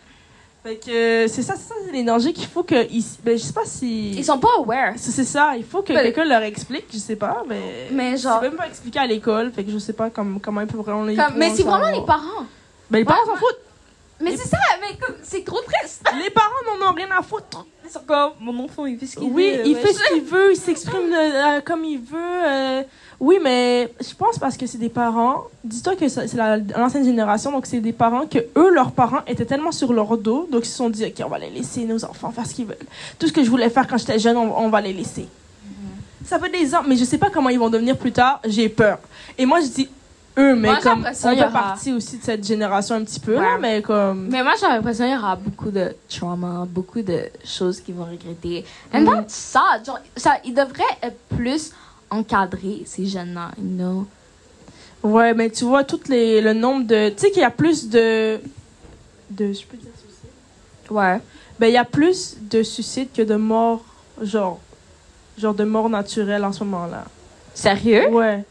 Fait 0.62 0.77
que 0.77 1.27
c'est 1.27 1.42
ça, 1.42 1.55
c'est 1.57 1.68
ça, 1.68 1.75
c'est 1.87 1.92
les 1.92 2.03
dangers 2.05 2.35
qu'il 2.35 2.46
faut 2.46 2.62
que. 2.62 2.87
Ils, 2.90 3.03
ben, 3.25 3.38
je 3.38 3.42
sais 3.42 3.53
pas 3.53 3.64
si. 3.64 4.11
Ils 4.12 4.25
sont 4.25 4.38
pas 4.38 4.51
aware. 4.59 4.92
C'est 4.96 5.11
c'est 5.11 5.25
ça, 5.25 5.53
il 5.57 5.64
faut 5.64 5.81
que 5.83 5.92
Ben, 5.94 6.03
quelqu'un 6.03 6.25
leur 6.27 6.42
explique, 6.42 6.85
je 6.92 6.99
sais 6.99 7.16
pas, 7.16 7.42
mais. 7.49 7.88
Mais 7.92 8.16
genre- 8.18 8.40
C'est 8.42 8.49
même 8.51 8.59
pas 8.59 8.66
expliqué 8.66 8.99
à 8.99 9.07
l'école, 9.07 9.53
fait 9.53 9.64
que 9.64 9.70
je 9.70 9.79
sais 9.79 9.94
pas 9.94 10.11
comme, 10.11 10.38
comment 10.38 10.61
ils 10.61 10.66
peuvent 10.66 10.81
vraiment 10.83 11.05
les. 11.05 11.16
Comme- 11.16 11.35
mais 11.37 11.49
c'est 11.51 11.59
savoir. 11.62 11.81
vraiment 11.81 11.99
les 12.01 12.05
parents. 12.07 12.44
Ben, 12.90 12.99
les 12.99 13.05
parents 13.07 13.20
Ouais, 13.20 13.27
s'en 13.33 13.37
foutent. 13.37 13.61
Mais 14.23 14.33
Les- 14.33 14.37
c'est 14.37 14.49
ça, 14.49 14.59
mais 14.83 14.99
comme, 14.99 15.14
c'est 15.23 15.42
trop 15.46 15.61
triste. 15.62 16.03
Les 16.23 16.29
parents 16.29 16.51
n'en 16.79 16.90
ont 16.90 16.92
rien 16.94 17.09
à 17.18 17.23
foutre. 17.23 17.64
Ils 17.83 17.90
sont 17.90 18.01
comme, 18.07 18.33
mon 18.38 18.64
enfant, 18.64 18.85
il 18.85 18.99
fait 18.99 19.07
ce 19.07 19.16
qu'il 19.16 19.31
Oui, 19.31 19.51
veut. 19.57 19.62
il 19.66 19.75
ouais. 19.75 19.81
fait 19.81 19.94
ce 19.94 20.12
qu'il 20.12 20.23
veut, 20.25 20.53
il 20.53 20.57
s'exprime 20.59 21.11
euh, 21.11 21.57
euh, 21.57 21.61
comme 21.62 21.85
il 21.87 21.99
veut. 22.01 22.18
euh, 22.18 22.83
Oui, 23.20 23.38
mais 23.42 23.92
je 24.00 24.14
pense 24.14 24.38
parce 24.38 24.56
que 24.56 24.66
c'est 24.66 24.78
des 24.78 24.88
parents. 24.88 25.44
Dis-toi 25.62 25.94
que 25.94 26.09
c'est 26.09 26.33
la- 26.35 26.56
l'ancienne 26.56 27.04
génération, 27.04 27.52
donc 27.52 27.66
c'est 27.66 27.80
des 27.80 27.92
parents 27.92 28.26
que 28.26 28.38
eux, 28.56 28.70
leurs 28.72 28.92
parents 28.92 29.20
étaient 29.26 29.44
tellement 29.44 29.72
sur 29.72 29.92
leur 29.92 30.16
dos, 30.16 30.48
donc 30.50 30.64
ils 30.64 30.70
se 30.70 30.76
sont 30.76 30.88
dit, 30.88 31.04
ok, 31.04 31.22
on 31.26 31.28
va 31.28 31.38
les 31.38 31.50
laisser 31.50 31.85
nos 31.85 32.02
enfants 32.04 32.30
faire 32.30 32.46
ce 32.46 32.54
qu'ils 32.54 32.64
veulent. 32.66 32.76
Tout 33.18 33.26
ce 33.28 33.33
que 33.33 33.44
je 33.44 33.50
voulais 33.50 33.68
faire 33.68 33.87
quand 33.87 33.98
j'étais 33.98 34.18
jeune, 34.18 34.38
on, 34.38 34.56
on 34.59 34.70
va 34.70 34.80
les 34.80 34.94
laisser. 34.94 35.28
Ça 36.24 36.38
fait 36.38 36.48
des 36.50 36.74
ans, 36.74 36.83
mais 36.87 36.96
je 36.96 37.04
sais 37.04 37.18
pas 37.18 37.28
comment 37.30 37.48
ils 37.50 37.59
vont 37.59 37.68
devenir 37.70 37.96
plus 37.96 38.12
tard. 38.12 38.40
J'ai 38.46 38.68
peur. 38.70 38.98
Et 39.37 39.44
moi, 39.44 39.61
je 39.61 39.66
dis 39.66 39.88
eux, 40.38 40.54
mais 40.54 40.68
Moi, 40.68 40.78
comme 40.83 41.04
on 41.06 41.12
fait 41.14 41.40
aura- 41.42 41.48
partie 41.50 41.92
aussi 41.92 42.18
de 42.18 42.22
cette 42.24 42.46
génération 42.46 42.94
un 42.94 43.04
petit 43.04 43.20
peu, 43.20 43.35
Ouais. 43.35 43.40
là, 43.42 43.59
mais 43.61 43.83
comme. 43.83 44.28
Mais 44.30 44.42
moi, 44.42 44.52
j'ai 44.59 44.66
l'impression 44.66 45.04
qu'il 45.04 45.14
y 45.14 45.18
aura 45.18 45.37
beaucoup 45.37 45.70
de 45.70 45.94
trauma, 46.09 46.66
beaucoup 46.68 47.02
de 47.02 47.24
choses 47.44 47.80
qu'ils 47.80 47.94
vont 47.96 48.04
regretter. 48.04 48.64
And 48.94 49.00
Mm. 49.02 49.06
that's 49.06 49.35
sad. 49.35 49.85
Genre, 49.85 49.98
ça, 50.16 50.37
ils 50.44 50.54
devraient 50.54 50.83
être 51.02 51.18
plus 51.37 51.72
encadrés, 52.11 52.83
ces 52.87 53.07
jeunes-là, 53.07 53.51
you 53.59 53.64
know? 53.77 54.07
Ouais, 55.03 55.33
mais 55.35 55.49
tu 55.51 55.64
vois, 55.64 55.85
tout 55.85 56.01
les, 56.09 56.40
le 56.40 56.53
nombre 56.53 56.87
de. 56.87 57.09
Tu 57.11 57.18
sais 57.18 57.31
qu'il 57.31 57.40
y 57.42 57.44
a 57.44 57.51
plus 57.51 57.88
de. 57.88 58.38
de 59.31 59.53
je 59.53 59.64
peux 59.64 59.77
dire 59.77 59.90
suicide? 59.96 60.90
Ouais. 60.90 61.18
Ben, 61.59 61.68
il 61.68 61.73
y 61.73 61.79
a 61.79 61.85
plus 61.85 62.37
de 62.40 62.62
suicides 62.62 63.09
que 63.14 63.23
de 63.23 63.37
morts, 63.37 63.85
genre. 64.20 64.61
Genre 65.38 65.55
de 65.55 65.64
morts 65.64 65.88
naturelles 65.88 66.44
en 66.44 66.53
ce 66.53 66.64
moment-là. 66.64 67.05
Sérieux? 67.55 68.09
Ouais. 68.11 68.44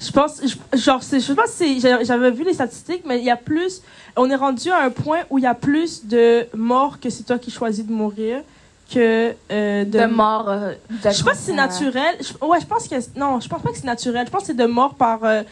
Je 0.00 0.10
pense. 0.10 0.40
je- 0.42 0.78
genre, 0.78 1.00
je 1.00 1.18
sais 1.20 1.34
pas 1.34 1.46
si. 1.46 1.80
J'avais 1.80 2.30
vu 2.32 2.42
les 2.44 2.54
statistiques, 2.54 3.02
mais 3.06 3.18
il 3.18 3.24
y 3.24 3.30
a 3.30 3.36
plus. 3.36 3.80
On 4.16 4.28
est 4.30 4.34
rendu 4.36 4.70
à 4.70 4.80
un 4.82 4.90
point 4.90 5.20
où 5.30 5.38
il 5.38 5.44
y 5.44 5.46
a 5.46 5.54
plus 5.54 6.04
de 6.06 6.46
morts 6.54 6.98
que 6.98 7.10
c'est 7.10 7.22
toi 7.22 7.38
qui 7.38 7.52
choisis 7.52 7.86
de 7.86 7.92
mourir 7.92 8.42
que 8.92 9.34
euh, 9.52 9.84
de, 9.84 9.98
De 10.00 10.04
mort. 10.06 10.48
euh, 10.48 10.72
de 10.90 10.96
Je 11.04 11.10
sais 11.10 11.24
pas 11.24 11.34
si 11.34 11.42
c'est 11.42 11.52
naturel. 11.52 12.16
Je- 12.20 12.46
ouais, 12.46 12.58
je 12.60 12.66
pense 12.66 12.88
que 12.88 12.94
non, 13.18 13.38
je 13.40 13.48
pense 13.48 13.60
pas 13.62 13.70
que 13.70 13.76
c'est 13.76 13.84
naturel. 13.84 14.26
Je 14.26 14.30
pense 14.30 14.42
que 14.42 14.46
c'est 14.48 14.56
de 14.56 14.64
mort 14.66 14.94
par 14.94 15.24
euh, 15.24 15.42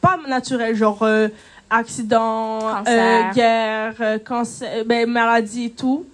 pas 0.00 0.18
naturel, 0.28 0.76
genre 0.76 1.02
euh, 1.02 1.28
accident, 1.68 2.58
Cancer. 2.60 3.32
guerre, 3.34 4.18
cancer, 4.24 4.84
ben, 4.84 5.08
maladie 5.10 5.64
et 5.64 5.70
tout. 5.70 6.06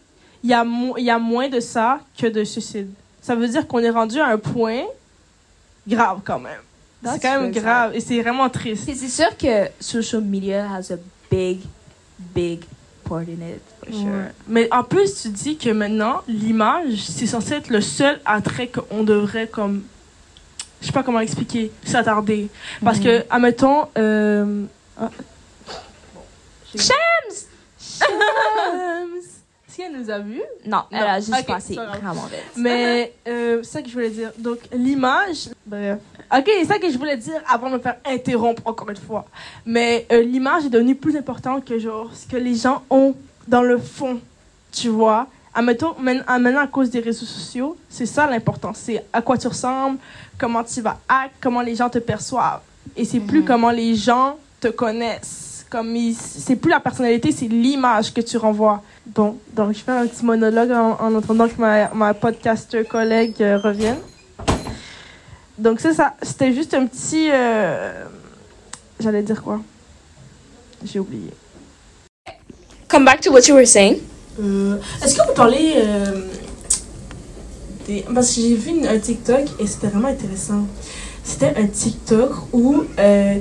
Il 0.43 0.51
y 0.51 0.55
a 0.55 0.65
il 0.99 1.05
y 1.05 1.11
a 1.11 1.19
moins 1.19 1.49
de 1.49 1.61
ça 1.61 2.01
que 2.19 2.27
de 2.27 2.43
suicide. 2.45 2.91
Ça 3.21 3.35
veut 3.35 3.47
dire 3.49 3.67
qu'on 3.69 3.79
est 3.81 3.91
rendu 3.91 4.19
à 4.19 4.27
un 4.29 4.39
point 4.39 4.83
grave 5.87 6.21
quand 6.25 6.39
même. 6.41 6.61
C'est 7.05 7.21
quand 7.21 7.41
même 7.41 7.53
ça. 7.53 7.61
grave 7.61 7.95
et 7.97 8.01
c'est 8.01 8.21
vraiment 8.23 8.49
triste. 8.49 8.85
C'est 8.87 8.95
c'est 8.95 9.09
sûr 9.09 9.37
que 9.37 9.69
social 9.81 10.23
media 10.23 10.67
has 10.75 10.93
a 10.93 10.97
big, 11.31 11.61
big 12.19 12.61
part 13.13 13.29
in 13.29 13.43
it, 13.43 13.63
for 13.79 13.93
sure. 13.93 14.07
Ouais. 14.07 14.33
Mais 14.49 14.69
en 14.73 14.85
plus, 14.85 15.23
tu 15.23 15.29
dis 15.29 15.57
que 15.57 15.71
maintenant, 15.71 16.23
l'image, 16.29 16.99
c'est 16.99 17.27
censé 17.27 17.55
être 17.55 17.69
le 17.69 17.81
seul 17.81 18.21
attrait 18.25 18.69
qu'on 18.69 19.03
devrait 19.05 19.49
comme. 19.49 19.83
Je 20.81 20.87
sais 20.87 20.93
pas 20.93 21.03
comment 21.03 21.21
expliquer, 21.21 21.71
s'attarder. 21.85 22.49
Parce 22.83 22.99
que, 22.99 23.25
admettons. 23.31 23.89
Euh... 23.99 24.65
ah. 25.01 25.11
Shams! 26.75 27.47
Shams! 27.79 29.23
Est-ce 29.73 29.77
qu'elle 29.89 29.99
nous 29.99 30.11
a 30.11 30.19
vus? 30.19 30.43
Non, 30.67 30.83
elle 30.91 31.01
Non. 31.01 31.07
a 31.07 31.21
juste 31.21 31.47
passé 31.47 31.75
vraiment 31.75 32.13
vite. 32.25 32.41
Mais 32.57 33.13
euh, 33.27 33.61
c'est 33.63 33.71
ça 33.73 33.83
que 33.83 33.89
je 33.89 33.95
voulais 33.95 34.11
dire. 34.11 34.31
Donc, 34.39 34.59
l'image. 34.73 35.49
Bref. 35.65 35.99
Ok, 36.31 36.45
c'est 36.47 36.65
ça 36.67 36.79
que 36.79 36.91
je 36.91 36.99
voulais 36.99 37.17
dire 37.17 37.41
avant 37.49 37.69
de 37.71 37.75
me 37.77 37.79
faire 37.79 37.97
interrompre 38.05 38.61
encore 38.67 38.91
une 38.91 38.97
fois. 38.97 39.25
Mais 39.65 40.07
euh, 40.13 40.23
l'image 40.23 40.67
est 40.67 40.71
devenue 40.71 40.95
plus 40.95 41.17
importante 41.17 41.65
que 41.65 41.79
genre 41.79 42.11
ce 42.15 42.27
que 42.27 42.37
les 42.37 42.55
gens 42.55 42.83
ont 42.91 43.15
dans 43.49 43.63
le 43.63 43.79
fond. 43.79 44.21
Tu 44.73 44.89
vois? 44.89 45.27
Admettons, 45.55 45.95
ah, 46.27 46.39
maintenant, 46.39 46.61
à 46.61 46.67
cause 46.67 46.91
des 46.91 47.01
réseaux 47.01 47.27
sociaux, 47.27 47.77
c'est 47.89 48.07
ça 48.07 48.27
l'important. 48.27 48.73
C'est 48.75 49.03
à 49.13 49.21
quoi 49.23 49.37
tu 49.39 49.47
ressembles, 49.49 49.99
comment 50.39 50.65
tu 50.65 50.81
vas 50.83 50.99
acte, 51.09 51.35
comment 51.41 51.61
les 51.63 51.75
gens 51.77 51.89
te 51.91 51.99
perçoivent. 51.99 52.61
Et 52.97 53.05
c'est 53.07 53.21
plus 53.21 53.41
Mhm. 53.41 53.47
comment 53.47 53.71
les 53.71 53.95
gens 53.95 54.37
te 54.61 54.69
connaissent. 54.69 55.52
Comme 55.73 55.97
c'est 56.15 56.57
plus 56.57 56.69
la 56.71 56.81
personnalité, 56.81 57.33
c'est 57.33 57.49
l'image 57.49 58.13
que 58.13 58.21
tu 58.21 58.37
renvoies. 58.37 58.83
Bon, 59.07 59.39
donc 59.57 59.73
je 59.73 59.79
fais 59.79 59.91
un 59.93 60.07
petit 60.07 60.23
monologue 60.23 60.71
en, 60.71 60.99
en 61.01 61.17
attendant 61.19 61.49
que 61.49 61.59
ma, 61.59 61.89
ma 61.95 62.13
podcaster 62.13 62.85
collègue 62.85 63.37
euh, 63.41 63.57
revienne. 63.57 63.97
Donc 65.57 65.81
c'est 65.81 65.95
ça, 65.95 66.13
c'était 66.21 66.53
juste 66.53 66.75
un 66.75 66.85
petit... 66.87 67.31
euh, 67.33 68.05
J'allais 69.01 69.23
dire 69.23 69.43
quoi? 69.43 69.63
J'ai 70.85 70.99
oublié. 70.99 71.31
Come 72.89 73.07
back 73.07 73.23
to 73.23 73.33
what 73.33 73.41
you 73.49 73.55
were 73.55 73.67
saying. 73.67 73.97
Euh, 74.43 74.77
Est-ce 75.03 75.15
que 75.15 75.27
vous 75.27 75.33
parlez 75.35 75.73
euh, 75.77 76.27
des... 77.87 78.05
Parce 78.15 78.35
que 78.35 78.43
j'ai 78.43 78.55
vu 78.57 78.71
une- 78.73 78.87
un 78.87 78.99
TikTok 78.99 79.45
et 79.59 79.67
c'était 79.67 79.87
vraiment 79.87 80.09
intéressant. 80.09 80.67
C'était 81.25 81.55
un 81.57 81.67
TikTok 81.67 82.33
où 82.53 82.85
euh, 82.99 83.39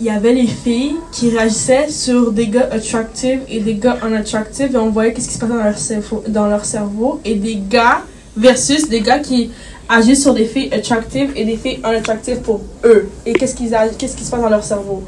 il 0.00 0.06
y 0.06 0.10
avait 0.10 0.32
les 0.32 0.46
filles 0.46 0.94
qui 1.10 1.30
réagissaient 1.30 1.88
sur 1.88 2.30
des 2.32 2.46
gars 2.48 2.68
attractifs 2.70 3.40
et 3.48 3.60
des 3.60 3.74
gars 3.74 3.98
unattractifs 4.02 4.72
et 4.72 4.76
on 4.76 4.90
voyait 4.90 5.12
qu'est-ce 5.12 5.28
qui 5.28 5.34
se 5.34 5.38
passait 5.40 5.52
dans 5.52 5.64
leur 5.64 5.78
cerveau, 5.78 6.24
dans 6.28 6.46
leur 6.46 6.64
cerveau 6.64 7.20
et 7.24 7.34
des 7.34 7.56
gars 7.68 8.02
versus 8.36 8.88
des 8.88 9.00
gars 9.00 9.18
qui 9.18 9.50
agissent 9.88 10.22
sur 10.22 10.34
des 10.34 10.44
filles 10.44 10.72
attractives 10.72 11.32
et 11.34 11.44
des 11.44 11.56
filles 11.56 11.80
unattractives 11.84 12.38
pour 12.42 12.60
eux 12.84 13.08
et 13.26 13.32
qu'est-ce 13.32 13.56
qu'ils 13.56 13.74
ag- 13.74 13.96
qu'est-ce 13.98 14.16
qui 14.16 14.24
se 14.24 14.30
passe 14.30 14.40
dans 14.40 14.48
leur 14.48 14.62
cerveau. 14.62 15.02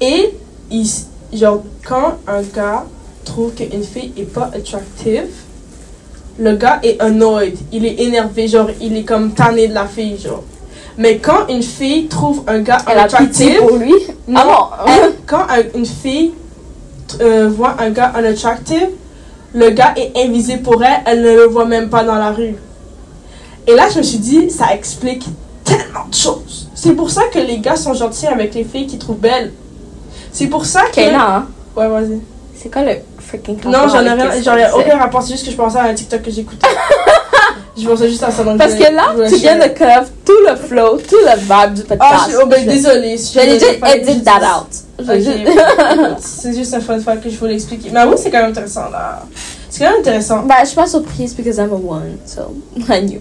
Et 0.00 0.30
ils, 0.70 0.88
genre 1.34 1.62
quand 1.86 2.16
un 2.26 2.40
gars 2.42 2.86
trouve 3.26 3.52
qu'une 3.52 3.84
fille 3.84 4.12
est 4.16 4.32
pas 4.32 4.50
attractive, 4.54 5.26
le 6.38 6.56
gars 6.56 6.80
est 6.82 6.98
annoyed, 7.02 7.58
il 7.72 7.84
est 7.84 8.00
énervé, 8.00 8.48
genre 8.48 8.70
il 8.80 8.96
est 8.96 9.04
comme 9.04 9.32
tanné 9.34 9.68
de 9.68 9.74
la 9.74 9.84
fille, 9.86 10.16
genre. 10.18 10.42
Mais 10.96 11.18
quand 11.18 11.48
une 11.48 11.62
fille 11.62 12.06
trouve 12.08 12.42
un 12.46 12.60
gars 12.60 12.78
Elle 12.90 12.98
a 12.98 13.04
pitié 13.06 13.56
unattractive, 13.56 13.58
pour 13.58 13.76
lui. 13.76 13.94
Non, 14.30 14.40
Ah 14.72 14.84
bon? 14.86 14.92
elle, 14.92 15.12
quand 15.26 15.42
un- 15.48 15.78
une 15.78 15.86
fille 15.86 16.32
euh, 17.20 17.48
voit 17.48 17.76
un 17.78 17.90
gars 17.90 18.12
unattractive, 18.18 18.88
le 19.52 19.70
gars 19.70 19.92
est 19.96 20.12
invisible 20.16 20.62
pour 20.62 20.82
elle, 20.84 21.00
elle 21.06 21.22
ne 21.22 21.34
le 21.34 21.44
voit 21.46 21.64
même 21.64 21.88
pas 21.90 22.04
dans 22.04 22.14
la 22.14 22.30
rue. 22.30 22.54
Et 23.66 23.74
là, 23.74 23.88
je 23.92 23.98
me 23.98 24.02
suis 24.02 24.18
dit, 24.18 24.50
ça 24.50 24.72
explique 24.74 25.24
tellement 25.64 26.06
de 26.08 26.14
choses. 26.14 26.68
C'est 26.74 26.92
pour 26.92 27.10
ça 27.10 27.22
que 27.32 27.38
les 27.38 27.58
gars 27.58 27.76
sont 27.76 27.92
gentils 27.94 28.26
avec 28.28 28.54
les 28.54 28.64
filles 28.64 28.86
qu'ils 28.86 28.98
trouvent 28.98 29.18
belles. 29.18 29.52
C'est 30.32 30.46
pour 30.46 30.64
ça 30.64 30.82
que. 30.90 30.94
Kayla, 30.94 31.36
hein? 31.36 31.46
Ouais, 31.76 31.88
vas-y. 31.88 32.20
C'est 32.56 32.70
quoi 32.72 32.82
le 32.82 32.96
freaking 33.18 33.58
Non, 33.64 33.72
rapport 33.72 33.88
j'en 33.88 34.04
ai 34.04 34.08
avec 34.08 34.20
rien, 34.22 34.30
qu'est-ce 34.30 34.44
j'en 34.44 34.56
ai 34.56 34.62
que 34.62 34.68
c'est? 34.68 34.74
aucun 34.74 34.98
rapport, 34.98 35.22
c'est 35.22 35.32
juste 35.32 35.44
que 35.46 35.50
je 35.50 35.56
pensais 35.56 35.78
à 35.78 35.84
un 35.84 35.94
TikTok 35.94 36.22
que 36.22 36.30
j'écoutais. 36.30 36.66
je 37.80 37.88
pensais 37.88 38.08
juste 38.08 38.22
à 38.22 38.30
ça 38.30 38.42
Parce 38.58 38.74
que 38.74 38.82
là, 38.94 39.14
tu 39.28 39.36
viens 39.36 39.56
de 39.56 39.62
off 39.64 40.10
tout 40.24 40.32
le 40.48 40.56
flow, 40.56 40.98
tout 40.98 41.16
le 41.16 41.36
vibe 41.38 41.74
du 41.74 41.82
podcast. 41.82 42.00
Ah, 42.26 42.28
je, 42.30 42.36
oh, 42.42 42.46
ben 42.46 42.60
Je- 42.64 42.68
désolé. 42.70 43.16
si 43.16 43.34
Je 43.34 43.38
vais 43.40 43.46
voulais 43.46 43.60
juste 43.60 44.08
edit 44.08 44.22
that 44.22 44.40
out. 44.40 44.68
Je 44.98 45.04
vais 45.04 45.18
Ok, 45.18 45.24
juste- 45.24 45.38
écoute, 45.38 46.16
C'est 46.20 46.54
juste 46.54 46.74
un 46.74 46.80
fun 46.80 47.00
fact 47.00 47.22
que 47.24 47.30
je 47.30 47.36
voulais 47.38 47.54
expliquer. 47.54 47.90
Mais 47.92 48.04
oui, 48.04 48.14
c'est 48.16 48.30
quand 48.30 48.38
même 48.40 48.50
intéressant 48.50 48.90
là. 48.90 49.22
C'est 49.68 49.84
quand 49.84 49.90
même 49.90 50.00
intéressant. 50.00 50.42
Bah, 50.44 50.56
je 50.62 50.66
suis 50.66 50.76
pas 50.76 50.86
surprise 50.86 51.34
because 51.34 51.56
I'm 51.58 51.72
a 51.72 51.76
one, 51.76 52.16
so 52.26 52.54
I 52.88 53.00
knew. 53.02 53.20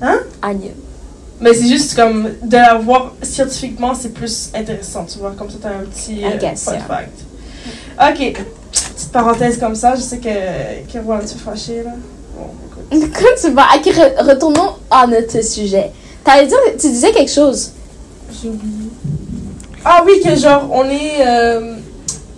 Hein? 0.00 0.18
I 0.42 0.54
knew. 0.54 0.72
Mais 1.40 1.54
c'est 1.54 1.66
juste 1.66 1.96
comme 1.96 2.28
de 2.42 2.56
la 2.56 2.74
voir 2.74 3.12
scientifiquement, 3.22 3.94
c'est 3.94 4.10
plus 4.14 4.50
intéressant, 4.54 5.04
tu 5.04 5.18
vois. 5.18 5.32
Comme 5.36 5.50
ça, 5.50 5.56
t'as 5.60 5.70
un 5.70 5.84
petit 5.90 6.14
I 6.20 6.24
euh, 6.26 6.36
guess, 6.38 6.64
fun 6.64 6.72
yeah. 6.72 6.80
fact. 6.82 7.18
Ok, 8.00 8.44
petite 8.70 9.12
parenthèse 9.12 9.58
comme 9.58 9.74
ça. 9.74 9.94
Je 9.96 10.02
sais 10.02 10.18
que 10.18 10.28
Kéro 10.88 11.14
tu 11.20 11.36
fâché 11.38 11.82
là. 11.82 11.90
Vas. 13.54 13.66
Ok, 13.76 13.86
re- 13.86 14.28
retournons 14.28 14.70
à 14.90 15.06
notre 15.06 15.42
sujet. 15.44 15.90
T'allais 16.24 16.46
dire, 16.46 16.58
tu 16.78 16.88
disais 16.88 17.10
quelque 17.12 17.30
chose. 17.32 17.70
J'ai 18.30 18.48
oublié. 18.48 18.90
Ah 19.84 20.02
oui, 20.06 20.20
que 20.24 20.34
genre, 20.36 20.68
on 20.70 20.84
est. 20.84 21.26
euh, 21.26 21.76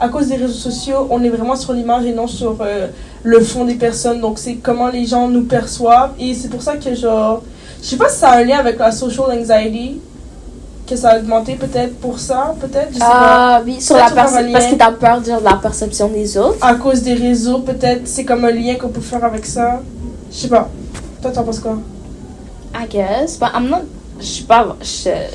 à 0.01 0.09
cause 0.09 0.29
des 0.29 0.37
réseaux 0.37 0.53
sociaux, 0.71 1.07
on 1.11 1.23
est 1.23 1.29
vraiment 1.29 1.57
sur 1.57 1.73
l'image 1.73 2.05
et 2.07 2.13
non 2.13 2.27
sur 2.27 2.57
euh, 2.61 2.89
le 3.23 3.41
fond 3.41 3.65
des 3.65 3.75
personnes. 3.75 4.21
Donc, 4.21 4.39
c'est 4.39 4.55
comment 4.55 4.89
les 4.89 5.05
gens 5.07 5.29
nous 5.29 5.45
perçoivent. 5.45 6.13
Et 6.19 6.35
c'est 6.35 6.49
pour 6.49 6.63
ça 6.63 6.77
que, 6.77 6.95
genre. 6.95 7.43
Je 7.83 7.89
sais 7.91 7.97
pas 7.97 8.09
si 8.09 8.19
ça 8.19 8.31
a 8.31 8.39
un 8.39 8.45
lien 8.45 8.59
avec 8.59 8.79
la 8.79 8.91
social 8.93 9.27
anxiety. 9.31 10.01
Que 10.87 10.97
ça 10.97 11.11
a 11.13 11.19
augmenté 11.19 11.55
peut-être 11.55 11.95
pour 11.99 12.19
ça, 12.19 12.55
peut-être. 12.61 12.89
Je 12.91 12.95
sais 12.95 13.01
pas. 13.01 13.07
Ah 13.57 13.63
oui, 13.65 13.81
sur 13.81 13.97
la 13.97 14.11
perception. 14.11 14.53
Parce 14.53 14.67
que 14.67 14.75
t'as 14.75 14.93
peur 14.93 15.21
de 15.23 15.31
la 15.43 15.55
perception 15.55 16.09
des 16.09 16.37
autres. 16.37 16.59
À 16.61 16.75
cause 16.75 17.01
des 17.03 17.15
réseaux, 17.15 17.59
peut-être. 17.61 18.03
C'est 18.05 18.25
comme 18.25 18.45
un 18.45 18.51
lien 18.51 18.75
qu'on 18.75 18.89
peut 18.89 19.01
faire 19.01 19.25
avec 19.25 19.47
ça. 19.47 19.81
Je 20.35 20.41
sais 20.41 20.49
pas. 20.49 20.69
Toi, 21.23 21.31
t'en 21.31 21.45
penses 21.45 21.61
quoi? 21.61 21.79
I 22.75 22.89
guess. 22.89 23.39
But 23.39 23.51
I'm 23.55 23.69
not. 23.69 23.83
Je 24.19 24.27
suis 24.27 24.45
pas. 24.45 24.77
Je, 24.81 24.87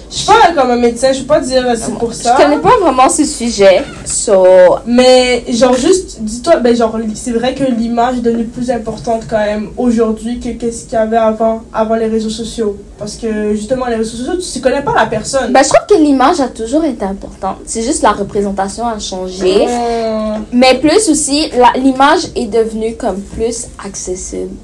suis 0.10 0.26
pas 0.26 0.54
comme 0.56 0.72
un 0.72 0.78
médecin, 0.78 1.12
je 1.12 1.20
peux 1.20 1.28
pas 1.28 1.42
dire 1.42 1.66
euh, 1.68 1.76
c'est 1.76 1.94
pour 1.96 2.14
ça. 2.14 2.38
je 2.38 2.44
connais 2.44 2.60
pas 2.60 2.78
vraiment 2.80 3.10
ce 3.10 3.26
sujet. 3.26 3.84
So. 4.06 4.46
Mais 4.86 5.44
genre 5.50 5.76
juste, 5.76 6.22
dis-toi, 6.22 6.58
ben 6.58 6.74
genre 6.76 6.98
c'est 7.14 7.32
vrai 7.32 7.54
que 7.54 7.66
l'image 7.66 8.18
est 8.18 8.22
devenue 8.22 8.46
plus 8.46 8.72
importante 8.72 9.24
quand 9.30 9.38
même 9.38 9.70
aujourd'hui 9.76 10.40
que 10.40 10.50
qu'est-ce 10.50 10.86
qu'il 10.86 10.94
y 10.94 10.96
avait 10.96 11.18
avant, 11.18 11.64
avant 11.74 11.96
les 11.96 12.08
réseaux 12.08 12.30
sociaux. 12.30 12.78
Parce 12.98 13.18
que 13.18 13.54
justement 13.54 13.86
les 13.88 13.98
réseaux 13.98 14.18
sociaux, 14.18 14.38
tu 14.38 14.60
ne 14.60 14.64
connais 14.64 14.82
pas 14.82 14.96
la 14.96 15.08
personne. 15.08 15.52
Ben, 15.52 15.62
je 15.62 15.70
trouve 15.70 15.98
que 15.98 16.02
l'image 16.02 16.40
a 16.40 16.48
toujours 16.48 16.86
été 16.86 17.04
importante. 17.04 17.58
C'est 17.66 17.84
juste 17.84 18.02
la 18.02 18.12
représentation 18.12 18.88
a 18.88 18.98
changé. 18.98 19.68
Euh, 19.68 20.36
Mais 20.54 20.80
plus 20.80 21.10
aussi, 21.10 21.52
l'image 21.76 22.28
est 22.36 22.48
devenue 22.48 22.96
comme 22.96 23.20
plus 23.20 23.68
accessible. 23.86 24.56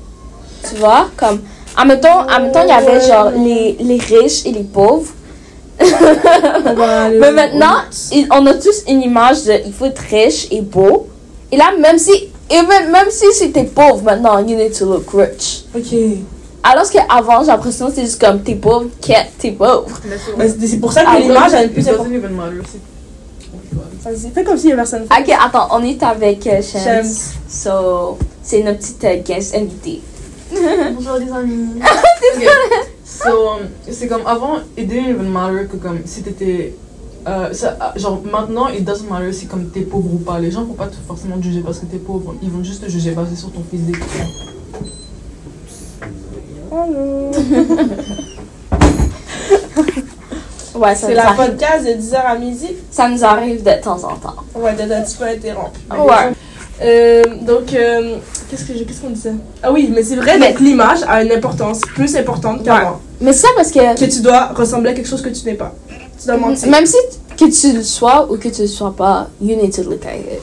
Tu 0.69 0.75
vois? 0.75 1.07
Comme, 1.17 1.41
en 1.77 1.85
même 1.85 1.99
temps, 1.99 2.21
en 2.27 2.41
même 2.41 2.51
temps, 2.51 2.61
il 2.63 2.69
y 2.69 2.71
avait 2.71 3.01
genre 3.05 3.31
les, 3.31 3.77
les 3.79 3.97
riches 3.97 4.45
et 4.45 4.51
les 4.51 4.63
pauvres. 4.63 5.11
va 5.79 7.03
aller 7.05 7.19
Mais 7.19 7.31
maintenant, 7.31 7.75
il- 8.11 8.27
on 8.31 8.45
a 8.45 8.53
tous 8.53 8.83
une 8.87 9.01
image 9.01 9.43
de 9.43 9.53
il 9.65 9.73
faut 9.73 9.85
être 9.85 9.99
riche 10.09 10.47
et 10.51 10.61
beau. 10.61 11.07
Et 11.51 11.57
là, 11.57 11.65
même 11.79 11.97
si, 11.97 12.11
et 12.49 12.61
même, 12.61 13.07
si 13.09 13.25
c'était 13.33 13.63
pauvre 13.65 14.01
maintenant, 14.03 14.39
you 14.39 14.55
need 14.55 14.73
to 14.77 14.85
look 14.85 15.09
rich. 15.13 15.65
Ok. 15.75 15.97
Alors 16.63 16.89
qu'avant, 16.89 17.41
j'ai 17.41 17.47
l'impression 17.47 17.87
que 17.89 17.93
c'est 17.95 18.01
juste 18.05 18.19
comme 18.19 18.41
t'es 18.41 18.55
pauvre, 18.55 18.85
qu'est- 19.01 19.29
t'es 19.37 19.51
pauvre. 19.51 19.85
Mais 20.09 20.15
c'est 20.25 20.35
Ben, 20.57 20.67
c'est 20.67 20.77
pour 20.79 20.91
ça 20.91 21.01
que 21.03 21.07
Ah, 21.11 21.19
l'image 21.19 21.53
a 21.53 21.61
une 21.63 21.69
It 21.69 21.73
plus 21.73 21.87
even 21.87 22.31
c'est- 22.71 24.09
Vas-y, 24.09 24.31
fais 24.33 24.43
comme 24.43 24.57
si 24.57 24.65
il 24.65 24.69
y 24.69 24.73
avait 24.73 24.81
personne. 24.81 25.03
Ok, 25.03 25.29
attends, 25.43 25.67
on 25.71 25.83
est 25.83 26.01
avec 26.03 26.43
Shams. 26.43 26.83
Shams. 26.83 27.05
So, 27.49 28.17
c'est 28.43 28.61
notre 28.61 28.79
petite 28.79 29.03
euh, 29.03 29.15
guest 29.25 29.55
invitée. 29.55 30.01
Bonjour 30.95 31.17
les 31.17 31.31
amis. 31.31 31.79
Ok. 32.35 32.47
So, 33.05 33.49
um, 33.49 33.59
c'est 33.89 34.07
comme 34.07 34.25
avant, 34.25 34.57
it 34.77 34.87
didn't 34.87 35.09
even 35.09 35.29
matter 35.29 35.67
que 35.67 35.77
comme 35.77 35.99
si 36.05 36.21
t'étais. 36.23 36.73
euh, 37.27 37.53
ça, 37.53 37.77
ah, 37.79 37.93
genre 37.95 38.21
maintenant, 38.29 38.67
it 38.69 38.83
doesn't 38.83 39.07
matter 39.09 39.31
si 39.31 39.47
comme 39.47 39.69
t'es 39.69 39.81
pauvre 39.81 40.13
ou 40.13 40.17
pas. 40.17 40.39
Les 40.39 40.51
gens 40.51 40.63
vont 40.63 40.73
pas 40.73 40.87
te 40.87 40.95
forcément 41.07 41.37
te 41.37 41.43
juger 41.43 41.61
parce 41.61 41.79
que 41.79 41.85
t'es 41.85 41.97
pauvre. 41.97 42.35
Ils 42.41 42.49
vont 42.49 42.63
juste 42.63 42.83
te 42.83 42.89
juger 42.89 43.11
basé 43.11 43.35
sur 43.35 43.51
ton 43.51 43.63
physique. 43.69 43.97
Allô? 46.71 47.31
Ouais, 50.75 50.93
ça 50.93 51.07
C'est 51.07 51.13
la 51.13 51.29
arrive, 51.29 51.51
podcast 51.51 51.85
de 51.85 51.91
10h 51.91 52.15
à 52.17 52.37
midi. 52.37 52.67
ça 52.91 53.07
nous 53.07 53.23
arrive 53.23 53.63
de 53.63 53.81
temps 53.81 54.03
en 54.03 54.17
temps. 54.17 54.35
Ouais, 54.55 54.73
d'être 54.75 54.91
un 54.91 55.03
petit 55.03 55.15
peu 55.15 55.23
interrompu. 55.23 55.79
Ouais. 55.89 56.33
Euh, 56.81 57.23
donc, 57.41 57.73
euh, 57.73 58.17
qu'est-ce 58.49 58.65
qu'on 59.01 59.09
disait? 59.09 59.31
Ah 59.63 59.71
oui, 59.71 59.89
mais 59.93 60.03
c'est 60.03 60.15
vrai, 60.17 60.37
Mais- 60.37 60.49
donc 60.49 60.59
l'image 60.59 60.99
a 61.07 61.23
une 61.23 61.31
importance 61.31 61.79
plus 61.81 62.15
importante 62.17 62.63
qu'avant. 62.63 62.99
Mais 63.21 63.31
c'est 63.33 63.43
ça 63.43 63.49
parce 63.55 63.71
que 63.71 63.97
Que 63.97 64.09
tu 64.11 64.21
dois 64.21 64.47
ressembler 64.47 64.89
à 64.91 64.93
quelque 64.93 65.07
chose 65.07 65.21
que 65.21 65.29
tu 65.29 65.45
n'es 65.45 65.53
pas. 65.53 65.73
Tu 66.19 66.27
dois 66.27 66.37
mentir. 66.37 66.69
même 66.69 66.85
si 66.85 66.97
que 67.37 67.45
tu 67.45 67.73
le 67.75 67.83
sois 67.83 68.27
ou 68.31 68.37
que 68.37 68.49
tu 68.49 68.61
le 68.61 68.67
sois 68.67 68.93
pas, 68.95 69.27
you 69.41 69.55
need 69.55 69.73
to 69.73 69.83
look 69.83 70.05
at 70.05 70.15
it. 70.15 70.41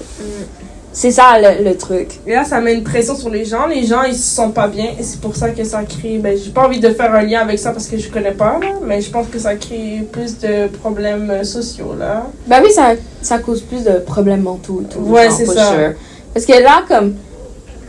C'est 0.95 1.11
ça 1.11 1.39
le, 1.41 1.65
le 1.65 1.75
truc. 1.79 2.21
Et 2.27 2.33
là, 2.35 2.45
ça 2.45 2.61
met 2.61 2.75
une 2.75 2.83
pression 2.85 3.17
sur 3.17 3.31
les 3.31 3.47
gens. 3.47 3.67
Les 3.67 3.87
gens, 3.87 4.03
ils 4.03 4.15
se 4.15 4.35
sentent 4.35 4.53
pas 4.53 4.69
bien. 4.69 4.89
Et 5.01 5.03
c'est 5.03 5.21
pour 5.23 5.35
ça 5.35 5.49
que 5.49 5.65
ça 5.65 5.83
crée. 5.85 6.19
Ben, 6.19 6.37
j'ai 6.37 6.51
pas 6.51 6.67
envie 6.67 6.81
de 6.81 6.91
faire 6.91 7.15
un 7.15 7.23
lien 7.23 7.41
avec 7.41 7.59
ça 7.59 7.71
parce 7.73 7.87
que 7.87 7.97
je 7.97 8.11
connais 8.11 8.33
pas, 8.33 8.59
là, 8.61 8.75
mais 8.85 9.01
je 9.01 9.11
pense 9.11 9.29
que 9.29 9.39
ça 9.39 9.55
crée 9.55 10.07
plus 10.13 10.39
de 10.39 10.67
problèmes 10.67 11.45
sociaux, 11.45 11.95
là. 11.99 12.27
Bah 12.47 12.57
oui, 12.63 12.71
ça, 12.71 12.93
ça 13.23 13.39
cause 13.39 13.63
plus 13.63 13.85
de 13.85 14.01
problèmes 14.01 14.43
mentaux 14.43 14.83
et 14.83 14.93
tout. 14.93 15.01
Ouais, 15.01 15.31
c'est 15.31 15.47
ça. 15.47 15.71
sure. 15.71 15.93
Parce 16.35 16.47
que 16.47 16.53
là, 16.53 16.83
comme. 16.89 17.15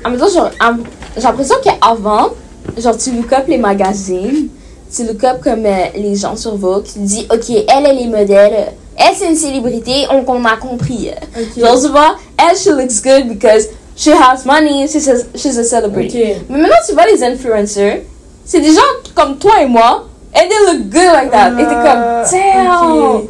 Même 0.04 0.18
temps, 0.18 0.28
genre, 0.30 0.52
en- 0.62 0.78
j'ai 1.16 1.22
l'impression 1.24 1.56
qu'avant, 1.64 2.32
genre, 2.78 2.98
tu 2.98 3.12
look 3.12 3.32
up 3.32 3.46
les 3.48 3.58
magazines, 3.58 4.50
tu 4.94 5.04
look 5.06 5.24
up 5.24 5.38
comme 5.42 5.66
euh, 5.66 5.86
les 5.96 6.16
gens 6.16 6.36
sur 6.36 6.56
Vogue, 6.58 6.84
tu 6.84 7.00
dis, 7.00 7.26
ok, 7.32 7.50
elle, 7.50 7.86
elle 7.86 8.00
est 8.00 8.08
modèle, 8.08 8.74
elle, 8.98 9.16
c'est 9.16 9.28
une 9.30 9.36
célébrité, 9.36 10.06
on, 10.12 10.24
on 10.28 10.44
a 10.46 10.58
compris. 10.58 11.10
euh. 11.10 11.42
Ok. 11.42 11.60
Genre, 11.64 11.82
tu 11.82 11.88
vois, 11.90 12.16
elle, 12.38 12.58
she 12.58 12.68
looks 12.68 13.02
good 13.02 13.30
because 13.30 13.70
she 13.96 14.10
has 14.10 14.46
money, 14.46 14.88
she's 14.90 15.08
a, 15.08 15.16
she's 15.36 15.58
a 15.58 15.64
celebrity. 15.64 16.22
Ok. 16.34 16.38
Mais 16.50 16.58
maintenant, 16.60 16.76
tu 16.86 16.94
vois 16.94 17.06
les 17.06 17.24
influencers, 17.24 18.02
c'est 18.44 18.60
des 18.60 18.74
gens 18.74 18.82
comme 19.16 19.38
toi 19.38 19.62
et 19.62 19.68
moi, 19.68 20.06
and 20.36 20.42
they 20.50 20.74
look 20.74 20.90
good 20.90 21.14
like 21.14 21.32
that. 21.32 21.52
et 21.54 21.66
t'es 21.66 21.76
Ah, 21.76 22.24
comme, 22.26 22.40
damn, 22.40 23.16
ok. 23.16 23.30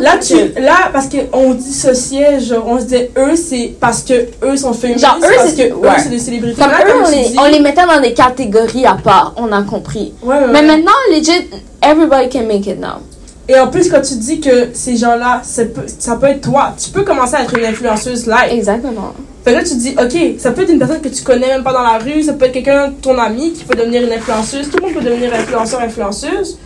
Là, 0.00 0.18
tu, 0.18 0.34
là, 0.60 0.90
parce 0.92 1.08
qu'on 1.08 1.52
dissociait, 1.54 2.38
genre, 2.40 2.64
on 2.68 2.78
se 2.78 2.84
disait 2.84 3.10
eux, 3.18 3.34
c'est 3.34 3.74
parce 3.80 4.02
que 4.02 4.12
eux 4.44 4.56
sont 4.56 4.72
féministes, 4.72 5.04
Genre, 5.04 5.18
eux, 5.18 5.26
parce 5.36 5.50
c'est- 5.54 5.68
que 5.68 5.74
ouais. 5.74 5.88
eux, 5.88 5.92
c'est 6.02 6.08
des 6.08 6.18
célébrités. 6.20 6.60
Comme 6.62 6.70
Là, 6.70 6.84
eux, 6.86 6.92
on 7.04 7.10
les, 7.10 7.28
dis- 7.30 7.36
on 7.38 7.44
les 7.46 7.58
mettait 7.60 7.84
dans 7.86 8.00
des 8.00 8.12
catégories 8.14 8.86
à 8.86 8.94
part, 8.94 9.34
on 9.36 9.50
a 9.50 9.62
compris. 9.62 10.12
Ouais, 10.22 10.36
ouais, 10.36 10.46
Mais 10.52 10.62
maintenant, 10.62 10.92
legit, 11.10 11.50
everybody 11.82 12.28
can 12.28 12.44
make 12.46 12.66
it 12.66 12.78
now. 12.78 13.00
Et 13.48 13.58
en 13.58 13.66
plus, 13.68 13.90
quand 13.90 14.00
tu 14.02 14.14
dis 14.14 14.40
que 14.40 14.68
ces 14.72 14.96
gens-là, 14.96 15.40
ça 15.44 15.64
peut, 15.64 15.82
ça 15.98 16.16
peut 16.16 16.26
être 16.26 16.42
toi, 16.42 16.74
tu 16.82 16.90
peux 16.90 17.02
commencer 17.02 17.34
à 17.36 17.42
être 17.42 17.56
une 17.58 17.64
influenceuse 17.64 18.26
live. 18.26 18.50
Exactement. 18.52 19.14
Fait 19.44 19.52
que 19.52 19.56
là, 19.58 19.62
tu 19.64 19.70
te 19.70 19.74
dis, 19.80 19.94
ok, 19.98 20.40
ça 20.40 20.50
peut 20.52 20.62
être 20.62 20.70
une 20.70 20.78
personne 20.80 21.00
que 21.00 21.08
tu 21.08 21.22
connais 21.22 21.46
même 21.48 21.62
pas 21.62 21.72
dans 21.72 21.82
la 21.82 21.98
rue, 21.98 22.22
ça 22.22 22.32
peut 22.32 22.46
être 22.46 22.52
quelqu'un, 22.52 22.92
ton 23.02 23.16
ami, 23.18 23.52
qui 23.52 23.64
peut 23.64 23.76
devenir 23.76 24.02
une 24.02 24.12
influenceuse. 24.12 24.68
Tout 24.70 24.78
le 24.78 24.82
monde 24.86 24.94
peut 24.94 25.04
devenir 25.04 25.32
influenceur, 25.34 25.80
influenceuse. 25.80 26.58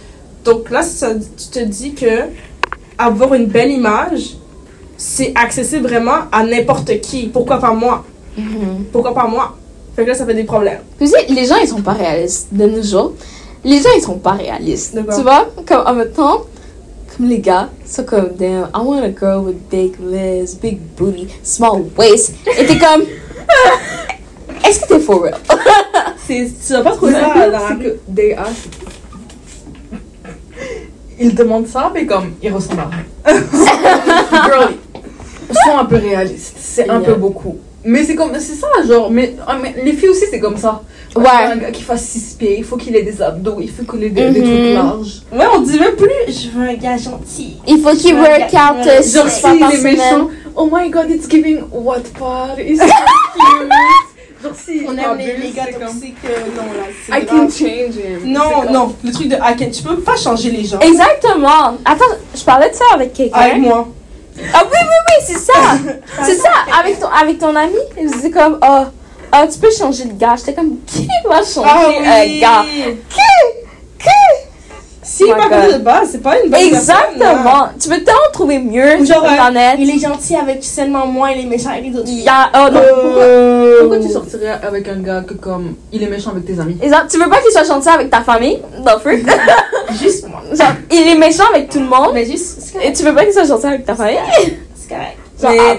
Donc 0.44 0.70
là, 0.70 0.82
ça, 0.82 1.09
tu 1.14 1.59
te 1.61 1.64
dis 1.64 1.92
que 1.92 2.07
avoir 3.01 3.34
une 3.34 3.46
belle 3.46 3.70
image, 3.70 4.36
c'est 4.96 5.32
accessible 5.34 5.88
vraiment 5.88 6.28
à 6.30 6.44
n'importe 6.44 7.01
qui. 7.01 7.26
Pourquoi 7.28 7.59
pas 7.59 7.72
moi? 7.72 8.05
Pourquoi 8.92 9.14
pas 9.14 9.26
moi? 9.26 9.57
Fait 9.96 10.05
que 10.05 10.09
là, 10.09 10.14
ça 10.14 10.26
fait 10.26 10.34
des 10.34 10.44
problèmes. 10.44 10.80
Tu 10.98 11.07
sais, 11.07 11.26
les 11.28 11.46
gens, 11.46 11.57
ils 11.57 11.68
sont 11.68 11.82
pas 11.82 11.92
réalistes 11.92 12.48
de 12.53 12.66
nos 12.66 12.82
jours. 12.82 13.14
Les 13.64 13.78
gens, 13.80 13.88
ils 13.96 14.03
sont 14.03 14.18
pas 14.18 14.32
réalistes. 14.32 14.94
D'accord. 14.94 15.16
Tu 15.16 15.22
vois, 15.22 15.46
comme 15.66 15.86
en 15.86 15.94
même 15.94 16.12
temps, 16.12 16.42
comme 17.16 17.28
les 17.28 17.40
gars, 17.40 17.68
sont 17.84 18.05
comme, 18.05 18.30
damn, 18.38 18.68
I 18.74 18.78
want 18.78 19.03
a 19.03 19.11
girl 19.11 19.44
with 19.44 19.57
big 19.70 19.94
lips, 20.01 20.55
big 20.55 20.78
booty, 20.96 21.28
small 21.42 21.82
waist. 21.96 22.34
Et 22.59 22.66
t'es 22.66 22.78
comme, 22.78 23.03
est-ce 24.66 24.80
que 24.80 24.88
t'es 24.88 25.01
for 25.01 25.22
real? 25.22 25.34
C'est, 26.26 26.51
tu 26.66 26.72
vas 26.74 26.82
pas 26.82 26.92
trouver 26.92 27.12
ça 27.14 27.34
dans 27.34 27.51
la 27.51 27.61
they 28.14 28.34
ask. 28.34 28.68
Ils 31.23 31.35
demandent 31.35 31.66
ça, 31.66 31.91
mais 31.95 32.07
comme, 32.07 32.33
ils 32.43 32.51
ressemblent 32.53 32.81
à 32.81 32.89
rien. 32.89 33.41
Girl, 34.33 34.73
sont 35.64 35.79
un 35.79 35.85
peu 35.85 35.97
réalistes. 35.97 36.57
C'est 36.59 36.89
un 36.89 37.01
peu 37.01 37.14
beaucoup. 37.14 37.59
Mais 37.85 38.05
c'est 38.05 38.14
comme, 38.14 38.33
c'est 38.39 38.55
ça, 38.55 38.66
genre, 38.87 39.11
mais, 39.11 39.35
ah, 39.47 39.57
mais 39.61 39.75
les 39.85 39.93
filles 39.93 40.09
aussi, 40.11 40.25
c'est 40.31 40.41
comme 40.41 40.57
ça. 40.57 40.83
Ouais. 41.16 41.27
Un 41.53 41.57
gars 41.57 41.71
qui 41.71 41.83
fasse 41.83 42.05
6 42.05 42.37
pieds, 42.39 42.57
il 42.59 42.64
faut 42.64 42.77
qu'il 42.77 42.95
ait 42.95 43.03
des 43.03 43.21
abdos, 43.21 43.57
il 43.61 43.71
faut 43.71 43.83
qu'il 43.83 44.05
ait 44.05 44.11
des, 44.11 44.31
des 44.31 44.41
Mhm. 44.41 44.47
trucs 44.47 44.75
larges. 44.75 45.23
Ouais, 45.33 45.47
on 45.55 45.61
dit 45.61 45.79
même 45.79 45.97
plus, 45.97 46.09
je 46.29 46.51
veux 46.51 46.68
un 46.68 46.75
gars 46.75 46.97
gentil. 46.99 47.57
Il 47.66 47.81
faut 47.81 47.95
qu'il 47.97 48.14
work 48.14 48.53
out 48.55 48.87
euh, 48.87 49.03
Genre, 49.03 49.29
six 49.29 49.41
s'il 49.47 49.59
par 49.61 49.73
est 49.75 49.83
méchant, 49.83 50.29
oh 50.57 50.68
my 50.73 50.89
god, 50.91 51.11
it's 51.11 51.29
giving 51.29 51.62
what 51.73 52.03
part? 52.18 52.59
It's 52.59 52.81
so 52.81 52.87
cute. 53.35 53.68
Si 54.55 54.84
On 54.88 54.97
aime 54.97 55.18
les, 55.18 55.36
les 55.36 55.51
gars 55.51 55.66
comme- 55.72 55.82
euh, 55.82 56.38
non, 56.57 56.62
là, 56.72 56.86
c'est 57.07 57.12
I 57.12 57.24
grave. 57.26 57.38
can 57.41 57.49
change 57.51 57.97
him. 57.97 58.20
Non, 58.24 58.70
non, 58.72 58.97
le 59.05 59.12
truc 59.12 59.28
de 59.28 59.36
I 59.36 59.57
can, 59.59 59.70
tu 59.70 59.82
peux 59.82 59.99
pas 60.01 60.16
changer 60.16 60.51
les 60.51 60.64
gens. 60.64 60.78
Exactement. 60.80 61.76
Attends, 61.84 62.05
je 62.34 62.43
parlais 62.43 62.70
de 62.70 62.74
ça 62.74 62.84
avec 62.95 63.12
quelqu'un. 63.12 63.38
Avec 63.38 63.59
moi. 63.59 63.88
Ah 64.55 64.62
oui, 64.64 64.78
oui, 64.80 64.86
oui, 65.09 65.24
c'est 65.26 65.38
ça. 65.38 65.53
c'est 66.24 66.36
ça. 66.36 66.51
Avec 66.78 66.99
ton, 66.99 67.09
avec 67.09 67.38
ton 67.38 67.55
ami, 67.55 67.74
il 68.01 68.11
disait 68.11 68.30
comme, 68.30 68.59
oh, 68.62 68.84
ah, 69.32 69.47
tu 69.47 69.59
peux 69.59 69.70
changer 69.70 70.05
le 70.05 70.14
gars. 70.14 70.36
J'étais 70.36 70.55
comme, 70.55 70.78
qui 70.86 71.07
va 71.28 71.43
changer 71.43 71.99
un 71.99 72.41
gars? 72.41 72.64
Qui? 72.64 73.20
Qui? 73.99 74.49
Oh 75.29 75.49
pas 75.49 75.73
de 75.73 75.79
base, 75.79 76.09
c'est 76.12 76.23
pas 76.23 76.37
une 76.41 76.51
bonne 76.51 76.71
personne. 76.71 76.97
Exactement. 76.97 77.68
Tu 77.81 77.89
peux 77.89 78.01
tellement 78.03 78.21
trouver 78.33 78.59
mieux 78.59 79.01
Ou 79.01 79.05
sur 79.05 79.14
genre, 79.16 79.25
euh, 79.25 79.29
Internet. 79.29 79.77
Il 79.79 79.91
est 79.91 79.99
gentil 79.99 80.37
avec 80.37 80.64
seulement 80.64 81.07
moi, 81.07 81.33
il 81.33 81.45
est 81.45 81.49
méchant 81.49 81.71
avec 81.71 81.85
les 81.85 81.97
autres. 81.97 82.09
Il 82.09 82.21
y 82.21 82.29
a, 82.29 82.51
oh 82.55 82.71
non. 82.73 82.81
Euh, 82.83 83.81
Pourquoi 83.81 83.99
tu 83.99 84.11
sortirais 84.11 84.59
avec 84.62 84.89
un 84.89 85.01
gars 85.01 85.23
que 85.27 85.35
comme 85.35 85.75
il 85.93 86.03
est 86.03 86.09
méchant 86.09 86.31
avec 86.31 86.47
tes 86.47 86.59
amis? 86.59 86.77
Exemple, 86.83 87.07
tu 87.11 87.18
veux 87.18 87.29
pas 87.29 87.41
qu'il 87.41 87.51
soit 87.53 87.64
gentil 87.64 87.89
avec 87.89 88.11
ta 88.11 88.21
famille? 88.23 88.61
Non, 88.85 88.99
fruit. 89.01 89.25
Juste 90.01 90.29
moi. 90.29 90.43
Genre, 90.53 90.73
il 90.91 91.09
est 91.09 91.18
méchant 91.18 91.45
avec 91.53 91.68
tout 91.71 91.81
le 91.81 91.87
monde. 91.87 92.11
Mais 92.14 92.25
juste, 92.25 92.75
Et 92.83 92.93
tu 92.93 93.03
veux 93.05 93.14
pas 93.14 93.25
qu'il 93.25 93.33
soit 93.33 93.45
gentil 93.45 93.66
avec 93.66 93.85
ta 93.85 93.95
famille? 93.95 94.18
C'est 94.75 94.89
correct. 94.89 95.16
Genre, 95.41 95.51
Mais 95.53 95.59
ah. 95.59 95.77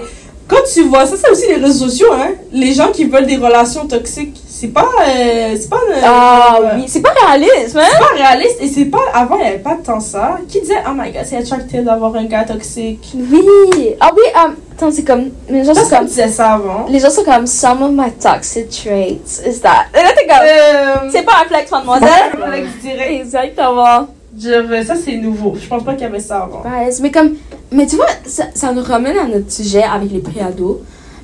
quand 0.48 0.62
tu 0.72 0.82
vois, 0.84 1.06
ça 1.06 1.16
c'est 1.16 1.30
aussi 1.30 1.46
les 1.48 1.56
réseaux 1.56 1.88
sociaux, 1.88 2.12
hein. 2.12 2.32
Les 2.52 2.72
gens 2.72 2.90
qui 2.92 3.04
veulent 3.04 3.26
des 3.26 3.36
relations 3.36 3.86
toxiques, 3.86 4.41
c'est 4.62 4.68
pas. 4.68 4.88
euh, 5.08 5.56
c'est 5.60 5.68
pas. 5.68 5.76
euh, 5.90 6.00
Ah 6.04 6.58
euh, 6.62 6.68
oui, 6.76 6.84
c'est 6.86 7.00
pas 7.00 7.10
réaliste, 7.26 7.76
hein? 7.76 7.82
C'est 7.90 7.98
pas 7.98 8.14
réaliste 8.14 8.56
et 8.60 8.68
c'est 8.68 8.84
pas. 8.84 9.00
Avant, 9.12 9.36
il 9.38 9.44
y 9.44 9.48
avait 9.48 9.58
pas 9.58 9.76
tant 9.84 9.98
ça. 9.98 10.38
Qui 10.48 10.60
disait, 10.60 10.76
oh 10.88 10.92
my 10.94 11.10
god, 11.10 11.22
c'est 11.24 11.36
attractive 11.38 11.82
d'avoir 11.82 12.14
un 12.14 12.24
gars 12.26 12.44
toxique? 12.44 13.12
Oui. 13.16 13.96
Ah 14.00 14.10
oui, 14.14 14.22
um, 14.36 14.54
attends, 14.72 14.92
c'est 14.92 15.02
comme, 15.02 15.30
les 15.48 15.64
gens 15.64 15.74
sont 15.74 15.88
comme, 15.88 16.06
disait 16.06 16.28
ça 16.28 16.52
avant. 16.52 16.86
les 16.88 17.00
gens 17.00 17.10
sont 17.10 17.24
comme, 17.24 17.44
some 17.48 17.82
of 17.82 17.90
my 17.92 18.12
toxic 18.12 18.70
traits 18.70 19.42
is 19.44 19.58
that. 19.60 19.86
Et 19.98 20.02
là, 20.02 20.10
t'es 20.16 20.26
comme, 20.28 21.10
c'est 21.10 21.22
pas 21.24 21.32
un 21.44 21.48
flex, 21.48 21.68
mademoiselle. 21.72 22.08
Alex 22.44 22.68
dirait. 22.80 23.14
Exactement. 23.16 24.06
Genre, 24.38 24.84
ça 24.86 24.94
c'est 24.94 25.16
nouveau. 25.16 25.54
Je 25.60 25.66
pense 25.66 25.82
pas 25.82 25.94
qu'il 25.94 26.02
y 26.02 26.06
avait 26.06 26.20
ça 26.20 26.42
avant. 26.44 26.62
Ouais, 26.62 26.88
mais 27.00 27.10
comme, 27.10 27.34
mais 27.72 27.86
tu 27.86 27.96
vois, 27.96 28.06
ça, 28.26 28.44
ça 28.54 28.72
nous 28.72 28.82
ramène 28.84 29.18
à 29.18 29.24
notre 29.24 29.50
sujet 29.50 29.82
avec 29.82 30.12
les 30.12 30.20
préados. 30.20 30.82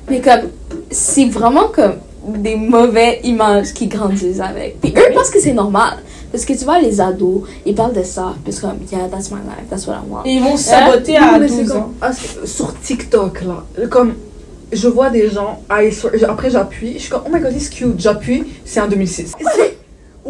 Mais 0.09 0.19
comme, 0.19 0.49
c'est 0.91 1.25
vraiment 1.25 1.67
comme 1.73 1.95
des 2.27 2.55
mauvaises 2.55 3.19
images 3.23 3.73
qui 3.73 3.87
grandissent 3.87 4.39
avec. 4.39 4.79
Puis 4.81 4.93
eux 4.97 5.13
pensent 5.13 5.29
que 5.29 5.39
c'est 5.39 5.53
normal. 5.53 5.97
Parce 6.31 6.45
que 6.45 6.53
tu 6.53 6.63
vois, 6.63 6.79
les 6.79 7.01
ados, 7.01 7.43
ils 7.65 7.73
parlent 7.73 7.93
de 7.93 8.03
ça. 8.03 8.35
Puis 8.43 8.53
c'est 8.53 8.61
comme, 8.61 8.77
yeah, 8.91 9.07
that's 9.09 9.31
my 9.31 9.37
life, 9.37 9.67
that's 9.69 9.87
what 9.87 9.93
I 9.95 10.09
want. 10.11 10.23
Et 10.25 10.33
ils 10.33 10.43
vont 10.43 10.57
saboter 10.57 11.13
Non, 11.13 11.27
à 11.35 11.39
mais 11.39 11.47
c'est 11.47 11.63
12 11.63 11.67
comme- 11.71 11.77
ans. 11.81 11.93
ah, 12.01 12.11
sur 12.45 12.79
TikTok 12.79 13.41
là, 13.43 13.63
comme 13.89 14.13
je 14.71 14.87
vois 14.87 15.09
des 15.09 15.29
gens, 15.29 15.61
I 15.71 15.91
swear- 15.91 16.29
après 16.29 16.51
j'appuie, 16.51 16.93
je 16.93 16.99
suis 16.99 17.09
comme 17.09 17.23
oh 17.25 17.29
my 17.33 17.39
god, 17.39 17.53
it's 17.55 17.69
cute, 17.69 17.99
j'appuie, 17.99 18.43
c'est 18.63 18.79
en 18.79 18.87
2006. 18.87 19.31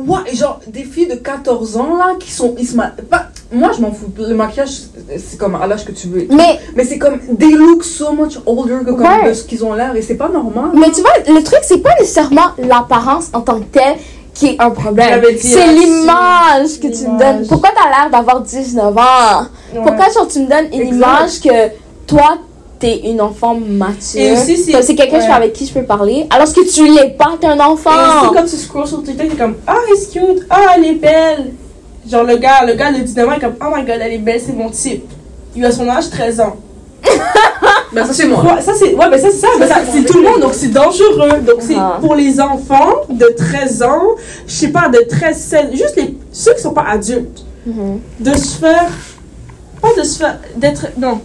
C'est- 0.06 0.12
Ouais, 0.12 0.36
genre 0.36 0.60
des 0.68 0.84
filles 0.84 1.08
de 1.08 1.16
14 1.16 1.78
ans 1.78 1.96
là 1.98 2.14
qui 2.20 2.32
sont, 2.32 2.56
ils 2.58 2.68
se 2.68 2.76
ma- 2.76 2.92
pas- 3.10 3.28
moi 3.52 3.72
je 3.76 3.82
m'en 3.82 3.92
fous, 3.92 4.08
le 4.18 4.34
maquillage 4.36 4.70
c'est 5.18 5.38
comme 5.38 5.56
à 5.56 5.66
l'âge 5.68 5.86
que 5.86 5.92
tu 5.92 6.08
veux. 6.08 6.28
Mais, 6.32 6.60
Mais 6.76 6.84
c'est 6.84 6.98
comme, 7.00 7.20
they 7.38 7.52
look 7.52 7.84
so 7.84 8.12
much 8.14 8.38
older 8.46 8.80
que 8.86 8.92
comme 8.92 9.02
Ouais. 9.02 9.30
de 9.30 9.34
ce 9.34 9.44
qu'ils 9.44 9.64
ont 9.66 9.74
l'air 9.74 9.96
et 9.96 10.02
c'est 10.02 10.16
pas 10.16 10.30
normal. 10.30 10.72
mais 10.74 10.92
tu 10.92 11.02
vois, 11.02 11.12
le 11.28 11.42
truc, 11.44 11.60
c'est 11.64 11.80
pas 11.80 11.94
nécessairement 12.00 12.50
l'apparence 12.58 13.28
en 13.34 13.42
tant 13.42 13.60
que 13.60 13.66
telle 13.66 13.96
qui 14.34 14.48
est 14.48 14.62
un 14.62 14.70
problème. 14.70 15.22
C'est 15.40 15.56
là-dessus. 15.66 15.80
l'image 15.86 16.80
que 16.80 16.88
tu 16.88 17.08
me 17.10 17.20
donnes. 17.20 17.46
Pourquoi 17.48 17.72
t'as 17.76 17.90
l'air 17.90 18.10
d'avoir 18.12 18.42
19 18.42 18.96
ans? 18.98 19.42
Ouais. 19.74 19.82
Pourquoi 19.84 20.06
genre, 20.14 20.28
tu 20.28 20.40
me 20.40 20.48
donnes 20.48 20.68
une 20.74 20.82
Exact. 20.82 20.96
image 20.96 21.40
que 21.42 21.74
toi, 22.08 22.38
t'es 22.80 23.02
une 23.10 23.20
enfant 23.22 23.56
mature? 23.56 24.20
Et 24.22 24.32
aussi, 24.34 24.58
c'est- 24.58 24.72
Comme 24.72 24.82
c'est 24.82 24.96
quelqu'un 24.96 25.20
ouais. 25.20 25.32
avec 25.32 25.54
qui 25.54 25.66
je 25.66 25.74
peux 25.74 25.84
parler, 25.84 26.26
alors 26.30 26.52
que 26.52 26.62
tu 26.72 26.88
l'es 26.88 27.10
pas, 27.10 27.32
t'es 27.40 27.48
un 27.48 27.58
Et 27.58 27.62
enfant. 27.62 27.90
aussi, 27.92 28.34
quand 28.34 28.44
tu 28.46 28.56
scrolls 28.56 28.88
sur 28.88 29.04
TikTok, 29.04 29.30
t'es 29.30 29.36
comme, 29.36 29.56
ah, 29.68 29.76
elle 29.88 29.94
est 29.98 30.12
cute, 30.12 30.46
ah, 30.50 30.62
elle 30.78 30.86
est 30.86 30.94
belle. 30.96 31.52
Genre, 32.10 32.24
le 32.24 32.38
gars, 32.38 32.66
le 32.66 32.74
gars 32.74 32.92
de 32.92 33.00
19 33.00 33.28
ans 33.30 33.34
est 33.34 33.40
comme, 33.40 33.56
oh 33.62 33.74
my 33.76 33.84
god, 33.84 33.98
elle 34.02 34.14
est 34.14 34.18
belle, 34.18 34.42
c'est 34.44 34.54
mon 34.56 34.70
type. 34.70 35.06
Il 35.56 35.64
a 35.66 35.72
son 35.72 35.88
âge, 35.90 36.10
13 36.10 36.40
ans. 36.40 36.56
Ben 37.92 38.06
ça 38.06 38.14
c'est 38.14 38.28
moi. 38.28 38.44
Ouais, 38.44 38.62
ça 38.62 38.74
c'est 38.78 38.94
ouais, 38.94 39.10
ben 39.10 39.20
ça 39.20 39.30
c'est 39.32 39.38
ça, 39.40 39.48
ben, 39.60 39.68
ça, 39.68 39.78
c'est 39.92 40.04
tout 40.06 40.20
le 40.20 40.30
monde 40.30 40.42
donc 40.42 40.54
c'est 40.54 40.68
dangereux. 40.68 41.40
Donc 41.44 41.56
c'est 41.60 41.74
Ah. 41.76 41.98
pour 42.00 42.14
les 42.14 42.40
enfants 42.40 42.98
de 43.10 43.26
13 43.36 43.82
ans, 43.82 44.10
je 44.46 44.54
sais 44.54 44.68
pas 44.68 44.90
de 44.90 45.00
13 45.10 45.36
16, 45.36 45.72
juste 45.72 45.96
les 45.98 46.16
ceux 46.32 46.54
qui 46.54 46.62
sont 46.62 46.72
pas 46.74 46.86
adultes 46.88 47.44
Mhm. 47.66 48.00
de 48.20 48.38
se 48.38 48.58
faire 48.60 48.92
pas 49.82 49.90
de 49.98 50.04
se 50.04 50.20
faire 50.20 50.38
d'être 50.56 50.86
non, 51.00 51.20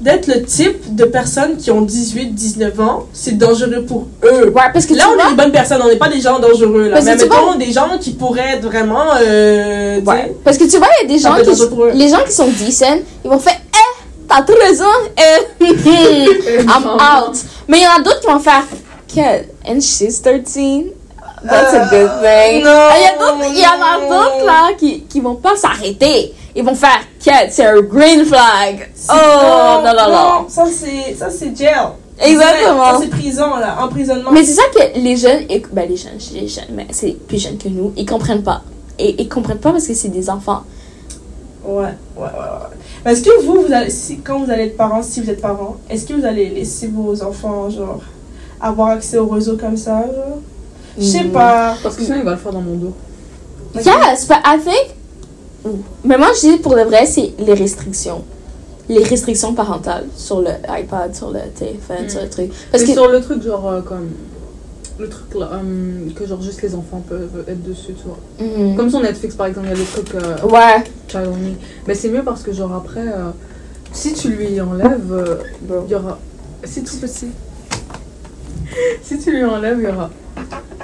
d'être 0.00 0.26
le 0.28 0.42
type 0.42 0.94
de 0.94 1.04
personnes 1.04 1.56
qui 1.56 1.70
ont 1.70 1.82
18 1.82 2.34
19 2.34 2.80
ans, 2.80 3.06
c'est 3.12 3.36
dangereux 3.36 3.84
pour 3.86 4.06
eux. 4.24 4.46
Ouais, 4.54 4.62
parce 4.72 4.86
que 4.86 4.94
Là, 4.94 5.04
on 5.08 5.12
est 5.12 5.16
vois, 5.16 5.30
des 5.30 5.36
bonnes 5.36 5.52
personnes, 5.52 5.80
on 5.84 5.88
n'est 5.88 5.96
pas 5.96 6.08
des 6.08 6.20
gens 6.20 6.38
dangereux. 6.38 6.88
Là. 6.88 6.94
Parce 6.94 7.04
Mais 7.04 7.16
mettons 7.16 7.54
des 7.56 7.72
gens 7.72 7.98
qui 8.00 8.12
pourraient 8.12 8.54
être 8.56 8.64
vraiment. 8.64 9.04
Euh, 9.20 10.00
ouais. 10.00 10.34
parce 10.42 10.56
que 10.56 10.64
tu 10.64 10.78
vois, 10.78 10.88
il 11.02 11.10
y 11.10 11.12
a 11.12 11.16
des 11.16 11.22
gens 11.22 11.34
qui, 11.36 11.96
les 11.98 12.08
gens 12.08 12.24
qui 12.24 12.32
sont 12.32 12.48
decent, 12.48 13.02
ils 13.24 13.30
vont 13.30 13.38
faire, 13.38 13.60
eh, 13.74 14.04
t'as 14.28 14.42
tout 14.42 14.54
raison, 14.60 14.84
eh, 15.18 15.64
I'm 15.64 16.86
out. 16.86 17.36
Mais 17.68 17.78
il 17.78 17.82
y 17.82 17.86
en 17.86 18.00
a 18.00 18.02
d'autres 18.02 18.20
qui 18.20 18.26
vont 18.26 18.40
faire, 18.40 18.64
Quel, 19.12 19.48
and 19.68 19.80
she's 19.80 20.20
13. 20.22 20.92
That's 21.42 21.72
a 21.72 21.88
good 21.90 22.10
thing. 22.20 22.64
non, 22.64 22.70
Ah, 22.70 22.94
Il 23.48 23.58
y 23.58 23.66
en 23.66 23.80
a 23.82 24.08
d'autres 24.08 24.44
là 24.46 24.70
qui, 24.78 25.02
qui 25.04 25.20
vont 25.20 25.36
pas 25.36 25.56
s'arrêter. 25.56 26.34
Ils 26.56 26.64
vont 26.64 26.74
faire, 26.74 27.00
Quel, 27.22 27.50
c'est 27.50 27.64
un 27.66 27.80
green 27.80 28.24
flag. 28.24 28.90
Oh, 29.08 29.80
non, 29.84 29.92
non, 29.96 30.10
non. 30.12 30.48
Ça, 30.48 30.64
c'est, 30.66 31.14
ça, 31.14 31.30
c'est 31.30 31.56
jail. 31.56 31.88
Exactement. 32.18 32.92
Ça, 32.92 32.98
c'est 33.00 33.08
prison, 33.10 33.56
là. 33.56 33.76
Emprisonnement. 33.82 34.30
Mais 34.32 34.44
c'est 34.44 34.54
ça 34.54 34.62
que 34.74 34.98
les 34.98 35.16
jeunes, 35.16 35.44
et- 35.48 35.62
ben 35.72 35.88
les 35.88 35.96
jeunes, 35.96 36.18
les 36.34 36.48
jeunes, 36.48 36.64
mais 36.72 36.86
c'est 36.90 37.12
plus 37.26 37.38
jeunes 37.42 37.56
que 37.56 37.68
nous, 37.68 37.92
ils 37.96 38.04
comprennent 38.06 38.42
pas. 38.42 38.62
Et 38.98 39.22
ils 39.22 39.28
comprennent 39.28 39.58
pas 39.58 39.70
parce 39.72 39.86
que 39.86 39.94
c'est 39.94 40.08
des 40.08 40.28
enfants. 40.28 40.62
Ouais, 41.64 41.84
ouais, 42.16 42.22
ouais, 42.24 43.10
Est-ce 43.12 43.22
que 43.22 43.42
vous, 43.44 43.62
vous 43.66 43.72
allez, 43.72 43.90
si, 43.90 44.18
quand 44.20 44.40
vous 44.40 44.50
allez 44.50 44.64
être 44.64 44.76
parents, 44.76 45.02
si 45.02 45.20
vous 45.20 45.30
êtes 45.30 45.40
parents, 45.40 45.76
est-ce 45.88 46.06
que 46.06 46.14
vous 46.14 46.24
allez 46.24 46.48
laisser 46.50 46.88
vos 46.88 47.22
enfants, 47.22 47.70
genre, 47.70 48.00
avoir 48.60 48.88
accès 48.88 49.18
au 49.18 49.26
réseau 49.28 49.56
comme 49.56 49.76
ça, 49.76 50.00
genre? 50.02 50.38
Je 50.98 51.04
sais 51.04 51.24
Mm. 51.24 51.30
pas. 51.32 51.74
Parce 51.82 51.96
que 51.96 52.02
sinon 52.02 52.16
il 52.18 52.24
va 52.24 52.32
le 52.32 52.36
faire 52.36 52.52
dans 52.52 52.60
mon 52.60 52.74
dos. 52.74 52.92
Yes, 53.76 54.26
but 54.26 54.38
I 54.44 54.58
think. 54.58 54.96
Mais 56.04 56.16
moi, 56.18 56.28
je 56.34 56.40
dis 56.52 56.56
pour 56.58 56.74
de 56.74 56.82
vrai, 56.82 57.06
c'est 57.06 57.32
les 57.38 57.54
restrictions. 57.54 58.24
Les 58.88 59.04
restrictions 59.04 59.54
parentales 59.54 60.06
sur 60.16 60.40
le 60.40 60.50
iPad, 60.68 61.14
sur 61.14 61.30
le 61.30 61.40
téléphone, 61.54 62.06
Mm. 62.06 62.08
sur 62.08 62.22
le 62.22 62.28
truc. 62.28 62.50
Parce 62.72 62.82
que. 62.84 62.92
sur 62.92 63.08
le 63.08 63.20
truc 63.20 63.42
genre 63.42 63.68
euh, 63.68 63.80
comme 63.82 64.08
le 64.98 65.08
truc 65.08 65.32
là 65.34 65.50
euh, 65.54 66.10
que 66.14 66.26
genre 66.26 66.42
juste 66.42 66.60
les 66.62 66.74
enfants 66.74 67.02
peuvent 67.08 67.44
être 67.48 67.62
dessus 67.62 67.94
tu 67.94 68.02
vois. 68.04 68.18
Mhm. 68.44 68.76
Comme 68.76 68.90
sur 68.90 69.00
Netflix 69.00 69.34
par 69.34 69.46
exemple 69.46 69.68
il 69.68 69.70
y 69.70 69.74
a 69.74 69.78
le 69.78 69.84
truc 69.84 70.14
euh, 70.14 70.36
Ouais. 70.46 70.82
Child 71.08 71.26
Only. 71.28 71.56
Mais 71.86 71.94
c'est 71.94 72.08
mieux 72.10 72.22
parce 72.24 72.42
que 72.42 72.52
genre 72.52 72.74
après 72.74 73.06
euh, 73.06 73.30
si 73.92 74.12
tu 74.12 74.28
lui 74.30 74.60
enlèves 74.60 75.00
il 75.86 75.90
y 75.90 75.94
aura 75.94 76.18
si 76.64 76.82
tu 76.82 76.92
si, 77.06 77.26
si 79.02 79.18
tu 79.18 79.30
lui 79.30 79.44
enlèves 79.44 79.78
il 79.78 79.84
y 79.84 79.88
aura 79.92 80.10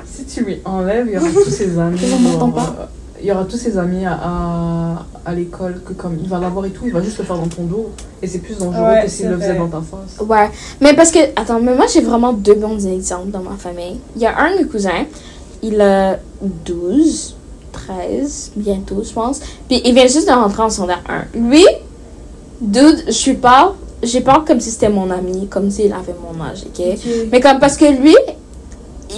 si 0.07 0.24
tu 0.24 0.45
lui 0.45 0.61
enlèves 0.64 1.07
il 1.09 1.14
y 1.14 1.18
aura 1.18 1.29
tous 1.45 1.51
ses 1.51 1.79
amis 1.79 1.99
Je 1.99 2.14
m'entends 2.22 2.51
pas. 2.53 2.89
Il 3.27 3.31
y 3.31 3.33
aura 3.33 3.45
tous 3.45 3.57
ses 3.57 3.77
amis 3.77 4.07
à, 4.07 4.12
à, 4.12 5.07
à 5.24 5.35
l'école 5.35 5.83
que 5.85 5.93
comme 5.95 6.16
il 6.22 6.29
va 6.29 6.39
l'avoir 6.39 6.64
et 6.64 6.70
tout 6.70 6.83
il 6.87 6.93
va 6.93 7.03
juste 7.03 7.18
le 7.18 7.24
faire 7.24 7.37
dans 7.37 7.49
ton 7.49 7.64
dos 7.64 7.91
et 8.22 8.29
c'est 8.29 8.39
plus 8.39 8.57
dangereux 8.57 8.85
Ouais, 8.85 9.03
que 9.03 9.11
s'il 9.11 9.29
le 9.29 9.37
faisait 9.37 9.57
dans 9.57 9.66
ta 9.66 9.81
face 9.81 10.24
Ouais. 10.24 10.49
Mais 10.81 10.95
parce 10.95 11.11
que. 11.11 11.18
Attends, 11.35 11.59
mais 11.61 11.74
moi, 11.74 11.87
j'ai 11.93 12.03
vraiment 12.03 12.33
deux 12.33 12.55
bons 12.55 12.87
exemples 12.87 13.31
dans 13.31 13.41
ma 13.41 13.57
famille. 13.57 13.99
Il 14.14 14.22
y 14.22 14.27
a 14.27 14.39
un 14.39 14.53
de 14.53 14.59
mes 14.62 14.66
cousins, 14.68 15.05
il 15.61 15.81
a 15.81 16.18
12, 16.41 17.35
13, 17.72 18.53
bientôt, 18.57 19.03
je 19.05 19.12
pense. 19.12 19.41
Puis 19.68 19.83
il 19.85 19.93
vient 19.93 20.07
juste 20.07 20.29
de 20.29 20.33
rentrer 20.33 20.62
en 20.62 20.70
secondaire 20.70 21.03
1. 21.35 21.39
Lui, 21.41 21.64
dude, 22.61 23.03
je 23.09 23.11
suis 23.12 23.35
pas. 23.35 23.74
J'ai 24.05 24.20
peur 24.20 24.45
comme 24.45 24.61
si 24.61 24.70
c'était 24.70 24.89
mon 24.89 25.11
ami, 25.11 25.49
comme 25.49 25.68
s'il 25.70 25.93
avait 25.93 26.14
mon 26.22 26.43
âge, 26.45 26.64
ok? 26.66 26.85
Mais 27.33 27.41
comme 27.41 27.59
parce 27.59 27.77
que 27.77 27.87
lui, 27.87 28.14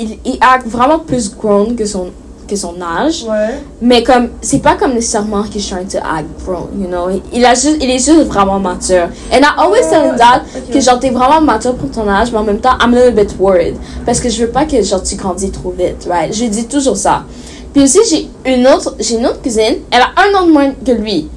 il, 0.01 0.19
il 0.25 0.39
a 0.41 0.59
vraiment 0.65 0.99
plus 1.01 1.35
grown 1.37 1.77
que 1.77 1.85
son, 1.85 2.11
que 2.49 2.57
son 2.57 2.75
âge. 2.81 3.25
Ouais. 3.29 3.61
Mais 3.81 4.03
comme, 4.03 4.31
c'est 4.41 4.61
pas 4.61 4.75
comme 4.75 4.95
nécessairement 4.95 5.43
qu'il 5.43 5.63
trying 5.63 5.87
to 5.87 5.99
act 5.99 6.27
grown, 6.45 6.69
you 6.81 6.89
know? 6.89 7.09
Il, 7.33 7.45
a 7.45 7.55
juste, 7.55 7.77
il 7.81 7.91
est 7.91 7.99
juste 7.99 8.25
vraiment 8.25 8.59
mature. 8.59 9.09
And 9.33 9.43
I 9.43 9.53
always 9.59 9.89
tell 9.89 10.05
him 10.05 10.17
that, 10.17 10.43
que 10.73 10.81
genre 10.81 10.99
t'es 10.99 11.11
vraiment 11.11 11.41
mature 11.41 11.75
pour 11.75 11.91
ton 11.91 12.09
âge, 12.09 12.33
mais 12.33 12.39
en 12.39 12.45
même 12.45 12.61
temps, 12.61 12.77
I'm 12.81 12.95
a 12.95 12.97
little 12.97 13.15
bit 13.15 13.37
worried. 13.39 13.77
Parce 14.05 14.21
que 14.21 14.29
je 14.29 14.45
veux 14.45 14.51
pas 14.51 14.65
que 14.65 14.83
genre 14.83 15.03
tu 15.03 15.15
grandis 15.17 15.51
trop 15.51 15.71
vite, 15.71 16.09
right? 16.09 16.35
Je 16.35 16.43
lui 16.43 16.49
dis 16.49 16.67
toujours 16.67 16.97
ça. 16.97 17.25
Puis 17.73 17.83
aussi, 17.83 17.99
j'ai 18.11 18.53
une 18.53 18.67
autre, 18.67 18.95
j'ai 18.99 19.17
une 19.17 19.27
autre 19.27 19.43
cousine, 19.43 19.77
elle 19.91 20.01
a 20.01 20.11
un 20.17 20.35
an 20.35 20.47
de 20.47 20.53
moins 20.53 20.73
que 20.73 20.93
lui. 20.93 21.29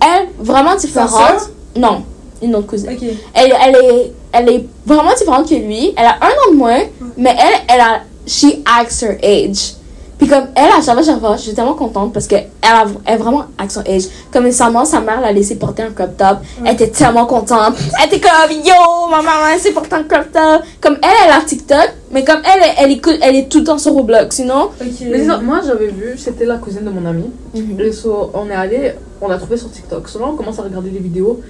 Elle, 0.00 0.28
vraiment 0.38 0.76
différente. 0.76 1.50
Non, 1.76 2.04
une 2.42 2.54
autre 2.56 2.66
cousine 2.66 2.96
elle, 3.34 3.54
elle, 3.62 3.76
est, 3.76 4.12
elle 4.32 4.48
est 4.48 4.66
vraiment 4.86 5.12
différente 5.12 5.48
que 5.48 5.54
lui. 5.54 5.92
Elle 5.96 6.06
a 6.06 6.16
un 6.20 6.28
an 6.28 6.52
de 6.52 6.56
moins, 6.56 6.80
mais 7.16 7.36
elle, 7.38 7.60
elle 7.68 7.80
a. 7.80 8.00
She 8.26 8.62
acts 8.64 9.02
her 9.02 9.18
age. 9.22 9.74
Puis 10.20 10.28
comme 10.28 10.48
elle, 10.54 10.68
à 10.70 10.82
chaque 10.82 10.94
fois, 10.94 11.02
chaque 11.02 11.18
fois, 11.18 11.36
je 11.36 11.40
suis 11.42 11.54
tellement 11.54 11.72
contente 11.72 12.12
parce 12.12 12.26
qu'elle 12.26 12.46
a- 12.62 12.84
elle 13.06 13.14
est 13.14 13.16
vraiment 13.16 13.44
avec 13.56 13.70
son 13.70 13.80
âge. 13.80 14.02
Comme 14.30 14.44
récemment, 14.44 14.84
sa 14.84 15.00
mère 15.00 15.18
l'a 15.22 15.32
laissé 15.32 15.54
porter 15.56 15.82
un 15.84 15.90
crop 15.92 16.14
top. 16.14 16.38
Elle 16.62 16.74
était 16.74 16.88
tellement 16.88 17.24
contente. 17.24 17.74
Elle 17.98 18.06
était 18.08 18.20
comme, 18.20 18.50
yo, 18.52 19.08
ma 19.10 19.16
maman, 19.22 19.46
elle 19.54 19.58
s'est 19.58 19.72
porté 19.72 19.94
un 19.94 20.02
crop 20.02 20.30
top. 20.30 20.62
Comme 20.82 20.98
elle, 21.02 21.08
elle 21.24 21.32
a 21.32 21.40
TikTok, 21.40 21.88
mais 22.12 22.22
comme 22.22 22.42
elle, 22.44 22.60
elle, 22.62 22.74
elle 22.84 22.92
écoute, 22.92 23.16
elle 23.22 23.34
est 23.34 23.48
tout 23.48 23.60
le 23.60 23.64
temps 23.64 23.78
sur 23.78 23.92
Roblox, 23.94 24.36
sinon. 24.36 24.68
Mais 25.10 25.20
c'est 25.20 25.26
ça, 25.26 25.38
moi 25.38 25.60
j'avais 25.66 25.88
vu, 25.88 26.18
c'était 26.18 26.44
la 26.44 26.58
cousine 26.58 26.84
de 26.84 26.90
mon 26.90 27.06
ami. 27.08 27.30
Mhm. 27.54 27.80
Et 27.80 27.90
so, 27.90 28.30
on 28.34 28.48
est 28.50 28.54
allé, 28.54 28.92
on 29.22 29.28
l'a 29.28 29.38
trouvé 29.38 29.56
sur 29.56 29.70
TikTok. 29.70 30.06
So 30.06 30.18
là, 30.18 30.26
on 30.28 30.36
commence 30.36 30.58
à 30.58 30.62
regarder 30.62 30.90
les 30.90 30.98
vidéos. 31.00 31.40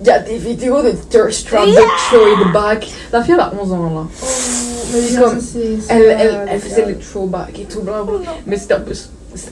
Il 0.00 0.06
y 0.06 0.10
a 0.10 0.20
des 0.20 0.36
vidéos 0.38 0.80
de 0.82 0.92
thirst 1.10 1.48
trap, 1.48 1.66
de 1.66 1.74
throwback. 2.10 2.88
La 3.12 3.22
fille, 3.22 3.34
elle 3.34 3.40
a 3.40 3.52
11 3.60 3.72
ans 3.72 3.90
là. 3.94 4.06
Mais 4.10 5.00
C'est 5.00 5.10
les 5.10 5.16
gars, 5.16 5.22
comme- 5.22 5.40
ça, 5.40 5.58
Elle, 5.88 6.02
elle, 6.18 6.40
elle 6.50 6.60
faisait 6.60 6.86
les 6.86 6.94
throwback 6.96 7.58
et 7.58 7.64
tout, 7.64 7.80
blablabla. 7.80 8.30
Mais 8.46 8.56
c'était 8.56 8.74
un 8.74 8.80
peu 8.80 8.92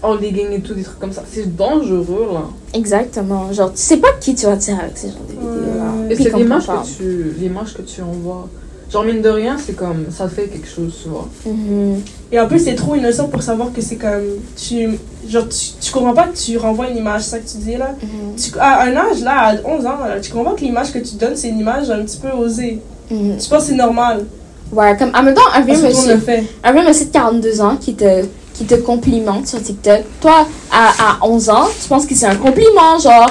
en 0.03 0.15
legging 0.15 0.53
et 0.53 0.61
tout, 0.61 0.75
des 0.75 0.83
trucs 0.83 0.99
comme 0.99 1.13
ça. 1.13 1.23
C'est 1.31 1.55
dangereux 1.55 2.29
là. 2.33 2.43
Exactement. 2.75 3.53
Genre, 3.53 3.71
tu 3.73 3.79
sais 3.79 3.99
pas 3.99 4.09
qui 4.21 4.35
tu 4.35 4.47
vas 4.47 4.57
dire 4.57 4.79
avec 4.81 4.97
ces 4.97 5.09
genres 5.09 5.19
de 5.29 5.33
vidéos-là. 5.33 5.85
Ouais. 6.09 6.13
Et 6.13 6.17
c'est 6.17 6.35
l'image 6.37 6.67
que, 6.67 6.97
tu, 6.97 7.35
l'image 7.39 7.75
que 7.75 7.83
tu 7.83 8.01
envoies. 8.03 8.49
Genre, 8.93 9.03
mine 9.03 9.21
de 9.21 9.29
rien, 9.29 9.57
c'est 9.59 9.75
comme 9.75 10.07
ça 10.17 10.29
fait 10.29 10.47
quelque 10.47 10.69
chose, 10.69 10.95
tu 11.03 11.09
vois. 11.09 11.29
Mhm. 11.45 12.03
Et 12.31 12.39
en 12.39 12.47
plus, 12.47 12.61
c'est 12.61 12.77
trop 12.77 12.95
innocent 12.95 13.27
pour 13.29 13.43
savoir 13.43 13.73
que 13.73 13.81
c'est 13.81 13.97
comme. 13.97 14.23
Tu, 14.57 14.97
genre, 15.29 15.49
tu, 15.49 15.67
tu 15.81 15.93
comprends 15.93 16.15
pas 16.15 16.29
que 16.29 16.37
tu 16.37 16.57
renvoies 16.57 16.91
une 16.91 16.99
image, 16.99 17.23
c'est 17.23 17.31
ça 17.31 17.39
que 17.41 17.49
tu 17.49 17.57
dis 17.59 17.77
là. 17.77 17.95
Mhm. 18.01 18.37
Tu, 18.37 18.59
à 18.61 18.83
un 18.83 18.97
âge, 18.97 19.21
là, 19.23 19.49
à 19.49 19.55
11 19.65 19.87
ans, 19.87 19.99
là, 20.07 20.21
tu 20.21 20.31
comprends 20.31 20.55
que 20.55 20.61
l'image 20.61 20.93
que 20.93 20.99
tu 21.01 21.17
donnes, 21.17 21.35
c'est 21.37 21.49
une 21.49 21.59
image 21.59 21.91
un 21.91 22.05
petit 22.05 22.19
peu 22.19 22.31
osée. 22.31 22.81
Mhm. 23.11 23.39
Tu 23.39 23.49
penses 23.49 23.63
que 23.65 23.69
c'est 23.71 23.75
normal? 23.75 24.25
Ouais, 24.73 24.97
comme, 24.97 25.11
en 25.15 25.23
même 25.23 25.35
temps, 25.35 25.43
un 25.53 25.63
vieux 25.63 25.81
monsieur. 25.81 26.21
Un 26.63 26.73
vieux 26.73 26.85
monsieur 26.87 27.07
de 27.07 27.11
42 27.11 27.61
ans 27.61 27.77
qui 27.77 27.95
te, 27.95 28.25
qui 28.55 28.65
te 28.67 28.75
complimente 28.77 29.49
sur 29.49 29.61
TikTok. 29.61 30.03
Toi, 30.21 30.47
à, 30.71 30.89
à 31.23 31.27
11 31.27 31.51
ans, 31.51 31.67
tu 31.83 31.89
penses 31.89 32.07
que 32.07 32.15
c'est 32.15 32.27
un 32.27 32.37
compliment, 32.37 32.99
genre. 33.01 33.31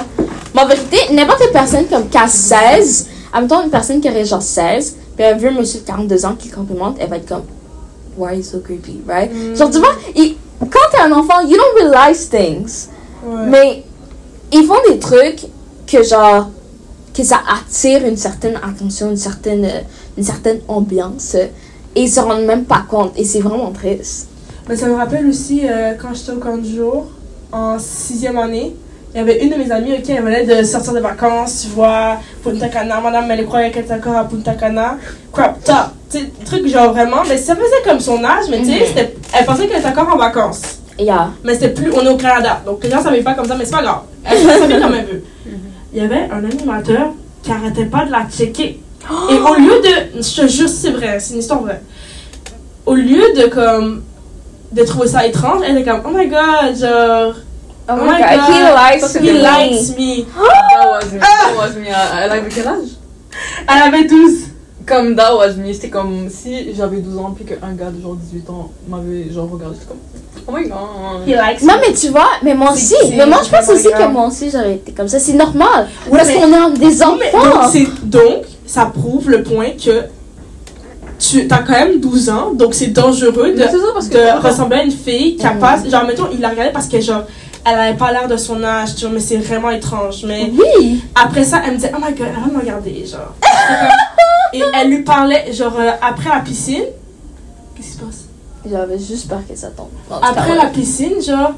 Mais 0.54 0.62
en 0.62 0.66
vérité, 0.66 0.96
n'importe 1.12 1.40
quelle 1.40 1.52
personne 1.52 1.86
comme 1.86 2.08
qui 2.08 2.16
a 2.18 2.28
16, 2.28 3.06
en 3.34 3.40
même 3.40 3.48
temps, 3.48 3.62
une 3.62 3.70
personne 3.70 4.00
qui 4.00 4.08
aurait 4.08 4.24
genre 4.24 4.40
16, 4.40 4.96
puis 5.16 5.24
un 5.24 5.36
vieux 5.36 5.50
monsieur 5.50 5.80
de 5.80 5.86
42 5.86 6.24
ans 6.26 6.34
qui 6.38 6.48
complimente, 6.50 6.96
elle 7.00 7.08
va 7.08 7.16
être 7.16 7.26
comme, 7.28 7.42
Why 8.16 8.38
is 8.38 8.44
so 8.44 8.60
creepy, 8.60 9.02
right? 9.06 9.30
Mm. 9.32 9.56
Genre, 9.56 9.70
tu 9.70 9.78
vois, 9.78 9.94
il- 10.14 10.36
quand 10.60 10.88
t'es 10.90 11.00
un 11.00 11.12
enfant, 11.12 11.40
you 11.42 11.56
don't 11.56 11.74
realize 11.92 12.28
things. 12.30 12.88
Ouais. 13.24 13.46
Mais 13.48 13.84
ils 14.52 14.64
font 14.64 14.76
des 14.88 14.98
trucs 14.98 15.46
que 15.86 16.02
genre 16.02 16.50
que 17.14 17.22
ça 17.24 17.40
attire 17.48 18.06
une 18.06 18.16
certaine 18.16 18.56
attention, 18.56 19.10
une 19.10 19.16
certaine 19.16 19.68
une 20.16 20.22
certaine 20.24 20.60
ambiance 20.68 21.34
et 21.34 21.50
ils 22.02 22.08
se 22.10 22.20
rendent 22.20 22.44
même 22.44 22.64
pas 22.64 22.84
compte 22.88 23.12
et 23.16 23.24
c'est 23.24 23.40
vraiment 23.40 23.70
triste. 23.72 24.28
Mais 24.68 24.76
ça 24.76 24.86
me 24.86 24.94
rappelle 24.94 25.26
aussi 25.26 25.62
euh, 25.68 25.92
quand 26.00 26.14
j'étais 26.14 26.32
au 26.32 26.38
camp 26.38 26.56
du 26.58 26.74
jour, 26.76 27.06
en 27.52 27.78
sixième 27.78 28.36
année, 28.38 28.74
il 29.14 29.18
y 29.18 29.20
avait 29.20 29.42
une 29.42 29.50
de 29.50 29.56
mes 29.56 29.70
amies, 29.72 29.92
ok, 29.94 30.08
elle 30.10 30.22
venait 30.22 30.44
de 30.44 30.62
sortir 30.62 30.92
de 30.92 31.00
vacances, 31.00 31.62
tu 31.62 31.68
vois, 31.68 32.16
Punta 32.44 32.68
Cana, 32.68 33.00
madame, 33.00 33.30
elle 33.30 33.46
croyait 33.46 33.70
qu'elle 33.70 33.84
était 33.84 33.94
encore 33.94 34.16
à 34.16 34.24
Punta 34.24 34.52
Cana, 34.54 34.98
crop 35.32 35.52
top, 35.64 35.74
tu 36.10 36.18
sais, 36.18 36.24
truc 36.44 36.66
genre 36.68 36.92
vraiment, 36.92 37.22
mais 37.28 37.38
ça 37.38 37.54
faisait 37.56 37.82
comme 37.84 38.00
son 38.00 38.22
âge, 38.24 38.44
mais 38.50 38.58
tu 38.58 38.66
sais, 38.66 38.78
Mhm. 38.78 39.06
elle 39.38 39.44
pensait 39.46 39.66
qu'elle 39.68 39.78
était 39.80 39.88
encore 39.88 40.12
en 40.14 40.18
vacances. 40.18 40.62
Yeah. 40.98 41.30
Mais 41.44 41.54
c'était 41.54 41.70
plus, 41.70 41.92
on 41.92 42.00
est 42.04 42.08
au 42.08 42.16
Canada, 42.16 42.60
donc 42.64 42.82
les 42.84 42.90
gens 42.90 43.02
savaient 43.02 43.22
pas 43.22 43.34
comme 43.34 43.46
ça, 43.46 43.54
mais 43.54 43.64
c'est 43.64 43.74
pas 43.76 43.82
grave. 43.82 44.00
Elle 44.24 44.38
savait 44.38 44.80
comme 44.80 44.94
elle 44.94 45.06
veut. 45.06 45.24
Il 45.92 46.02
y 46.02 46.04
avait 46.04 46.28
un 46.30 46.44
animateur 46.44 47.12
qui 47.42 47.50
arrêtait 47.52 47.84
pas 47.86 48.04
de 48.04 48.10
la 48.10 48.26
checker. 48.30 48.80
Et 49.30 49.34
au 49.34 49.54
lieu 49.54 49.80
de, 49.82 50.20
je 50.22 50.40
te 50.42 50.46
jure, 50.48 50.68
c'est 50.68 50.90
vrai, 50.90 51.18
c'est 51.20 51.34
une 51.34 51.40
histoire 51.40 51.62
vraie. 51.62 51.80
Au 52.84 52.94
lieu 52.94 53.22
de 53.36 53.46
comme, 53.48 54.02
de 54.72 54.82
trouver 54.84 55.08
ça 55.08 55.26
étrange, 55.26 55.60
elle 55.66 55.78
était 55.78 55.90
comme, 55.90 56.02
oh 56.06 56.10
my 56.16 56.26
god, 56.28 56.76
genre, 56.78 57.34
Oh, 57.88 57.92
Oh 58.00 58.04
my 58.04 58.18
god, 58.20 58.38
God. 58.38 58.50
he 58.50 58.62
likes 58.74 59.14
he 59.14 59.20
me. 59.20 59.26
des 59.26 59.32
likes 59.40 59.96
me. 59.96 60.24
That 60.34 60.88
was 60.90 61.12
me. 61.12 61.18
That 61.20 61.56
was 61.56 61.76
me. 61.76 61.86
Elle 61.86 62.32
avait 62.32 62.48
quel 62.48 62.66
âge? 62.66 62.88
Elle 63.68 63.82
avait 63.82 64.04
12. 64.04 64.32
Comme 64.86 65.14
that 65.16 65.36
was 65.36 65.54
me. 65.56 65.72
C'était 65.72 65.88
comme 65.90 66.28
si 66.28 66.74
j'avais 66.74 66.98
12 66.98 67.18
ans 67.18 67.32
puis 67.34 67.44
qu'un 67.44 67.72
gars 67.74 67.90
de 67.90 68.00
genre 68.02 68.16
18 68.16 68.50
ans 68.50 68.70
m'avait 68.88 69.30
genre 69.32 69.48
regardé. 69.50 69.76
J'étais 69.76 69.86
comme, 69.86 69.98
oh 70.48 70.52
my 70.52 70.68
god. 70.68 71.28
He 71.28 71.34
likes 71.34 71.62
Non 71.62 71.74
me. 71.74 71.80
mais 71.88 71.92
tu 71.94 72.08
vois, 72.08 72.30
mais 72.42 72.54
moi 72.54 72.72
aussi, 72.72 72.94
mais 73.16 73.26
moi 73.26 73.38
je 73.44 73.50
pense 73.50 73.64
c'est 73.66 73.72
aussi 73.72 73.88
que 73.90 74.08
moi 74.08 74.26
aussi 74.26 74.50
j'aurais 74.50 74.74
été 74.74 74.92
comme 74.92 75.08
ça, 75.08 75.18
c'est 75.20 75.32
normal. 75.34 75.88
Ouais, 76.10 76.18
parce 76.18 76.30
qu'on 76.30 76.52
est 76.74 76.78
des 76.78 76.86
Oui, 76.86 77.18
mais 77.20 77.34
enfants? 77.34 77.70
donc, 77.72 78.10
donc, 78.10 78.44
ça 78.66 78.86
prouve 78.86 79.30
le 79.30 79.42
point 79.42 79.70
que 79.72 80.04
tu 81.18 81.48
as 81.50 81.58
quand 81.58 81.72
même 81.72 81.98
12 82.00 82.28
ans, 82.30 82.50
donc 82.52 82.74
c'est 82.74 82.88
dangereux 82.88 83.52
de, 83.52 83.58
ça 83.62 83.70
parce 83.94 84.08
que. 84.08 84.42
ressembler 84.42 84.78
à 84.78 84.82
une 84.84 84.90
fille 84.92 85.36
qui 85.36 85.46
a 85.46 85.50
pas. 85.52 85.78
Genre, 85.88 86.04
mettons, 86.04 86.28
il 86.32 86.40
la 86.40 86.50
regardait 86.50 86.72
parce 86.72 86.86
que, 86.88 87.00
genre, 87.00 87.22
elle 87.66 87.78
avait 87.78 87.96
pas 87.96 88.12
l'air 88.12 88.28
de 88.28 88.36
son 88.36 88.62
âge, 88.62 88.94
tu 88.94 89.02
vois, 89.02 89.10
mais 89.14 89.20
c'est 89.20 89.38
vraiment 89.38 89.70
étrange. 89.70 90.24
Mais 90.24 90.50
Oui. 90.78 91.04
après 91.14 91.44
ça, 91.44 91.60
elle 91.64 91.72
me 91.72 91.76
disait, 91.76 91.92
oh 91.94 91.98
my 92.00 92.12
god, 92.14 92.28
elle 92.34 92.40
va 92.40 92.52
me 92.52 92.60
regarder, 92.60 93.04
genre. 93.06 93.34
Et 94.52 94.62
elle 94.74 94.88
lui 94.90 95.02
parlait, 95.02 95.52
genre, 95.52 95.74
euh, 95.78 95.90
après 96.00 96.30
la 96.30 96.40
piscine. 96.40 96.84
Qu'est-ce 97.74 97.88
qui 97.88 97.92
se 97.94 97.98
passe? 97.98 98.24
J'avais 98.70 98.98
juste 98.98 99.28
peur 99.28 99.40
que 99.48 99.54
ça 99.56 99.68
tombe. 99.68 99.88
Après 100.22 100.54
la 100.54 100.66
piscine, 100.66 101.20
genre, 101.22 101.52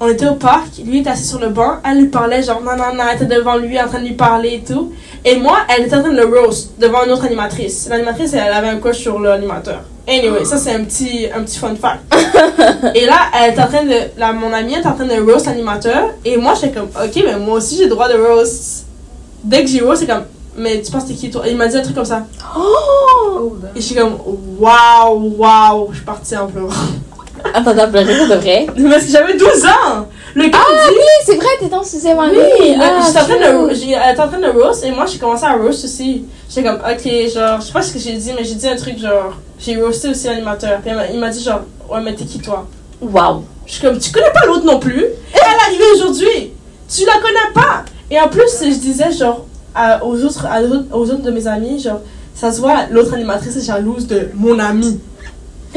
on 0.00 0.08
était 0.08 0.28
au 0.28 0.34
parc, 0.34 0.78
lui 0.84 1.00
était 1.00 1.10
assis 1.10 1.26
sur 1.26 1.40
le 1.40 1.48
banc, 1.48 1.78
elle 1.84 1.98
lui 1.98 2.08
parlait, 2.08 2.42
genre, 2.42 2.60
non, 2.60 2.76
non, 2.76 2.94
non, 2.94 3.04
elle 3.10 3.16
était 3.16 3.34
devant 3.36 3.56
lui 3.56 3.80
en 3.80 3.88
train 3.88 3.98
de 3.98 4.06
lui 4.06 4.14
parler 4.14 4.54
et 4.54 4.60
tout. 4.60 4.92
Et 5.24 5.36
moi, 5.36 5.58
elle 5.68 5.86
était 5.86 5.96
en 5.96 6.02
train 6.02 6.12
de 6.12 6.16
le 6.16 6.24
roast 6.24 6.72
devant 6.78 7.04
une 7.04 7.10
autre 7.10 7.24
animatrice. 7.24 7.88
L'animatrice, 7.88 8.32
elle 8.34 8.52
avait 8.52 8.68
un 8.68 8.78
crush 8.78 8.98
sur 8.98 9.18
l'animateur. 9.18 9.80
Anyway, 10.06 10.44
ça 10.44 10.56
c'est 10.56 10.72
un 10.72 10.84
petit, 10.84 11.26
un 11.34 11.42
petit 11.42 11.58
fun 11.58 11.74
fact. 11.74 12.00
et 12.94 13.04
là, 13.04 13.16
elle 13.38 13.52
était 13.52 13.60
en 13.60 13.66
train 13.66 13.84
de, 13.84 14.18
là, 14.18 14.32
mon 14.32 14.52
amie 14.52 14.74
était 14.74 14.86
en 14.86 14.94
train 14.94 15.04
de 15.04 15.20
roast 15.20 15.46
l'animateur. 15.46 16.14
Et 16.24 16.36
moi, 16.36 16.54
j'étais 16.54 16.78
comme, 16.78 16.88
ok, 16.88 17.22
mais 17.24 17.38
moi 17.38 17.56
aussi 17.56 17.76
j'ai 17.76 17.84
le 17.84 17.90
droit 17.90 18.08
de 18.08 18.16
roast. 18.16 18.86
Dès 19.44 19.64
que 19.64 19.68
j'ai 19.68 19.80
roast, 19.80 20.00
c'est 20.00 20.06
comme, 20.06 20.24
mais 20.56 20.80
tu 20.80 20.90
penses 20.90 21.04
que 21.04 21.08
t'es 21.08 21.14
qui 21.14 21.30
toi? 21.30 21.46
Et 21.46 21.50
il 21.50 21.56
m'a 21.56 21.68
dit 21.68 21.76
un 21.76 21.82
truc 21.82 21.94
comme 21.94 22.04
ça. 22.04 22.26
Oh! 22.56 23.56
Et 23.76 23.80
je 23.80 23.84
suis 23.84 23.94
comme, 23.94 24.16
waouh, 24.58 25.34
waouh, 25.36 25.88
je 25.90 25.96
suis 25.96 26.04
partie 26.04 26.36
en 26.36 26.46
pleurant. 26.46 26.72
Pleuré 27.62 28.16
pour 28.18 28.28
de 28.28 28.34
vrai? 28.40 28.66
Parce 28.90 29.04
que 29.04 29.10
j'avais 29.12 29.36
12 29.36 29.64
ans! 29.66 30.06
Le 30.34 30.48
gars 30.48 30.58
Ah 30.60 30.88
dit. 30.88 30.94
oui, 30.94 31.04
c'est 31.24 31.34
vrai, 31.36 31.46
t'étais 31.58 31.74
en 31.74 31.82
sixième 31.82 32.18
année. 32.18 32.36
Oui, 32.60 32.74
ah, 32.80 33.00
j'étais 33.06 33.18
en 33.20 33.24
train 34.28 34.38
de, 34.38 34.44
de 34.44 34.50
roast 34.58 34.84
et 34.84 34.90
moi 34.90 35.06
j'ai 35.06 35.18
commencé 35.18 35.44
à 35.44 35.54
roast 35.54 35.84
aussi. 35.84 36.24
J'étais 36.48 36.62
comme, 36.68 36.76
ok, 36.78 37.32
genre, 37.34 37.60
je 37.60 37.66
sais 37.66 37.72
pas 37.72 37.82
ce 37.82 37.92
que 37.92 37.98
j'ai 37.98 38.12
dit, 38.16 38.32
mais 38.36 38.44
j'ai 38.44 38.54
dit 38.54 38.68
un 38.68 38.76
truc 38.76 38.98
genre, 38.98 39.34
j'ai 39.58 39.76
roasté 39.80 40.08
aussi 40.08 40.26
l'animateur. 40.26 40.80
Il 41.12 41.18
m'a 41.18 41.28
dit 41.30 41.42
genre, 41.42 41.60
ouais, 41.90 42.00
mais 42.02 42.14
t'es 42.14 42.24
qui 42.24 42.38
toi? 42.40 42.66
Wow. 43.00 43.44
Je 43.66 43.72
suis 43.72 43.82
comme, 43.82 43.98
tu 43.98 44.10
connais 44.12 44.30
pas 44.32 44.46
l'autre 44.46 44.64
non 44.64 44.78
plus? 44.78 45.04
Elle 45.32 45.40
est 45.40 45.66
arrivée 45.66 45.84
aujourd'hui! 45.94 46.52
Tu 46.94 47.04
la 47.04 47.14
connais 47.14 47.52
pas! 47.54 47.84
Et 48.10 48.18
en 48.20 48.28
plus, 48.28 48.48
je 48.62 48.66
disais 48.78 49.10
genre, 49.12 49.44
à- 49.74 50.04
aux, 50.04 50.22
autres, 50.24 50.46
à 50.46 50.60
aux 50.62 51.02
autres 51.10 51.22
de 51.22 51.30
mes 51.30 51.46
amis, 51.46 51.78
genre, 51.80 52.00
ça 52.34 52.52
se 52.52 52.60
voit, 52.60 52.86
l'autre 52.90 53.14
animatrice 53.14 53.56
est 53.56 53.66
jalouse 53.66 54.06
de 54.06 54.28
mon 54.34 54.58
ami. 54.58 55.00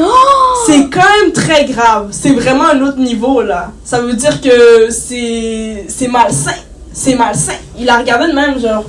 Oh! 0.02 0.64
C'est 0.66 0.90
quand 0.90 1.00
même 1.22 1.32
très 1.32 1.66
grave. 1.66 2.10
C'est 2.12 2.32
vraiment 2.32 2.66
un 2.66 2.82
autre 2.82 2.98
niveau, 2.98 3.42
là. 3.42 3.72
Ça 3.84 4.02
veut 4.02 4.14
dire 4.14 4.42
que 4.42 4.90
c'est 4.90 5.86
c'est 5.88 6.08
malsain. 6.08 6.56
C'est 6.94 7.16
malsain. 7.16 7.54
Il 7.78 7.90
a 7.90 7.98
regardé 7.98 8.28
de 8.28 8.34
même, 8.34 8.60
genre. 8.60 8.86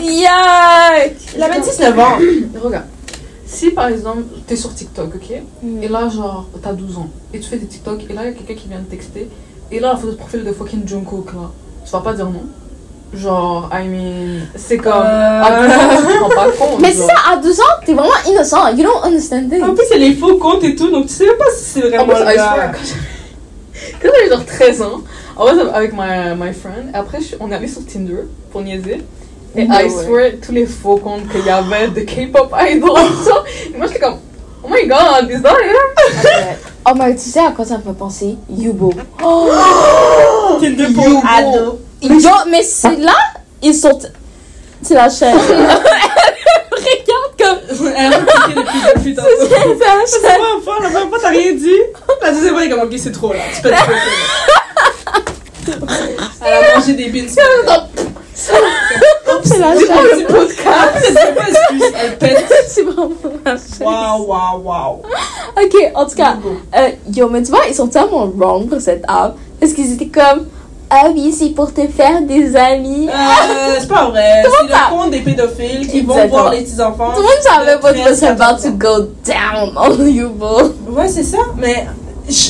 Yuck! 0.00 1.16
Il 1.36 1.42
avait 1.42 1.60
19 1.60 1.98
ans. 1.98 2.18
Regarde. 2.62 2.86
Si 3.46 3.70
par 3.70 3.88
exemple, 3.88 4.22
t'es 4.46 4.56
sur 4.56 4.72
TikTok, 4.72 5.16
ok? 5.16 5.42
Mm. 5.62 5.82
Et 5.82 5.88
là, 5.88 6.08
genre, 6.08 6.48
t'as 6.62 6.72
12 6.72 6.98
ans. 6.98 7.08
Et 7.34 7.40
tu 7.40 7.48
fais 7.48 7.58
des 7.58 7.66
TikTok. 7.66 8.04
Et 8.08 8.12
là, 8.12 8.22
il 8.24 8.26
y 8.26 8.30
a 8.30 8.32
quelqu'un 8.32 8.54
qui 8.54 8.68
vient 8.68 8.78
te 8.78 8.90
texter. 8.90 9.28
Et 9.72 9.80
là, 9.80 9.92
la 9.92 9.96
photo 9.96 10.12
de 10.12 10.16
profil 10.16 10.44
de 10.44 10.52
fucking 10.52 10.86
Jungkook, 10.86 11.32
là. 11.34 11.50
Tu 11.84 11.90
vas 11.90 12.00
pas 12.00 12.12
dire 12.14 12.26
non? 12.26 12.44
Genre, 13.12 13.68
I 13.72 13.88
mean. 13.88 14.46
C'est 14.54 14.76
comme. 14.78 14.92
Euh. 15.04 15.42
À 15.42 15.62
12 15.66 15.72
ans, 15.72 15.78
tu 16.00 16.06
te 16.06 16.22
rends 16.22 16.28
pas 16.28 16.50
compte. 16.56 16.80
Mais 16.80 16.92
c'est 16.92 17.06
ça, 17.06 17.14
à 17.32 17.36
12 17.36 17.60
ans, 17.60 17.64
t'es 17.84 17.92
vraiment 17.94 18.10
innocent. 18.28 18.68
You 18.76 18.84
don't 18.84 19.02
understand 19.04 19.48
things. 19.50 19.62
En 19.64 19.74
plus, 19.74 19.84
il 19.90 20.00
y 20.00 20.04
a 20.04 20.08
les 20.08 20.14
faux 20.14 20.36
comptes 20.36 20.62
et 20.64 20.76
tout, 20.76 20.90
donc 20.90 21.06
tu 21.06 21.14
sais 21.14 21.26
même 21.26 21.36
pas 21.36 21.50
si 21.56 21.64
c'est 21.64 21.84
En 21.98 22.04
vraiment 22.04 22.14
plus, 22.14 22.24
le 22.24 22.32
I 22.32 22.36
gars. 22.36 22.52
swear, 22.54 22.72
quand 24.00 24.08
j'avais 24.14 24.30
genre 24.30 24.44
13 24.46 24.82
ans, 24.82 25.00
en 25.36 25.44
vrai, 25.44 25.54
avec 25.74 25.92
my, 25.92 26.36
my 26.38 26.52
friend, 26.52 26.90
après, 26.94 27.18
on 27.40 27.50
est 27.50 27.54
allé 27.56 27.66
sur 27.68 27.84
Tinder 27.84 28.28
pour 28.52 28.60
niaiser. 28.62 29.02
Et 29.56 29.64
No 29.66 29.74
I 29.74 29.82
way. 29.84 29.90
swear, 29.90 30.32
tous 30.40 30.52
les 30.52 30.66
faux 30.66 30.98
comptes 30.98 31.28
qu'il 31.28 31.44
y 31.44 31.50
avait 31.50 31.88
de 31.88 32.00
K-pop 32.02 32.54
idol 32.70 32.90
et 32.90 33.24
ça. 33.24 33.42
Et 33.74 33.76
moi, 33.76 33.86
j'étais 33.88 33.98
comme, 33.98 34.18
oh 34.62 34.68
my 34.70 34.86
god, 34.86 35.28
is 35.28 35.42
that 35.42 35.50
it? 35.50 36.58
Oh, 36.88 36.92
mais 36.96 37.12
tu 37.14 37.22
sais 37.28 37.40
à 37.40 37.50
quoi 37.50 37.64
ça 37.64 37.76
me 37.78 37.82
fait 37.82 37.92
penser? 37.98 38.36
Yubo. 38.48 38.92
Tinder 40.60 40.86
pour 40.94 41.22
ado. 41.28 41.80
Yo, 42.02 42.30
mais 42.48 42.62
c'est 42.62 42.96
là, 42.96 43.12
ils 43.62 43.74
sont. 43.74 43.98
C'est 44.82 44.94
la 44.94 45.10
chaîne. 45.10 45.36
Regarde 45.36 45.82
comme. 47.38 47.58
Elle 47.96 48.12
a 48.14 48.18
depuis, 48.20 48.54
depuis 48.96 49.14
tantôt. 49.14 49.28
C'est 49.38 49.50
la 49.50 49.58
La 49.66 50.06
chaîne. 50.06 50.40
première 50.40 50.62
fois, 50.64 50.78
la 50.82 50.88
première 50.88 51.08
fois, 51.08 51.18
t'as 51.20 51.28
rien 51.28 51.52
dit. 51.52 51.80
La 52.22 52.32
deuxième 52.32 52.54
fois, 52.54 52.64
elle 52.64 52.72
est 52.72 52.76
comme, 52.76 52.88
ok, 52.88 52.94
c'est 52.98 53.12
trop 53.12 53.32
là. 53.32 53.38
Tu 53.54 53.62
peux 53.62 53.70
te 53.70 53.74
Elle 56.42 56.52
a 56.52 56.74
mangé 56.78 56.92
des 56.94 57.08
la 59.58 59.74
C'est 59.76 59.86
quoi 59.86 59.96
chaise. 60.02 60.20
le 60.20 60.26
podcast? 60.26 61.02
C'est 61.02 61.34
pas 61.34 61.48
excuse, 61.48 61.92
elle 62.02 62.18
pète. 62.18 62.44
C'est 62.68 62.82
vraiment 62.82 63.10
la 63.44 63.52
chaise. 63.52 63.80
Waouh, 63.80 64.26
waouh, 64.26 64.62
waouh. 64.62 65.02
Ok, 65.62 65.74
en 65.94 66.06
tout 66.06 66.16
cas, 66.16 66.36
euh, 66.76 66.88
yo, 67.14 67.28
mais 67.28 67.42
tu 67.42 67.50
vois, 67.50 67.62
ils 67.68 67.74
sont 67.74 67.88
tellement 67.88 68.30
wrong 68.36 68.68
pour 68.68 68.80
cette 68.80 69.04
app. 69.08 69.36
Parce 69.60 69.72
qu'ils 69.72 69.92
étaient 69.92 70.08
comme, 70.08 70.46
ah 70.92 71.08
oui, 71.14 71.32
c'est 71.32 71.50
pour 71.50 71.72
te 71.72 71.86
faire 71.86 72.20
des 72.22 72.56
amis. 72.56 73.08
Euh, 73.08 73.76
c'est 73.78 73.88
pas 73.88 74.10
vrai. 74.10 74.42
C'est 74.44 74.66
le 74.66 74.90
compte 74.90 75.10
des 75.12 75.20
pédophiles 75.20 75.86
qui 75.86 76.00
vont 76.00 76.26
voir 76.26 76.50
les 76.50 76.62
petits-enfants. 76.62 77.12
Tout 77.14 77.20
le 77.20 77.26
monde 77.28 77.42
savait 77.42 77.76
what 77.76 77.92
was 78.10 78.16
13, 78.18 78.24
about 78.24 78.58
14 78.58 78.62
to 78.64 78.70
go 78.72 79.08
down 79.24 79.72
on 79.76 80.04
Yubo. 80.04 80.74
Ouais, 80.88 81.08
c'est 81.08 81.22
ça. 81.22 81.38
Mais 81.56 81.86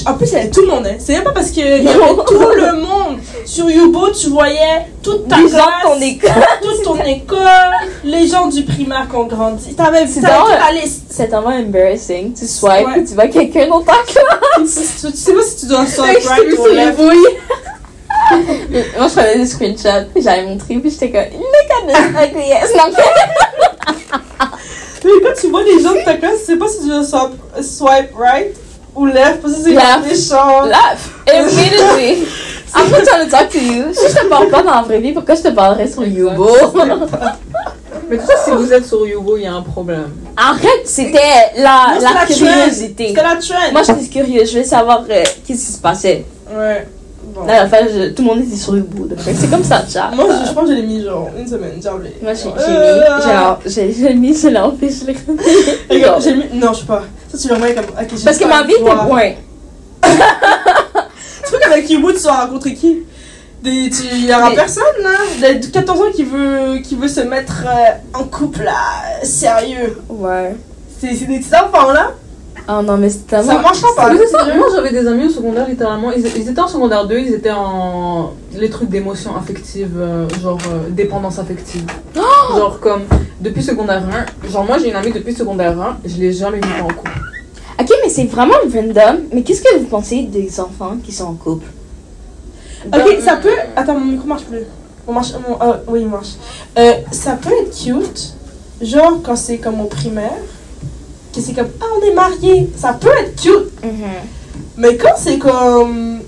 en 0.06 0.14
plus, 0.14 0.26
il 0.28 0.32
y 0.32 0.36
avait 0.36 0.50
tout 0.50 0.62
le 0.62 0.68
monde. 0.68 0.86
Hein. 0.86 0.96
C'est 0.98 1.12
même 1.12 1.24
pas 1.24 1.32
parce 1.32 1.50
qu'il 1.50 1.66
y 1.66 1.68
avait 1.68 1.84
tout 2.26 2.50
le 2.56 2.80
monde. 2.80 3.18
Sur 3.44 3.68
Yubo, 3.68 4.10
tu 4.10 4.30
voyais 4.30 4.86
toute 5.02 5.28
ta 5.28 5.36
Les 5.36 5.48
gens 5.48 5.56
classe, 5.56 5.66
de 5.82 5.88
ton 5.88 6.00
école. 6.00 6.30
toute 6.62 6.82
ton 6.82 7.04
école, 7.04 7.72
les 8.04 8.26
gens 8.26 8.46
du 8.46 8.62
primaire 8.64 9.06
qui 9.08 9.16
ont 9.16 9.26
grandi. 9.26 9.74
T'avais 9.74 10.06
C'est 10.06 10.20
liste. 10.72 11.04
C'est 11.10 11.28
tellement 11.28 11.50
embarrassing. 11.50 12.32
Tu 12.32 12.46
swipes 12.46 12.86
Ouais. 12.86 13.04
tu 13.04 13.14
vois 13.14 13.28
quelqu'un 13.28 13.68
dans 13.68 13.82
ta 13.82 13.96
classe. 14.06 14.98
Tu 15.00 15.10
tu 15.12 15.16
sais 15.16 15.34
pas 15.34 15.42
si 15.42 15.56
tu 15.60 15.66
dois 15.66 15.84
swipe 15.86 16.26
right 16.26 16.58
ou 16.58 16.66
left. 16.68 16.98
Moi, 18.98 19.08
je 19.08 19.12
prenais 19.14 19.36
des 19.38 19.46
screenshots, 19.46 20.06
puis 20.12 20.22
j'avais 20.22 20.42
montré, 20.44 20.74
puis 20.76 20.90
j'étais 20.90 21.10
comme, 21.10 21.40
look 21.40 21.70
at 21.70 21.86
this 21.86 21.98
ugly. 22.28 22.50
Non, 22.76 22.92
Mais 25.04 25.10
quand 25.22 25.40
tu 25.40 25.48
vois 25.48 25.62
les 25.62 25.80
gens 25.82 25.92
de 25.94 26.04
ta 26.04 26.14
classe, 26.14 26.40
tu 26.40 26.52
sais 26.52 26.56
pas 26.56 26.68
si 26.68 26.80
tu 26.82 26.88
dois 26.88 27.02
swipe, 27.04 27.32
swipe 27.62 28.14
right 28.16 28.54
ou 28.94 29.06
left. 29.06 29.40
Parce 29.40 29.54
que 29.54 29.60
c'est 29.62 29.70
Left. 29.70 30.06
méchant. 30.06 30.62
laugh. 30.66 31.10
Immediately. 31.32 32.26
I'm 32.74 32.88
not 32.90 33.02
trying 33.04 33.24
to 33.24 33.30
talk 33.30 33.48
to 33.50 33.58
you. 33.58 33.92
Si 33.94 34.08
je 34.08 34.14
te 34.20 34.26
parle 34.28 34.48
pas 34.48 34.62
dans 34.62 34.74
la 34.74 34.82
vraie 34.82 35.00
vie, 35.00 35.12
pourquoi 35.12 35.34
je 35.34 35.42
te 35.42 35.48
parlerais 35.48 35.88
sur 35.88 36.04
Yubo? 36.06 36.48
Mais 38.08 38.18
tout 38.18 38.26
ça, 38.26 38.34
si 38.44 38.50
vous 38.50 38.72
êtes 38.72 38.86
sur 38.86 39.06
Yubo, 39.06 39.36
il 39.38 39.44
y 39.44 39.46
a 39.46 39.54
un 39.54 39.62
problème. 39.62 40.10
Arrête, 40.36 40.82
c'était 40.84 41.18
la, 41.56 41.94
la 42.00 42.00
c'est 42.00 42.14
la 42.14 42.26
curiosité. 42.50 43.08
C'était 43.08 43.22
la 43.22 43.36
trend. 43.36 43.72
Moi, 43.72 43.82
j'étais 43.82 44.06
curieuse, 44.08 44.46
je 44.48 44.52
voulais 44.52 44.64
savoir 44.64 45.02
euh, 45.08 45.22
qu'est-ce 45.46 45.66
qui 45.66 45.72
se 45.72 45.78
passait. 45.78 46.24
Ouais. 46.52 46.86
À 47.48 47.52
la 47.62 47.66
fin, 47.68 47.78
je- 47.86 48.10
tout 48.10 48.22
le 48.22 48.28
monde 48.28 48.40
était 48.44 48.56
sur 48.56 48.76
Yubo. 48.76 49.04
donc 49.06 49.18
C'est 49.24 49.50
comme 49.50 49.64
ça, 49.64 49.82
chat. 49.88 50.10
Moi, 50.14 50.26
je, 50.28 50.48
je 50.48 50.52
pense 50.54 50.64
que 50.64 50.70
je 50.70 50.76
l'ai 50.76 50.82
mis 50.86 51.02
genre 51.02 51.28
une 51.38 51.46
semaine. 51.46 51.72
Les- 51.76 52.22
Moi, 52.22 52.34
j'ai 52.34 52.42
j'ai 52.42 52.48
Euh, 52.68 53.16
mis, 53.16 53.22
genre, 53.22 53.58
j'ai 53.66 53.92
j'ai 53.92 54.14
mis, 54.14 54.34
je 54.36 54.48
l'ai 54.48 54.58
empêché, 54.58 54.94
je 55.02 55.06
l'ai 55.06 55.16
j'ai 56.20 56.34
mis. 56.34 56.44
Non, 56.54 56.72
je 56.72 56.80
sais 56.80 56.86
pas. 56.86 57.02
Ça, 57.32 57.38
tu 57.38 57.48
le 57.48 57.54
remets 57.54 57.74
comme. 57.74 57.84
ok, 57.84 58.08
j'ai 58.16 58.24
Parce 58.24 58.38
que 58.38 58.44
ma 58.48 58.60
le 58.62 58.66
vie 58.66 58.72
était 58.74 58.82
point. 58.82 59.32
Tu 60.02 61.50
vois 61.50 61.58
qu'avec 61.60 61.90
Yubo, 61.90 62.12
tu 62.12 62.18
vas 62.20 62.44
rencontrer 62.44 62.74
qui? 62.74 62.98
Des, 63.62 63.90
tu, 63.90 64.04
il 64.14 64.24
y 64.26 64.32
aura 64.34 64.48
Mais- 64.50 64.54
personne 64.56 64.84
là? 65.02 65.52
De 65.54 65.66
14 65.66 66.00
ans 66.00 66.10
qui 66.14 66.22
veut, 66.24 66.78
qui 66.82 66.96
veut 66.96 67.08
se 67.08 67.20
mettre 67.20 67.64
euh, 67.66 68.18
en 68.18 68.24
couple 68.24 68.62
là, 68.62 68.72
sérieux. 69.22 69.98
Ouais. 70.08 70.54
C'est 70.98 71.14
c'est 71.14 71.26
des 71.26 71.40
petits 71.40 71.54
enfants 71.54 71.90
là? 71.92 72.12
Ah 72.72 72.82
non, 72.82 72.96
mais 72.96 73.10
c'est 73.10 73.28
Ça 73.28 73.42
marchera 73.42 73.88
pas. 73.96 74.14
Moi 74.14 74.66
j'avais 74.72 74.92
des 74.92 75.04
amis 75.04 75.24
au 75.24 75.28
secondaire 75.28 75.66
littéralement, 75.68 76.12
ils, 76.12 76.24
ils 76.24 76.48
étaient 76.48 76.60
en 76.60 76.68
secondaire 76.68 77.04
2, 77.04 77.18
ils 77.18 77.34
étaient 77.34 77.50
en 77.50 78.30
les 78.54 78.70
trucs 78.70 78.88
d'émotion 78.88 79.34
affective, 79.34 79.90
euh, 79.98 80.28
genre 80.40 80.60
euh, 80.70 80.88
dépendance 80.88 81.40
affective. 81.40 81.84
Genre 82.14 82.78
comme 82.78 83.02
depuis 83.40 83.64
secondaire 83.64 84.04
1, 84.44 84.48
genre 84.48 84.64
moi 84.64 84.78
j'ai 84.78 84.90
une 84.90 84.94
amie 84.94 85.10
depuis 85.10 85.34
secondaire 85.34 85.80
1, 85.80 85.98
je 86.04 86.16
l'ai 86.18 86.32
jamais 86.32 86.58
vue 86.58 86.80
en 86.80 86.86
couple. 86.86 87.10
Ok, 87.80 87.90
mais 88.04 88.08
c'est 88.08 88.26
vraiment 88.26 88.54
random. 88.72 89.22
Mais 89.32 89.42
qu'est-ce 89.42 89.62
que 89.62 89.76
vous 89.76 89.86
pensez 89.86 90.22
des 90.22 90.60
enfants 90.60 90.96
qui 91.02 91.10
sont 91.10 91.24
en 91.24 91.34
couple? 91.34 91.66
Ok, 92.86 93.18
ça 93.20 93.34
peut. 93.34 93.48
Attends, 93.74 93.98
mon 93.98 94.12
micro 94.12 94.28
marche 94.28 94.44
plus. 94.44 94.62
Mon 95.08 95.14
marche. 95.14 95.32
Mon... 95.32 95.56
oui, 95.88 96.02
il 96.02 96.08
marche. 96.08 96.34
Euh, 96.78 96.92
ça 97.10 97.32
peut 97.32 97.50
être 97.62 97.76
cute, 97.76 98.34
genre 98.80 99.18
quand 99.24 99.34
c'est 99.34 99.58
comme 99.58 99.80
au 99.80 99.86
primaire, 99.86 100.38
que 101.32 101.40
c'est 101.40 101.52
comme 101.52 101.68
ah 101.80 101.84
on 101.98 102.06
est 102.06 102.14
mariés, 102.14 102.70
ça 102.76 102.92
peut 102.92 103.10
être 103.20 103.40
cute. 103.40 103.72
Mais 104.76 104.96
quand 104.96 105.14
c'est 105.16 105.38
comme. 105.38 106.20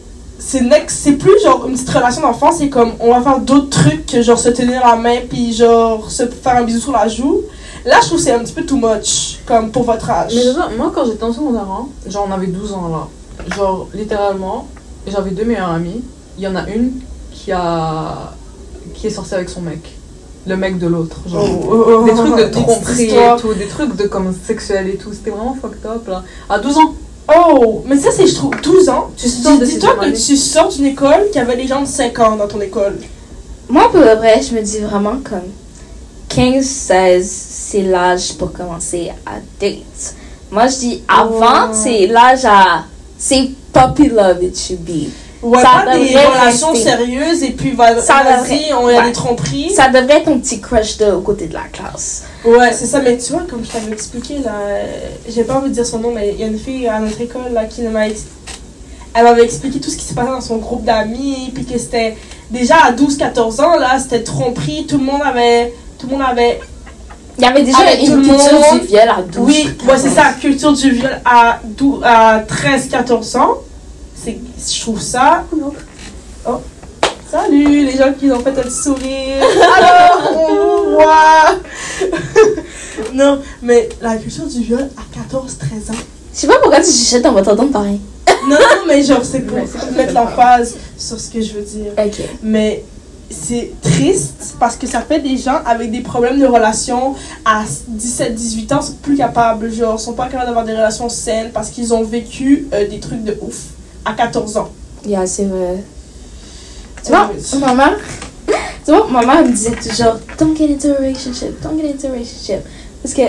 C'est 0.44 0.60
next, 0.60 0.98
c'est 1.04 1.12
plus 1.12 1.40
genre 1.44 1.66
une 1.68 1.74
petite 1.74 1.90
relation 1.90 2.20
d'enfant, 2.22 2.50
c'est 2.50 2.68
comme 2.68 2.94
on 2.98 3.14
va 3.14 3.20
faire 3.22 3.38
d'autres 3.38 3.70
trucs 3.70 4.06
que 4.06 4.22
genre 4.22 4.38
se 4.38 4.48
tenir 4.48 4.80
la 4.84 4.96
main 4.96 5.18
puis 5.30 5.52
genre 5.52 6.10
se 6.10 6.26
faire 6.26 6.56
un 6.56 6.64
bisou 6.64 6.80
sur 6.80 6.92
la 6.92 7.06
joue. 7.06 7.42
Là, 7.84 7.98
je 8.02 8.06
trouve 8.06 8.18
que 8.18 8.24
c'est 8.24 8.32
un 8.32 8.40
petit 8.40 8.52
peu 8.52 8.64
too 8.64 8.76
much, 8.76 9.38
comme 9.46 9.70
pour 9.70 9.84
votre 9.84 10.10
âge. 10.10 10.32
Mais 10.34 10.42
déjà, 10.44 10.68
moi 10.76 10.90
quand 10.92 11.04
j'étais 11.06 11.22
en 11.22 11.32
secondaire 11.32 11.66
1, 12.06 12.10
genre 12.10 12.26
on 12.28 12.32
avait 12.32 12.48
12 12.48 12.72
ans 12.72 12.88
là, 12.88 13.06
genre 13.54 13.88
littéralement, 13.94 14.66
j'avais 15.06 15.30
deux 15.30 15.44
meilleures 15.44 15.70
amies, 15.70 16.02
il 16.36 16.42
y 16.42 16.48
en 16.48 16.56
a 16.56 16.68
une 16.68 16.94
qui 17.30 17.52
a 17.52 18.32
qui 18.94 19.06
est 19.06 19.10
sortie 19.10 19.34
avec 19.34 19.48
son 19.48 19.60
mec, 19.60 19.96
le 20.46 20.56
mec 20.56 20.78
de 20.78 20.86
l'autre, 20.86 21.18
genre. 21.28 21.48
Oh, 21.68 21.84
oh, 21.86 22.04
Des 22.04 22.12
trucs 22.12 22.36
de 22.36 22.44
tromperie 22.50 23.10
et 23.10 23.40
tout, 23.40 23.54
des 23.54 23.66
trucs 23.66 23.96
de 23.96 24.06
comme 24.06 24.34
sexuel 24.34 24.88
et 24.88 24.96
tout, 24.96 25.12
c'était 25.12 25.30
vraiment 25.30 25.54
fucked 25.60 25.84
up 25.86 26.06
là. 26.08 26.24
À 26.48 26.58
12 26.58 26.78
ans, 26.78 26.94
Oh, 27.28 27.84
mais 27.86 27.96
ça, 27.98 28.10
c'est, 28.10 28.26
je 28.26 28.34
trouve, 28.34 28.52
12 28.60 28.88
ans. 28.88 29.10
Tu 29.16 29.28
sors 29.28 29.58
de 29.58 29.64
Dis-toi 29.64 29.94
que 30.00 30.10
tu 30.10 30.36
sors 30.36 30.68
d'une 30.68 30.86
école 30.86 31.28
qui 31.32 31.38
avait 31.38 31.56
des 31.56 31.66
gens 31.66 31.82
de 31.82 31.86
5 31.86 32.18
ans 32.18 32.36
dans 32.36 32.48
ton 32.48 32.60
école. 32.60 32.98
Moi, 33.68 33.88
pour 33.90 34.00
le 34.00 34.14
vrai, 34.16 34.40
je 34.42 34.54
me 34.54 34.60
dis 34.60 34.80
vraiment 34.80 35.18
comme 35.22 35.48
15-16, 36.30 37.22
c'est 37.22 37.82
l'âge 37.82 38.34
pour 38.34 38.52
commencer 38.52 39.12
à 39.24 39.36
date. 39.60 40.14
Moi, 40.50 40.66
je 40.66 40.78
dis 40.78 41.02
avant, 41.08 41.72
c'est 41.72 42.06
l'âge 42.06 42.44
à. 42.44 42.84
C'est 43.16 43.50
puppy 43.72 44.08
love, 44.08 44.42
it 44.42 44.58
should 44.58 44.84
be. 44.84 45.08
Ouais, 45.42 45.60
Ça 45.60 45.82
pas 45.84 45.98
des 45.98 46.16
relations 46.16 46.70
rester. 46.72 46.90
sérieuses 46.90 47.42
et 47.42 47.50
puis 47.50 47.72
va- 47.72 48.00
Ça 48.00 48.22
vas-y, 48.24 48.72
on 48.72 48.88
y 48.88 48.94
a 48.94 49.00
ouais. 49.00 49.06
des 49.06 49.12
tromperies. 49.12 49.70
Ça 49.74 49.88
devrait 49.88 50.18
être 50.18 50.26
ton 50.26 50.38
petit 50.38 50.60
crush 50.60 50.98
de 50.98 51.06
au 51.10 51.20
côté 51.20 51.46
de 51.48 51.54
la 51.54 51.64
classe. 51.72 52.24
Ouais, 52.44 52.72
c'est 52.72 52.86
ça, 52.86 53.00
mais 53.00 53.16
tu 53.18 53.32
vois, 53.32 53.42
comme 53.50 53.64
je 53.64 53.70
t'avais 53.70 53.90
expliqué, 53.92 54.38
là, 54.38 54.52
j'ai 55.28 55.42
pas 55.42 55.54
envie 55.54 55.70
de 55.70 55.74
dire 55.74 55.86
son 55.86 55.98
nom, 55.98 56.12
mais 56.14 56.30
il 56.34 56.40
y 56.40 56.44
a 56.44 56.46
une 56.46 56.58
fille 56.58 56.86
à 56.86 57.00
notre 57.00 57.20
école, 57.20 57.52
là, 57.52 57.64
qui 57.64 57.82
m'a 57.82 58.06
Elle 58.06 59.24
m'avait 59.24 59.42
expliqué 59.44 59.80
tout 59.80 59.90
ce 59.90 59.96
qui 59.96 60.04
se 60.04 60.14
passait 60.14 60.30
dans 60.30 60.40
son 60.40 60.58
groupe 60.58 60.84
d'amis, 60.84 61.50
puis 61.52 61.64
que 61.66 61.76
c'était 61.76 62.16
déjà 62.50 62.76
à 62.84 62.92
12-14 62.92 63.60
ans, 63.60 63.76
là, 63.78 63.98
c'était 63.98 64.22
tromperie, 64.22 64.86
tout 64.86 64.98
le 64.98 65.04
monde 65.04 65.22
avait. 65.24 65.74
Tout 65.98 66.06
le 66.06 66.12
monde 66.16 66.26
avait. 66.30 66.60
Il 67.38 67.44
y 67.44 67.46
avait 67.46 67.62
déjà 67.62 67.78
Avec 67.78 68.00
une 68.06 68.22
culture 68.22 68.52
monde. 68.60 68.80
du 68.80 68.86
viol 68.86 69.08
à 69.08 69.22
12. 69.22 69.46
Oui, 69.46 69.68
ouais, 69.88 69.98
c'est 69.98 70.10
ça, 70.10 70.32
culture 70.40 70.72
du 70.72 70.90
viol 70.92 71.20
à, 71.24 71.58
à 72.04 72.38
13-14 72.40 73.36
ans. 73.38 73.54
C'est, 74.22 74.38
je 74.56 74.80
trouve 74.80 75.00
ça. 75.00 75.44
Oh. 76.46 76.60
Salut, 77.28 77.86
les 77.86 77.96
gens 77.96 78.12
qui 78.12 78.30
ont 78.30 78.38
fait 78.38 78.50
un 78.50 78.62
petit 78.62 78.70
sourire. 78.70 79.42
Alors, 79.76 80.32
on 80.36 80.54
vous 80.54 80.90
voit. 80.92 81.56
non, 83.14 83.40
mais 83.62 83.88
la 84.00 84.16
culture 84.16 84.46
du 84.46 84.60
viol 84.60 84.88
à 84.96 85.34
14-13 85.34 85.40
ans. 85.40 86.00
Je 86.32 86.38
sais 86.38 86.46
pas 86.46 86.58
pourquoi 86.60 86.80
tu 86.80 86.92
chuchotes, 86.92 87.22
va 87.22 87.42
t'entendre 87.42 87.72
pareil. 87.72 87.98
Non, 88.48 88.56
non, 88.56 88.82
mais 88.86 89.02
genre, 89.02 89.24
c'est 89.24 89.40
pour 89.40 89.58
mettre 89.96 90.14
l'emphase 90.14 90.76
sur 90.96 91.18
ce 91.18 91.28
que 91.28 91.40
je 91.40 91.54
veux 91.54 91.62
dire. 91.62 91.92
Ok. 91.98 92.22
Mais 92.44 92.84
c'est 93.28 93.72
triste 93.82 94.54
parce 94.60 94.76
que 94.76 94.86
ça 94.86 95.00
fait 95.00 95.18
des 95.18 95.36
gens 95.36 95.58
avec 95.66 95.90
des 95.90 96.00
problèmes 96.00 96.38
de 96.38 96.46
relations 96.46 97.16
à 97.44 97.64
17-18 97.64 98.74
ans 98.74 98.82
sont 98.82 98.92
plus 99.02 99.16
capables, 99.16 99.72
genre, 99.72 99.98
sont 99.98 100.12
pas 100.12 100.28
capables 100.28 100.46
d'avoir 100.46 100.64
des 100.64 100.74
relations 100.74 101.08
saines 101.08 101.50
parce 101.52 101.70
qu'ils 101.70 101.92
ont 101.92 102.04
vécu 102.04 102.68
euh, 102.72 102.86
des 102.86 103.00
trucs 103.00 103.24
de 103.24 103.36
ouf 103.40 103.56
à 104.04 104.12
14 104.14 104.56
ans. 104.56 104.68
Yeah, 105.06 105.26
c'est 105.26 105.44
vrai. 105.46 105.82
Tu 107.04 107.10
vois, 107.10 107.30
Anyways. 107.30 107.58
ma 107.60 107.74
mère, 107.74 107.98
tu 108.84 108.90
vois, 108.92 109.06
ma 109.10 109.24
mère 109.26 109.44
me 109.44 109.50
disait 109.50 109.72
toujours, 109.72 110.18
don't 110.38 110.56
get 110.56 110.72
into 110.72 110.88
a 110.90 110.98
relationship, 111.00 111.60
don't 111.62 111.76
get 111.80 111.88
into 111.90 112.06
a 112.06 112.10
relationship. 112.12 112.60
Parce 113.02 113.14
que 113.14 113.22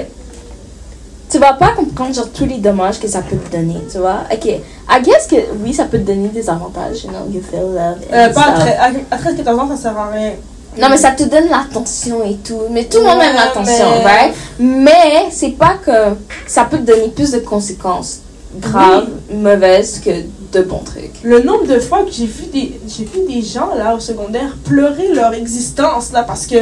tu 1.30 1.40
vas 1.40 1.54
pas 1.54 1.72
comprendre 1.76 2.14
genre 2.14 2.30
tous 2.32 2.46
les 2.46 2.60
dommages 2.60 3.00
que 3.00 3.08
ça 3.08 3.22
peut 3.24 3.36
te 3.38 3.56
donner, 3.56 3.78
tu 3.92 3.98
vois. 3.98 4.20
Ok, 4.32 4.46
I 4.46 5.02
guess 5.02 5.26
que 5.28 5.36
oui, 5.64 5.74
ça 5.74 5.86
peut 5.86 5.98
te 5.98 6.04
donner 6.04 6.28
des 6.28 6.48
avantages, 6.48 7.04
you 7.06 7.10
know, 7.10 7.28
you 7.32 7.42
feel 7.42 7.62
love. 7.62 7.98
Euh, 8.12 8.30
pas 8.32 8.42
à 8.52 8.56
stuff. 8.56 8.68
tre- 8.70 9.08
à 9.10 9.18
13-14 9.18 9.60
ans, 9.60 9.76
ça 9.76 9.82
sert 9.82 9.98
à 9.98 10.10
rien. 10.12 10.34
Non, 10.80 10.88
mais 10.90 10.98
ça 10.98 11.12
te 11.12 11.24
donne 11.24 11.50
l'attention 11.50 12.24
et 12.24 12.36
tout. 12.38 12.62
Mais 12.72 12.86
tout 12.86 12.98
le 13.00 13.06
monde 13.06 13.20
aime 13.22 13.36
l'attention, 13.36 13.86
mais- 14.00 14.04
right? 14.04 14.34
Mais 14.60 15.28
c'est 15.32 15.52
pas 15.52 15.76
que 15.84 16.16
ça 16.48 16.66
peut 16.66 16.78
te 16.78 16.84
donner 16.84 17.08
plus 17.10 17.32
de 17.32 17.40
conséquences 17.40 18.20
graves, 18.60 19.08
mauvaises 19.32 20.00
que 20.00 20.12
de 20.54 20.62
bons 20.62 20.84
trucs. 20.84 21.12
Le 21.24 21.42
nombre 21.42 21.66
de 21.66 21.80
fois 21.80 22.04
que 22.04 22.12
j'ai 22.12 22.26
vu 22.26 22.46
des 22.48 22.80
j'ai 22.88 23.06
vu 23.06 23.22
des 23.28 23.42
gens 23.42 23.72
là 23.76 23.96
au 23.96 24.00
secondaire 24.00 24.56
pleurer 24.64 25.08
leur 25.14 25.34
existence 25.34 26.12
là 26.12 26.24
parce 26.24 26.46
que 26.46 26.56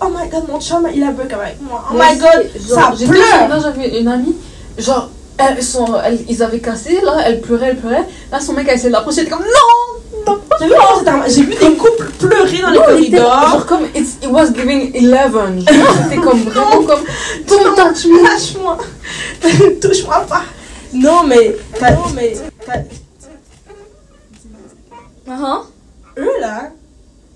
oh 0.00 0.06
my 0.08 0.28
god 0.30 0.44
mon 0.48 0.60
chum 0.60 0.86
il 0.94 1.02
a 1.02 1.10
break 1.10 1.32
avec 1.32 1.56
moi. 1.60 1.84
Oh 1.90 1.94
my 1.94 2.16
god 2.18 2.48
ça 2.68 2.92
j'étais 2.98 3.10
pleure. 3.12 3.60
j'avais 3.62 4.00
une 4.00 4.08
amie, 4.08 4.36
genre, 4.78 5.10
elles 5.36 5.62
sont, 5.62 5.86
elles- 6.04 6.24
ils 6.28 6.42
avaient 6.44 6.60
cassé, 6.60 7.00
là, 7.04 7.16
elle 7.26 7.40
pleurait, 7.40 7.70
elle 7.70 7.76
pleurait. 7.78 8.04
Là, 8.30 8.38
son 8.40 8.52
mec 8.52 8.68
a 8.68 8.74
essayé 8.74 8.88
de 8.88 8.94
l'approcher, 8.94 9.22
était 9.22 9.30
comme 9.30 9.40
non, 9.42 10.32
non, 10.32 10.38
j'ai 10.60 10.66
vu, 10.68 10.74
j'ai 11.26 11.42
vu 11.42 11.54
des 11.56 11.76
couples 11.76 12.08
pleurer 12.20 12.58
dans 12.62 12.70
les 12.70 12.78
Non, 12.78 12.84
corridors. 12.84 13.48
Genre 13.50 13.66
comme, 13.66 13.84
it's- 13.96 14.16
it 14.22 14.30
was 14.30 14.46
giving 14.54 14.92
11. 14.94 15.64
Genre, 15.66 15.86
C'était 16.04 16.20
comme 16.20 16.40
vraiment 16.44 16.82
comme, 16.84 17.00
Don't 17.48 17.74
touch 17.74 18.06
me. 18.06 18.22
lâche-moi. 18.22 18.78
Touche-moi 19.80 20.24
pas. 20.28 20.42
Non 20.92 21.24
mais 21.26 21.56
non 21.82 22.04
mais 22.14 22.34
t'as- 25.24 25.62
eux 26.18 26.40
là 26.40 26.70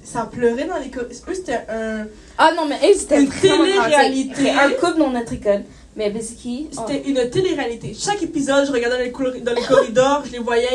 ça 0.09 0.29
pleurait 0.31 0.65
dans 0.65 0.79
les 0.79 0.89
corridors. 0.89 1.19
Eux, 1.29 1.35
c'était 1.35 1.61
un. 1.69 2.07
Ah 2.39 2.53
non, 2.57 2.67
mais 2.67 2.77
eux, 2.77 2.95
c'était 2.97 3.23
Une 3.23 3.29
télé-réalité. 3.29 4.51
Un 4.51 4.71
couple 4.71 4.99
dans 4.99 5.11
notre 5.11 5.33
école. 5.35 5.65
Mais 5.97 6.13
oh. 6.15 6.21
C'était 6.21 7.09
une 7.09 7.29
télé-réalité. 7.29 7.95
Chaque 7.99 8.23
épisode, 8.23 8.67
je 8.67 8.73
regardais 8.73 9.11
dans 9.11 9.33
les, 9.35 9.41
dans 9.41 9.53
les 9.53 9.63
corridors, 9.63 10.23
je 10.25 10.33
les 10.33 10.39
voyais, 10.39 10.69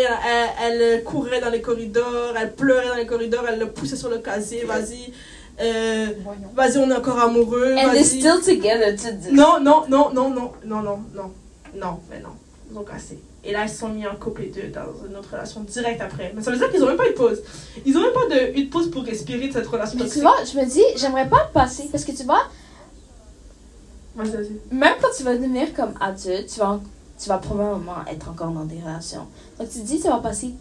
elle, 0.62 0.82
elle 0.82 1.04
courait 1.04 1.40
dans 1.40 1.50
les 1.50 1.62
corridors, 1.62 2.34
elle 2.38 2.54
pleurait 2.54 2.90
dans 2.90 2.96
les 2.96 3.06
corridors, 3.06 3.46
elle 3.48 3.60
le 3.60 3.70
poussait 3.70 3.96
sur 3.96 4.10
le 4.10 4.18
casier, 4.18 4.66
vas-y. 4.66 5.14
Euh, 5.62 6.08
vas-y, 6.54 6.78
on 6.78 6.92
est 6.92 6.96
encore 6.96 7.20
amoureux. 7.20 7.74
And 7.78 7.92
they're 7.94 8.04
still 8.04 8.42
together 8.42 8.96
to 8.98 9.12
this. 9.22 9.32
Non, 9.32 9.62
non, 9.62 9.86
non, 9.88 10.12
non, 10.14 10.30
non, 10.30 10.52
non, 10.66 10.82
non, 10.82 11.00
non, 11.16 11.32
non, 11.74 12.00
mais 12.10 12.20
non. 12.20 12.36
Ils 12.70 12.78
ont 12.78 12.84
cassé. 12.84 13.18
Et 13.46 13.52
là, 13.52 13.64
ils 13.66 13.70
se 13.70 13.80
sont 13.80 13.90
mis 13.90 14.08
en 14.08 14.16
couple 14.16 14.42
les 14.44 14.48
deux 14.48 14.68
dans 14.70 15.06
une 15.08 15.16
autre 15.18 15.30
relation 15.34 15.62
direct 15.62 16.00
après. 16.02 16.32
Mais 16.36 16.42
ça 16.42 16.50
veut 16.52 16.58
dire 16.58 16.72
qu'ils 16.72 16.82
ont 16.84 16.88
même 16.88 16.96
pas 16.98 17.08
eu 17.08 17.12
de 17.12 17.18
pause. 17.18 17.42
Ils 17.86 17.98
ont 17.98 18.02
même 18.02 18.14
pas 18.14 18.34
de, 18.34 18.58
eu 18.58 18.64
de 18.66 18.70
pause 18.70 18.90
pour 18.90 19.04
respirer 19.04 19.48
de 19.50 19.54
cette 19.54 19.68
relation 19.68 20.00
Mais 20.02 20.08
tu 20.10 20.22
vois, 20.22 20.36
je 20.50 20.58
me 20.58 20.66
dis, 20.66 20.84
j'aimerais 20.96 21.28
pas 21.28 21.50
passer. 21.54 21.90
Parce 21.92 22.06
que 22.06 22.14
tu 22.14 22.24
vois, 22.24 22.44
Vas-y, 24.16 24.30
vas-y. 24.32 24.60
même 24.72 24.94
quand 25.02 25.10
tu 25.18 25.24
vas 25.24 25.34
devenir 25.36 25.74
comme 25.74 25.94
adulte, 26.00 26.48
tu 26.48 26.60
vas, 26.60 26.80
tu 27.20 27.28
vas 27.30 27.38
probablement 27.40 28.06
être 28.10 28.30
encore 28.30 28.52
dans 28.52 28.64
des 28.66 28.80
relations. 28.80 29.28
Donc 29.60 29.70
tu 29.70 29.80
te 29.80 29.86
dis, 29.86 30.00
tu 30.00 30.08
vas 30.08 30.20
passer 30.20 30.52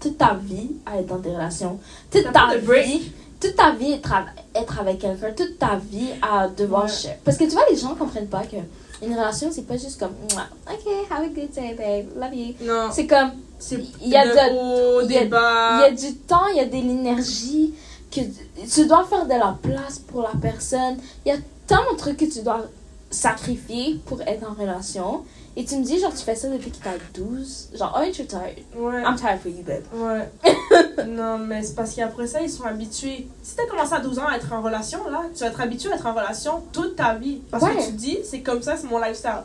toute 0.00 0.16
ta 0.18 0.34
vie 0.34 0.70
à 0.86 0.98
être 1.00 1.06
dans 1.06 1.18
des 1.18 1.30
relations. 1.30 1.78
Toute 2.10 2.32
ta 2.32 2.56
vie. 2.56 3.12
Toute 3.40 3.56
ta 3.56 3.72
vie 3.72 3.92
être, 3.92 4.10
av- 4.12 4.28
être 4.54 4.80
avec 4.80 5.00
quelqu'un. 5.00 5.32
Toute 5.36 5.58
ta 5.58 5.76
vie 5.76 6.08
à 6.22 6.48
devoir 6.48 6.84
Ouais. 6.84 7.18
Parce 7.24 7.36
que 7.36 7.44
tu 7.44 7.50
vois, 7.50 7.64
les 7.70 7.76
gens 7.76 7.94
comprennent 7.94 8.28
pas 8.28 8.44
que 8.44 8.56
une 9.06 9.14
relation, 9.14 9.50
c'est 9.52 9.66
pas 9.66 9.76
juste 9.76 9.98
comme, 9.98 10.12
ok, 10.12 10.92
have 11.10 11.22
a 11.22 11.28
good 11.28 11.50
day, 11.52 11.74
babe, 11.74 12.08
love 12.16 12.34
you. 12.34 12.54
Non, 12.62 12.90
C'est 12.92 13.06
comme, 13.06 13.32
y 14.02 14.16
a 14.16 14.26
de 14.26 15.06
y. 15.06 15.06
Il 15.06 15.12
y 15.12 15.84
a 15.84 15.90
du 15.90 16.14
temps, 16.16 16.46
il 16.50 16.56
y 16.56 16.60
a 16.60 16.66
de 16.66 16.72
l'énergie, 16.72 17.74
que 18.10 18.20
tu 18.20 18.86
dois 18.86 19.04
faire 19.04 19.24
de 19.26 19.30
la 19.30 19.56
place 19.60 19.98
pour 19.98 20.22
la 20.22 20.32
personne. 20.40 20.98
Il 21.24 21.30
y 21.30 21.32
a 21.32 21.38
tant 21.66 21.92
de 21.92 21.96
trucs 21.96 22.16
que 22.18 22.24
tu 22.24 22.42
dois 22.42 22.64
sacrifier 23.10 24.00
pour 24.06 24.20
être 24.22 24.48
en 24.48 24.54
relation. 24.54 25.24
Et 25.56 25.64
tu 25.64 25.76
me 25.76 25.84
dis, 25.84 26.00
genre, 26.00 26.12
tu 26.12 26.24
fais 26.24 26.34
ça 26.34 26.48
depuis 26.48 26.70
que 26.72 26.78
t'as 26.82 26.94
12. 27.14 27.68
Genre, 27.74 27.96
oh, 27.96 28.02
you're 28.04 28.26
tired. 28.26 28.58
Ouais. 28.76 29.02
I'm 29.02 29.14
tired 29.16 29.40
for 29.40 29.50
you, 29.52 29.62
babe. 29.62 29.84
Ouais. 29.94 30.28
non, 31.06 31.38
mais 31.38 31.62
c'est 31.62 31.76
parce 31.76 31.94
qu'après 31.94 32.26
ça, 32.26 32.40
ils 32.42 32.50
sont 32.50 32.64
habitués. 32.64 33.28
Si 33.42 33.54
t'as 33.54 33.66
commencé 33.66 33.92
à 33.94 34.00
12 34.00 34.18
ans 34.18 34.26
à 34.26 34.36
être 34.36 34.52
en 34.52 34.60
relation, 34.62 35.08
là, 35.08 35.22
tu 35.32 35.40
vas 35.40 35.46
être 35.46 35.60
habitué 35.60 35.92
à 35.92 35.94
être 35.94 36.06
en 36.06 36.12
relation 36.14 36.62
toute 36.72 36.96
ta 36.96 37.14
vie. 37.14 37.40
Parce 37.52 37.62
Ouais. 37.62 37.76
que 37.76 37.84
tu 37.86 37.92
dis, 37.92 38.18
c'est 38.28 38.40
comme 38.40 38.62
ça, 38.62 38.76
c'est 38.76 38.88
mon 38.88 38.98
lifestyle. 38.98 39.44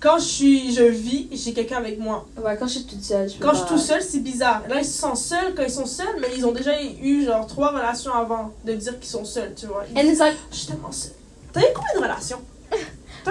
Quand 0.00 0.18
je 0.18 0.24
suis, 0.24 0.74
je 0.74 0.82
vis, 0.82 1.28
j'ai 1.32 1.52
quelqu'un 1.54 1.76
avec 1.78 2.00
moi. 2.00 2.26
Ouais, 2.36 2.56
quand 2.58 2.66
je 2.66 2.72
suis 2.78 2.84
toute 2.84 3.02
seule, 3.02 3.30
je 3.30 3.38
Quand 3.38 3.52
je 3.52 3.58
suis 3.58 3.66
tout 3.68 3.78
seul, 3.78 4.02
c'est 4.02 4.18
bizarre. 4.18 4.62
Là, 4.68 4.80
ils 4.80 4.84
se 4.84 4.98
sentent 4.98 5.16
seuls 5.16 5.54
quand 5.56 5.62
ils 5.62 5.70
sont 5.70 5.86
seuls, 5.86 6.16
mais 6.20 6.28
ils 6.36 6.44
ont 6.44 6.52
déjà 6.52 6.72
eu 6.82 7.24
genre 7.24 7.46
trois 7.46 7.68
relations 7.70 8.12
avant 8.12 8.50
de 8.64 8.72
dire 8.74 8.98
qu'ils 8.98 9.08
sont 9.08 9.24
seuls, 9.24 9.54
tu 9.54 9.66
vois. 9.66 9.84
Ils 9.90 9.98
And 9.98 10.02
disent, 10.02 10.10
it's 10.14 10.18
like, 10.18 10.36
je 10.50 10.56
suis 10.56 10.66
tellement 10.66 10.90
seule. 10.92 11.12
T'as 11.52 11.60
eu 11.60 11.72
combien 11.74 11.94
de 11.94 12.06
relations? 12.12 12.40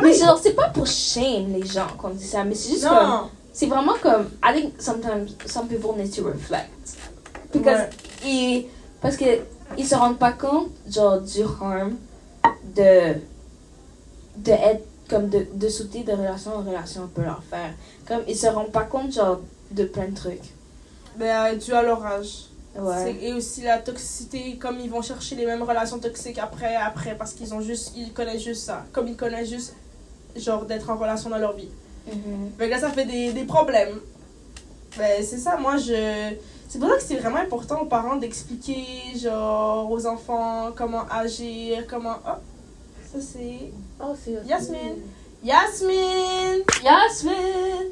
mais 0.01 0.13
genre, 0.13 0.39
c'est 0.41 0.53
pas 0.53 0.69
pour 0.69 0.87
shame 0.87 1.53
les 1.53 1.65
gens 1.65 1.87
qu'on 1.97 2.09
dit 2.09 2.25
ça, 2.25 2.43
mais 2.43 2.55
c'est 2.55 2.69
juste 2.71 2.87
comme. 2.87 3.07
Non. 3.07 3.29
C'est 3.51 3.67
vraiment 3.67 3.93
comme. 4.01 4.29
I 4.43 4.53
think 4.53 4.81
sometimes 4.81 5.27
some 5.45 5.67
people 5.67 5.95
need 5.95 6.11
to 6.15 6.23
reflect. 6.25 6.69
Because 7.53 7.77
Ouais. 7.81 7.89
ils, 8.25 8.65
parce 9.01 9.15
que 9.15 9.25
ils 9.77 9.85
se 9.87 9.93
rendent 9.95 10.17
pas 10.17 10.31
compte 10.31 10.69
genre 10.89 11.19
du 11.21 11.41
harm 11.61 11.95
de 12.75 13.15
de 14.37 14.51
être 14.51 14.83
comme 15.09 15.29
de, 15.29 15.45
de 15.53 15.69
sauter 15.69 16.03
de 16.03 16.11
relation 16.13 16.55
en 16.55 16.61
relation 16.63 17.07
peut 17.13 17.21
leur 17.23 17.43
faire 17.43 17.73
comme 18.07 18.21
ils 18.27 18.35
se 18.35 18.47
rendent 18.47 18.71
pas 18.71 18.83
compte 18.85 19.11
genre 19.13 19.41
de 19.71 19.83
plein 19.85 20.07
de 20.07 20.15
trucs 20.15 20.41
Mais 21.19 21.29
euh, 21.29 21.55
dû 21.55 21.73
à 21.73 21.83
leur 21.83 22.03
âge. 22.05 22.45
ouais 22.79 23.15
Et 23.21 23.33
aussi 23.33 23.61
la 23.61 23.77
toxicité, 23.77 24.57
comme 24.57 24.79
ils 24.79 24.89
vont 24.89 25.01
chercher 25.03 25.35
les 25.35 25.45
mêmes 25.45 25.61
relations 25.63 25.99
toxiques 25.99 26.39
après, 26.39 26.75
après, 26.75 27.15
parce 27.15 27.33
qu'ils 27.33 27.53
ont 27.53 27.61
juste, 27.61 27.91
ils 27.95 28.11
connaissent 28.13 28.43
juste 28.43 28.63
ça. 28.63 28.83
Comme 28.91 29.07
ils 29.07 29.15
connaissent 29.15 29.49
juste, 29.49 29.75
genre, 30.35 30.65
d'être 30.65 30.89
en 30.89 30.95
relation 30.97 31.29
dans 31.29 31.37
leur 31.37 31.53
vie. 31.53 31.69
Mhm. 32.07 32.51
Fait 32.57 32.65
que 32.65 32.71
là, 32.71 32.79
ça 32.79 32.89
fait 32.89 33.05
des, 33.05 33.31
des 33.33 33.43
problèmes. 33.45 33.99
Ben, 34.97 35.23
c'est 35.23 35.37
ça, 35.37 35.57
moi, 35.57 35.77
je... 35.77 36.33
C'est 36.69 36.79
pour 36.79 36.89
ça 36.89 36.95
que 36.97 37.03
c'est 37.03 37.17
vraiment 37.17 37.37
important 37.37 37.81
aux 37.81 37.85
parents 37.85 38.15
d'expliquer, 38.15 38.83
genre, 39.15 39.89
aux 39.91 40.05
enfants 40.07 40.71
comment 40.75 41.03
agir, 41.09 41.85
comment... 41.87 42.15
Oh, 42.27 42.31
ça 43.11 43.19
c'est... 43.21 43.71
oh 44.01 44.13
c'est 44.23 44.39
Yasmine. 44.47 44.97
Yasmine! 45.43 46.63
Yasmine 46.83 47.33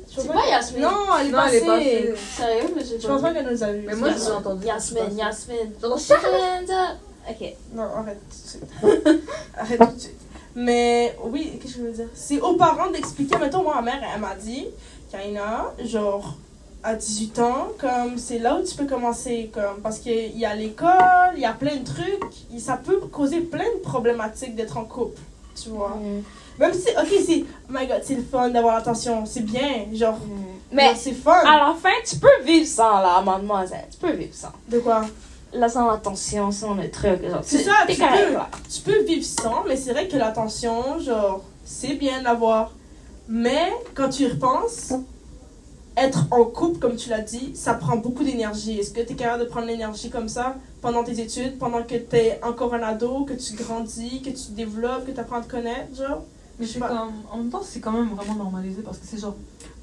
c'est 0.07 0.25
pas 0.27 0.47
Yasmine 0.47 0.81
Non, 0.83 0.89
elle 1.19 1.27
est 1.27 1.31
Non, 1.31 1.39
elle 1.47 1.55
est 1.55 1.59
passée. 1.59 1.65
passée. 1.65 2.13
sérieux 2.37 2.73
mais 2.75 2.83
j'ai 2.85 2.99
Je 2.99 3.07
pense 3.07 3.21
pas 3.21 3.33
qu'elle 3.33 3.47
nous 3.51 3.63
a 3.63 3.71
vu. 3.73 3.83
Mais 3.85 3.95
moi, 3.95 4.07
je 4.09 4.13
Yasmine. 4.13 4.29
l'ai 4.29 4.35
entendu. 4.37 4.65
Yasmine 4.67 5.17
Yasmine 5.17 5.71
up. 5.83 6.97
ok 7.29 7.53
Non, 7.73 7.83
arrête 7.83 8.19
tout 8.29 8.37
de 8.43 8.49
suite. 8.49 8.63
arrête 9.57 9.79
tout 9.79 9.85
de 9.95 9.99
suite. 9.99 10.20
Mais 10.55 11.15
oui, 11.23 11.59
qu'est-ce 11.61 11.75
que 11.75 11.79
je 11.79 11.85
veux 11.85 11.93
dire? 11.93 12.07
C'est 12.13 12.39
aux 12.41 12.55
parents 12.55 12.89
d'expliquer. 12.91 13.37
Mettons, 13.37 13.63
moi, 13.63 13.75
ma 13.75 13.81
mère, 13.81 14.01
elle 14.13 14.21
m'a 14.21 14.35
dit, 14.35 14.67
Kaina, 15.11 15.73
genre, 15.83 16.35
à 16.83 16.95
18 16.95 17.39
ans, 17.39 17.67
comme 17.79 18.17
c'est 18.17 18.39
là 18.39 18.57
où 18.57 18.63
tu 18.65 18.75
peux 18.75 18.85
commencer. 18.85 19.49
Comme, 19.53 19.81
parce 19.81 19.99
qu'il 19.99 20.37
y 20.37 20.45
a 20.45 20.55
l'école, 20.55 21.33
il 21.35 21.41
y 21.41 21.45
a 21.45 21.53
plein 21.53 21.77
de 21.77 21.85
trucs. 21.85 22.59
ça 22.59 22.77
peut 22.77 22.99
causer 23.11 23.41
plein 23.41 23.71
de 23.75 23.79
problématiques 23.81 24.55
d'être 24.55 24.77
en 24.77 24.85
couple. 24.85 25.21
Tu 25.61 25.69
vois? 25.69 25.97
Mhm. 26.01 26.23
Même 26.59 26.73
si, 26.73 26.89
ok, 26.89 27.23
c'est, 27.25 27.43
oh 27.69 27.71
my 27.71 27.87
god, 27.87 28.01
c'est 28.03 28.15
le 28.15 28.23
fun 28.23 28.49
d'avoir 28.49 28.75
l'attention. 28.75 29.25
C'est 29.25 29.45
bien, 29.45 29.85
genre, 29.93 30.17
mais 30.71 30.95
c'est 30.95 31.13
fun. 31.13 31.39
à 31.45 31.57
la 31.57 31.75
fin 31.75 31.89
tu 32.05 32.15
peux 32.17 32.43
vivre 32.43 32.65
sans 32.67 32.99
là 33.01 33.21
mademoiselle 33.21 33.87
tu 33.91 33.97
peux 33.97 34.11
vivre 34.13 34.33
sans 34.33 34.53
De 34.69 34.79
quoi? 34.79 35.01
Là 35.53 35.67
sans 35.69 35.89
l'attention 35.89 36.51
sans 36.51 36.75
le 36.75 36.89
truc 36.89 37.21
genre 37.29 37.41
C'est 37.43 37.59
tu- 37.59 37.63
ça, 37.65 37.73
tu 37.87 37.97
peux. 37.97 38.37
tu 38.69 38.81
peux 38.81 39.03
vivre 39.03 39.25
sans, 39.25 39.63
mais 39.67 39.75
c'est 39.75 39.91
vrai 39.91 40.07
que 40.07 40.17
l'attention, 40.17 40.99
genre, 40.99 41.43
c'est 41.65 41.95
bien 41.95 42.21
d'avoir. 42.23 42.71
Mais 43.27 43.71
quand 43.93 44.09
tu 44.09 44.23
y 44.23 44.27
repenses, 44.27 44.93
être 45.97 46.25
en 46.31 46.45
couple, 46.45 46.79
comme 46.79 46.95
tu 46.95 47.09
l'as 47.09 47.19
dit, 47.21 47.51
ça 47.55 47.73
prend 47.73 47.97
beaucoup 47.97 48.23
d'énergie. 48.23 48.79
Est-ce 48.79 48.91
que 48.91 49.01
tu 49.01 49.13
es 49.13 49.15
capable 49.15 49.43
de 49.43 49.49
prendre 49.49 49.67
l'énergie 49.67 50.09
comme 50.09 50.29
ça 50.29 50.55
pendant 50.81 51.03
tes 51.03 51.19
études, 51.19 51.57
pendant 51.59 51.83
que 51.83 51.95
tu 51.95 52.15
es 52.15 52.39
encore 52.43 52.73
un 52.73 52.81
ado, 52.81 53.25
que 53.25 53.33
tu 53.33 53.53
grandis, 53.55 54.21
que 54.21 54.29
tu 54.29 54.51
développes, 54.51 55.05
que 55.05 55.11
tu 55.11 55.19
apprends 55.19 55.37
à 55.37 55.41
te 55.41 55.51
connaître, 55.51 55.95
genre? 55.95 56.23
Mais 56.59 56.65
Je 56.65 56.73
sais 56.73 56.79
pas. 56.79 56.87
comme, 56.87 57.13
en 57.31 57.37
même 57.37 57.49
temps, 57.49 57.61
c'est 57.63 57.79
quand 57.79 57.91
même 57.91 58.09
vraiment 58.15 58.35
normalisé 58.35 58.81
parce 58.81 58.97
que 58.97 59.05
c'est 59.05 59.17
genre, 59.19 59.35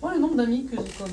moi, 0.03 0.13
le 0.15 0.21
nombre 0.21 0.35
d'amis 0.37 0.65
que 0.67 0.77
j'ai 0.77 0.93
comme, 0.99 1.13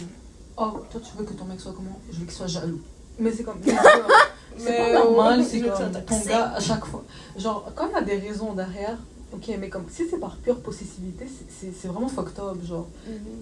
oh, 0.57 0.79
toi, 0.89 1.01
tu 1.01 1.17
veux 1.17 1.25
que 1.25 1.33
ton 1.33 1.45
mec 1.45 1.59
soit 1.59 1.73
comment? 1.75 1.99
Je 2.11 2.17
veux 2.19 2.25
qu'il 2.25 2.33
soit 2.33 2.47
jaloux. 2.47 2.79
Mais 3.19 3.31
c'est 3.31 3.43
comme, 3.43 3.59
c'est 4.57 4.77
pas 4.77 4.93
normal, 4.93 5.43
c'est 5.43 5.59
que 5.61 5.67
comme 5.67 5.93
ça 5.93 6.01
ton 6.01 6.19
gars 6.21 6.53
à 6.55 6.59
chaque 6.59 6.85
fois. 6.85 7.03
Genre, 7.37 7.71
quand 7.75 7.87
il 7.89 7.93
y 7.93 7.95
a 7.97 8.01
des 8.01 8.17
raisons 8.27 8.53
derrière, 8.53 8.97
ok, 9.33 9.51
mais 9.59 9.69
comme 9.69 9.85
si 9.89 10.03
c'est 10.09 10.17
par 10.19 10.35
pure 10.37 10.59
possessivité, 10.61 11.25
c'est- 11.27 11.87
vraiment 11.87 12.07
fucked 12.07 12.39
up, 12.39 12.57
genre. 12.65 12.87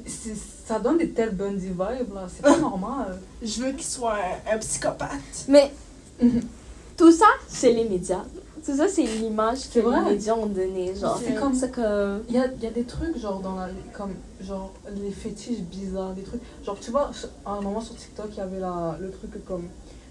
C'est- 0.06 0.36
Ça 0.66 0.80
donne 0.80 0.98
des 0.98 1.10
telles 1.12 1.36
bonnes 1.36 1.58
vibes, 1.58 1.78
là, 2.14 2.28
c'est 2.34 2.42
pas 2.42 2.58
normal. 2.58 3.20
Je 3.44 3.62
veux 3.64 3.72
qu'il 3.74 3.84
soit 3.86 4.16
un, 4.48 4.56
un 4.56 4.58
psychopathe. 4.60 5.46
Mais 5.50 5.72
tout 6.98 7.12
ça, 7.12 7.26
c'est 7.48 7.72
les 7.74 7.88
médias. 7.88 8.24
Tout 8.66 8.78
ça, 8.78 8.88
c'est 8.88 9.04
l'image 9.04 9.70
que 9.72 9.82
vrai. 9.82 10.00
les 10.06 10.12
médias 10.12 10.36
ont 10.36 10.46
donnée. 10.46 10.96
Genre, 10.96 11.20
C'est 11.22 11.34
comme- 11.36 11.54
c'est 11.54 11.70
comme. 11.72 12.24
Il 12.30 12.36
y 12.36 12.38
a, 12.38 12.46
y 12.62 12.66
a 12.66 12.70
des 12.72 12.86
trucs, 12.86 13.18
genre, 13.18 13.42
dans 13.42 13.56
la, 13.56 13.68
comme, 13.94 14.14
genre, 14.40 14.72
les 14.96 15.12
fétiches 15.12 15.60
bizarres, 15.60 16.14
des 16.14 16.22
trucs. 16.22 16.40
Genre, 16.66 16.78
tu 16.80 16.92
vois, 16.92 17.12
à 17.46 17.52
un 17.52 17.60
moment 17.62 17.82
sur 17.82 17.94
TikTok, 17.98 18.28
il 18.32 18.38
y 18.38 18.40
avait 18.42 18.60
la, 18.62 18.96
le 19.02 19.12
truc 19.12 19.32
comme, 19.46 19.64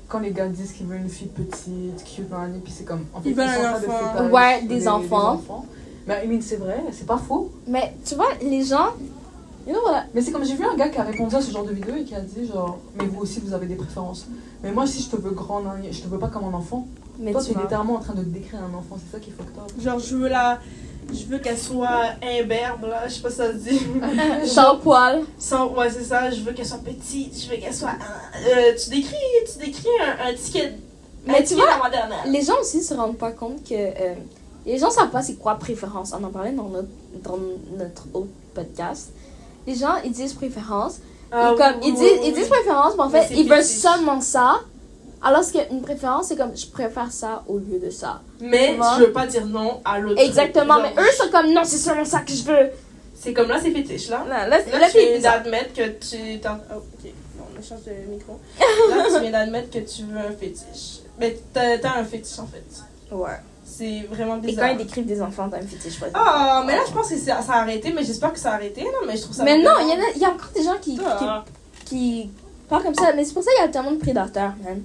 quand 0.09 0.19
les 0.21 0.31
gars 0.33 0.47
disent 0.49 0.73
qu'ils 0.73 0.87
veulent 0.87 1.01
une 1.03 1.09
fille 1.09 1.29
petite, 1.29 2.05
cute, 2.05 2.31
nan, 2.31 2.55
et 2.55 2.59
puis 2.59 2.73
c'est 2.77 2.85
comme, 2.85 3.05
en 3.15 3.21
fait, 3.21 3.31
Ils 3.31 3.35
veulent 3.35 3.49
un 3.49 3.81
de 3.81 3.87
enfant. 3.87 4.13
fœtus, 4.17 4.33
Ouais, 4.33 4.63
des 4.65 4.89
enfants. 4.89 5.41
Mais 6.07 6.25
I 6.25 6.29
mean, 6.29 6.41
c'est 6.41 6.57
vrai, 6.57 6.83
c'est 6.93 7.07
pas 7.07 7.19
faux. 7.19 7.51
Mais 7.67 7.95
tu 8.05 8.15
vois, 8.17 8.29
les 8.43 8.65
gens. 8.65 8.89
You 9.67 9.73
know 9.75 9.83
what? 9.85 10.03
Mais 10.13 10.21
c'est 10.21 10.33
comme, 10.33 10.45
j'ai 10.45 10.57
vu 10.57 10.65
un 10.65 10.75
gars 10.77 10.89
qui 10.89 10.99
a 10.99 11.05
répondu 11.05 11.37
à 11.37 11.41
ce 11.41 11.53
genre 11.53 11.65
de 11.65 11.73
vidéo 11.73 11.95
et 11.97 12.03
qui 12.03 12.15
a 12.17 12.21
dit, 12.21 12.47
genre, 12.49 12.79
mais 12.99 13.07
vous 13.07 13.21
aussi, 13.21 13.39
vous 13.41 13.55
avez 13.55 13.67
des 13.67 13.77
préférences. 13.77 14.27
Mais 14.65 14.73
moi, 14.73 14.87
si 14.87 15.01
je 15.03 15.11
te 15.11 15.17
veux 15.17 15.31
grand, 15.31 15.61
nan, 15.63 15.81
je 15.89 16.01
te 16.01 16.09
veux 16.09 16.19
pas 16.19 16.29
comme 16.29 16.45
un 16.45 16.55
enfant. 16.55 16.87
Mais 17.21 17.31
Toi, 17.31 17.43
tu 17.43 17.53
es 17.53 17.55
littéralement 17.55 17.95
en 17.95 18.01
train 18.01 18.15
de 18.15 18.25
décrire 18.25 18.61
un 18.65 18.75
enfant, 18.77 18.97
c'est 18.99 19.13
ça 19.17 19.21
qui 19.21 19.31
est 19.31 19.33
fucked 19.33 19.57
up. 19.57 19.81
Genre, 19.81 19.99
je 20.01 20.17
veux 20.17 20.29
la. 20.29 20.59
Je 21.13 21.25
veux 21.27 21.39
qu'elle 21.39 21.59
soit 21.59 22.13
imberbe, 22.23 22.85
là, 22.89 23.07
je 23.07 23.15
sais 23.15 23.21
pas 23.21 23.31
si 23.31 23.37
ça 23.37 23.53
se 23.53 23.59
dit. 23.59 23.81
Sans 24.47 24.77
poil. 24.79 25.23
Sans, 25.39 25.69
ouais, 25.75 25.91
c'est 25.91 26.05
ça, 26.05 26.31
je 26.31 26.41
veux 26.41 26.53
qu'elle 26.53 26.67
soit 26.67 26.79
petite, 26.79 27.39
je 27.43 27.51
veux 27.51 27.57
qu'elle 27.57 27.75
soit. 27.75 27.91
euh, 27.91 28.73
tu 28.83 28.91
décris, 28.91 29.15
tu 29.53 29.65
décris 29.67 29.89
un, 30.01 30.29
un 30.31 30.35
ticket. 30.35 30.73
Mais 31.27 31.35
un 31.35 31.37
tu 31.39 31.49
ticket 31.49 31.63
vois. 31.63 31.91
Les 32.27 32.43
gens 32.43 32.59
aussi 32.61 32.83
se 32.83 32.95
rendent 32.95 33.19
pas 33.19 33.31
compte 33.33 33.63
que. 33.65 33.75
euh, 33.75 34.15
les 34.65 34.79
gens 34.79 34.91
savent 34.91 35.11
pas 35.11 35.23
c'est 35.23 35.35
quoi 35.35 35.57
préférence. 35.57 36.13
On 36.19 36.23
en 36.25 36.31
parlait 36.31 36.53
dans 36.53 36.69
notre, 36.69 36.89
dans 37.25 37.39
notre 37.77 38.05
autre 38.15 38.29
podcast. 38.55 39.11
Les 39.67 39.75
gens, 39.75 39.95
ils 40.05 40.13
disent 40.13 40.35
préférence. 40.35 40.99
Ah, 41.33 41.53
Et 41.53 41.57
comme, 41.57 41.75
oui, 41.81 41.89
ils, 41.89 41.95
disent, 41.95 42.03
oui, 42.03 42.19
ils 42.25 42.27
oui. 42.29 42.33
disent 42.33 42.49
préférence, 42.49 42.93
mais 42.97 43.03
en 43.03 43.09
fait, 43.11 43.29
ils 43.35 43.49
veulent 43.49 43.65
seulement 43.65 44.21
ça. 44.21 44.61
Alors 45.25 45.43
qu'une 45.51 45.83
préférence, 45.83 46.27
c'est 46.29 46.37
comme 46.37 46.57
je 46.57 46.67
préfère 46.67 47.11
ça 47.13 47.43
au 47.47 47.59
lieu 47.59 47.79
de 47.79 47.91
ça. 47.91 48.21
Mais 48.41 48.77
Tu 48.97 49.01
veux 49.01 49.13
pas 49.13 49.27
dire 49.27 49.47
non 49.47 49.81
à 49.85 49.99
l'autre. 49.99 50.21
Exactement, 50.21 50.81
mais 50.83 50.93
eux 51.01 51.11
sont 51.17 51.31
comme 51.31 51.53
non, 51.53 51.63
c'est 51.65 51.79
seulement 51.79 52.05
ça 52.05 52.21
que 52.21 52.33
je 52.33 52.43
veux. 52.43 52.71
C'est 53.15 53.33
comme 53.33 53.49
là, 53.49 53.59
c'est 53.63 53.71
fétiche, 53.71 54.09
là. 54.09 54.25
Là, 54.29 54.49
là, 54.49 54.59
Là, 54.59 54.79
là, 54.81 54.91
tu 54.91 54.99
viens 54.99 55.15
bizarre. 55.17 55.43
d'admettre 55.43 55.73
que 55.75 55.89
tu. 55.91 56.41
Oh, 56.45 56.75
ok. 56.77 57.11
Non, 57.39 57.45
je 57.61 57.69
change 57.69 57.85
de 57.85 58.11
micro. 58.11 58.41
Là, 58.91 59.05
tu 59.15 59.21
viens 59.21 59.31
d'admettre 59.31 59.71
que 59.71 59.79
tu 59.79 60.03
veux 60.05 60.19
un 60.19 60.33
fétiche. 60.33 61.03
Mais 61.21 61.39
t'as 61.53 61.79
t'as 61.79 61.99
un 61.99 62.05
fétiche 62.05 62.39
en 62.41 62.47
fait. 62.49 63.15
Ouais. 63.15 63.29
C'est 63.65 64.09
vraiment 64.11 64.39
Et 64.39 64.41
quand 64.41 64.47
bizarre. 64.49 64.71
ils 64.73 64.77
décrivent 64.79 65.07
des 65.07 65.23
enfants, 65.23 65.49
t'as 65.49 65.59
un 65.59 65.63
fétiche, 65.63 66.01
par 66.01 66.09
exemple. 66.09 66.27
Ah, 66.29 66.65
mais 66.67 66.75
là, 66.75 66.83
je 66.87 66.93
pense 66.93 67.09
que 67.09 67.17
ça, 67.17 67.37
a 67.37 67.61
arrêté, 67.61 67.93
mais 67.93 68.03
j'espère 68.05 68.33
que 68.33 68.39
ça 68.41 68.51
a 68.51 68.55
arrêté. 68.55 68.83
Non, 68.83 69.07
mais 69.07 69.17
je 69.17 69.23
trouve 69.23 69.37
ça. 69.37 69.45
Mais 69.45 69.57
non, 69.63 69.71
il 69.83 69.89
y, 69.89 69.93
a, 69.93 69.97
il 70.17 70.21
y 70.21 70.25
a 70.25 70.31
encore 70.31 70.51
des 70.55 70.63
gens 70.65 70.77
qui, 70.81 70.97
qui, 70.97 71.03
Ah. 71.07 71.45
qui 71.87 72.31
parlent 72.69 72.83
comme 72.83 72.95
ça. 72.97 73.13
Mais 73.15 73.25
c'est 73.25 73.33
pour 73.35 73.45
ça 73.45 73.51
qu'il 73.53 73.65
y 73.65 73.69
a 73.69 73.71
tellement 73.71 73.93
de 73.93 73.99
prédateurs, 73.99 74.53
man. 74.65 74.83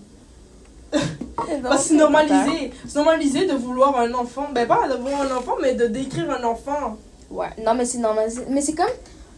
C'est 1.78 1.94
normalisé. 1.96 2.72
C'est 2.88 2.96
normalisé 2.96 3.46
de 3.46 3.54
vouloir 3.54 3.98
un 4.00 4.14
enfant. 4.14 4.48
Ben, 4.54 4.68
pas 4.68 4.88
de 4.88 4.96
vouloir 4.96 5.22
un 5.22 5.36
enfant, 5.36 5.56
mais 5.62 5.74
de 5.74 5.88
décrire 5.88 6.30
un 6.32 6.44
enfant. 6.44 6.98
Ouais, 7.30 7.50
non, 7.64 7.74
mais 7.74 7.86
c'est 7.86 7.98
normalisé. 8.00 8.44
Mais 8.50 8.62
c'est 8.62 8.74
comme, 8.74 8.86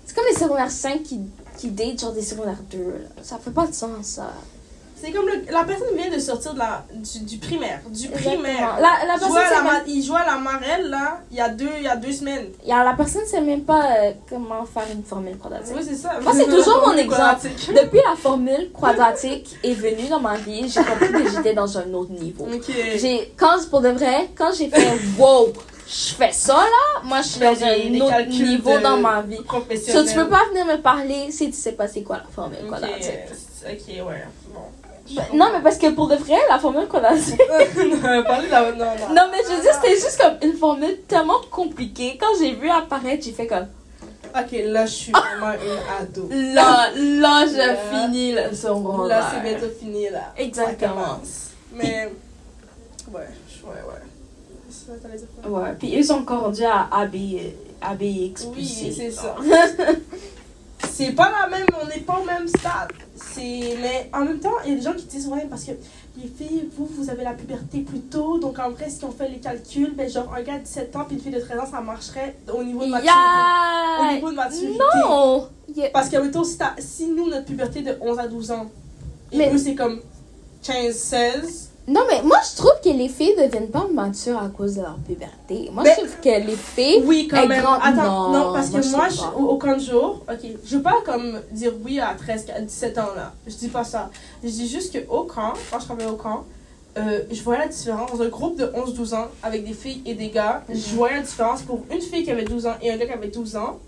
c'est 0.06 0.16
comme 0.16 0.26
les 0.30 0.38
secondaires 0.38 0.72
5 0.72 1.04
qui, 1.04 1.22
qui 1.58 1.70
datent 1.70 2.00
genre 2.00 2.14
des 2.14 2.22
secondaires 2.22 2.62
2. 2.72 2.78
Là. 2.78 3.24
Ça 3.24 3.38
fait 3.38 3.52
pas 3.52 3.68
de 3.68 3.74
sens, 3.74 4.06
ça. 4.06 4.32
C'est 5.02 5.12
comme 5.12 5.28
le- 5.28 5.46
la 5.52 5.64
personne 5.64 5.96
vient 5.96 6.10
de 6.10 6.20
sortir 6.20 6.54
de 6.54 6.60
la, 6.60 6.84
du, 6.94 7.20
du 7.22 7.38
primaire. 7.38 7.80
Du 7.90 8.10
primaire. 8.10 8.78
La, 8.82 9.06
la 9.08 9.14
Il 9.16 9.20
personne, 9.20 9.30
jouait, 9.30 9.40
à 9.40 9.50
la, 9.50 9.56
sait 9.58 9.64
ma- 9.64 9.74
même, 9.74 9.84
il 9.88 10.04
jouait 10.04 10.20
à 10.20 10.26
la 10.26 10.38
marelle, 10.38 10.90
là, 10.90 11.22
il 11.32 11.38
y 11.38 11.42
a 11.42 11.50
deux, 11.50 11.70
il 11.78 11.84
y 11.84 11.88
a 11.88 11.96
deux 11.96 12.12
semaines. 12.12 12.48
y 12.66 12.72
a- 12.72 12.84
la 12.84 12.94
personne 12.94 13.26
sait 13.26 13.42
même 13.42 13.64
pas 13.64 13.84
euh, 13.98 14.12
comment 14.30 14.66
faire 14.66 14.84
une 14.94 15.04
formule 15.04 15.38
quadratique. 15.38 15.74
Oui, 15.76 15.84
c'est 15.88 15.96
ça. 15.96 16.20
Moi, 16.22 16.34
c'est 16.36 16.46
toujours 16.46 16.84
mon 16.86 16.94
exemple. 16.98 17.48
Depuis 17.68 18.02
la 18.10 18.16
formule 18.18 18.72
quadratique 18.72 19.58
est 19.64 19.74
venue 19.74 20.08
dans 20.10 20.20
ma 20.20 20.36
vie, 20.38 20.68
j'ai 20.70 20.84
compris 20.84 21.12
que 21.24 21.30
j'étais 21.32 21.54
dans 21.54 21.78
un 21.78 21.94
autre 21.94 22.12
niveau. 22.12 22.46
Ok. 22.54 22.66
J'ai, 22.98 23.34
quand, 23.38 23.58
pour 23.70 23.82
de 23.82 23.90
vrai, 23.90 24.30
quand 24.36 24.52
j'ai 24.58 24.70
fait 24.70 24.92
wow, 25.18 25.48
je 25.88 26.14
fais 26.14 26.32
ça 26.32 26.54
là, 26.56 27.02
moi 27.04 27.22
je 27.22 27.28
suis 27.30 27.40
dans 27.40 27.48
un 27.48 28.02
autre 28.02 28.28
niveau 28.28 28.78
dans 28.80 28.98
ma 28.98 29.22
vie. 29.22 29.38
So, 29.38 30.04
tu 30.06 30.14
peux 30.14 30.28
pas 30.30 30.42
venir 30.50 30.66
me 30.66 30.78
parler 30.82 31.32
si 31.32 31.50
tu 31.50 31.58
sais 31.58 31.72
pas 31.72 31.88
c'est 31.88 32.04
quoi 32.04 32.18
la 32.18 32.24
formule 32.32 32.60
quadratique. 32.70 33.14
ok, 33.66 33.88
ouais. 34.08 34.24
Bon. 34.54 34.60
Ben, 35.16 35.24
non, 35.34 35.48
mais 35.54 35.62
parce 35.62 35.78
que 35.78 35.90
pour 35.92 36.08
de 36.08 36.16
vrai, 36.16 36.38
la 36.50 36.60
formule 36.60 36.82
non, 36.84 36.90
parler 36.90 38.48
de 38.48 38.52
la. 38.52 38.72
Non, 38.72 38.78
non. 38.78 39.16
non, 39.16 39.22
mais 39.32 39.38
je 39.48 39.56
veux 39.56 39.62
dire, 39.62 39.74
c'était 39.74 39.96
juste 39.96 40.22
comme 40.22 40.38
une 40.50 40.56
formule 40.58 41.02
tellement 41.08 41.40
compliquée. 41.50 42.18
Quand 42.20 42.28
j'ai 42.40 42.54
vu 42.54 42.70
apparaître, 42.70 43.24
j'ai 43.26 43.32
fait 43.32 43.48
comme. 43.48 43.68
Ok, 44.36 44.52
là, 44.66 44.86
je 44.86 44.92
suis 44.92 45.12
vraiment 45.12 45.54
une 45.54 46.04
ado. 46.04 46.30
Là, 46.30 46.90
là, 46.96 47.46
j'ai 47.48 47.58
Là. 47.58 47.76
fini 47.76 48.34
le 48.34 48.54
secondaire. 48.56 49.20
Là, 49.20 49.32
c'est 49.34 49.42
bientôt 49.50 49.74
fini, 49.80 50.10
là. 50.10 50.34
Exactement. 50.38 51.20
Mais. 51.74 52.12
Ouais, 53.12 53.22
ouais, 53.22 53.70
ouais. 53.70 54.70
Ça? 54.70 54.92
Ouais, 55.50 55.74
puis 55.80 55.88
ils 55.96 56.06
sont 56.06 56.20
encore 56.20 56.42
rendus 56.42 56.64
à 56.64 56.88
AB, 56.92 57.16
ABX. 57.82 58.46
Oui, 58.56 58.94
c'est 58.96 59.10
ça. 59.12 59.36
c'est 61.06 61.12
pas 61.14 61.32
la 61.32 61.48
même, 61.48 61.66
on 61.82 61.88
n'est 61.88 62.02
pas 62.02 62.20
au 62.22 62.26
même 62.26 62.46
stade. 62.48 62.92
C'est, 63.16 63.78
mais 63.82 64.10
en 64.14 64.26
même 64.26 64.40
temps, 64.40 64.52
il 64.66 64.72
y 64.72 64.74
a 64.74 64.78
des 64.78 64.82
gens 64.84 64.94
qui 64.94 65.06
disent, 65.06 65.28
ouais, 65.28 65.46
parce 65.50 65.64
que 65.64 65.72
les 66.22 66.28
filles, 66.28 66.70
vous, 66.78 66.86
vous 66.86 67.10
avez 67.10 67.24
la 67.24 67.34
puberté 67.34 67.80
plus 67.80 68.02
tôt, 68.02 68.38
donc 68.38 68.60
en 68.60 68.72
vrai, 68.72 68.90
si 68.90 69.04
on 69.06 69.12
fait 69.12 69.30
les 69.30 69.38
calculs, 69.40 69.94
ben 69.96 70.10
genre 70.10 70.34
un 70.36 70.42
gars 70.42 70.58
de 70.58 70.64
17 70.64 70.96
ans 70.98 71.06
puis 71.06 71.16
une 71.16 71.22
fille 71.22 71.32
de 71.32 71.40
13 71.40 71.60
ans, 71.60 71.72
ça 71.72 71.80
marcherait 71.80 72.36
au 72.54 72.64
niveau 72.64 72.84
de 72.84 72.90
maturité. 72.90 73.14
Au 73.18 74.04
Yeah! 74.04 74.14
niveau 74.16 74.30
de 74.32 74.36
maturité. 74.36 74.80
Non! 75.08 75.48
Yeah. 75.74 75.90
Parce 75.92 76.10
que, 76.10 76.18
mettons, 76.18 76.44
si, 76.44 76.58
si 76.80 77.08
nous, 77.08 77.30
notre 77.30 77.46
puberté 77.46 77.82
de 77.82 77.96
11 78.02 78.20
à 78.20 78.28
12 78.28 78.52
ans, 78.52 78.70
et 79.32 79.38
Mais- 79.38 79.54
eux, 79.54 79.58
c'est 79.58 79.76
comme 79.76 80.02
15, 80.64 80.94
16. 80.96 81.69
Non, 81.90 82.02
mais 82.08 82.22
moi, 82.22 82.38
je 82.50 82.56
trouve 82.56 82.74
que 82.84 82.90
les 82.90 83.10
filles 83.10 83.34
ne 83.38 83.46
deviennent 83.46 83.72
pas 83.72 83.88
matures 83.92 84.38
à 84.38 84.48
cause 84.50 84.76
de 84.76 84.82
leur 84.82 84.96
puberté. 84.98 85.70
Moi, 85.74 85.84
Mais- 85.84 85.90
je 85.96 85.96
trouve 86.02 86.16
que 86.22 86.46
les 86.46 86.56
filles. 86.56 87.02
Oui, 87.06 87.28
quand 87.30 87.48
même. 87.48 87.62
grande- 87.64 87.80
Attends, 87.84 88.30
non, 88.32 88.48
non, 88.48 88.54
parce 88.54 88.70
moi, 88.70 88.82
que 88.82 88.88
moi, 88.92 89.08
je- 89.10 89.42
au, 89.42 89.58
camp 89.58 89.76
de 89.76 89.82
jour, 89.82 90.24
ok, 90.32 90.50
je 90.64 90.76
veux 90.78 90.84
pas 90.84 90.98
comme 91.04 91.42
dire 91.52 91.74
oui 91.84 92.00
à 92.00 92.14
13, 92.14 92.46
14, 92.46 92.66
17 92.66 92.98
ans 93.00 93.14
là. 93.16 93.34
Je 93.48 93.54
dis 93.56 93.70
pas 93.70 93.84
ça. 93.84 94.10
Je 94.44 94.50
dis 94.50 94.68
juste 94.70 94.94
que 94.94 95.00
au 95.12 95.24
camp, 95.24 95.54
quand 95.72 95.80
je 95.80 95.86
travaillais 95.86 96.10
au 96.12 96.16
camp, 96.16 96.44
euh, 96.98 97.22
je 97.32 97.42
voyais 97.42 97.62
la 97.62 97.68
différence 97.68 98.12
dans 98.12 98.22
un 98.22 98.30
groupe 98.30 98.56
de 98.58 98.72
11-12 98.76 99.14
ans 99.16 99.28
avec 99.42 99.66
des 99.66 99.74
filles 99.74 100.04
et 100.06 100.14
des 100.14 100.30
gars. 100.30 100.64
Mhm. 100.70 100.76
Je 100.76 100.96
voyais 100.96 101.16
la 101.16 101.22
différence 101.24 101.64
pour 101.64 101.82
une 101.92 102.02
fille 102.02 102.24
qui 102.24 102.30
avait 102.32 102.46
12 102.46 102.68
ans 102.68 102.76
et 102.84 102.92
un 102.92 102.98
gars 102.98 103.08
qui 103.08 103.14
avait 103.14 103.30
12 103.30 103.56
ans. 103.56 103.80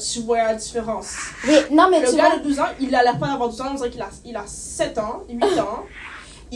Tu 0.00 0.20
voyais 0.20 0.44
la 0.44 0.54
différence. 0.54 1.12
Oui, 1.46 1.54
non, 1.72 1.88
mais 1.90 2.00
Le 2.00 2.08
tu 2.08 2.16
gars 2.16 2.28
vois. 2.30 2.38
de 2.38 2.44
12 2.44 2.60
ans, 2.60 2.68
il 2.80 2.94
a 2.94 3.02
l'air 3.02 3.18
pas 3.18 3.26
d'avoir 3.26 3.48
12 3.50 3.60
ans, 3.60 3.66
on 3.72 3.74
dirait 3.74 3.90
qu'il 3.90 4.00
a, 4.00 4.08
il 4.24 4.36
a 4.36 4.44
7 4.46 4.96
ans, 4.98 5.22
8 5.28 5.42
ans. 5.60 5.80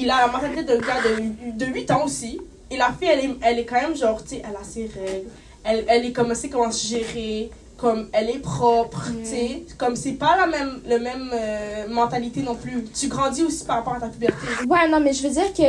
Il 0.02 0.10
a 0.10 0.26
la 0.26 0.28
mentalité 0.28 0.62
d'un 0.64 0.78
gars 0.78 1.00
de, 1.02 1.52
de 1.58 1.66
8 1.66 1.90
ans 1.90 2.04
aussi. 2.04 2.40
Et 2.70 2.76
la 2.76 2.92
fille, 2.98 3.08
elle 3.10 3.24
est, 3.24 3.36
elle 3.42 3.58
est 3.58 3.64
quand 3.64 3.80
même 3.80 3.96
genre, 3.96 4.22
tu 4.22 4.30
sais, 4.36 4.42
elle 4.48 4.54
a 4.56 4.62
ses 4.64 4.82
règles. 4.94 5.28
Elle, 5.64 5.84
elle 5.88 6.04
est 6.06 6.12
comme, 6.12 6.30
elle 6.30 6.36
sait 6.36 6.48
comment 6.48 6.70
se 6.70 6.86
gérer. 6.86 7.50
Comme 7.76 8.08
elle 8.12 8.28
est 8.30 8.40
propre, 8.40 9.08
Mm. 9.08 9.22
tu 9.22 9.26
sais. 9.28 9.62
Comme 9.78 9.94
c'est 9.94 10.12
pas 10.14 10.36
la 10.36 10.46
même, 10.48 10.80
le 10.88 10.98
même 10.98 11.30
euh, 11.32 11.88
mentalité 11.88 12.42
non 12.42 12.56
plus. 12.56 12.84
Tu 12.92 13.06
grandis 13.06 13.44
aussi 13.44 13.64
par 13.64 13.76
rapport 13.76 13.94
à 13.94 14.00
ta 14.00 14.08
puberté. 14.08 14.34
Ouais, 14.68 14.88
non, 14.88 14.98
mais 15.00 15.12
je 15.12 15.22
veux 15.22 15.32
dire 15.32 15.52
que. 15.54 15.62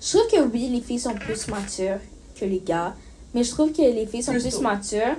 Je 0.00 0.08
trouve 0.18 0.26
que 0.30 0.40
oui, 0.52 0.68
les 0.72 0.80
filles 0.80 0.98
sont 0.98 1.14
plus 1.14 1.46
matures 1.48 1.98
que 2.38 2.44
les 2.46 2.60
gars. 2.60 2.94
Mais 3.34 3.42
je 3.44 3.50
trouve 3.50 3.72
que 3.72 3.82
les 3.82 4.06
filles 4.06 4.22
sont 4.22 4.32
Plus 4.32 4.42
plus, 4.48 4.60
matures 4.60 5.16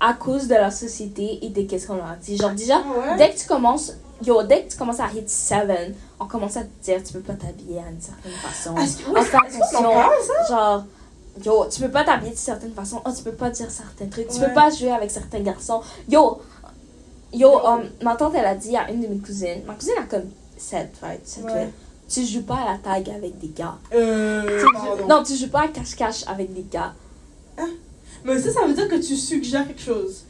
à 0.00 0.14
cause 0.14 0.46
de 0.48 0.54
la 0.54 0.70
société 0.70 1.38
et 1.42 1.48
de 1.50 1.62
qu'est-ce 1.62 1.86
qu'on 1.88 1.96
leur 1.96 2.16
dit. 2.22 2.36
Genre, 2.36 2.52
déjà, 2.52 2.78
ouais? 2.78 3.16
dès 3.18 3.30
que 3.30 3.38
tu 3.38 3.46
commences. 3.46 3.92
Yo, 4.24 4.42
dès 4.44 4.62
que 4.62 4.72
tu 4.72 4.76
commences 4.78 5.00
à 5.00 5.08
hit 5.14 5.28
7, 5.28 5.94
on 6.20 6.26
commence 6.26 6.56
à 6.56 6.62
te 6.62 6.84
dire 6.84 7.02
tu 7.02 7.12
peux 7.14 7.20
pas 7.20 7.34
t'habiller 7.34 7.78
à 7.78 7.90
une 7.90 8.00
certaine 8.00 8.32
façon. 8.32 8.70
On 8.76 8.80
oui, 8.80 8.86
fait 9.22 9.36
est-ce 9.48 9.76
qu'on 9.76 9.84
en 9.84 9.98
attention. 9.98 10.34
Genre, 10.48 10.84
yo, 11.44 11.66
tu 11.70 11.80
peux 11.82 11.90
pas 11.90 12.04
t'habiller 12.04 12.30
d'une 12.30 12.38
certaine 12.38 12.72
façon. 12.74 13.00
Oh, 13.04 13.10
tu 13.16 13.22
peux 13.22 13.32
pas 13.32 13.50
dire 13.50 13.70
certains 13.70 14.06
trucs. 14.06 14.28
Tu 14.28 14.40
Ouais. 14.40 14.48
peux 14.48 14.54
pas 14.54 14.70
jouer 14.70 14.90
avec 14.92 15.10
certains 15.10 15.40
garçons. 15.40 15.80
Yo, 16.08 16.40
yo, 17.32 17.50
um, 17.66 17.82
ma 18.02 18.16
tante, 18.16 18.34
elle 18.34 18.44
a 18.46 18.54
dit 18.54 18.76
à 18.76 18.90
une 18.90 19.00
de 19.00 19.06
mes 19.06 19.18
cousines. 19.18 19.62
Ma 19.66 19.74
cousine 19.74 19.94
a 19.98 20.02
comme 20.04 20.30
7, 20.56 20.90
right? 21.02 21.26
7, 21.26 21.44
Ouais. 21.44 21.70
Tu 22.08 22.24
joues 22.24 22.42
pas 22.42 22.56
à 22.56 22.72
la 22.72 22.78
tag 22.78 23.10
avec 23.10 23.38
des 23.38 23.48
gars. 23.48 23.76
Euh, 23.92 24.42
Tu 24.42 24.60
joues- 24.60 24.72
pardon. 24.72 25.06
non, 25.06 25.22
tu 25.22 25.36
joues 25.36 25.50
pas 25.50 25.64
à 25.64 25.68
cache-cache 25.68 26.24
avec 26.26 26.54
des 26.54 26.64
gars. 26.70 26.94
Mais 28.24 28.38
ça, 28.38 28.50
ça 28.52 28.66
veut 28.66 28.72
dire 28.74 28.88
que 28.88 28.96
tu 28.96 29.14
suggères 29.14 29.66
quelque 29.66 29.82
chose. 29.82 30.24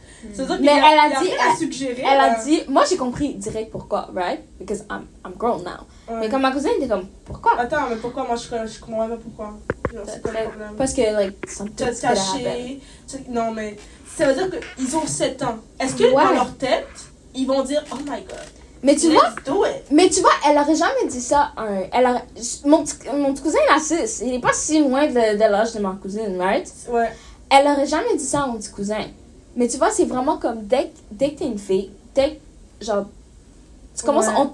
Mais 0.60 0.68
a- 0.68 0.92
elle 0.92 1.12
a 1.16 1.20
dit- 1.20 1.28
elle- 1.30 1.56
suggérer. 1.58 2.00
Elle 2.02 2.20
a 2.20 2.28
là. 2.28 2.44
dit, 2.44 2.62
moi 2.68 2.84
j'ai 2.88 2.96
compris 2.96 3.34
direct 3.34 3.70
pourquoi, 3.70 4.08
right? 4.14 4.40
Because 4.58 4.84
I'm, 4.90 5.06
I'm 5.24 5.34
grown 5.36 5.62
now. 5.62 5.86
Ouais. 6.12 6.20
Mais 6.20 6.28
comme 6.28 6.42
ma 6.42 6.50
cousine 6.52 6.70
était 6.78 6.88
comme, 6.88 7.06
pourquoi? 7.24 7.58
Attends, 7.58 7.88
mais 7.88 7.96
pourquoi? 7.96 8.24
Moi 8.24 8.36
je, 8.36 8.42
je 8.72 8.80
comprends 8.80 9.08
pas 9.08 9.16
pourquoi 9.16 9.54
Genre, 9.94 10.02
c'est 10.06 10.20
quoi 10.22 10.32
le 10.32 10.48
problème? 10.48 10.74
Parce 10.76 10.92
que, 10.92 11.00
like, 11.00 11.40
Tu 11.40 11.48
as 11.50 11.54
something's 11.56 12.00
gonna 12.02 12.12
happen. 12.12 12.78
caché. 13.08 13.24
Non, 13.30 13.52
mais 13.52 13.76
ça 14.16 14.26
veut 14.26 14.34
dire 14.34 14.60
qu'ils 14.76 14.96
ont 14.96 15.06
7 15.06 15.42
ans. 15.42 15.56
Est-ce 15.80 15.94
que 15.94 16.12
dans 16.12 16.32
leur 16.34 16.54
tête, 16.56 16.86
ils 17.34 17.46
vont 17.46 17.62
dire 17.62 17.82
Oh 17.92 17.96
my 18.04 18.20
god, 18.22 18.36
Mais 18.82 18.94
tu 18.96 19.08
let's 19.10 19.14
vois, 19.46 19.68
mais 19.90 20.08
tu 20.10 20.20
vois, 20.20 20.32
elle 20.46 20.58
aurait 20.58 20.74
jamais 20.74 21.06
dit 21.08 21.20
ça 21.20 21.52
à 21.56 21.62
un. 21.62 21.82
Elle 21.92 22.06
aurait, 22.06 22.24
mon, 22.66 22.84
mon 23.16 23.34
cousin, 23.34 23.58
il 23.68 23.74
a 23.74 23.78
6. 23.80 24.22
Il 24.26 24.34
est 24.34 24.40
pas 24.40 24.52
si 24.52 24.80
loin 24.80 25.06
de, 25.06 25.12
de 25.34 25.38
l'âge 25.50 25.72
de 25.72 25.78
ma 25.80 25.96
cousine, 26.02 26.36
right? 26.38 26.70
Ouais. 26.90 27.08
Elle 27.50 27.66
aurait 27.66 27.86
jamais 27.86 28.14
dit 28.14 28.24
ça 28.24 28.42
à 28.42 28.46
mon 28.46 28.58
petit 28.58 28.70
cousin. 28.70 29.04
Mais 29.58 29.66
tu 29.68 29.76
vois, 29.76 29.90
c'est 29.90 30.04
vraiment 30.06 30.38
comme 30.38 30.62
dès, 30.62 30.84
que- 30.84 30.98
dès 31.10 31.32
que 31.32 31.40
t'es 31.40 31.46
une 31.46 31.58
fille, 31.58 31.90
dès 32.14 32.40
que, 32.80 32.84
genre, 32.86 33.06
tu 33.96 34.04
commences, 34.04 34.28
Ouais. 34.28 34.34
on- 34.38 34.52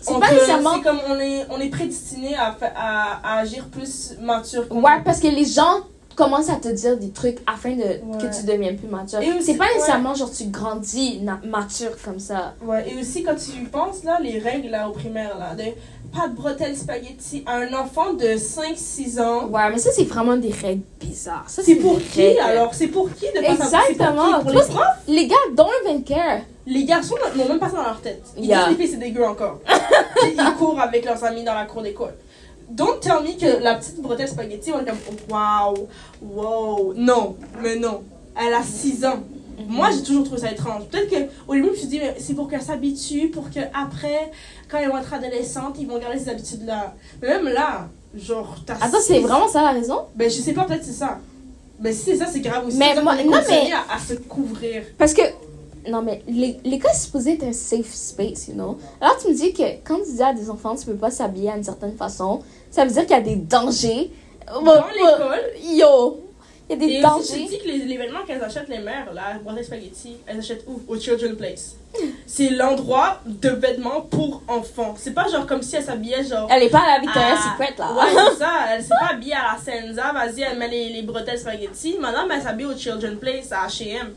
c'est 0.00 0.18
pas 0.20 0.30
nécessairement. 0.32 0.74
C'est 0.76 0.82
comme 0.82 1.00
on 1.08 1.18
est, 1.18 1.46
on 1.50 1.58
est 1.60 1.68
prédestiné 1.68 2.36
à, 2.36 2.56
à, 2.76 3.20
à 3.24 3.38
agir 3.40 3.66
plus 3.66 4.14
mature. 4.20 4.64
Ouais, 4.70 5.02
parce 5.04 5.18
que 5.20 5.26
les 5.26 5.44
gens 5.44 5.80
commencent 6.20 6.50
à 6.50 6.56
te 6.56 6.68
dire 6.68 6.96
des 6.96 7.10
trucs 7.10 7.38
afin 7.46 7.70
de, 7.76 7.82
Ouais. 7.82 8.18
que 8.20 8.34
tu 8.36 8.44
deviennes 8.46 8.76
plus 8.76 8.88
mature. 8.88 9.18
C'est 9.40 9.54
pas 9.54 9.64
ouais. 9.64 9.74
nécessairement 9.74 10.14
genre 10.14 10.30
tu 10.30 10.44
grandis 10.44 11.20
mature 11.44 11.92
comme 12.04 12.18
ça. 12.18 12.54
Ouais, 12.62 12.84
et 12.90 13.00
aussi 13.00 13.22
quand 13.22 13.34
tu 13.36 13.50
y 13.52 13.64
penses, 13.64 14.04
là, 14.04 14.18
les 14.22 14.38
règles 14.38 14.68
là, 14.68 14.88
au 14.88 14.92
primaire, 14.92 15.36
là, 15.38 15.54
de 15.54 15.70
pas 16.16 16.26
de 16.28 16.34
bretelles 16.34 16.76
spaghetti 16.76 17.44
à 17.46 17.58
un 17.58 17.72
enfant 17.72 18.12
de 18.14 18.36
5-6 18.36 19.20
ans. 19.20 19.46
Ouais, 19.46 19.70
mais 19.70 19.78
ça, 19.78 19.90
c'est 19.92 20.04
vraiment 20.04 20.36
des 20.36 20.50
règles 20.50 20.82
bizarres. 21.00 21.44
C'est 21.48 21.76
pour 21.76 21.98
qui 22.00 22.26
règles. 22.26 22.40
alors? 22.40 22.74
C'est 22.74 22.88
pour 22.88 23.08
qui 23.14 23.26
de 23.26 23.40
pas 23.44 23.52
Exactement. 23.52 24.32
pour, 24.32 24.38
qui? 24.38 24.42
pour 24.42 24.50
les 24.52 24.66
profs? 24.66 24.86
Les 25.08 25.26
gars, 25.28 25.36
don't 25.54 25.68
even 25.84 26.02
care. 26.02 26.40
Les 26.66 26.84
garçons 26.84 27.14
n'ont 27.36 27.48
même 27.48 27.58
pas 27.58 27.68
ça 27.70 27.76
dans 27.76 27.82
leur 27.84 28.00
tête. 28.00 28.22
Ils 28.36 28.46
Yeah. 28.46 28.68
disent 28.68 28.68
les 28.78 28.84
filles 28.84 28.92
c'est 28.94 29.00
dégueu 29.00 29.24
encore. 29.24 29.60
Ils 30.24 30.54
courent 30.58 30.80
avec 30.80 31.04
leurs 31.04 31.22
amis 31.24 31.42
dans 31.44 31.54
la 31.54 31.64
cour 31.64 31.82
d'école. 31.82 32.14
Don't 32.70 33.00
tell 33.00 33.22
me 33.22 33.38
que 33.38 33.62
la 33.62 33.74
petite 33.74 34.00
bretelle 34.00 34.28
spaghetti, 34.28 34.72
on 34.72 34.80
est 34.80 34.84
comme 34.84 34.96
waouh, 35.28 35.88
wow. 36.22 36.94
Non, 36.96 37.36
mais 37.62 37.76
non. 37.76 38.02
Elle 38.40 38.54
a 38.54 38.62
6 38.62 39.04
ans. 39.04 39.20
Moi, 39.68 39.90
j'ai 39.90 40.02
toujours 40.02 40.24
trouvé 40.24 40.40
ça 40.40 40.50
étrange. 40.50 40.84
Peut-être 40.90 41.10
qu'au 41.10 41.52
début, 41.54 41.66
je 41.66 41.70
me 41.72 41.76
suis 41.76 41.86
dit, 41.88 41.98
mais 41.98 42.16
c'est 42.18 42.34
pour 42.34 42.48
qu'elle 42.48 42.62
s'habitue, 42.62 43.28
pour 43.28 43.50
qu'après, 43.50 44.30
quand 44.68 44.78
elles 44.78 44.88
vont 44.88 44.98
être 44.98 45.12
adolescentes, 45.12 45.76
ils 45.78 45.86
vont 45.86 45.98
garder 45.98 46.18
ces 46.18 46.30
habitudes-là. 46.30 46.94
Mais 47.20 47.28
même 47.28 47.48
là, 47.48 47.88
genre, 48.14 48.56
t'as. 48.64 48.76
Attends, 48.76 48.98
c'est 49.02 49.18
vraiment 49.18 49.48
ça 49.48 49.62
la 49.62 49.72
raison? 49.72 50.02
Ben, 50.16 50.30
je 50.30 50.40
sais 50.40 50.52
pas, 50.54 50.64
peut-être 50.64 50.84
c'est 50.84 50.92
ça. 50.92 51.18
Mais 51.80 51.92
si 51.92 52.04
c'est 52.04 52.16
ça, 52.16 52.26
c'est 52.26 52.40
grave 52.40 52.66
aussi. 52.66 52.78
Mais 52.78 52.94
moi- 53.02 53.16
non, 53.16 53.30
mais- 53.48 53.72
à, 53.72 53.94
à 53.94 53.98
se 53.98 54.14
couvrir. 54.14 54.82
Parce 54.96 55.12
que. 55.12 55.22
Non, 55.90 56.02
mais 56.02 56.22
l'école, 56.28 56.90
c'est 56.94 57.04
supposé 57.06 57.32
être 57.34 57.44
un 57.44 57.52
safe 57.52 57.92
space, 57.92 58.48
you 58.48 58.54
know? 58.54 58.78
Alors, 59.00 59.16
tu 59.18 59.28
me 59.28 59.34
dis 59.34 59.52
que 59.52 59.62
quand 59.84 59.96
tu 60.04 60.12
dis 60.14 60.22
à 60.22 60.32
des 60.32 60.48
enfants, 60.50 60.74
tu 60.76 60.86
peux 60.86 60.94
pas 60.96 61.10
s'habiller 61.10 61.50
à 61.50 61.56
une 61.56 61.64
certaine 61.64 61.96
façon, 61.96 62.40
ça 62.70 62.84
veut 62.84 62.90
dire 62.90 63.02
qu'il 63.02 63.16
y 63.16 63.18
a 63.18 63.22
des 63.22 63.36
dangers. 63.36 64.10
Dans 64.46 64.62
l'école, 64.94 65.50
Yo! 65.62 66.24
Il 66.72 66.74
y 66.74 66.84
a 66.84 66.86
des 66.86 66.92
Et 66.92 66.98
aussi, 66.98 67.32
dangers. 67.32 67.42
tu 67.48 67.56
dis 67.56 67.58
que 67.58 67.66
les- 67.66 67.78
l'événement 67.84 68.20
qu'elles 68.24 68.42
achètent, 68.44 68.68
les 68.68 68.78
mères, 68.78 69.12
là, 69.12 69.22
à 69.34 69.62
spaghetti, 69.64 70.18
elles 70.24 70.38
achètent 70.38 70.64
où? 70.68 70.80
Au 70.86 70.96
Children's 71.00 71.36
Place. 71.36 71.74
C'est 72.26 72.50
l'endroit 72.50 73.18
de 73.26 73.48
vêtements 73.48 74.02
pour 74.02 74.42
enfants. 74.46 74.94
C'est 74.96 75.10
pas 75.12 75.26
genre 75.28 75.46
comme 75.46 75.62
si 75.62 75.74
elles 75.74 75.82
s'habillaient 75.82 76.22
genre. 76.22 76.48
Elle 76.48 76.62
est 76.62 76.68
pas 76.70 76.82
à 76.82 76.94
la 76.94 77.00
Victoria's 77.00 77.40
Ah, 77.44 77.52
Secret, 77.58 77.74
là. 77.76 77.92
Ouais, 77.92 78.22
c'est 78.30 78.38
ça. 78.38 78.52
Elle 78.70 78.82
s'est 78.84 78.88
pas 79.00 79.14
habillée 79.14 79.34
à 79.34 79.54
la 79.54 79.58
Senza. 79.58 80.12
Vas-y, 80.12 80.42
elle 80.42 80.58
met 80.58 80.68
les, 80.68 80.90
les 80.92 81.02
bretelles 81.02 81.40
spaghetti. 81.40 81.96
Maintenant, 81.98 82.28
elle 82.32 82.40
s'habille 82.42 82.66
au 82.66 82.76
Children's 82.76 83.18
Place 83.18 83.50
à 83.50 83.66
H&M. 83.66 84.10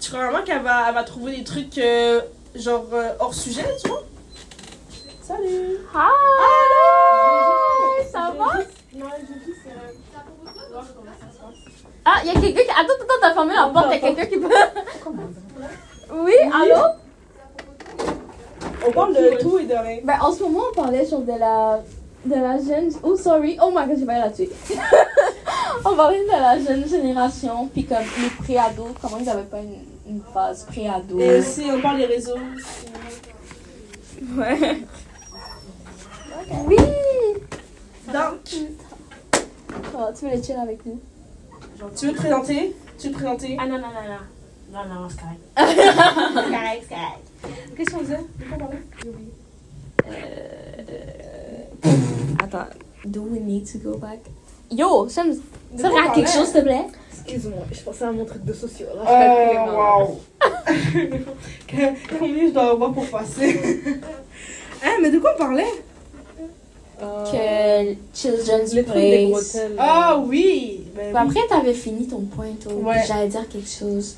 Tu 0.00 0.10
crois 0.10 0.30
vraiment 0.30 0.44
qu'elle 0.44 0.62
va, 0.62 0.88
elle 0.88 0.94
va 0.94 1.04
trouver 1.04 1.36
des 1.36 1.44
trucs 1.44 1.76
euh, 1.76 2.22
genre 2.54 2.86
euh, 2.94 3.12
hors 3.18 3.34
sujet, 3.34 3.66
tu 3.82 3.88
vois? 3.88 4.02
Salut 5.22 5.76
Hi! 5.94 6.10
Ça 8.10 8.32
va? 8.36 8.46
Ah, 12.04 12.14
il 12.24 12.32
y 12.32 12.36
a 12.36 12.40
quelqu'un 12.40 12.62
qui. 12.62 12.70
Attends, 12.70 12.94
attends, 12.94 13.14
t'as 13.20 13.34
fermé 13.34 13.54
la 13.54 13.68
porte, 13.68 13.86
il 13.90 13.92
y 13.92 13.96
a 13.96 13.98
quelqu'un 14.00 14.26
qui 14.26 14.38
peut. 14.38 14.48
Oui, 16.12 16.34
allô? 16.52 16.82
On 18.84 18.90
parle 18.90 19.14
de 19.14 19.38
tout 19.40 19.58
et 19.58 19.66
de 19.66 19.74
rien. 19.74 20.00
Ben, 20.02 20.16
en 20.20 20.32
ce 20.32 20.42
moment, 20.42 20.62
on 20.72 20.74
parlait 20.74 21.04
sur 21.04 21.20
de 21.20 21.38
la. 21.38 21.80
de 22.24 22.34
la 22.34 22.56
jeune. 22.56 22.90
Oh, 23.02 23.16
sorry. 23.16 23.58
Oh 23.62 23.70
my 23.72 23.86
god, 23.86 23.98
j'ai 23.98 24.06
pas 24.06 24.18
là-dessus. 24.18 24.48
on 25.84 25.94
parlait 25.94 26.24
de 26.24 26.30
la 26.30 26.58
jeune 26.58 26.88
génération, 26.88 27.68
puis 27.72 27.84
comme 27.84 27.98
les 28.20 28.30
pré-ados, 28.42 28.88
comment 29.00 29.18
ils 29.18 29.28
avaient 29.28 29.42
pas 29.42 29.58
une, 29.58 29.89
une 30.10 30.20
phase 30.34 30.64
pré-ado. 30.64 31.18
Et 31.20 31.38
aussi, 31.38 31.64
on 31.72 31.80
parle 31.80 31.98
des 31.98 32.06
réseaux. 32.06 32.34
Ouais. 34.36 34.82
Oui! 36.66 36.76
Donc, 38.12 38.40
Oh, 39.94 40.06
tu 40.18 40.24
veux 40.24 40.32
les 40.32 40.42
chill 40.42 40.56
avec 40.56 40.84
nous? 40.84 40.98
tu 41.96 42.06
veux 42.06 42.12
te 42.12 42.16
présenter? 42.16 42.74
Tu 42.98 43.06
veux 43.06 43.12
te 43.12 43.18
présenter? 43.18 43.56
Ah 43.60 43.66
non, 43.66 43.78
non, 43.78 43.86
non, 43.88 44.02
non. 44.08 44.18
Non, 44.72 44.84
non, 45.02 45.08
c'est 45.08 45.20
correct. 45.20 45.40
c'est 45.56 46.50
correct, 46.50 46.86
c'est 46.88 46.94
correct. 46.94 47.76
Qu'est-ce 47.76 47.90
qu'on 47.90 48.00
faisait 48.00 48.16
De 48.16 48.44
quoi 48.44 48.56
on 48.56 48.58
parlait 48.58 48.82
Attends. 52.42 52.66
Do 53.04 53.22
we 53.22 53.40
need 53.40 53.66
to 53.72 53.78
go 53.78 53.96
back? 53.96 54.18
Yo, 54.70 55.08
ça 55.08 55.24
me. 55.24 55.34
De 55.34 55.80
Ça 55.80 55.88
rend 55.88 56.10
quelque 56.12 56.30
chose, 56.30 56.46
s'il 56.46 56.54
te 56.60 56.60
plaît? 56.64 56.86
Excuse-moi, 57.12 57.64
je 57.72 57.80
pensais 57.80 58.04
à 58.04 58.12
mon 58.12 58.24
truc 58.24 58.44
de 58.44 58.52
sociaux. 58.52 58.86
Là, 58.94 59.66
Oh, 59.68 59.70
wow 59.70 60.20
Combien 62.18 62.46
je 62.48 62.52
dois 62.52 62.70
avoir 62.70 62.92
pour 62.92 63.06
passer 63.08 63.80
Hein, 64.82 64.96
mais 65.02 65.10
de 65.10 65.18
quoi 65.18 65.34
on 65.34 65.38
parlait? 65.38 65.72
Que 67.00 67.94
Children's 68.14 68.72
des 68.72 68.82
Place. 68.82 69.58
Ah 69.78 70.22
oui 70.26 70.84
ben 70.94 71.12
oui. 71.12 71.18
après, 71.18 71.46
t'avais 71.48 71.72
fini 71.72 72.06
ton 72.06 72.20
point, 72.20 72.52
toi. 72.62 72.72
Ouais. 72.74 73.02
J'allais 73.06 73.28
dire 73.28 73.48
quelque 73.48 73.68
chose. 73.68 74.16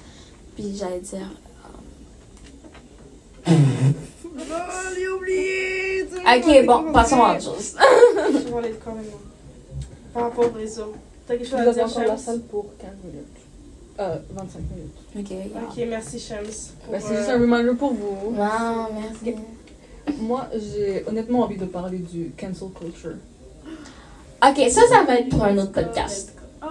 Puis 0.56 0.74
j'allais 0.76 0.98
dire. 1.00 1.30
Oh, 3.46 3.50
j'ai 4.96 5.08
oublié 5.08 6.04
vois, 6.04 6.36
Ok, 6.36 6.66
bon, 6.66 6.92
passons 6.92 7.22
à 7.22 7.34
autre 7.34 7.44
chose. 7.44 7.76
Je 8.32 8.48
vois 8.48 8.62
les 8.62 8.72
quand 8.72 8.94
même. 8.94 9.04
Par 10.12 10.24
rapport 10.24 10.46
au 10.46 10.58
réseau. 10.58 10.94
Quelque 11.38 11.44
chose 11.48 11.52
Nous 11.52 11.58
à 11.58 11.62
avons 11.62 11.72
dire, 11.72 11.84
encore 11.86 12.04
la 12.04 12.16
salle 12.18 12.40
pour 12.40 12.66
15 12.78 12.90
minutes. 13.04 13.26
Euh, 14.00 14.16
25 14.30 14.58
minutes. 14.74 14.96
Ok, 15.18 15.30
yeah. 15.30 15.62
Ok, 15.68 15.88
merci 15.88 16.18
Shams. 16.20 16.44
pour, 16.84 16.92
Bah, 16.92 16.98
c'est 17.00 17.14
euh, 17.14 17.16
juste 17.18 17.30
un 17.30 17.40
reminder 17.40 17.74
pour 17.74 17.94
vous. 17.94 18.34
Wow, 18.36 18.88
merci. 18.94 19.36
Moi, 20.20 20.46
j'ai 20.54 21.04
honnêtement 21.08 21.40
envie 21.40 21.56
de 21.56 21.64
parler 21.64 21.98
du 21.98 22.32
cancel 22.38 22.68
culture. 22.78 23.14
Ok, 24.46 24.58
ça, 24.70 24.80
ça 24.88 25.04
va 25.06 25.18
être 25.20 25.28
pour 25.30 25.42
un 25.44 25.56
autre 25.58 25.72
podcast. 25.72 26.34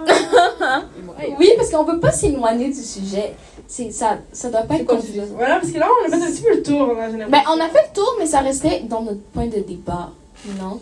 Ouais. 0.62 1.34
Oui, 1.38 1.50
parce 1.56 1.70
qu'on 1.70 1.84
peut 1.84 2.00
pas 2.00 2.12
s'éloigner 2.12 2.68
du 2.68 2.82
sujet. 2.82 3.34
C'est, 3.66 3.90
ça, 3.90 4.18
ça 4.32 4.48
doit 4.48 4.62
pas 4.62 4.76
C'est 4.76 4.80
être 4.82 4.86
quoi 4.86 4.96
le 4.96 5.02
sujet? 5.02 5.24
Voilà, 5.34 5.58
parce 5.60 5.70
que 5.70 5.78
là, 5.78 5.86
on 6.00 6.06
a 6.06 6.08
fait 6.16 6.22
un 6.24 6.30
petit 6.30 6.42
peu 6.42 6.54
le 6.56 6.62
tour, 6.62 6.94
là, 6.94 7.10
j'ai 7.10 7.18
Ben, 7.18 7.40
on 7.48 7.60
a 7.60 7.68
fait 7.68 7.88
le 7.88 7.94
tour, 7.94 8.14
mais 8.18 8.24
ça 8.26 8.40
restait 8.40 8.80
dans 8.88 9.02
notre 9.02 9.20
point 9.20 9.46
de 9.48 9.58
débat, 9.60 10.10
non? 10.58 10.80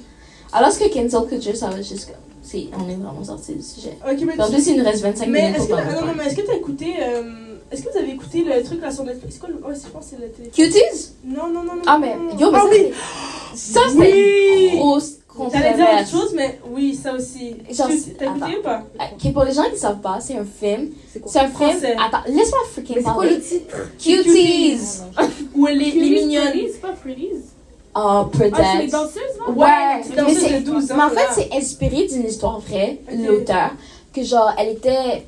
Alors 0.52 0.70
que 0.78 0.84
cancel 0.92 1.28
culture, 1.28 1.56
ça 1.56 1.70
va 1.70 1.76
juste 1.82 2.06
comme. 2.06 2.29
C'est- 2.50 2.66
On 2.78 2.88
est 2.88 2.94
vraiment 2.94 3.24
sorti 3.24 3.54
du 3.54 3.62
sujet. 3.62 3.96
Ok, 4.04 4.18
mais 4.26 4.40
en 4.40 4.46
tu- 4.46 4.52
plus, 4.54 4.66
il 4.68 4.76
nous 4.78 4.84
reste 4.84 5.02
25 5.02 5.28
Mais 5.28 5.42
minutes 5.42 5.56
est-ce 5.58 5.68
que, 5.68 5.74
ah, 5.74 6.00
non, 6.00 6.06
non, 6.06 6.12
mais 6.16 6.24
est-ce 6.26 6.36
que 6.36 6.42
t'as 6.42 6.54
écouté. 6.56 6.94
euh, 7.00 7.22
Est-ce 7.72 7.82
que 7.84 7.92
vous 7.92 7.98
avez 7.98 8.10
écouté 8.10 8.42
le 8.42 8.64
truc 8.64 8.82
là 8.82 8.90
sur 8.90 9.04
Netflix? 9.04 9.34
C'est 9.34 9.38
quoi 9.40 9.48
le. 9.48 9.60
Oh, 9.64 9.68
je 9.72 9.88
pense 9.90 10.04
que 10.06 10.10
c'est 10.16 10.20
la 10.20 10.28
télé. 10.28 10.48
Cuties? 10.48 11.12
Non, 11.24 11.46
non, 11.46 11.62
non, 11.62 11.76
non. 11.76 11.82
Ah, 11.86 11.98
mais. 12.00 12.16
Yo, 12.36 12.50
mais 12.50 12.58
ah, 12.58 12.62
ça, 12.62 12.68
oui. 12.68 12.76
c'est. 13.54 13.72
Ça, 13.74 13.80
c'est 13.92 13.96
Oui. 13.96 14.70
grosse 14.76 15.12
J'allais 15.52 15.74
dire 15.74 15.86
autre 16.00 16.10
chose, 16.10 16.32
mais 16.34 16.58
oui, 16.72 16.94
ça 17.00 17.14
aussi. 17.14 17.54
Genre, 17.70 17.86
Tu- 17.86 18.12
T'as 18.18 18.24
écouté 18.26 18.58
ou 18.58 18.62
pas? 18.62 18.82
Ok, 18.98 19.32
pour 19.32 19.44
les 19.44 19.52
gens 19.52 19.62
qui 19.72 19.78
savent 19.78 20.00
pas, 20.00 20.18
c'est 20.20 20.34
un 20.36 20.44
film. 20.44 20.90
C'est 21.26 21.38
un 21.38 21.48
Français. 21.48 21.92
film. 21.92 21.98
Attends, 22.00 22.24
laisse-moi 22.26 22.58
freaking 22.72 22.96
c'est 22.96 23.02
quoi 23.04 23.12
parler. 23.14 23.36
le 23.36 23.40
titre? 23.40 23.76
Cuties! 23.98 24.78
Non, 25.16 25.22
non, 25.22 25.28
Ou 25.54 25.66
les, 25.66 25.74
les 25.92 26.10
mignonnes. 26.10 26.48
Pretties, 26.48 26.68
c'est 26.72 26.80
pas 26.80 26.88
Pretties. 26.92 27.28
Oh, 27.94 27.98
Ah, 27.98 28.28
c'est 28.32 28.44
les 28.44 28.50
peut-être. 28.50 28.90
danseuses, 28.92 29.20
non? 29.48 29.54
Ouais, 29.54 30.00
c'est 30.02 30.22
mais 30.22 30.34
c'est. 30.34 30.60
de 30.60 30.64
12 30.64 30.92
ans. 30.92 30.96
Mais 30.96 31.02
en 31.02 31.10
fait, 31.10 31.26
c'est 31.32 31.52
inspiré 31.56 32.06
d'une 32.06 32.24
histoire 32.24 32.60
vraie, 32.60 33.00
Ok. 33.08 33.18
l'auteur. 33.26 33.70
Que 34.12 34.22
genre, 34.22 34.52
elle 34.58 34.68
était. 34.70 35.24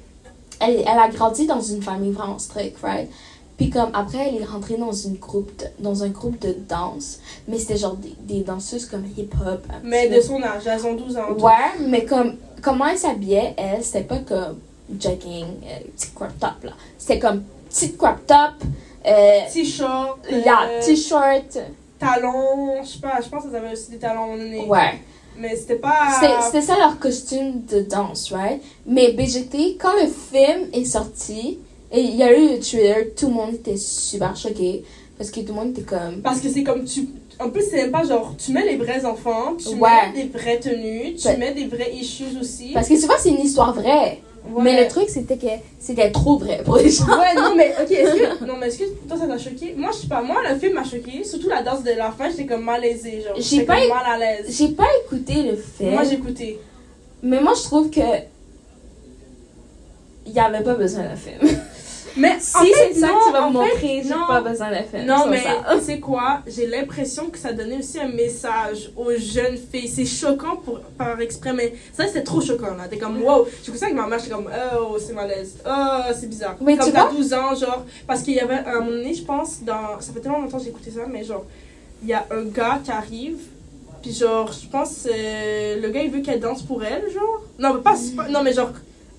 Elle, 0.60 0.76
elle 0.80 0.98
a 0.98 1.08
grandi 1.08 1.46
dans 1.46 1.60
une 1.60 1.82
famille 1.82 2.12
vraiment 2.12 2.38
stricte, 2.38 2.78
right? 2.82 3.08
Puis 3.56 3.68
comme 3.70 3.90
après, 3.94 4.28
elle 4.28 4.40
est 4.42 4.44
rentrée 4.44 4.76
dans, 4.76 4.92
une 4.92 5.16
groupe 5.16 5.50
de- 5.58 5.66
dans 5.84 6.02
un 6.04 6.08
groupe 6.08 6.38
de 6.40 6.56
danse. 6.68 7.18
Mais 7.48 7.58
c'était 7.58 7.76
genre 7.76 7.96
des, 7.96 8.14
des 8.20 8.42
danseuses 8.44 8.86
comme 8.86 9.04
hip-hop. 9.16 9.66
Mais 9.82 10.08
de 10.08 10.14
peu. 10.16 10.22
son 10.22 10.42
âge, 10.42 10.62
elles 10.66 10.86
ont 10.86 10.94
12 10.94 11.16
ans. 11.16 11.32
Ouais, 11.38 11.84
mais 11.86 12.04
comme. 12.04 12.36
Comment 12.62 12.86
elle 12.86 12.98
s'habillait, 12.98 13.54
elle, 13.56 13.82
c'était 13.82 14.04
pas 14.04 14.18
comme 14.18 14.58
jogging, 15.00 15.46
euh, 15.64 15.78
petit 15.96 16.10
crop 16.14 16.28
top, 16.38 16.62
là. 16.62 16.72
C'était 16.96 17.18
comme 17.18 17.42
petite 17.68 17.96
crop 17.98 18.24
top, 18.24 18.68
euh, 19.04 19.40
T-shirt. 19.52 20.18
yeah, 20.30 20.68
euh, 20.68 20.80
t-shirt. 20.84 21.58
Talons. 22.06 22.82
Je 22.82 22.88
sais 22.88 22.98
pas, 23.00 23.20
je 23.22 23.28
pense 23.28 23.44
qu'elles 23.44 23.56
avaient 23.56 23.72
aussi 23.72 23.90
des 23.90 23.98
talons 23.98 24.36
donné. 24.36 24.60
Ouais. 24.66 25.00
Mais 25.38 25.56
c'était 25.56 25.76
pas. 25.76 26.08
C'était 26.44 26.60
ça 26.60 26.76
leur 26.78 26.98
costume 26.98 27.62
de 27.64 27.80
danse, 27.80 28.32
right? 28.32 28.60
Mais 28.86 29.12
BGT, 29.12 29.78
quand 29.80 29.94
le 29.94 30.06
film 30.08 30.68
est 30.72 30.84
sorti, 30.84 31.58
et 31.90 32.00
il 32.00 32.16
y 32.16 32.22
a 32.22 32.36
eu 32.36 32.50
le 32.54 32.58
trailer, 32.60 33.14
tout 33.16 33.28
le 33.28 33.34
monde 33.34 33.54
était 33.54 33.76
super 33.76 34.36
choqué. 34.36 34.84
Parce 35.16 35.30
que 35.30 35.40
tout 35.40 35.48
le 35.48 35.54
monde 35.54 35.70
était 35.70 35.82
comme. 35.82 36.20
Parce 36.22 36.40
que 36.40 36.48
c'est 36.48 36.62
comme 36.62 36.84
tu. 36.84 37.08
En 37.40 37.48
plus, 37.50 37.62
c'est 37.70 37.76
même 37.76 37.90
pas 37.92 38.04
genre. 38.04 38.34
Tu 38.36 38.52
mets 38.52 38.64
les 38.64 38.76
vrais 38.76 39.04
enfants, 39.04 39.54
tu 39.58 39.68
Ouais. 39.76 39.90
mets 40.12 40.22
des 40.22 40.28
vraies 40.28 40.60
tenues, 40.60 41.14
tu 41.16 41.28
mets 41.38 41.52
des 41.54 41.66
vrais 41.66 41.92
issues 41.94 42.36
aussi. 42.40 42.72
Parce 42.74 42.88
que 42.88 42.96
souvent, 42.98 43.14
c'est 43.18 43.30
une 43.30 43.40
histoire 43.40 43.72
vraie. 43.74 44.20
Ouais. 44.44 44.62
Mais 44.62 44.82
le 44.82 44.88
truc, 44.88 45.08
c'était 45.08 45.36
que 45.36 45.46
c'était 45.78 46.10
trop 46.10 46.36
vrai 46.36 46.62
pour 46.64 46.76
les 46.76 46.90
gens. 46.90 47.06
Ouais, 47.06 47.34
non, 47.34 47.54
mais 47.56 47.74
ok, 47.80 47.90
est-ce 47.90 48.38
que. 48.38 48.44
Non, 48.46 48.54
mais 48.58 48.66
est-ce 48.68 48.78
que 48.78 48.84
toi 49.06 49.16
ça 49.16 49.26
t'a 49.26 49.38
choqué? 49.38 49.74
Moi, 49.76 49.90
je 49.92 49.98
sais 49.98 50.08
pas, 50.08 50.20
moi, 50.20 50.36
le 50.48 50.58
film 50.58 50.74
m'a 50.74 50.84
choqué. 50.84 51.22
Surtout 51.22 51.48
la 51.48 51.62
danse 51.62 51.84
de 51.84 51.92
la 51.92 52.10
fin, 52.10 52.28
j'étais 52.28 52.46
comme 52.46 52.64
malaisée, 52.64 53.22
genre. 53.22 53.34
J'étais 53.38 53.66
comme 53.66 53.88
mal 53.88 54.04
à 54.06 54.18
l'aise. 54.18 54.46
J'ai 54.48 54.68
pas 54.68 54.88
écouté 55.04 55.42
le 55.44 55.56
film. 55.56 55.92
Moi, 55.92 56.02
j'ai 56.04 56.14
écouté. 56.14 56.58
Mais 57.22 57.40
moi, 57.40 57.52
je 57.56 57.62
trouve 57.62 57.88
que. 57.90 58.00
Il 60.26 60.32
y 60.32 60.38
avait 60.38 60.62
pas 60.62 60.74
besoin 60.74 61.04
d'un 61.04 61.16
film. 61.16 61.58
Mais 62.16 62.36
Si 62.40 62.56
en 62.56 62.60
fait, 62.60 62.72
c'est 62.92 63.00
ça 63.00 63.08
que 63.08 63.26
tu 63.26 63.32
vas 63.32 63.48
me 63.48 63.52
montrer, 63.52 64.02
j'ai 64.02 64.08
non. 64.10 64.26
pas 64.26 64.40
besoin 64.40 64.70
d'un 64.70 64.82
film. 64.82 65.06
Non, 65.06 65.26
mais 65.28 65.42
tu 65.78 65.84
sais 65.84 65.98
quoi? 66.00 66.40
J'ai 66.46 66.66
l'impression 66.66 67.26
que 67.30 67.38
ça 67.38 67.52
donnait 67.52 67.78
aussi 67.78 67.98
un 67.98 68.08
message 68.08 68.90
aux 68.96 69.12
jeunes 69.12 69.56
filles. 69.56 69.88
C'est 69.88 70.04
choquant 70.04 70.56
pour, 70.56 70.80
par 70.98 71.20
exprès, 71.20 71.52
mais 71.52 71.74
ça, 71.92 72.06
c'était 72.06 72.22
trop 72.22 72.40
choquant, 72.40 72.74
là. 72.76 72.88
T'es 72.88 72.98
comme, 72.98 73.22
wow. 73.22 73.46
J'ai 73.64 73.76
ça 73.76 73.86
avec 73.86 73.96
ma 73.96 74.06
mère, 74.06 74.18
j'étais 74.18 74.32
comme, 74.34 74.50
oh, 74.78 74.96
c'est 74.98 75.14
malaise. 75.14 75.56
Oh, 75.66 76.12
c'est 76.14 76.28
bizarre. 76.28 76.56
Mais 76.60 76.76
comme 76.76 76.92
t'as 76.92 77.04
vois- 77.06 77.12
12 77.12 77.32
ans, 77.34 77.54
genre. 77.54 77.84
Parce 78.06 78.22
qu'il 78.22 78.34
y 78.34 78.40
avait 78.40 78.56
un 78.66 78.80
moment 78.80 78.90
donné, 78.90 79.14
je 79.14 79.22
pense, 79.24 79.62
dans. 79.62 80.00
Ça 80.00 80.12
fait 80.12 80.20
tellement 80.20 80.40
longtemps 80.40 80.58
que 80.58 80.64
j'ai 80.64 80.70
écouté 80.70 80.90
ça, 80.90 81.02
mais 81.10 81.24
genre, 81.24 81.44
il 82.02 82.08
y 82.08 82.12
a 82.12 82.26
un 82.30 82.42
gars 82.44 82.80
qui 82.84 82.90
arrive. 82.90 83.38
Puis 84.02 84.12
genre, 84.12 84.50
je 84.52 84.66
pense, 84.68 85.06
euh, 85.06 85.80
le 85.80 85.88
gars, 85.90 86.02
il 86.02 86.10
veut 86.10 86.20
qu'elle 86.20 86.40
danse 86.40 86.62
pour 86.62 86.82
elle, 86.84 87.08
genre. 87.12 87.40
Non, 87.58 87.74
mais 87.74 87.80
pas, 87.80 87.94
c'est 87.96 88.16
pas- 88.16 88.28
non, 88.28 88.42
mais 88.42 88.52
genre, 88.52 88.70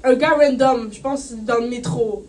un 0.03 0.13
gars 0.15 0.35
random, 0.37 0.89
je 0.91 0.99
pense, 0.99 1.31
dans 1.31 1.55
le 1.59 1.67
métro. 1.69 2.25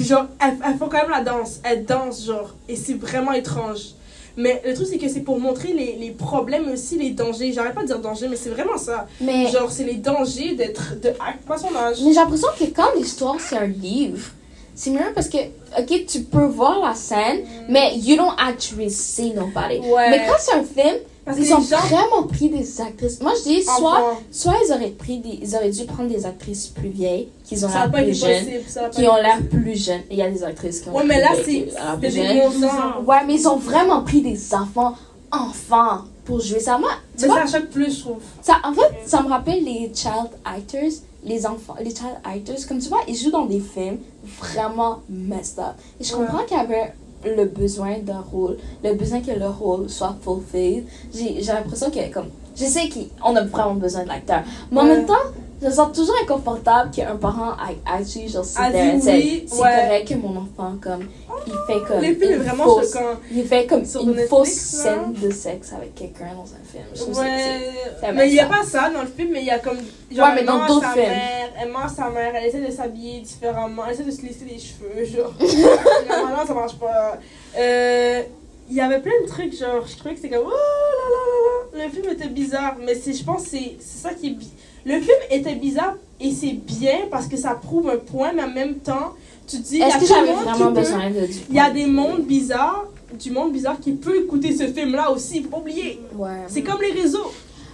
Puis 0.00 0.08
genre, 0.08 0.26
elles, 0.40 0.56
elles 0.66 0.78
font 0.78 0.88
quand 0.88 0.96
même 1.02 1.10
la 1.10 1.20
danse. 1.20 1.60
Elles 1.62 1.84
dansent, 1.84 2.24
genre. 2.24 2.54
Et 2.70 2.76
c'est 2.76 2.94
vraiment 2.94 3.32
étrange. 3.32 3.90
Mais 4.38 4.62
le 4.64 4.72
truc, 4.72 4.86
c'est 4.90 4.96
que 4.96 5.08
c'est 5.08 5.20
pour 5.20 5.38
montrer 5.38 5.74
les, 5.74 5.96
les 5.96 6.10
problèmes 6.12 6.70
aussi, 6.72 6.96
les 6.96 7.10
dangers. 7.10 7.52
J'arrête 7.52 7.74
pas 7.74 7.82
de 7.82 7.88
dire 7.88 7.98
danger, 7.98 8.26
mais 8.28 8.36
c'est 8.36 8.48
vraiment 8.48 8.78
ça. 8.78 9.06
Mais, 9.20 9.50
Genre, 9.50 9.70
c'est 9.70 9.84
les 9.84 9.96
dangers 9.96 10.54
d'être 10.54 10.98
de 11.00 11.10
à 11.10 11.34
pas 11.46 11.58
son 11.58 11.74
âge. 11.76 11.98
mais 12.02 12.12
j'ai 12.14 12.20
l'impression 12.20 12.48
que 12.58 12.64
quand 12.64 12.88
l'histoire, 12.96 13.36
c'est 13.38 13.58
un 13.58 13.66
livre, 13.66 14.30
c'est 14.74 14.90
mieux 14.90 15.12
parce 15.14 15.28
que, 15.28 15.36
ok, 15.78 16.06
tu 16.06 16.20
peux 16.22 16.46
voir 16.46 16.80
la 16.80 16.94
scène, 16.94 17.40
mais 17.68 17.98
you 17.98 18.16
don't 18.16 18.32
actually 18.38 18.90
see 18.90 19.34
nobody. 19.34 19.80
Ouais. 19.80 20.08
Mais 20.10 20.26
quand 20.26 20.36
c'est 20.38 20.54
un 20.54 20.64
film, 20.64 20.96
Parce 21.24 21.38
ils 21.38 21.52
ont 21.52 21.60
gens. 21.60 21.76
vraiment 21.76 22.22
pris 22.26 22.48
des 22.48 22.80
actrices. 22.80 23.20
Moi, 23.20 23.32
je 23.38 23.42
dis, 23.50 23.62
soit, 23.62 24.16
soit 24.30 24.54
ils, 24.66 24.72
auraient 24.72 24.90
pris 24.90 25.18
des, 25.18 25.38
ils 25.42 25.54
auraient 25.54 25.70
dû 25.70 25.84
prendre 25.84 26.08
des 26.08 26.24
actrices 26.26 26.66
plus 26.68 26.88
vieilles, 26.88 27.28
qui 27.44 27.62
ont 27.64 27.68
l'air 27.68 27.90
plus 27.92 28.14
jeunes, 28.18 28.44
qui 28.90 29.06
ont 29.06 29.16
l'air 29.16 29.38
plus 29.50 29.76
jeunes. 29.84 30.00
Et 30.10 30.14
il 30.14 30.16
y 30.18 30.22
a 30.22 30.30
des 30.30 30.42
actrices 30.42 30.80
qui 30.80 30.88
ont 30.88 30.96
Ouais, 30.96 31.04
mais 31.04 31.20
là, 31.20 31.28
c'est 31.36 31.44
des- 31.44 31.64
qui 31.66 31.72
ont 31.72 31.84
l'air 31.84 31.98
plus 31.98 32.10
c'est 32.10 32.18
des 32.22 32.26
jeunes. 32.28 32.40
11 32.46 32.64
ans. 32.64 33.02
Ouais, 33.06 33.24
mais 33.26 33.34
ils 33.34 33.48
ont 33.48 33.56
vraiment 33.56 34.02
pris 34.02 34.22
des 34.22 34.54
enfants, 34.54 34.94
enfants, 35.30 36.04
pour 36.24 36.40
jouer 36.40 36.60
ça. 36.60 36.78
Moi, 36.78 36.90
Mais 37.20 37.26
vois, 37.28 37.46
ça 37.46 37.58
choque 37.58 37.68
plus, 37.70 37.96
je 37.96 38.00
trouve. 38.00 38.18
ça, 38.42 38.56
en 38.64 38.72
fait, 38.72 38.90
ça 39.06 39.22
me 39.22 39.28
rappelle 39.28 39.62
les 39.64 39.90
child 39.94 40.30
actors 40.44 40.90
les 41.22 41.44
enfants, 41.44 41.74
les 41.80 41.90
child 41.90 42.16
actors, 42.24 42.56
comme 42.66 42.78
tu 42.78 42.88
vois, 42.88 43.00
ils 43.06 43.14
jouent 43.14 43.30
dans 43.30 43.44
des 43.44 43.60
films 43.60 43.98
vraiment 44.40 45.00
messed 45.10 45.58
up. 45.58 45.74
Et 46.00 46.04
je 46.04 46.14
Ouais. 46.14 46.24
comprends 46.26 46.44
qu'il 46.46 46.56
y 46.56 46.60
avait 46.60 46.94
le 47.24 47.44
besoin 47.44 47.98
d'un 47.98 48.20
rôle, 48.20 48.56
le 48.82 48.94
besoin 48.94 49.20
que 49.20 49.32
le 49.32 49.48
rôle 49.48 49.88
soit 49.90 50.16
fulfilled. 50.22 50.84
J'ai 51.14 51.40
l'impression 51.42 51.90
que, 51.90 52.12
comme, 52.12 52.28
je 52.56 52.64
sais 52.64 52.88
qu'on 52.88 53.36
a 53.36 53.44
vraiment 53.44 53.74
besoin 53.74 54.04
de 54.04 54.08
l'acteur. 54.08 54.42
Mais 54.72 54.80
en 54.80 54.84
Ouais. 54.84 54.96
même 54.96 55.06
temps, 55.06 55.14
je 55.60 55.66
me 55.66 55.70
sens 55.72 55.92
toujours 55.96 56.14
inconfortable 56.22 56.90
qu'un 56.90 57.16
parent 57.16 57.50
a 57.52 57.68
actually, 57.96 58.28
genre, 58.28 58.44
say, 58.44 58.60
oui, 58.72 59.00
c'est 59.46 59.60
ouais. 59.60 59.60
correct 59.60 60.08
que 60.08 60.14
mon 60.14 60.36
enfant, 60.36 60.74
comme, 60.80 61.06
il 61.46 61.52
fait 61.66 61.80
comme. 61.86 62.00
Les 62.00 62.14
films 62.14 62.42
vraiment 62.42 62.64
fausse- 62.64 62.92
choquant. 62.92 63.16
Il 63.30 63.44
fait 63.46 63.66
comme 63.66 63.80
une 64.00 64.08
Netflix, 64.12 64.28
fausse 64.28 64.72
là. 64.74 64.82
scène 64.82 65.12
de 65.14 65.30
sexe 65.30 65.72
avec 65.72 65.94
quelqu'un 65.94 66.28
dans 66.34 66.44
un 66.44 66.64
film. 66.70 66.84
Je 66.94 67.04
que 67.04 67.14
c'est- 67.14 67.20
Ouais, 67.20 67.60
c'est 68.00 68.12
mais 68.12 68.28
il 68.28 68.32
n'y 68.32 68.40
a 68.40 68.46
pas 68.46 68.62
ça 68.62 68.90
dans 68.90 69.02
le 69.02 69.08
film, 69.08 69.30
mais 69.32 69.40
il 69.40 69.46
y 69.46 69.50
a 69.50 69.58
comme. 69.58 69.76
Ouais, 69.76 69.82
mais 70.10 70.40
elle 70.40 70.46
dans 70.46 70.66
d'autres 70.66 70.80
sa 70.82 70.92
films. 70.92 71.04
Mère, 71.06 71.50
elle 71.60 71.68
ment 71.70 71.88
sa 71.88 72.10
mère, 72.10 72.32
elle 72.34 72.44
essaie 72.46 72.60
de 72.66 72.70
s'habiller 72.70 73.20
différemment, 73.20 73.82
elle 73.86 73.94
essaie 73.94 74.04
de 74.04 74.10
se 74.10 74.22
lisser 74.22 74.46
les 74.48 74.58
cheveux, 74.58 75.04
genre. 75.04 75.32
Normalement, 76.08 76.46
ça 76.46 76.54
marche 76.54 76.76
pas. 76.78 77.18
Euh, 77.58 78.22
Il 78.70 78.76
y 78.76 78.80
avait 78.80 79.00
plein 79.00 79.20
de 79.22 79.26
trucs, 79.26 79.52
genre, 79.58 79.84
je 79.86 79.96
trouvais 79.96 80.14
que 80.14 80.20
c'était 80.20 80.36
comme. 80.36 80.46
Oh 80.46 80.50
là 80.50 81.06
là 81.10 81.78
là 81.78 81.78
là. 81.80 81.84
Le 81.86 81.90
film 81.90 82.08
était 82.12 82.28
bizarre, 82.28 82.76
mais 82.80 82.94
c'est, 82.94 83.12
je 83.12 83.24
pense 83.24 83.42
que 83.44 83.48
c'est 83.50 83.76
c'est 83.80 83.98
ça 84.08 84.14
qui 84.14 84.28
est. 84.28 84.36
Le 84.84 84.94
film 85.00 85.18
était 85.30 85.54
bizarre 85.54 85.94
et 86.20 86.30
c'est 86.32 86.52
bien 86.52 87.00
parce 87.10 87.26
que 87.26 87.36
ça 87.36 87.50
prouve 87.54 87.88
un 87.90 87.96
point, 87.98 88.32
mais 88.34 88.42
en 88.44 88.50
même 88.50 88.76
temps, 88.76 89.14
tu 89.46 89.58
dis. 89.58 89.76
il 89.76 89.78
y 89.78 89.82
a 89.82 89.88
Est-ce 89.88 89.98
que 89.98 90.04
vraiment 90.06 90.68
peut- 90.72 90.80
besoin 90.80 91.10
de 91.10 91.26
Il 91.50 91.56
y 91.56 91.60
a 91.60 91.70
des 91.70 91.86
mondes 91.86 92.22
bizarres, 92.24 92.84
du 93.18 93.30
monde 93.30 93.52
bizarre 93.52 93.78
qui 93.80 93.92
peut 93.92 94.22
écouter 94.24 94.54
ce 94.56 94.66
film-là 94.68 95.10
aussi, 95.10 95.42
faut 95.42 95.48
pas 95.50 95.58
oublier. 95.58 96.00
Ouais. 96.16 96.44
C'est 96.48 96.62
comme 96.62 96.80
les 96.80 96.92
réseaux. 97.00 97.30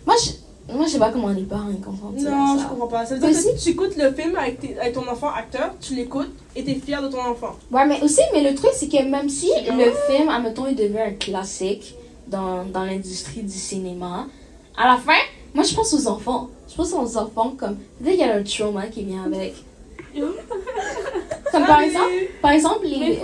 Moi, 0.07 0.15
je, 0.25 0.73
moi, 0.75 0.87
je 0.87 0.93
sais 0.93 0.99
pas 0.99 1.11
comment 1.11 1.29
les 1.29 1.43
parents 1.43 1.69
ils 1.71 1.81
comprennent 1.81 2.25
Non, 2.25 2.57
ça. 2.57 2.63
je 2.63 2.69
comprends 2.69 2.87
pas. 2.89 3.05
Ça 3.07 3.15
veut 3.17 3.21
dire 3.21 3.31
que 3.31 3.35
si 3.37 3.63
tu 3.65 3.71
écoutes 3.71 3.97
le 3.97 4.13
film 4.13 4.35
avec, 4.37 4.61
tes- 4.61 4.79
avec 4.81 4.95
ton 4.95 5.07
enfant 5.09 5.29
acteur, 5.37 5.75
tu 5.81 5.95
l'écoutes 5.95 6.33
et 6.57 6.65
t'es 6.65 6.75
fier 6.75 7.03
de 7.03 7.09
ton 7.09 7.21
enfant. 7.21 7.55
Ouais, 7.71 7.87
mais 7.87 8.01
aussi, 8.03 8.21
mais 8.33 8.49
le 8.49 8.55
truc, 8.57 8.71
c'est 8.75 8.89
que 8.89 9.03
même 9.09 9.29
si 9.29 9.51
le 9.69 9.93
film, 10.11 10.29
admettons, 10.29 10.67
est 10.67 10.75
devenu 10.75 10.99
un 11.01 11.13
classique 11.13 11.95
dans, 12.29 12.65
dans 12.65 12.85
l'industrie 12.85 13.43
du 13.43 13.53
cinéma, 13.59 14.27
à 14.77 14.87
la 14.89 14.97
fin, 14.97 15.13
moi, 15.57 15.65
je 15.65 15.75
pense 15.75 15.95
aux 15.95 16.07
enfants. 16.07 16.51
Je 16.69 16.75
pense 16.75 16.93
aux 16.93 17.17
enfants 17.17 17.55
comme. 17.57 17.77
Peut-être 17.99 18.11
qu'il 18.17 18.21
y 18.21 18.23
a 18.25 18.35
un 18.35 18.43
trauma 18.43 18.87
qui 18.89 19.05
vient 19.05 19.25
avec. 19.25 19.55
comme 20.15 21.67
par 21.67 21.81
exemple, 21.81 22.13
par 22.43 22.51
exemple, 22.53 22.85
les. 22.87 23.19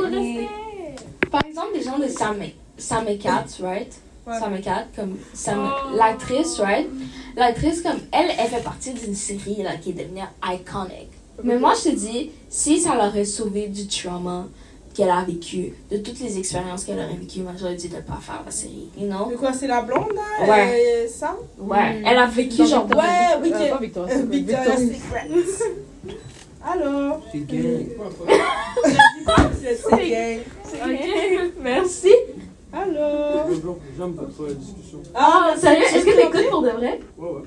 Par 1.30 1.44
exemple, 1.46 1.68
les 1.74 1.82
gens 1.82 1.98
de 1.98 2.08
Sam, 2.08 2.36
Sam 2.78 3.06
et 3.08 3.18
Cat, 3.18 3.44
right? 3.62 3.92
Ouais. 4.26 4.38
Sam 4.38 4.54
et 4.56 4.60
Cat, 4.62 4.86
comme 4.96 5.16
Sam, 5.34 5.58
Oh. 5.62 5.96
l'actrice, 5.96 6.58
right? 6.58 6.88
L'actrice, 7.36 7.82
comme 7.82 7.98
elle, 8.12 8.30
elle 8.38 8.48
fait 8.48 8.62
partie 8.62 8.94
d'une 8.94 9.14
série 9.14 9.62
là, 9.62 9.76
qui 9.76 9.90
est 9.90 9.92
devenue 9.92 10.22
iconic. 10.42 11.08
Mais 11.44 11.58
moi, 11.58 11.74
je 11.76 11.90
te 11.90 11.94
dis, 11.94 12.30
si 12.48 12.80
ça 12.80 12.94
l'aurait 12.94 13.24
sauvé 13.26 13.68
du 13.68 13.86
trauma 13.86 14.46
qu'elle 14.94 15.10
a 15.10 15.22
vécu, 15.24 15.72
de 15.90 15.96
toutes 15.98 16.20
les 16.20 16.38
expériences 16.38 16.84
qu'elle 16.84 16.98
aurait 16.98 17.16
vécues, 17.16 17.40
moi, 17.40 17.52
j'aurais 17.58 17.74
dit 17.76 17.88
de 17.88 17.96
ne 17.96 18.00
pas 18.02 18.18
faire 18.20 18.42
la 18.44 18.50
série, 18.50 18.88
you 18.98 19.06
know? 19.08 19.30
De 19.30 19.36
quoi, 19.36 19.52
c'est 19.52 19.66
la 19.66 19.82
blonde, 19.82 20.12
là? 20.14 20.46
Ouais. 20.46 21.04
Euh, 21.04 21.08
ça? 21.08 21.34
Ouais, 21.58 22.00
Mm. 22.00 22.06
elle 22.06 22.18
a 22.18 22.26
vécu 22.26 22.66
genre. 22.66 22.86
Ouais, 22.90 23.36
oui, 23.42 23.52
Euh, 23.54 23.70
pas 23.70 23.78
Victor, 23.78 24.06
Euh, 24.10 24.22
Victoria's 24.28 24.80
Secret. 24.80 25.28
Alors, 26.64 27.20
C'est 27.32 27.38
gay. 27.40 27.88
c'est 30.64 30.78
gang. 30.78 30.94
Ok, 30.94 31.52
merci. 31.60 32.12
Alors. 32.72 33.48
J'aime 33.98 34.12
votre 34.12 34.54
discussion. 34.54 35.02
Ah, 35.14 35.42
merci, 35.48 35.60
sérieux? 35.62 35.82
Est-ce 35.84 36.04
que 36.04 36.10
t'écoutes 36.16 36.50
pour 36.50 36.62
de 36.62 36.68
vrai? 36.70 37.00
Ouais, 37.18 37.28
ouais. 37.28 37.42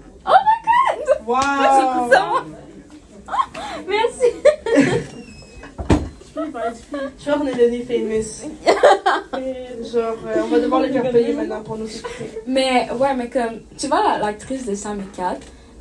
Wow! 1.25 1.37
Merci. 3.87 5.15
Genre, 6.35 7.37
on 7.41 7.47
est 7.47 7.55
devenus 7.55 7.87
famous. 7.87 8.49
Genre, 9.91 10.15
euh, 10.27 10.41
on 10.43 10.47
va 10.47 10.59
devoir 10.59 10.81
les 10.81 10.91
faire 10.91 11.09
payer 11.11 11.33
maintenant 11.33 11.61
pour 11.61 11.77
nous 11.77 11.87
écouter. 11.87 12.41
Mais 12.47 12.87
ouais, 12.99 13.13
mais 13.15 13.29
comme, 13.29 13.61
tu 13.77 13.87
vois, 13.87 14.03
la- 14.03 14.19
l'actrice 14.19 14.65
de 14.65 14.75
Sam 14.75 14.99
et 14.99 15.15
Cat, 15.17 15.37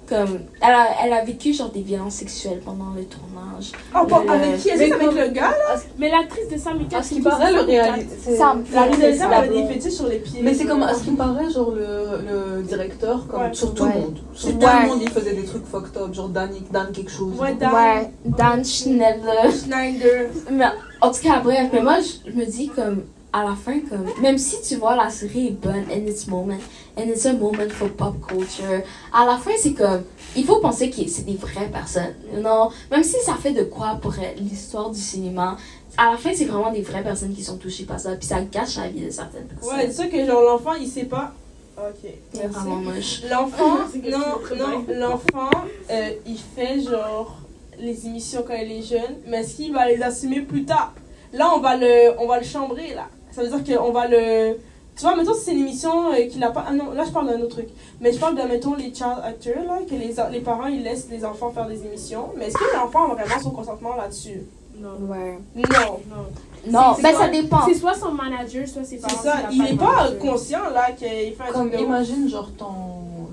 comme, 0.09 0.41
elle 0.61 0.75
a, 0.75 0.87
elle 1.05 1.13
a 1.13 1.25
vécu 1.25 1.53
genre 1.53 1.71
des 1.71 1.83
violences 1.83 2.15
sexuelles 2.15 2.61
pendant 2.65 2.91
le 2.97 3.05
tournage. 3.05 3.73
Oh, 3.95 4.07
bon, 4.07 4.21
Le- 4.25 4.31
avec 4.31 4.57
qui? 4.59 4.69
Est-ce 4.71 4.93
avec 4.95 5.13
le 5.13 5.29
gars? 5.33 5.55
Mais 5.99 6.11
l'actrice 6.11 6.49
de 6.49 6.57
Sam 6.59 6.79
À 6.95 7.03
ce 7.03 7.15
qui 7.15 7.21
paraît, 7.21 7.53
le 7.53 7.61
réalisateur. 7.61 8.37
Sam, 8.37 8.65
La 8.73 8.83
réalisatrice 8.83 9.23
avait 9.23 9.49
des 9.49 9.67
fétiches 9.73 9.93
sur 9.95 10.07
les 10.09 10.19
pieds. 10.19 10.41
Mais 10.43 10.55
c'est 10.55 10.65
comme, 10.65 10.83
à 10.83 10.95
ce 10.95 11.05
qui 11.05 11.11
me 11.13 11.17
paraît, 11.17 11.51
genre 11.51 11.71
le, 11.71 12.57
le 12.59 12.63
directeur, 12.63 13.27
comme 13.29 13.43
Ouais. 13.43 13.55
sur 13.55 13.75
tout 13.75 13.85
le 13.85 13.91
monde. 13.91 14.19
Sur 14.35 14.51
tout 14.59 14.67
le 14.67 14.89
monde, 14.89 14.99
il 15.03 15.11
faisait 15.11 15.35
des 15.35 15.45
trucs 15.45 15.67
fucked 15.67 15.97
up, 15.97 16.13
genre 16.15 16.29
Dan, 16.29 16.51
Dan 16.71 16.93
quelque 16.93 17.11
chose. 17.11 17.39
Ouais, 17.39 17.55
Dan. 17.55 17.73
Ouais, 17.73 18.11
Dan 18.25 18.65
Schneider. 18.65 19.51
Schneider. 19.53 20.29
Mais 20.51 20.65
en 21.01 21.11
tout 21.11 21.21
cas, 21.23 21.41
bref, 21.41 21.69
mais 21.73 21.81
moi, 21.83 21.97
je 22.27 22.33
me 22.33 22.45
dis 22.45 22.69
comme, 22.69 23.03
à 23.35 23.43
la 23.43 23.57
fin, 23.57 23.81
comme, 23.81 24.07
même 24.23 24.39
si 24.39 24.63
tu 24.63 24.77
vois 24.77 24.95
la 24.95 25.11
série 25.11 25.49
est 25.49 25.61
bonne 25.61 25.87
in 25.91 26.07
its 26.07 26.29
moment, 26.29 26.61
and 26.97 27.09
it's 27.09 27.27
a 27.27 27.33
moment 27.33 27.69
for 27.69 27.89
pop 27.89 28.15
culture, 28.25 28.83
à 29.13 29.27
la 29.27 29.37
fin, 29.39 29.51
c'est 29.59 29.73
comme, 29.73 30.05
il 30.37 30.45
faut 30.45 30.61
penser 30.61 30.89
que 30.89 31.09
c'est 31.09 31.27
des 31.27 31.35
vraies 31.35 31.69
personnes. 31.69 32.15
Non, 32.41 32.71
même 32.93 33.03
si 33.03 33.17
ça 33.25 33.35
fait 33.35 33.51
de 33.51 33.65
quoi 33.65 33.99
pour 34.01 34.15
l'histoire 34.39 34.89
du 34.91 35.01
cinéma, 35.01 35.57
à 35.97 36.13
la 36.13 36.17
fin, 36.17 36.31
c'est 36.33 36.45
vraiment 36.45 36.71
des 36.71 36.83
vraies 36.83 37.03
personnes 37.03 37.35
qui 37.35 37.43
sont 37.43 37.57
touchées 37.57 37.83
par 37.83 37.99
ça, 37.99 38.15
puis 38.15 38.29
ça 38.29 38.41
gâche 38.41 38.77
la 38.77 38.87
vie 38.87 39.05
de 39.05 39.11
certaines 39.11 39.47
personnes. 39.47 39.79
Ouais, 39.79 39.87
c'est 39.89 40.03
sûr 40.03 40.11
que 40.11 40.25
genre 40.25 40.43
l'enfant 40.43 40.75
il 40.75 40.87
sait 40.87 41.07
pas. 41.07 41.35
Ok. 41.77 42.09
c'est 42.33 42.47
vraiment 42.47 42.77
moche. 42.77 43.23
L'enfant, 43.29 43.79
non, 44.09 44.57
non, 44.57 44.85
l'enfant, 44.89 45.51
euh, 45.91 46.11
il 46.25 46.39
fait 46.39 46.81
genre 46.81 47.37
les 47.81 48.07
émissions 48.07 48.45
quand 48.47 48.55
il 48.55 48.71
est 48.71 48.83
jeune, 48.83 49.17
mais 49.27 49.39
est-ce 49.39 49.57
qu'il 49.57 49.73
va 49.73 49.89
les 49.89 50.01
assumer 50.01 50.43
plus 50.43 50.65
tard? 50.65 50.95
Là, 51.33 51.51
on 51.57 51.59
va 51.59 51.77
le, 51.77 52.13
on 52.21 52.29
va 52.29 52.39
le 52.39 52.45
chambrer 52.45 52.95
là. 52.95 53.09
Ça 53.35 53.43
veut 53.43 53.49
dire 53.61 53.79
qu'on 53.79 53.93
va 53.93 54.07
le. 54.09 54.57
Tu 54.97 55.03
vois, 55.03 55.17
mettons, 55.17 55.35
si 55.35 55.41
c'est 55.47 55.53
une 55.55 55.61
émission 55.63 56.13
euh, 56.13 56.27
qu'il 56.29 56.43
a 56.45 56.51
pas. 56.53 56.65
Ah 56.69 56.73
non, 56.73 56.93
là, 56.93 57.05
je 57.05 57.11
parle 57.11 57.27
d'un 57.27 57.41
autre 57.41 57.49
truc. 57.57 57.69
Mais 58.01 58.13
je 58.13 58.19
parle 58.21 58.37
de, 58.37 58.43
mettons, 58.43 58.75
les 58.75 58.95
child 58.95 59.17
actors, 59.25 59.65
là, 59.67 59.79
que 59.89 59.95
les, 59.95 60.15
les 60.31 60.41
parents, 60.41 60.67
ils 60.67 60.83
laissent 60.85 61.09
les 61.11 61.25
enfants 61.25 61.51
faire 61.51 61.67
des 61.67 61.85
émissions. 61.85 62.29
Mais 62.37 62.47
est-ce 62.47 62.55
que 62.57 62.77
l'enfant 62.77 63.11
a 63.11 63.15
vraiment 63.15 63.41
son 63.43 63.51
consentement 63.51 63.97
là-dessus? 63.97 64.43
Non. 64.79 64.91
Ouais. 65.09 65.39
Non. 65.57 65.63
Non. 66.09 66.25
Non, 66.67 66.95
C'est- 66.97 67.03
ben 67.03 67.09
c'est 67.13 67.19
ça 67.19 67.29
dépend. 67.29 67.67
C'est 67.67 67.75
soit 67.75 67.95
son 67.95 68.13
manager, 68.13 68.67
soit 68.69 68.85
ses 68.85 68.99
C'est 68.99 69.03
parents. 69.07 69.23
ça. 69.23 69.37
qui 69.51 69.57
Il 69.57 69.63
l'a 69.65 69.71
est 69.73 69.77
pas 69.77 69.97
manager. 69.97 70.19
conscient, 70.19 70.71
là, 70.73 70.93
qu'il 70.93 71.09
fait 71.09 71.43
un 71.49 71.53
Comme 71.53 71.73
imagine, 71.75 72.29
genre 72.29 72.49
ton, 72.57 72.67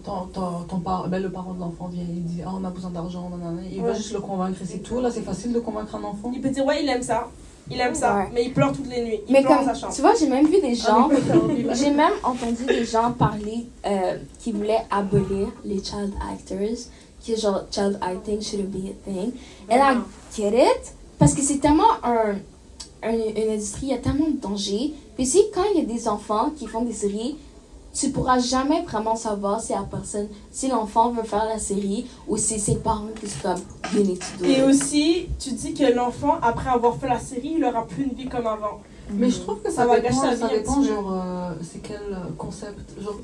ton, 0.04 0.26
ton, 0.34 0.64
ton 0.68 0.80
par- 0.80 1.08
ben, 1.08 1.22
le 1.22 1.30
parent 1.32 1.54
de 1.54 1.60
l'enfant 1.60 1.88
vient, 1.88 2.04
il 2.08 2.24
dit 2.26 2.42
Ah, 2.46 2.52
on 2.60 2.66
a 2.66 2.70
besoin 2.72 2.90
d'argent, 2.90 3.30
nanana. 3.30 3.62
il 3.72 3.82
va 3.82 3.90
Ouais. 3.90 3.96
juste 3.96 4.14
le 4.14 4.20
convaincre, 4.20 4.58
et 4.62 4.66
c'est 4.66 4.80
tout. 4.80 5.00
Là, 5.00 5.10
c'est 5.12 5.22
facile 5.22 5.54
de 5.54 5.60
convaincre 5.60 5.96
un 5.96 6.04
enfant. 6.04 6.32
Il 6.34 6.42
peut 6.42 6.50
dire, 6.50 6.66
ouais, 6.66 6.84
il 6.84 6.90
aime 6.90 7.04
ça. 7.04 7.28
Il 7.72 7.80
aime 7.80 7.96
ça. 7.96 8.16
Ouais. 8.18 8.30
Mais 8.34 8.44
il 8.46 8.54
pleure 8.54 8.72
toutes 8.74 8.88
les 8.90 9.02
nuits. 9.04 9.20
Il 9.28 9.34
Mais 9.34 9.42
pleure 9.42 9.58
comme, 9.58 9.68
dans 9.68 9.74
sa 9.74 9.80
chambre. 9.80 9.94
tu 9.96 10.02
vois, 10.02 10.14
j'ai 10.16 10.28
même 10.28 10.46
vu 10.48 10.60
des 10.62 10.76
gens, 10.76 11.10
Ah, 11.12 11.74
j'ai 11.74 11.90
même 11.92 12.14
entendu 12.24 12.66
des 12.66 12.86
gens 12.86 13.12
parler 13.12 13.66
euh, 13.86 14.18
qui 14.40 14.52
voulaient 14.52 14.86
abolir 14.92 15.48
les 15.64 15.82
child 15.84 16.14
actors, 16.32 16.78
que 17.26 17.36
genre 17.40 17.64
child 17.72 17.98
acting 18.02 18.42
shouldn't 18.42 18.70
be 18.72 18.90
a 18.90 18.94
thing. 19.06 19.32
And 19.70 19.76
I 19.78 19.98
get 20.36 20.50
it, 20.54 20.94
parce 21.18 21.34
que 21.34 21.42
c'est 21.42 21.60
tellement 21.60 21.92
un, 22.04 22.36
un- 23.04 23.14
une 23.14 23.52
industrie, 23.52 23.88
il 23.88 23.90
y 23.90 23.94
a 23.94 23.98
tellement 24.00 24.28
de 24.28 24.38
dangers. 24.40 24.94
Puis 25.16 25.26
si 25.26 25.44
quand 25.54 25.64
il 25.74 25.80
y 25.82 25.84
a 25.84 25.86
des 25.86 26.08
enfants 26.08 26.52
qui 26.58 26.68
font 26.68 26.82
des 26.84 26.94
séries, 26.94 27.38
tu 27.94 28.10
pourras 28.10 28.40
jamais 28.40 28.82
vraiment 28.84 29.16
savoir 29.16 29.60
si 29.62 29.74
la 29.74 29.82
personne, 29.90 30.28
si 30.52 30.68
l'enfant 30.70 31.10
veut 31.12 31.24
faire 31.24 31.46
la 31.46 31.60
série 31.60 32.06
ou 32.28 32.38
si 32.38 32.60
ses 32.60 32.76
parents 32.76 33.08
qui 33.20 33.28
sont 33.28 33.40
comme, 33.50 33.98
Et 34.48 34.60
it. 34.60 34.64
aussi, 34.68 35.28
tu 35.40 35.52
dis 35.52 35.74
que 35.74 35.92
l'enfant, 35.94 36.36
après 36.42 36.70
avoir 36.70 36.96
fait 36.96 37.10
la 37.10 37.20
série, 37.20 37.56
il 37.58 37.64
aura 37.66 37.86
plus 37.86 38.04
une 38.04 38.14
vie 38.14 38.28
comme 38.30 38.48
avant. 38.48 38.80
Mais 39.14 39.30
je 39.30 39.40
trouve 39.42 39.60
que 39.62 39.70
ça, 39.70 39.82
Ça 39.82 39.88
va 39.88 40.00
dépend, 40.00 40.16
gâcher 40.16 40.28
la 40.28 40.36
ça 40.38 40.48
dépend 40.48 40.82
genre, 40.82 41.12
euh, 41.14 41.52
c'est 41.62 41.80
quel 41.84 41.98
euh, 42.14 42.30
concept. 42.38 42.80
Genre, 43.04 43.16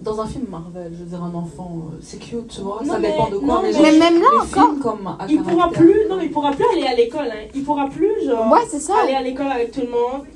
dans 0.00 0.20
un 0.20 0.26
film 0.26 0.46
Marvel, 0.50 0.90
je 0.92 1.04
veux 1.04 1.08
dire, 1.08 1.22
un 1.22 1.32
enfant, 1.34 1.82
euh, 1.92 1.98
c'est 2.02 2.18
cute, 2.18 2.48
tu 2.48 2.62
vois, 2.62 2.80
Non, 2.84 2.94
ça 2.94 2.98
mais- 2.98 3.12
dépend 3.12 3.30
de 3.30 3.36
quoi. 3.36 3.46
non, 3.46 3.62
mais, 3.62 3.68
mais- 3.68 3.72
genre, 3.74 3.82
Mais 3.82 3.98
même 3.98 4.20
là 4.20 4.26
encore. 4.42 4.46
films 4.70 4.80
comme 4.80 5.06
à 5.06 5.18
Il 5.28 5.40
pourra 5.42 5.68
plus, 5.70 6.00
non, 6.10 6.16
mais 6.16 6.24
il 6.24 6.32
pourra 6.32 6.50
plus 6.50 6.64
aller 6.72 6.86
à 6.86 6.94
l'école, 6.96 7.28
hein. 7.30 7.46
Il 7.54 7.62
pourra 7.62 7.86
plus, 7.88 8.26
genre, 8.26 8.50
Ouais, 8.50 8.58
c'est 8.68 8.80
ça. 8.80 8.94
aller 9.04 9.14
à 9.14 9.22
l'école 9.22 9.46
avec 9.46 9.70
tout 9.70 9.82
le 9.82 9.90
monde. 9.90 10.26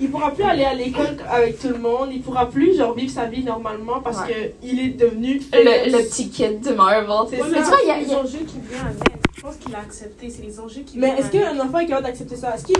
Il 0.00 0.10
pourra 0.10 0.30
plus 0.32 0.42
aller 0.44 0.64
à 0.64 0.74
l'école 0.74 1.16
avec 1.30 1.58
tout 1.60 1.68
le 1.68 1.78
monde. 1.78 2.08
Il 2.12 2.22
pourra 2.22 2.46
plus, 2.48 2.76
genre, 2.76 2.94
vivre 2.94 3.12
sa 3.12 3.26
vie 3.26 3.44
normalement 3.44 4.00
parce 4.02 4.20
Ouais. 4.22 4.52
que 4.62 4.66
il 4.66 4.80
est 4.80 4.90
devenu. 4.90 5.40
Le, 5.52 5.90
le 5.90 5.98
petit 6.08 6.28
kid 6.30 6.60
de 6.60 6.72
Marvel. 6.74 7.06
C'est 7.30 7.36
Ouais, 7.42 7.42
ça. 7.42 7.48
mais 7.50 7.58
tu 7.62 7.68
vois, 7.68 7.78
il 7.82 7.88
y 7.88 7.90
a- 7.90 7.98
les 7.98 8.14
enjeux 8.14 8.44
qui 8.46 8.58
viennent 8.68 8.86
avec. 8.86 9.12
Je 9.36 9.48
pense 9.48 9.56
qu'il 9.56 9.74
a 9.74 9.78
accepté. 9.80 10.30
C'est 10.30 10.42
les 10.42 10.60
enjeux 10.60 10.82
qui 10.82 10.98
Mais 10.98 11.14
est-ce 11.18 11.28
qu'un 11.30 11.58
enfant 11.58 11.78
est 11.80 11.86
capable 11.86 12.06
d'accepter 12.06 12.36
ça? 12.36 12.54
Est-ce 12.54 12.64
qu'il 12.64 12.76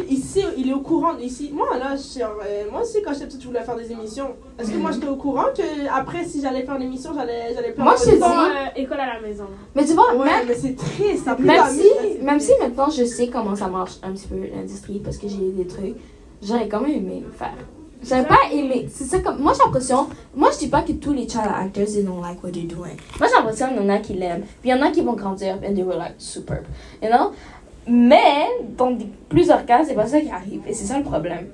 il 0.58 0.68
est 0.68 0.72
au 0.72 0.80
courant? 0.80 1.16
Ici 1.18 1.50
Moi, 1.52 1.66
là, 1.76 1.96
je, 1.96 2.20
genre, 2.20 2.36
euh, 2.46 2.64
moi 2.70 2.82
aussi, 2.82 2.98
quand 3.04 3.12
j'étais 3.12 3.26
petite, 3.26 3.42
je 3.42 3.48
voulais 3.48 3.62
faire 3.62 3.76
des 3.76 3.90
émissions. 3.90 4.28
Est-ce 4.60 4.70
que 4.70 4.76
moi, 4.76 4.92
j'étais 4.92 5.08
au 5.08 5.16
courant 5.16 5.46
que 5.56 5.62
après, 5.92 6.24
si 6.24 6.40
j'allais 6.40 6.62
faire 6.62 6.76
une 6.76 6.82
émission, 6.82 7.10
j'allais, 7.16 7.52
j'allais 7.54 7.74
Moi, 7.76 7.94
je 7.98 8.10
Bon, 8.12 8.26
dis- 8.28 8.32
euh, 8.32 8.80
école 8.80 9.00
à 9.00 9.14
la 9.14 9.20
maison. 9.20 9.46
Mais 9.74 9.84
tu 9.84 9.94
vois, 9.94 10.14
Ouais, 10.14 10.24
même, 10.24 10.46
mais 10.46 10.54
c'est 10.54 10.76
triste. 10.76 11.24
ça 11.24 11.36
même 11.38 11.62
si, 11.68 12.22
même 12.22 12.38
si 12.40 12.52
maintenant 12.60 12.88
je 12.90 13.04
sais 13.04 13.26
comment 13.28 13.56
ça 13.56 13.66
marche 13.66 13.94
un 14.04 14.12
petit 14.12 14.28
peu 14.28 14.36
l'industrie 14.54 15.00
parce 15.04 15.18
que 15.18 15.26
j'ai 15.28 15.38
des 15.50 15.66
trucs, 15.66 15.96
j'aurais 16.42 16.68
quand 16.68 16.80
même 16.80 16.92
aimé 16.96 17.22
le 17.24 17.32
faire. 17.32 17.54
J'avais 18.04 18.26
pas 18.26 18.38
aimé. 18.52 18.88
C'est 18.90 19.04
ça 19.04 19.20
comme. 19.20 19.38
Moi, 19.38 19.52
j'ai 19.56 19.62
l'impression. 19.64 20.08
Moi, 20.34 20.50
je 20.52 20.58
dis 20.58 20.68
pas 20.68 20.82
que 20.82 20.90
tous 20.92 21.12
les 21.12 21.28
child 21.28 21.44
actors, 21.54 21.86
they 21.86 22.02
don't 22.02 22.20
like 22.20 22.42
what 22.42 22.50
they're 22.50 22.64
doing. 22.66 22.96
Moi, 23.20 23.28
j'ai 23.28 23.34
l'impression 23.36 23.68
qu'il 23.68 23.76
y 23.76 23.80
en 23.80 23.88
a 23.88 23.98
qui 23.98 24.14
l'aiment. 24.14 24.40
Puis 24.60 24.70
il 24.70 24.70
y 24.70 24.74
en 24.74 24.82
a 24.82 24.90
qui 24.90 25.02
vont 25.02 25.12
grandir 25.12 25.54
and 25.64 25.74
they 25.74 25.84
were 25.84 25.96
like 25.96 26.14
superb. 26.18 26.64
You 27.00 27.08
know? 27.10 27.30
Mais, 27.86 28.46
dans 28.76 28.96
plusieurs 29.28 29.64
cas, 29.66 29.84
c'est 29.84 29.94
pas 29.94 30.06
ça 30.06 30.20
qui 30.20 30.30
arrive. 30.30 30.62
Et 30.68 30.74
c'est 30.74 30.84
ça 30.86 30.98
le 30.98 31.04
problème. 31.04 31.46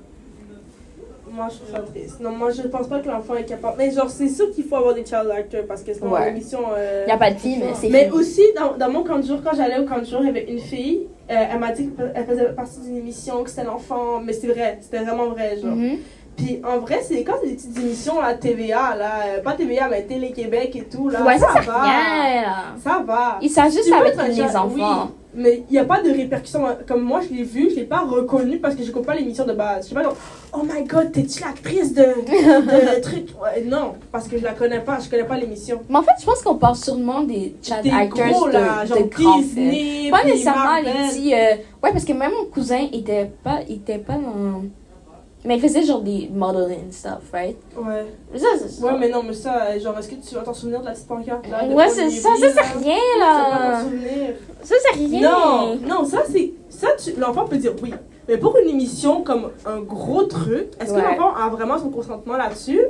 Moi, 1.30 1.48
je 1.50 1.56
trouve 1.58 1.70
ça 1.70 1.80
triste. 1.80 2.18
Non, 2.20 2.30
moi, 2.32 2.50
je 2.50 2.62
pense 2.62 2.86
pas 2.88 3.00
que 3.00 3.08
l'enfant 3.08 3.34
est 3.34 3.44
capable. 3.44 3.74
Mais 3.78 3.90
genre, 3.90 4.08
c'est 4.08 4.28
sûr 4.28 4.50
qu'il 4.50 4.64
faut 4.64 4.76
avoir 4.76 4.94
des 4.94 5.04
child 5.04 5.30
actors 5.30 5.64
parce 5.68 5.82
que 5.82 5.92
c'est 5.92 6.00
dans 6.00 6.10
Ouais. 6.12 6.30
l'émission. 6.32 6.60
euh, 6.74 7.04
Il 7.06 7.10
y 7.10 7.12
a 7.12 7.18
pas 7.18 7.30
de 7.30 7.38
fille, 7.38 7.58
mais 7.58 7.74
c'est 7.74 7.90
Mais 7.90 8.10
aussi, 8.10 8.42
dans, 8.56 8.74
dans 8.76 8.90
mon 8.90 9.04
camp 9.04 9.18
de 9.18 9.26
jour, 9.26 9.40
quand 9.44 9.54
j'allais 9.54 9.78
au 9.78 9.84
camp 9.84 9.98
de 10.00 10.04
jour, 10.06 10.20
il 10.22 10.26
y 10.26 10.30
avait 10.30 10.50
une 10.50 10.58
fille. 10.58 11.06
Euh, 11.30 11.44
elle 11.52 11.58
m'a 11.58 11.72
dit 11.72 11.90
qu'elle 11.90 12.26
faisait 12.26 12.52
partie 12.52 12.80
d'une 12.80 12.96
émission, 12.96 13.42
que 13.44 13.50
c'était 13.50 13.64
l'enfant. 13.64 14.20
Mais 14.20 14.32
c'est 14.32 14.48
vrai, 14.48 14.78
c'était 14.80 14.98
vraiment 15.04 15.28
vrai. 15.28 15.58
Genre. 15.60 15.74
Mhm. 15.74 15.98
Puis 16.36 16.60
en 16.64 16.78
vrai, 16.78 17.00
c'est 17.02 17.24
quand 17.24 17.34
c'est 17.42 17.48
des 17.48 17.56
petites 17.56 17.76
émissions 17.78 18.20
à 18.20 18.34
TVA, 18.34 18.94
là, 18.96 19.10
euh, 19.26 19.42
pas 19.42 19.54
TVA, 19.54 19.88
mais 19.88 20.02
Télé-Québec 20.02 20.76
et 20.76 20.84
tout, 20.84 21.08
là. 21.08 21.24
Ouais, 21.24 21.36
ça, 21.36 21.48
va. 21.60 21.82
rien, 21.82 22.42
là. 22.42 22.56
Ça 22.82 23.02
va. 23.04 23.40
S'ajustent 23.48 23.84
Tu 23.84 23.90
peux 23.90 23.96
avec 24.20 24.36
les 24.36 24.56
enfants. 24.56 24.68
oui, 24.72 25.10
mais 25.34 25.62
il 25.68 25.72
n'y 25.72 25.78
a 25.78 25.84
pas 25.84 26.02
de 26.02 26.10
répercussions. 26.10 26.64
Comme 26.86 27.02
moi, 27.02 27.20
je 27.20 27.34
l'ai 27.34 27.42
vu, 27.42 27.68
je 27.70 27.76
l'ai 27.76 27.84
pas 27.84 28.00
reconnu 28.00 28.58
parce 28.58 28.74
que 28.74 28.82
je 28.82 28.92
ne 28.92 28.98
pas 29.00 29.14
l'émission 29.14 29.44
de 29.46 29.52
base. 29.52 29.84
Je 29.84 29.88
sais 29.90 29.94
pas, 29.94 30.02
genre, 30.02 30.16
oh 30.52 30.62
my 30.64 30.84
god, 30.84 31.12
t'es-tu 31.12 31.40
l'actrice 31.42 31.92
de, 31.94 32.02
de 32.02 33.00
truc? 33.02 33.28
Ouais, 33.40 33.62
Non, 33.64 33.94
parce 34.10 34.26
que 34.28 34.38
je 34.38 34.44
la 34.44 34.52
connais 34.52 34.80
pas, 34.80 34.98
je 35.04 35.08
connais 35.10 35.24
pas 35.24 35.36
l'émission. 35.36 35.80
Mais 35.88 35.96
en 35.96 36.02
fait, 36.02 36.12
je 36.20 36.24
pense 36.24 36.42
qu'on 36.42 36.56
parle 36.56 36.76
sûrement 36.76 37.22
des 37.22 37.54
child 37.62 37.82
Des 37.82 37.90
actors 37.90 38.26
gros, 38.28 38.46
de, 38.48 38.52
là, 38.52 38.82
de 38.84 38.88
genre 38.88 38.98
films. 39.14 39.42
Disney, 39.42 40.10
Pas 40.10 40.24
nécessairement 40.24 40.64
Marvel. 40.64 40.84
les 41.02 41.08
petits. 41.08 41.34
euh, 41.34 41.54
Ouais, 41.82 41.92
parce 41.92 42.04
que 42.04 42.12
même 42.12 42.32
mon 42.36 42.46
cousin 42.46 42.86
était 42.92 43.30
pas, 43.44 43.60
était 43.68 43.98
pas 43.98 44.14
dans. 44.14 44.62
Mais 45.44 45.56
il 45.56 45.60
faisait 45.60 45.82
genre 45.84 46.00
des 46.00 46.28
modeling 46.34 46.90
stuff, 46.90 47.30
right? 47.32 47.56
Ouais. 47.76 48.06
Mais 48.32 48.38
ça, 48.38 48.46
c'est 48.58 48.82
Ouais, 48.82 48.98
mais 48.98 49.08
non, 49.08 49.22
mais 49.22 49.32
ça, 49.32 49.66
euh, 49.68 49.78
genre, 49.80 49.96
est-ce 49.98 50.08
que 50.08 50.16
tu 50.16 50.34
vas 50.34 50.40
t'en 50.42 50.52
souvenir 50.52 50.80
de 50.80 50.86
la 50.86 50.92
petite 50.92 51.06
pancarte 51.06 51.48
là 51.48 51.66
de 51.66 51.74
Ouais, 51.74 51.88
c'est 51.88 52.04
Lévy, 52.04 52.16
ça, 52.16 52.30
ça, 52.40 52.48
c'est 52.52 52.78
rien 52.78 52.96
là. 53.20 53.80
souvenir. 53.84 54.34
Ça, 54.62 54.74
c'est 54.82 54.98
rien. 54.98 55.30
Non, 55.30 55.76
non, 55.86 56.04
ça 56.04 56.22
c'est. 56.28 56.52
Ça, 56.68 56.88
tu- 57.02 57.18
l'enfant 57.18 57.44
peut 57.46 57.56
dire 57.56 57.72
oui. 57.82 57.94
Mais 58.28 58.36
pour 58.36 58.56
une 58.58 58.68
émission 58.68 59.22
comme 59.22 59.50
un 59.64 59.80
gros 59.80 60.24
truc, 60.24 60.70
est-ce 60.80 60.92
Ouais. 60.92 61.00
que 61.00 61.06
l'enfant 61.06 61.34
a 61.34 61.48
vraiment 61.48 61.78
son 61.78 61.88
consentement 61.90 62.36
là-dessus? 62.36 62.80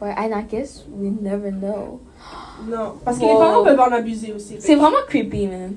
Ouais, 0.00 0.14
and 0.18 0.30
I 0.36 0.44
guess 0.50 0.84
we 0.98 1.12
never 1.20 1.50
know. 1.52 2.00
Non. 2.68 2.94
Parce 3.04 3.18
que 3.18 3.22
Wow. 3.24 3.32
les 3.32 3.38
parents 3.38 3.64
peuvent 3.64 3.80
en 3.80 3.92
abuser 3.92 4.32
aussi. 4.32 4.56
C'est 4.58 4.74
vraiment 4.76 4.96
creepy, 5.06 5.46
man. 5.46 5.74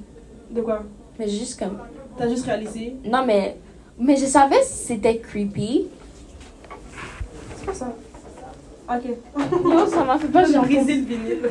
De 0.49 0.61
quoi? 0.61 0.79
Mais 1.19 1.27
juste 1.27 1.59
comme. 1.59 1.77
T'as 2.17 2.29
juste 2.29 2.45
réalisé? 2.45 2.95
Non, 3.03 3.23
mais. 3.25 3.57
Mais 3.99 4.15
je 4.15 4.25
savais 4.25 4.61
c'était 4.63 5.17
creepy. 5.19 5.87
Ça. 7.73 7.93
Ok. 8.89 9.03
Non, 9.63 9.87
ça 9.87 10.03
m'a 10.03 10.17
fait 10.17 10.27
pas 10.27 10.45
J'ai 10.45 10.59
brisé 10.59 10.95
le 10.95 11.01
vinyle. 11.05 11.49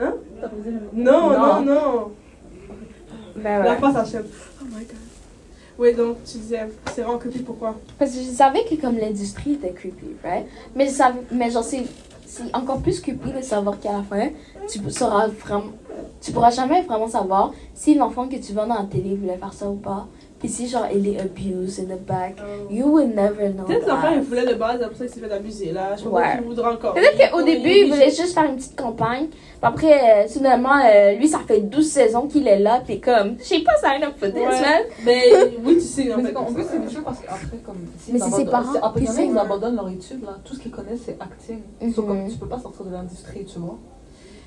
Hein? 0.00 0.14
Non, 0.92 1.30
non, 1.30 1.62
non. 1.62 2.12
Ben 3.36 3.62
La 3.62 3.72
ouais. 3.72 3.78
face 3.78 3.96
achève. 3.96 4.26
Oh 4.60 4.64
my 4.66 4.84
god. 4.84 4.96
Oui, 5.76 5.92
donc 5.94 6.18
tu 6.24 6.38
disais, 6.38 6.68
c'est 6.92 7.02
vraiment 7.02 7.18
creepy, 7.18 7.40
pourquoi? 7.40 7.74
Parce 7.98 8.12
que 8.12 8.18
je 8.18 8.30
savais 8.30 8.64
que 8.64 8.76
comme 8.80 8.96
l'industrie 8.96 9.54
était 9.54 9.72
creepy, 9.72 10.06
right? 10.22 10.46
Mais 10.76 10.86
je 10.86 10.92
savais, 10.92 11.20
mais 11.32 11.50
genre 11.50 11.64
c'est, 11.64 11.84
c'est 12.26 12.54
encore 12.54 12.78
plus 12.78 13.00
creepy 13.00 13.32
de 13.32 13.42
savoir 13.42 13.80
qu'à 13.80 13.92
la 13.92 14.02
fin, 14.04 14.28
tu 14.68 14.78
sauras 14.90 15.26
vraiment, 15.26 15.72
tu 16.20 16.30
pourras 16.30 16.50
jamais 16.50 16.82
vraiment 16.82 17.08
savoir 17.08 17.52
si 17.74 17.96
l'enfant 17.96 18.28
que 18.28 18.36
tu 18.36 18.52
vois 18.52 18.66
dans 18.66 18.76
la 18.76 18.84
télé 18.84 19.16
voulait 19.16 19.36
faire 19.36 19.52
ça 19.52 19.68
ou 19.68 19.74
pas. 19.74 20.06
Si 20.48 20.68
genre 20.68 20.86
il 20.94 21.06
est 21.08 21.20
abused 21.20 21.80
in 21.80 21.94
the 21.94 22.00
back, 22.00 22.36
you 22.70 22.86
will 22.86 23.08
never 23.08 23.50
know. 23.50 23.64
Peut-être 23.64 23.86
l'enfant 23.86 24.08
il 24.14 24.20
voulait 24.22 24.46
de 24.46 24.54
base, 24.54 24.82
après 24.82 24.94
ça 24.96 25.04
il 25.04 25.10
s'est 25.10 25.20
fait 25.20 25.32
abuser 25.32 25.72
là. 25.72 25.96
Je 25.96 26.02
sais 26.02 26.08
pas 26.08 26.32
qu'il 26.36 26.44
voudra 26.44 26.72
encore. 26.74 26.94
Peut-être 26.94 27.30
qu'au 27.30 27.42
début, 27.42 27.68
il- 27.70 27.90
voulait 27.90 28.10
juste 28.10 28.34
faire 28.34 28.44
une 28.44 28.56
petite 28.56 28.76
campagne. 28.76 29.26
Puis 29.28 29.38
après, 29.62 30.24
euh, 30.24 30.28
finalement, 30.28 30.76
euh, 30.84 31.12
lui, 31.12 31.26
ça 31.28 31.40
fait 31.46 31.60
12 31.60 31.90
saisons 31.90 32.26
qu'il 32.28 32.46
est 32.46 32.58
là. 32.58 32.82
Puis 32.86 33.00
comme, 33.00 33.36
je 33.38 33.44
sais 33.44 33.60
pas, 33.60 33.74
ça 33.80 33.94
up 33.96 34.14
for 34.18 34.28
this, 34.28 34.36
Ouais. 34.36 34.60
man. 34.60 34.82
Mais 35.04 35.22
oui, 35.64 35.74
tu 35.76 35.80
sais, 35.80 36.12
en 36.12 36.16
Mais 36.18 36.22
fait. 36.24 36.28
c'est 36.28 36.34
qu'en 36.34 36.44
plus, 36.52 36.64
c'est 36.70 36.78
des 36.86 36.94
choses 36.94 37.04
parce 37.04 37.20
qu'après, 37.20 37.56
comme. 37.64 37.76
si 37.98 38.12
Mais 38.12 38.18
c'est 38.18 38.30
ses 38.30 38.44
parents 38.44 38.72
Après, 38.82 39.08
en 39.08 39.16
a, 39.16 39.22
ils 39.22 39.38
abandonnent 39.38 39.76
leur 39.76 39.88
étude, 39.88 40.22
là. 40.22 40.36
Tout 40.44 40.54
ce 40.54 40.60
qu'ils 40.60 40.70
connaissent, 40.72 41.02
c'est 41.06 41.16
acting. 41.20 41.60
Mhm. 41.80 41.92
Sauf 41.94 42.06
comme 42.06 42.28
tu 42.28 42.36
peux 42.36 42.46
pas 42.48 42.58
sortir 42.58 42.84
de 42.84 42.92
l'industrie, 42.92 43.44
tu 43.44 43.58
vois. 43.58 43.78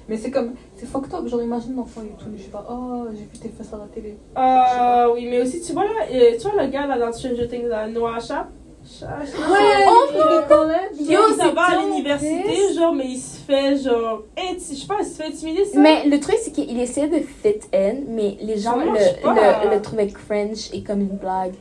Mais 0.09 0.17
c'est 0.17 0.31
comme. 0.31 0.53
C'est 0.75 0.85
fucked 0.87 1.13
up. 1.13 1.27
Genre, 1.27 1.41
imagine 1.41 1.75
l'enfant 1.75 2.01
et 2.01 2.13
tout. 2.17 2.29
Je 2.35 2.41
sais 2.43 2.49
pas, 2.49 2.65
oh, 2.69 3.05
j'ai 3.11 3.23
vu 3.23 3.27
tes 3.41 3.49
fesses 3.49 3.73
à 3.73 3.77
la 3.77 3.85
télé. 3.93 4.15
Euh, 4.37 5.13
oui, 5.13 5.27
mais 5.29 5.41
aussi, 5.41 5.61
tu 5.61 5.73
vois 5.73 5.83
là, 5.83 5.89
tu 6.09 6.47
vois 6.47 6.63
le 6.63 6.69
gars 6.69 6.87
là 6.87 6.97
dans 6.97 7.11
Stranger 7.11 7.47
Things, 7.47 7.67
là, 7.67 7.87
Noah 7.87 8.19
Sharp 8.19 8.47
Sha- 8.89 9.07
Oh, 9.19 9.91
Yo, 10.97 11.19
c'est 11.31 11.37
ça 11.37 11.49
va 11.51 11.61
à 11.63 11.75
l'université, 11.83 12.73
genre, 12.73 12.93
mais 12.93 13.05
il 13.07 13.17
se 13.17 13.37
fait, 13.41 13.75
genre, 13.75 14.21
inti- 14.37 14.75
je 14.75 14.79
sais 14.81 14.87
pas, 14.87 14.95
il 15.01 15.05
se 15.05 15.21
fait 15.21 15.27
intimider, 15.27 15.65
ça. 15.65 15.77
Mais 15.79 16.05
le 16.05 16.17
truc, 16.21 16.37
c'est 16.41 16.51
qu'il 16.51 16.79
essayait 16.79 17.09
de 17.09 17.17
fit 17.19 17.59
in, 17.73 17.95
mais 18.07 18.37
les 18.41 18.57
gens 18.57 18.77
le, 18.77 18.85
le, 19.65 19.75
le 19.75 19.81
trouvaient 19.81 20.07
cringe 20.07 20.69
et 20.71 20.83
comme 20.83 21.01
une 21.01 21.17
blague. 21.17 21.55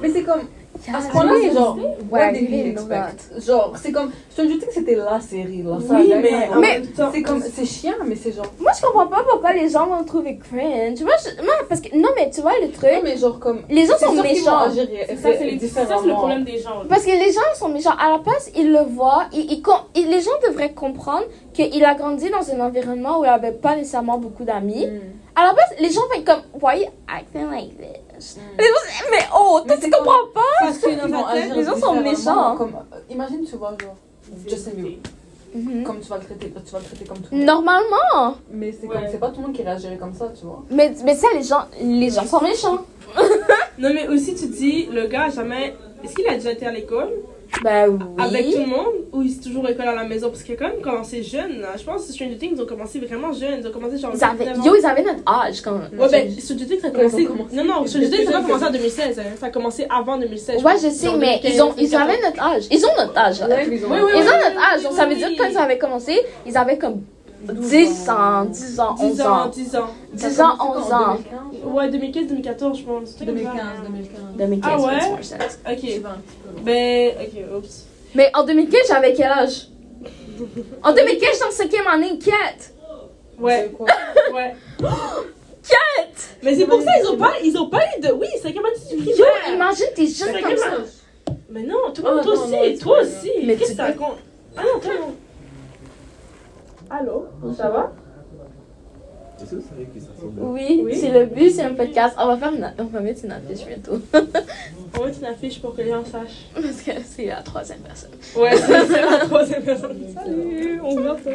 Mais 0.00 0.08
c'est 0.08 0.22
comme. 0.22 0.42
À 0.92 1.00
ce 1.00 1.10
point-là, 1.10 1.32
c'est 1.40 1.52
genre. 1.54 1.78
What 2.10 2.32
did 2.32 2.50
he 2.50 2.66
expect? 2.70 3.40
Genre, 3.46 3.72
c'est 3.80 3.92
comme. 3.92 4.10
Stranger 4.30 4.58
Things, 4.58 4.70
c'était 4.72 4.94
la 4.96 5.20
série, 5.20 5.62
là. 5.62 5.76
Oui, 5.78 6.12
mais. 6.20 6.82
C'est 7.12 7.22
comme. 7.22 7.40
C'est 7.42 7.64
chiant, 7.64 7.92
mais 8.04 8.16
c'est 8.16 8.32
genre. 8.32 8.46
Moi, 8.60 8.72
je 8.76 8.82
comprends 8.84 9.06
pas 9.06 9.22
pourquoi 9.30 9.52
les 9.52 9.68
gens 9.68 9.86
vont 9.86 9.98
le 10.00 10.04
trouver 10.04 10.38
cringe. 10.38 11.00
Moi, 11.02 11.12
je- 11.24 11.42
moi, 11.44 11.54
parce 11.68 11.80
que, 11.80 11.96
non, 11.96 12.08
mais 12.16 12.30
tu 12.30 12.40
vois, 12.40 12.52
le 12.60 12.70
truc, 12.70 12.90
Non, 12.92 13.00
mais 13.04 13.16
genre, 13.16 13.38
comme. 13.38 13.62
les 13.68 13.86
gens 13.86 13.96
sont 13.98 14.12
méchants. 14.22 14.60
C'est 14.74 15.16
ça, 15.16 15.28
c'est 15.38 15.44
les- 15.44 15.58
c'est 15.60 15.68
ça, 15.68 15.86
c'est 15.86 16.06
le 16.08 16.14
problème 16.14 16.44
des 16.44 16.58
gens. 16.58 16.82
Parce 16.88 17.04
que 17.04 17.10
les 17.10 17.32
gens 17.32 17.40
sont 17.54 17.68
méchants. 17.68 17.94
À 17.98 18.10
la 18.10 18.18
place, 18.18 18.50
ils 18.56 18.72
le 18.72 18.80
voient. 18.80 19.24
Ils, 19.32 19.62
ils 19.94 20.08
les 20.10 20.20
gens 20.20 20.30
devraient 20.48 20.72
comprendre 20.72 21.24
qu'il 21.52 21.84
a 21.84 21.94
grandi 21.94 22.28
dans 22.30 22.50
un 22.54 22.60
environnement 22.66 23.20
où 23.20 23.24
il 23.24 23.28
avait 23.28 23.52
pas 23.52 23.76
nécessairement 23.76 24.18
beaucoup 24.18 24.44
d'amis. 24.44 24.86
Mm. 24.86 25.00
À 25.34 25.46
la 25.46 25.54
place, 25.54 25.70
les 25.80 25.90
gens 25.90 26.00
vont 26.12 26.20
être 26.20 26.24
comme, 26.26 26.42
why 26.60 26.80
you 26.80 26.86
acting 27.08 27.50
like 27.50 27.76
this? 27.78 28.01
Mm. 28.36 28.40
Les 28.58 28.64
gens, 28.64 29.10
mais 29.10 29.24
oh, 29.36 29.60
toi, 29.66 29.76
tu 29.76 29.90
comprends 29.90 30.28
pas? 30.34 30.40
Parce 30.60 30.78
qu'ils 30.78 30.96
dans 30.96 31.06
vont 31.08 31.24
ta 31.24 31.32
tête, 31.32 31.42
agir 31.44 31.56
les 31.56 31.64
gens 31.64 31.76
sont 31.76 32.00
méchants. 32.00 32.56
Comme, 32.56 32.74
euh, 32.92 32.98
imagine, 33.10 33.44
tu 33.44 33.56
vois, 33.56 33.74
genre, 33.80 33.96
Justin 34.48 34.70
Bieber. 34.72 34.98
Mhm. 35.54 35.84
Comme 35.84 36.00
tu 36.00 36.08
vas 36.08 36.16
le 36.16 36.24
traiter, 36.24 36.50
tu 36.64 36.72
vas 36.72 36.78
le 36.78 36.84
traiter 36.84 37.04
comme 37.04 37.18
tout 37.18 37.28
le 37.30 37.36
monde. 37.38 37.46
Normalement. 37.46 38.36
Mais 38.50 38.72
c'est 38.72 38.86
Ouais. 38.86 38.94
comme, 38.94 39.04
c'est 39.10 39.18
pas 39.18 39.28
tout 39.28 39.40
le 39.40 39.46
monde 39.48 39.52
qui 39.54 39.62
réagirait 39.62 39.98
comme 39.98 40.14
ça, 40.14 40.30
tu 40.38 40.46
vois. 40.46 40.62
Mais, 40.70 40.94
mais 41.04 41.14
ça, 41.14 41.28
les 41.34 41.42
gens, 41.42 41.64
les 41.80 42.08
gens 42.10 42.24
sont 42.24 42.40
méchants. 42.40 42.78
Non, 43.78 43.90
mais 43.92 44.08
aussi, 44.08 44.34
tu 44.34 44.46
dis, 44.46 44.86
le 44.90 45.06
gars, 45.08 45.24
a 45.24 45.30
jamais. 45.30 45.74
Est-ce 46.02 46.14
qu'il 46.14 46.26
a 46.26 46.34
déjà 46.34 46.52
été 46.52 46.66
à 46.66 46.72
l'école? 46.72 47.10
Ben 47.62 47.88
oui. 47.90 47.98
avec 48.18 48.50
tout 48.50 48.58
le 48.60 48.66
monde 48.66 48.94
ou 49.12 49.22
il 49.22 49.30
s'est 49.30 49.40
toujours 49.42 49.64
à 49.66 49.68
l'école 49.68 49.86
à 49.88 49.94
la 49.94 50.04
maison? 50.04 50.30
Parce 50.30 50.42
qu'il 50.42 50.54
a 50.54 50.56
quand 50.56 50.68
même 50.68 50.80
commencé 50.80 51.22
jeune, 51.22 51.60
là. 51.60 51.68
Je 51.78 51.84
pense 51.84 52.06
que 52.06 52.12
Stranger 52.12 52.36
Things, 52.36 52.52
ils 52.56 52.62
ont 52.62 52.66
commencé 52.66 52.98
vraiment 52.98 53.32
jeune. 53.32 53.60
Ils 53.60 53.66
ont 53.66 53.70
commencé 53.72 53.98
genre. 53.98 54.10
Ils 54.14 54.24
avaient, 54.24 54.44
19 54.46 54.60
ans. 54.60 54.64
yo, 54.64 54.76
ils 54.80 54.86
avaient 54.86 55.02
notre 55.04 55.22
âge 55.30 55.60
quand. 55.60 55.74
Ouais, 55.96 56.08
ben, 56.10 56.30
Stranger 56.40 56.66
Things, 56.66 56.80
ça 56.80 56.88
a 56.88 56.90
commencé. 56.90 57.22
Ils 57.22 57.28
ont 57.28 57.32
commencé. 57.36 57.56
Non, 57.56 57.64
non, 57.64 57.86
Stranger 57.86 58.10
Things, 58.10 58.24
ça 58.24 58.30
a 58.30 58.32
pas 58.32 58.40
Ils 58.40 58.46
commencé 58.46 58.64
en 58.64 58.70
2016. 58.72 59.18
hein. 59.18 59.22
Ça 59.38 59.46
a 59.46 59.50
commencé 59.50 59.86
avant 59.90 60.18
2016. 60.18 60.64
Ouais, 60.64 60.72
pense. 60.72 60.82
je 60.82 60.88
sais, 60.88 61.06
Genre 61.06 61.18
mais 61.18 61.40
2015, 61.42 61.54
ils, 61.54 61.62
ont, 61.62 61.74
ils 61.76 61.90
2014. 61.90 62.02
avaient 62.02 62.22
notre 62.22 62.42
âge. 62.42 62.62
Ils 62.70 62.84
ont 62.86 62.96
notre 62.98 63.18
âge. 63.18 63.40
Ouais, 63.40 63.68
ils 63.70 63.84
ont- 63.84 63.90
Oui, 63.90 63.98
oui, 64.02 64.10
Ils 64.14 64.20
oui. 64.22 64.28
ont 64.28 64.50
notre 64.50 64.74
âge. 64.74 64.82
Donc, 64.82 64.92
ça 64.92 65.06
veut 65.06 65.14
dire 65.14 65.28
que 65.28 65.38
quand 65.38 65.48
ils 65.50 65.58
avaient 65.58 65.78
commencé, 65.78 66.18
ils 66.46 66.56
avaient 66.56 66.78
comme 66.78 67.02
10 67.44 68.08
ans, 68.08 68.44
10 68.44 68.78
ans, 68.80 68.94
11 69.00 69.12
10 69.16 69.20
ans, 69.22 69.32
ans. 69.32 69.48
10 69.48 69.76
ans. 69.76 69.86
10 70.14 70.40
ans, 70.40 70.54
11 70.60 70.92
ans. 70.92 71.16
Ouais, 71.74 71.88
2015, 71.90 72.26
2014, 72.28 72.78
je 72.78 72.84
pense. 72.84 73.16
2015, 73.18 73.52
2015. 73.84 74.20
2015, 74.38 74.72
Ah 74.72 74.80
ouais? 74.80 75.74
Ok. 75.74 76.02
Ben, 76.60 77.12
ok, 77.20 77.56
oups. 77.58 77.86
Mais 78.14 78.30
en 78.34 78.44
2015, 78.44 78.80
j'avais 78.88 79.14
quel 79.14 79.30
âge? 79.30 79.68
En 80.82 80.92
2015, 80.92 81.30
j'étais 81.32 81.44
en 81.44 81.50
cinquième 81.50 81.86
année, 81.86 82.18
4. 82.18 82.34
Ouais, 83.38 83.70
ouais. 84.34 84.54
4! 84.80 84.88
Mais 86.42 86.54
c'est 86.56 86.66
pour 86.66 86.82
ça, 86.82 86.90
ils 87.00 87.06
ont 87.08 87.16
pas, 87.16 87.34
ils 87.42 87.56
ont 87.56 87.68
pas 87.68 87.80
eu 87.96 88.00
de. 88.00 88.12
Oui, 88.12 88.26
c'est 88.42 88.52
comme 88.52 88.66
un 88.66 88.96
du 88.96 88.96
Yo, 89.04 89.12
primaire. 89.14 89.54
imagine 89.54 89.86
tes 89.94 90.06
jeunes 90.08 90.30
C'est 90.34 90.42
comme 90.42 90.56
ça. 90.56 90.72
Mais 91.50 91.62
non, 91.62 91.92
toi, 91.94 92.16
Ah, 92.18 92.22
toi 92.22 92.34
non, 92.34 92.42
aussi, 92.42 92.50
non, 92.52 92.78
toi 92.80 92.98
c'est 93.04 93.28
aussi. 93.28 93.46
Mais 93.46 93.54
Qu'est-ce 93.56 93.70
que 93.70 93.76
ça 93.76 93.84
raconte 93.84 94.18
Ah 94.56 94.62
non, 94.62 94.80
toi? 94.80 94.92
Non. 95.00 95.14
Allô, 96.90 97.26
ça 97.56 97.68
va? 97.70 97.92
Que 99.50 99.56
vous 99.56 99.62
savez 99.68 99.86
qui 99.92 100.00
ça 100.00 100.06
ressemble 100.16 100.40
Oui, 100.40 100.82
Oui. 100.84 100.96
c'est 100.96 101.10
le 101.10 101.26
but, 101.26 101.50
c'est 101.50 101.62
un 101.62 101.74
podcast. 101.74 102.14
On 102.18 102.26
va, 102.26 102.36
faire 102.36 102.52
une, 102.52 102.72
on 102.78 102.84
va 102.84 103.00
mettre 103.00 103.24
une 103.24 103.32
affiche 103.32 103.66
bientôt. 103.66 104.00
On 104.94 104.98
va 105.00 105.06
mettre 105.06 105.18
une 105.18 105.24
affiche 105.26 105.60
pour 105.60 105.74
que 105.74 105.82
les 105.82 105.90
gens 105.90 106.04
sachent. 106.04 106.46
Parce 106.54 106.82
que 106.82 106.90
c'est 107.04 107.26
la 107.26 107.42
troisième 107.42 107.80
personne. 107.80 108.10
Ouais, 108.36 108.56
c'est 108.56 109.00
la 109.02 109.18
troisième 109.26 109.62
personne. 109.62 109.98
Salut, 110.14 110.80
on 110.82 110.94
vous 110.96 111.08
entend. 111.08 111.30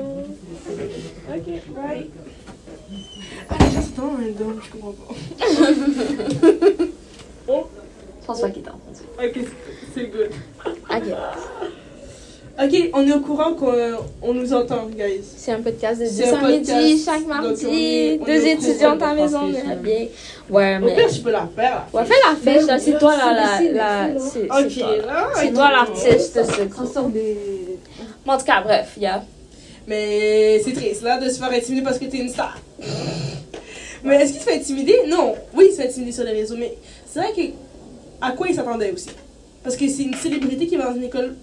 Ok, 1.36 1.46
bye. 1.76 2.10
Ah, 3.50 3.56
les 3.60 3.72
gens 3.72 3.82
sont 3.82 4.18
je 4.64 4.72
comprends 4.72 4.94
pas. 4.94 5.14
Je 7.48 8.26
pense 8.26 8.42
pas 8.42 8.50
qu'il 8.50 8.64
t'a 8.64 8.72
entendu. 8.72 9.02
Ok, 9.24 9.48
c'est 9.94 10.08
good. 10.08 10.32
Ok. 10.66 11.14
Ok, 12.60 12.90
on 12.94 13.08
est 13.08 13.14
au 13.14 13.20
courant 13.20 13.54
qu'on 13.54 13.72
on 14.24 14.34
nous 14.34 14.52
entend, 14.52 14.88
guys. 14.88 15.22
C'est 15.38 15.52
un 15.52 15.62
podcast 15.62 16.00
de 16.02 16.06
10 16.06 16.12
C'est 16.16 16.30
un 16.34 16.44
à 16.44 16.48
midi, 16.50 17.04
chaque 17.06 17.26
mardi. 17.28 17.66
on 17.68 17.72
est- 17.72 18.18
Deux 18.26 18.42
au 18.42 18.46
étudiantes 18.48 19.02
à 19.04 19.14
maison, 19.14 19.48
bien. 19.84 20.08
Ouais, 20.50 20.78
Au 20.82 20.86
mais. 20.86 20.96
pire, 20.96 21.10
je 21.10 21.22
peux 21.22 21.30
la 21.32 21.48
faire. 21.56 21.86
Ouais, 21.94 22.04
fais 22.06 22.16
la 22.28 22.36
fête, 22.36 22.66
là. 22.66 22.80
C'est 22.80 22.98
toi, 22.98 23.16
là, 23.16 23.34
la. 23.34 23.58
c'est 23.60 23.72
la- 23.74 24.10
C'est 24.20 24.44
Ok, 24.46 24.72
c'est 24.72 24.80
toi. 24.80 24.98
là. 25.06 25.28
C'est 25.36 25.48
ok. 25.50 25.54
toi 25.54 25.72
l'artiste 25.72 26.40
On 26.82 26.86
sort 26.88 27.10
des. 27.10 27.38
En 28.26 28.38
tout 28.38 28.46
cas, 28.46 28.62
bref, 28.64 28.90
yeah. 29.00 29.24
Mais 29.88 30.60
c'est 30.66 30.74
triste, 30.74 31.04
là, 31.04 31.20
de 31.20 31.30
se 31.30 31.38
faire 31.38 31.52
intimider 31.52 31.84
parce 31.84 32.00
que 32.00 32.06
t'es 32.06 32.18
une 32.18 32.30
star. 32.30 32.58
Mais 34.04 34.16
est-ce 34.16 34.32
qu'il 34.34 34.42
se 34.42 34.46
fait 34.46 34.56
intimider? 34.56 34.96
Non. 35.08 35.36
Oui, 35.56 35.68
il 35.70 35.72
se 35.76 35.82
fait 35.82 35.88
intimider 35.90 36.12
sur 36.12 36.24
les 36.24 36.32
réseaux, 36.32 36.56
mais 36.58 36.76
c'est 37.08 37.20
vrai 37.20 37.32
que. 37.36 37.42
À 38.20 38.32
quoi 38.32 38.48
il 38.48 38.56
s'attendait 38.56 38.92
aussi? 38.92 39.10
Parce 39.64 39.76
que 39.78 39.88
c'est 39.88 40.04
une 40.04 40.16
célébrité 40.16 40.66
qui 40.66 40.76
va 40.76 40.86
dans 40.86 40.96
une 40.96 41.04
école. 41.04 41.36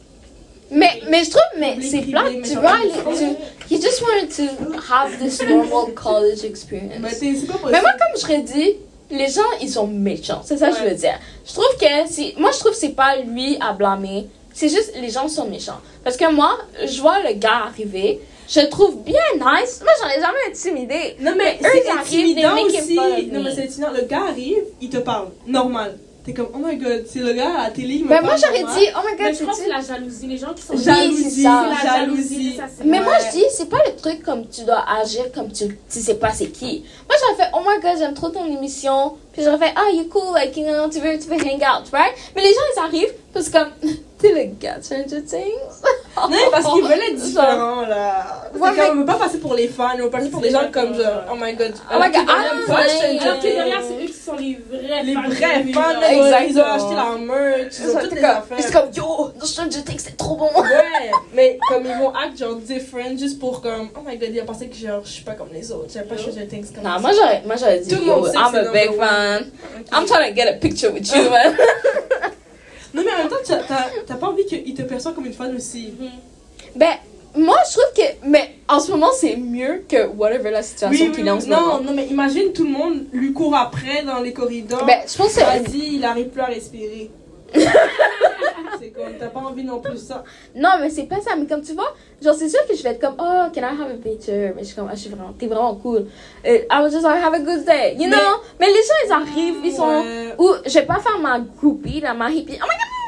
Mais, 0.75 1.01
mais 1.09 1.25
je 1.25 1.31
trouve, 1.31 1.43
mais 1.59 1.77
c'est 1.81 2.05
mais 2.07 2.43
Tu 2.43 2.57
vois, 2.59 2.77
tu- 3.17 3.75
he 3.75 3.81
just 3.81 4.03
wanted 4.03 4.29
to 4.37 4.75
have 4.93 5.17
this 5.19 5.41
normal 5.43 5.95
college 5.95 6.45
experience. 6.45 6.95
Mais 7.01 7.11
c'est 7.11 7.47
pas 7.47 7.53
possible. 7.55 7.71
Mais 7.73 7.81
moi, 7.81 7.91
comme 7.93 8.21
je 8.21 8.27
l'ai 8.29 8.43
dit, 8.43 8.77
les 9.11 9.29
gens, 9.29 9.43
ils 9.61 9.71
sont 9.71 9.87
méchants. 9.87 10.43
C'est 10.45 10.57
ça 10.57 10.71
que 10.71 10.77
je 10.79 10.85
veux 10.85 10.95
dire. 10.95 11.19
Je 11.47 11.53
trouve 11.53 11.77
que 11.81 11.87
c'est. 12.11 12.35
Moi, 12.39 12.51
je 12.53 12.59
trouve 12.59 12.73
que 12.73 12.79
c'est 12.79 12.97
pas 12.97 13.17
lui 13.19 13.57
à 13.61 13.73
blâmer. 13.73 14.27
C'est 14.53 14.69
juste 14.69 14.93
les 15.01 15.11
gens 15.11 15.29
sont 15.29 15.47
méchants. 15.47 15.81
Parce 16.03 16.17
que 16.17 16.31
moi, 16.33 16.59
je 16.87 17.01
vois 17.01 17.21
le 17.23 17.35
gars 17.35 17.65
arriver. 17.69 18.21
Je 18.49 18.61
le 18.61 18.69
trouve 18.69 19.03
bien 19.03 19.21
nice. 19.37 19.81
Moi, 19.83 19.93
j'en 20.01 20.09
ai 20.09 20.21
jamais 20.21 20.39
intimidé. 20.51 21.17
Non, 21.21 21.33
mais 21.37 21.59
eux, 21.63 21.67
c'est 21.73 21.83
ils 21.85 21.89
arrivent, 21.89 22.37
aussi. 22.67 22.95
Non, 23.33 23.43
mais 23.43 23.55
c'est 23.55 23.63
intimidant. 23.65 23.91
Le 23.93 24.03
gars 24.03 24.25
arrive, 24.29 24.65
il 24.83 24.91
te 24.91 24.99
parle. 24.99 25.29
Normal. 25.47 25.97
T'es 26.25 26.33
comme, 26.33 26.49
oh 26.55 26.59
my 26.59 26.79
god, 26.79 27.05
c'est 27.07 27.19
le 27.19 27.35
gars 27.35 27.53
à 27.53 27.63
la 27.65 27.71
télé, 27.71 27.97
il 27.97 28.05
me 28.05 28.09
Mais 28.09 28.15
parle 28.15 28.27
moi, 28.29 28.37
j'aurais 28.37 28.79
dit, 28.81 28.87
oh 28.97 29.01
my 29.05 29.15
Mais 29.19 29.25
god, 29.31 29.39
je 29.39 29.45
pense 29.45 29.59
que 29.59 29.65
c'est 29.65 29.69
la 29.69 29.83
jalousie. 29.83 30.27
Les 30.27 30.39
gens 30.39 30.55
qui 30.55 30.63
sont. 30.63 30.75
Jalousie, 30.75 31.31
c'est 31.31 31.43
ça. 31.43 31.69
La 31.69 31.99
jalousie. 31.99 32.53
jalousie. 32.53 32.57
ça, 32.57 32.65
Mais 32.83 33.01
moi, 33.01 33.13
je 33.27 33.37
dis, 33.37 33.45
c'est 33.51 33.69
pas 33.69 33.77
le 33.87 33.95
truc 33.95 34.23
comme 34.23 34.49
tu 34.49 34.65
dois 34.65 34.83
agir 34.89 35.31
comme 35.35 35.53
tu, 35.53 35.69
tu 35.69 36.01
sais 36.01 36.15
pas 36.15 36.33
c'est 36.33 36.47
qui. 36.47 36.83
Moi, 37.07 37.19
j'aurais 37.21 37.45
fait, 37.45 37.51
oh 37.55 37.61
my 37.61 37.79
god, 37.83 37.99
j'aime 37.99 38.15
trop 38.15 38.31
ton 38.31 38.47
émission. 38.47 39.19
Puis 39.35 39.43
j'aurais 39.43 39.59
fait, 39.59 39.75
ah, 39.77 39.91
you're 39.93 40.09
cool, 40.09 40.33
like, 40.35 40.57
you 40.57 40.65
know, 40.65 40.89
tu 40.89 40.99
veux, 41.01 41.19
tu 41.19 41.29
veux 41.29 41.37
hang 41.37 41.61
out, 41.63 41.91
right? 41.93 42.15
Mais 42.35 42.41
les 42.41 42.55
gens, 42.55 42.61
ils 42.75 42.81
arrivent, 42.81 43.15
parce 43.35 43.51
que 43.51 43.59
comme, 43.59 43.73
t'es 44.19 44.33
le 44.33 44.55
gars 44.59 44.81
Stranger 44.81 45.23
Things. 45.23 45.83
Non, 46.17 46.37
parce 46.51 46.73
qu'ils 46.73 46.83
veulent 46.85 47.03
être 47.11 47.17
différents, 47.17 47.83
là. 47.83 48.43
C'est 48.53 48.61
Ouais, 48.61 48.69
comme, 48.69 48.77
mais- 48.77 48.91
on 48.91 48.95
veut 48.97 49.05
pas 49.05 49.15
passer 49.15 49.39
pour 49.39 49.55
les 49.55 49.69
fans, 49.69 49.91
on 49.99 50.05
veut 50.05 50.11
passer 50.11 50.29
pour 50.31 50.41
des 50.41 50.51
gens 50.51 50.71
comme 50.73 50.95
genre, 50.95 51.23
oh 51.31 51.35
my 51.37 51.55
god. 51.55 51.75
Oh 51.93 51.99
my 52.01 52.11
god, 52.11 52.23
Alors 52.29 52.53
que 52.61 52.71
ah, 52.71 52.85
derrière, 52.97 53.39
que 53.39 53.43
derrière, 53.43 53.81
Things. 53.81 53.89
c'est 53.89 54.05
eux 54.05 54.07
qui 54.07 54.13
sont 54.13 54.37
les 54.37 54.61
vrais 54.71 55.03
Les 55.03 55.15
fans. 55.15 55.23
vrais 55.29 55.63
de 55.65 55.73
fans, 55.73 56.01
là, 56.01 56.13
ils 56.13 56.21
ont 56.21 56.27
Exactement. 56.27 56.75
acheté 56.75 56.95
la 56.95 57.19
merch, 57.19 57.73
ils 57.81 57.91
ont 57.91 57.99
toutes 58.01 58.13
les 58.15 58.21
comme, 58.21 58.31
affaires. 58.31 58.57
c'est 58.61 58.73
comme, 58.73 58.91
yo, 58.95 59.33
Stranger 59.43 59.83
Things, 59.85 59.99
c'est 60.05 60.17
trop 60.17 60.37
bon. 60.37 60.51
Ouais, 60.55 61.11
mais 61.35 61.59
comme 61.69 61.85
ils 61.85 61.99
vont 61.99 62.11
act 62.15 62.39
genre 62.39 62.55
different 62.57 63.19
juste 63.19 63.39
pour 63.41 63.61
comme, 63.61 63.89
oh 63.97 64.01
my 64.07 64.17
god, 64.17 64.29
il 64.33 64.41
a 64.41 64.45
pensé 64.45 64.69
que 64.69 64.77
genre, 64.77 65.01
je 65.05 65.11
suis 65.11 65.25
pas 65.25 65.33
comme 65.35 65.49
les 65.53 65.71
autres, 65.73 65.89
j'aime 65.93 66.07
pas 66.07 66.17
Stranger 66.17 66.47
Things 66.47 66.73
comme 66.73 66.85
Non, 66.85 66.95
ça. 66.95 66.99
moi, 67.01 67.11
j'aurais, 67.13 67.43
moi, 67.45 67.57
j'aurais 67.57 67.81
dit, 67.81 67.91
yo, 67.95 68.27
I'm 68.29 68.55
a 68.55 68.71
big 68.73 68.97
fan. 68.97 69.51
I'm 69.93 70.07
trying 70.07 70.29
to 70.31 70.35
get 70.35 70.49
a 70.49 70.59
picture 70.59 70.93
with 70.93 71.13
you, 71.15 71.29
man. 71.29 71.57
Non, 72.95 73.03
mais 73.05 73.13
en 73.13 73.19
même 73.19 73.29
temps, 73.29 73.37
t'as- 74.07 74.15
pas 74.15 74.27
envie 74.29 74.47
qu'il 74.47 74.75
te 74.75 74.83
perçoit 74.83 75.13
comme 75.13 75.27
une 75.27 75.33
fan 75.35 75.55
aussi. 75.57 75.93
ben, 76.77 76.95
moi, 77.37 77.57
je 77.67 77.73
trouve 77.73 77.93
que, 77.97 78.29
mais 78.29 78.55
en 78.69 78.79
ce 78.79 78.93
moment, 78.93 79.11
c'est 79.19 79.37
mieux 79.37 79.85
que 79.89 80.07
whatever 80.07 80.51
la 80.53 80.63
situation 80.63 81.11
qu'il 81.11 81.27
est 81.27 81.31
en 81.31 81.41
ce 81.41 81.49
non, 81.49 81.61
moment. 81.61 81.81
non, 81.81 81.93
mais 81.93 82.07
imagine 82.07 82.53
tout 82.53 82.63
le 82.65 82.71
monde 82.71 83.05
lui 83.13 83.33
court 83.33 83.57
après 83.57 84.05
dans 84.05 84.21
les 84.21 84.33
corridors. 84.33 84.85
Ben, 84.87 85.01
je 85.11 85.17
pense 85.17 85.35
que 85.35 85.41
Vas-y, 85.41 85.97
il 85.97 86.05
arrive 86.05 86.29
plus 86.29 86.41
à 86.41 86.47
respirer. 86.47 87.11
c'est 88.79 88.91
comme, 88.91 89.17
t'as 89.19 89.29
pas 89.29 89.41
envie 89.41 89.65
non 89.65 89.81
plus 89.81 89.99
ça. 89.99 90.25
Non, 90.55 90.71
mais 90.81 90.91
c'est 90.91 91.05
pas 91.05 91.21
ça. 91.21 91.37
Mais 91.37 91.47
comme 91.47 91.63
tu 91.63 91.73
vois, 91.75 91.95
genre, 92.23 92.35
c'est 92.35 92.49
sûr 92.49 92.61
que 92.69 92.75
je 92.77 92.83
vais 92.83 92.91
être 92.91 93.01
comme, 93.01 93.17
oh, 93.19 93.45
can 93.55 93.61
I 93.61 93.65
have 93.81 93.91
a 93.91 93.95
picture? 94.03 94.53
Mais 94.57 94.61
je 94.63 94.65
suis 94.67 94.75
comme, 94.75 94.89
ah, 94.91 94.95
je 94.95 95.01
suis 95.01 95.11
vraiment, 95.11 95.33
t'es 95.39 95.47
vraiment 95.47 95.75
cool. 95.77 96.07
Euh, 96.47 96.59
I 96.71 96.81
was 96.83 96.91
just 96.91 97.05
like, 97.05 97.23
have 97.23 97.35
a 97.35 97.39
good 97.41 97.65
day. 97.65 97.95
You 97.99 98.09
Mais- 98.09 98.17
know? 98.17 98.41
Mais 98.61 98.67
les 98.67 98.75
gens, 98.75 99.07
ils 99.07 99.13
arrivent, 99.13 99.61
ils 99.65 99.73
sont. 99.73 99.87
Ouais. 99.89 100.35
Ou, 100.39 100.51
je 100.67 100.75
vais 100.75 100.87
pas 100.87 100.99
faire 100.99 101.19
ma 101.19 101.39
groupie, 101.41 102.01
là, 102.01 102.15
ma 102.15 102.31
hippie. 102.31 102.59
Oh 102.61 102.65
my 102.65 102.77
god! 102.77 103.04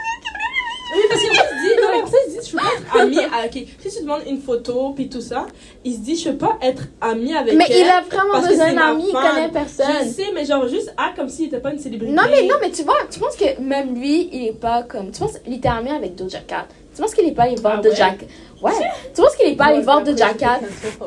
Oui, 0.95 1.03
parce 1.09 1.21
qu'il 1.21 1.31
se 1.31 1.35
dit, 1.35 1.83
non, 1.83 1.89
mais 1.93 2.01
pour 2.01 2.09
ça, 2.09 2.17
il 2.27 2.33
se 2.33 2.41
dit, 2.41 2.47
je 2.47 2.53
peux 2.57 2.63
pas 2.63 2.71
être 2.79 2.97
ami. 3.03 3.19
à- 3.19 3.47
ok, 3.47 3.67
si 3.81 3.97
tu 3.97 4.03
demandes 4.03 4.23
une 4.29 4.41
photo, 4.41 4.93
puis 4.95 5.09
tout 5.09 5.21
ça, 5.21 5.47
il 5.85 5.95
se 5.95 5.99
dit, 5.99 6.17
je 6.17 6.31
peux 6.31 6.37
pas 6.39 6.59
être 6.63 6.85
ami 7.01 7.35
avec 7.35 7.55
Mais 7.57 7.67
elle. 7.71 7.79
il 7.87 7.89
a 7.91 8.01
vraiment 8.03 8.41
besoin 8.41 8.73
d'un 8.73 8.81
ami, 8.81 9.05
il 9.09 9.13
fan. 9.13 9.23
connaît 9.31 9.49
Je 9.49 9.53
personne. 9.53 10.09
sais, 10.11 10.27
mais 10.33 10.45
genre, 10.45 10.69
juste, 10.69 10.93
ah, 10.97 11.11
comme 11.17 11.29
s'il 11.29 11.47
était 11.47 11.59
pas 11.59 11.73
une 11.73 11.79
célébrité. 11.81 12.13
Non, 12.13 12.23
mais 12.31 12.43
non, 12.47 12.55
mais 12.61 12.71
tu 12.71 12.83
vois, 12.85 12.99
tu 13.11 13.19
penses 13.19 13.37
que 13.37 13.61
même 13.61 13.95
lui, 14.01 14.29
il 14.33 14.47
est 14.49 14.53
pas 14.61 14.85
comme. 14.85 15.11
Tu 15.11 15.19
penses, 15.19 15.39
il 15.47 15.55
était 15.55 15.69
ami 15.69 15.91
avec 15.91 16.15
Doja 16.15 16.39
Cat. 16.47 16.67
Tu 16.95 17.03
penses 17.03 17.15
qu'il 17.15 17.27
est 17.29 17.33
pas 17.33 17.43
allé 17.43 17.57
voir 17.57 17.75
Ah 17.85 17.87
ouais? 17.87 17.95
Cat? 17.95 18.15
Ouais. 18.63 18.73
Tu 19.15 19.21
penses 19.21 19.37
qu'il 19.37 19.49
est 19.53 19.57
pas 19.57 19.67
allé 19.67 19.81
voir 19.83 20.03
Doja 20.03 20.33
Cat? 20.35 20.61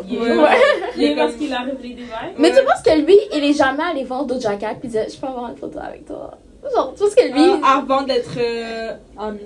Yeah. 0.08 0.22
Ouais. 0.22 1.16
Parce 1.16 1.34
qu'il 1.36 1.52
a 1.54 1.62
révélé 1.62 1.96
des 1.96 2.02
vibes. 2.04 2.36
Mais 2.38 2.50
tu 2.52 2.58
penses 2.64 2.82
que 2.86 3.00
lui, 3.00 3.18
il 3.34 3.44
est 3.44 3.54
jamais 3.54 3.84
allé 3.92 4.04
voir 4.04 4.26
Doja 4.26 4.56
Cat 4.56 4.76
puis 4.80 4.90
dire, 4.90 5.06
je 5.12 5.18
peux 5.18 5.26
avoir 5.26 5.50
une 5.50 5.58
photo 5.58 5.80
avec 5.80 6.06
toi? 6.06 6.38
Genre, 6.62 6.94
tu 6.94 7.04
penses 7.04 7.16
que 7.16 7.24
lui. 7.24 7.60
Ah, 7.64 7.78
avant 7.80 8.02
d'être. 8.04 8.32
euh, 8.38 8.92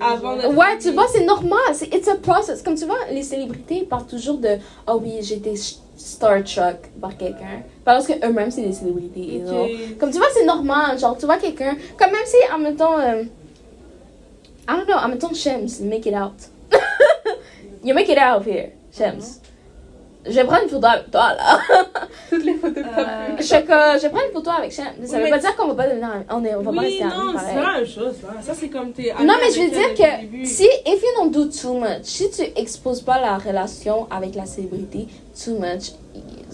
avant 0.00 0.36
d'être. 0.36 0.54
Ouais, 0.56 0.78
tu 0.80 0.90
vois, 0.92 1.06
c'est 1.12 1.24
normal. 1.24 1.58
C'est 1.72 1.94
it's 1.94 2.08
a 2.08 2.16
process. 2.16 2.60
Comme 2.62 2.74
tu 2.74 2.84
vois, 2.86 2.98
les 3.10 3.22
célébrités 3.22 3.82
parlent 3.88 4.06
toujours 4.06 4.38
de 4.38 4.56
oh 4.88 4.98
oui, 5.02 5.18
j'ai 5.22 5.36
été 5.36 5.52
sh- 5.54 5.76
starstruck 5.96 6.76
par 7.00 7.16
quelqu'un. 7.16 7.62
Parce 7.84 8.06
que 8.08 8.14
eux-mêmes 8.26 8.50
c'est 8.50 8.62
des 8.62 8.72
célébrités. 8.72 9.42
Comme 9.98 10.10
tu 10.10 10.18
vois, 10.18 10.26
c'est 10.34 10.44
normal. 10.44 10.98
Genre, 10.98 11.16
tu 11.16 11.24
vois 11.26 11.36
quelqu'un. 11.38 11.76
Comme 11.96 12.10
même 12.10 12.26
si, 12.26 12.36
en 12.52 12.58
même 12.58 12.76
temps. 12.76 12.98
euh, 12.98 13.22
I 14.66 14.72
don't 14.76 14.86
know, 14.86 14.94
en 14.96 15.08
même 15.08 15.18
temps, 15.18 15.32
Shems, 15.34 15.80
make 15.82 16.06
it 16.06 16.14
out. 16.14 16.32
you 17.84 17.94
make 17.94 18.08
it 18.08 18.18
out 18.18 18.44
here, 18.46 18.70
Shems. 18.92 19.40
Je 20.26 20.32
vais 20.32 20.44
prendre 20.44 20.62
une 20.62 20.68
photo 20.70 20.86
avec 20.86 21.10
toi, 21.10 21.34
là. 21.34 21.58
Toutes 22.30 22.44
les 22.44 22.54
photos 22.54 22.82
t'as 22.94 23.36
Je, 23.36 23.42
je 23.44 24.02
vais 24.02 24.08
prendre 24.08 24.26
une 24.26 24.32
photo 24.32 24.50
avec 24.50 24.72
Shems. 24.72 25.06
Ça 25.06 25.18
veut 25.20 25.28
pas 25.28 25.38
dire 25.38 25.54
qu'on 25.56 25.68
va 25.68 25.74
pas 25.74 25.88
devenir. 25.88 26.24
On, 26.30 26.44
est, 26.44 26.54
on 26.54 26.62
va 26.62 26.72
pas 26.72 26.78
Oui, 26.78 26.84
rester 26.86 27.02
amis, 27.02 27.12
non, 27.14 27.32
c'est 27.38 27.54
pas 27.54 27.72
la 27.72 27.78
même 27.78 27.86
chose, 27.86 28.14
là. 28.22 28.42
Ça, 28.42 28.54
c'est 28.54 28.68
comme 28.68 28.92
t'es. 28.92 29.12
Non, 29.20 29.34
mais 29.40 29.50
je 29.52 29.60
veux 29.60 29.70
dire 29.70 29.94
que 29.94 30.46
si, 30.46 30.64
if 30.86 31.02
you 31.02 31.08
don't 31.18 31.30
do 31.30 31.44
too 31.46 31.74
much, 31.78 32.04
si 32.04 32.30
tu 32.30 32.42
exposes 32.56 33.02
pas 33.02 33.20
la 33.20 33.36
relation 33.36 34.06
avec 34.10 34.34
la 34.34 34.46
célébrité 34.46 35.08
too 35.44 35.58
much, 35.58 35.92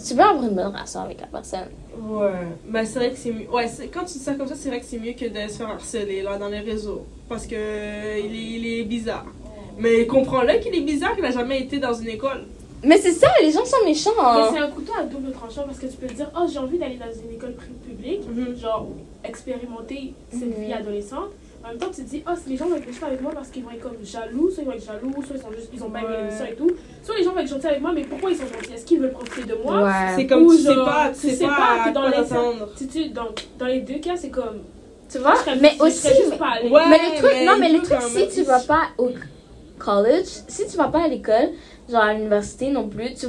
tu 0.07 0.15
peux 0.15 0.23
avoir 0.23 0.43
une 0.43 0.55
bonne 0.55 0.67
relation 0.69 1.01
avec 1.03 1.21
la 1.21 1.27
personne. 1.27 1.69
Ouais, 2.01 2.31
mais 2.67 2.85
c'est 2.85 2.99
vrai 2.99 3.11
que 3.11 3.19
c'est 3.19 3.33
mieux. 3.33 3.49
Ouais, 3.53 3.67
quand 3.93 4.01
tu 4.05 4.15
dis 4.15 4.25
ça 4.25 4.35
comme 4.35 4.49
ça, 4.49 4.55
c'est 4.57 4.69
vrai 4.71 4.81
que 4.81 4.87
c'est 4.87 4.99
mieux 4.99 5.13
que 5.13 5.27
de 5.27 5.49
se 5.51 5.59
faire 5.59 5.69
harceler 5.69 6.23
là 6.23 6.39
dans 6.39 6.49
les 6.49 6.61
réseaux. 6.61 7.05
Parce 7.29 7.47
que 7.47 7.55
euh, 7.57 8.19
il 8.25 8.35
est, 8.35 8.59
il 8.59 8.81
est 8.81 8.85
bizarre. 8.85 9.27
Mais 9.79 10.07
comprends-le 10.07 10.59
qu'il 10.61 10.75
est 10.75 10.81
bizarre 10.81 11.15
qu'il 11.15 11.25
a 11.25 11.31
jamais 11.31 11.61
été 11.61 11.79
dans 11.79 11.95
une 11.95 12.09
école. 12.09 12.47
Mais 12.83 12.99
c'est 12.99 13.13
ça, 13.13 13.29
les 13.43 13.51
gens 13.53 13.65
sont 13.65 13.85
méchants. 13.85 14.11
Mais 14.17 14.23
hein. 14.43 14.49
c'est 14.53 14.59
un 14.59 14.69
couteau 14.69 14.93
à 14.99 15.03
double 15.05 15.33
tranchant 15.33 15.63
parce 15.67 15.79
que 15.79 15.87
tu 15.87 15.97
peux 15.99 16.07
te 16.07 16.15
dire, 16.15 16.31
oh, 16.35 16.47
j'ai 16.51 16.59
envie 16.59 16.79
d'aller 16.79 16.97
dans 16.97 17.13
une 17.13 17.35
école 17.35 17.55
publique, 17.87 18.23
Mhm. 18.29 18.57
genre 18.57 18.87
expérimenter 19.23 20.15
cette 20.31 20.57
Mhm. 20.59 20.65
vie 20.65 20.73
adolescente. 20.73 21.31
En 21.63 21.69
même 21.69 21.77
temps, 21.79 21.89
tu 21.95 22.03
te 22.03 22.09
dis, 22.09 22.23
oh, 22.27 22.33
si 22.43 22.49
les 22.51 22.57
gens 22.57 22.69
vont 22.69 22.77
être 22.77 22.87
méchants 22.87 23.07
avec 23.07 23.21
moi 23.21 23.33
parce 23.35 23.49
qu'ils 23.51 23.63
vont 23.63 23.71
être 23.71 23.83
comme 23.83 23.97
jaloux, 24.03 24.51
soit 24.51 24.63
ils 24.63 24.67
vont 24.67 24.73
être 24.73 24.87
jaloux, 24.87 25.13
soit 25.27 25.37
ils, 25.37 25.43
sont 25.43 25.53
juste, 25.53 25.69
ils 25.75 25.85
ont 25.85 25.91
pas 25.91 25.99
aimé 25.99 26.09
Ouais. 26.09 26.17
l'émission 26.23 26.45
et 26.47 26.55
tout. 26.55 26.71
Soit 27.05 27.17
les 27.19 27.23
gens 27.25 27.33
vont 27.33 27.39
être 27.41 27.49
gentils 27.49 27.67
avec 27.67 27.83
moi, 27.83 27.93
mais 27.95 28.05
pourquoi 28.05 28.31
ils 28.31 28.37
sont 28.39 28.47
gentils? 28.47 28.73
Est-ce 28.73 28.87
qu'ils 28.87 28.99
veulent 29.01 29.13
profiter 29.13 29.47
de 29.47 29.55
moi? 29.63 29.83
Ouais. 29.83 29.91
C'est 30.17 30.27
comme 30.27 30.45
Ou 30.45 30.53
tu 30.55 30.63
sais 30.63 30.73
genre, 30.75 30.87
pas, 30.87 31.11
tu 31.11 31.21
tu 31.21 31.29
sais 31.29 31.35
sais 31.37 31.45
pas, 31.47 31.83
pas 31.85 31.91
dans 31.93 32.09
les-. 32.09 32.17
Tu 32.79 32.89
sais, 32.89 33.09
donc, 33.11 33.45
dans 33.59 33.67
les 33.67 33.81
deux 33.81 33.99
cas, 33.99 34.17
c'est 34.17 34.31
comme. 34.31 34.61
Tu 35.13 35.19
vois? 35.19 35.35
je 35.35 35.41
serais- 35.41 35.57
Mais 35.61 35.73
je 35.77 35.83
aussi, 35.83 36.09
mais, 36.31 36.37
pas 36.39 36.47
allée. 36.57 36.71
Ouais. 36.71 36.89
mais 36.89 36.99
le 37.11 37.19
truc, 37.19 37.31
mais 37.35 37.45
non, 37.45 37.53
mais 37.61 37.73
le 37.73 37.83
truc, 37.83 37.99
si 38.09 38.29
tu 38.35 38.43
vas 38.43 38.61
pas 38.61 38.85
au 38.97 39.11
college, 39.79 40.27
si 40.49 40.67
tu 40.67 40.77
vas 40.79 40.89
pas 40.89 41.03
à 41.05 41.09
l'école, 41.09 41.51
genre 41.91 42.03
à 42.03 42.15
l'université 42.15 42.71
non 42.71 42.89
plus, 42.89 43.15
tu, 43.15 43.27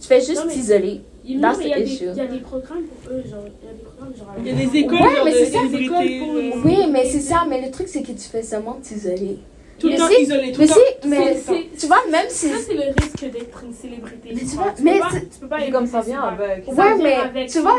tu 0.00 0.06
fais 0.06 0.20
juste 0.20 0.46
t'isoler. 0.48 1.00
Il 1.28 1.40
y, 1.40 1.44
a 1.44 1.52
the 1.52 1.58
des- 1.58 1.64
il 1.64 2.14
y 2.14 2.20
a 2.20 2.26
des 2.26 2.38
programmes 2.38 2.84
pour 2.84 3.12
eux, 3.12 3.24
genre. 3.28 3.40
Il 3.60 3.66
y 3.66 3.70
a 3.70 3.72
des 3.72 3.82
programmes 3.82 4.14
genre. 4.16 4.28
à 4.30 4.38
Il 4.38 4.46
y 4.46 4.50
a 4.50 4.54
des 4.70 4.78
écoles 4.78 4.94
Ouais, 5.00 5.16
genre 5.16 5.24
mais 5.24 5.32
de 5.32 5.36
ça, 5.38 5.44
des 5.44 5.50
célébrités, 5.68 6.16
écoles 6.16 6.18
pour 6.28 6.34
les-. 6.36 6.52
Oui, 6.64 6.86
mais 6.92 7.04
c'est 7.06 7.20
ça, 7.20 7.44
mais 7.48 7.60
le 7.64 7.70
truc, 7.72 7.88
c'est 7.88 8.02
que 8.02 8.12
tu 8.12 8.18
fais 8.30 8.42
seulement 8.44 8.74
t'isoler. 8.80 9.38
Tout 9.78 9.88
le 9.88 9.92
Mais 9.94 9.98
temps 9.98 10.08
isolé, 10.08 10.52
tout 10.52 10.60
le 10.62 10.68
temps. 10.68 10.74
mais 11.06 11.34
c'est- 11.36 11.66
tu 11.78 11.86
vois, 11.86 11.98
même 12.10 12.26
si. 12.28 12.48
Ça, 12.48 12.56
c'est 12.64 12.74
le 12.74 12.80
risque 12.96 13.30
d'être 13.30 13.64
une 13.64 13.74
célébrité. 13.74 14.28
Mais 14.32 14.40
tu 14.40 14.46
vois. 14.46 14.74
mais 14.82 15.00
tu 15.32 15.38
peux 15.40 15.48
pas 15.48 15.60
être 15.60 15.72
comme 15.72 15.86
ça 15.86 16.00
vient 16.00 16.22
avec. 16.22 16.66
Ouais, 16.68 16.94
mais 17.02 17.14
avec- 17.14 17.50
tu 17.50 17.58
vois. 17.60 17.74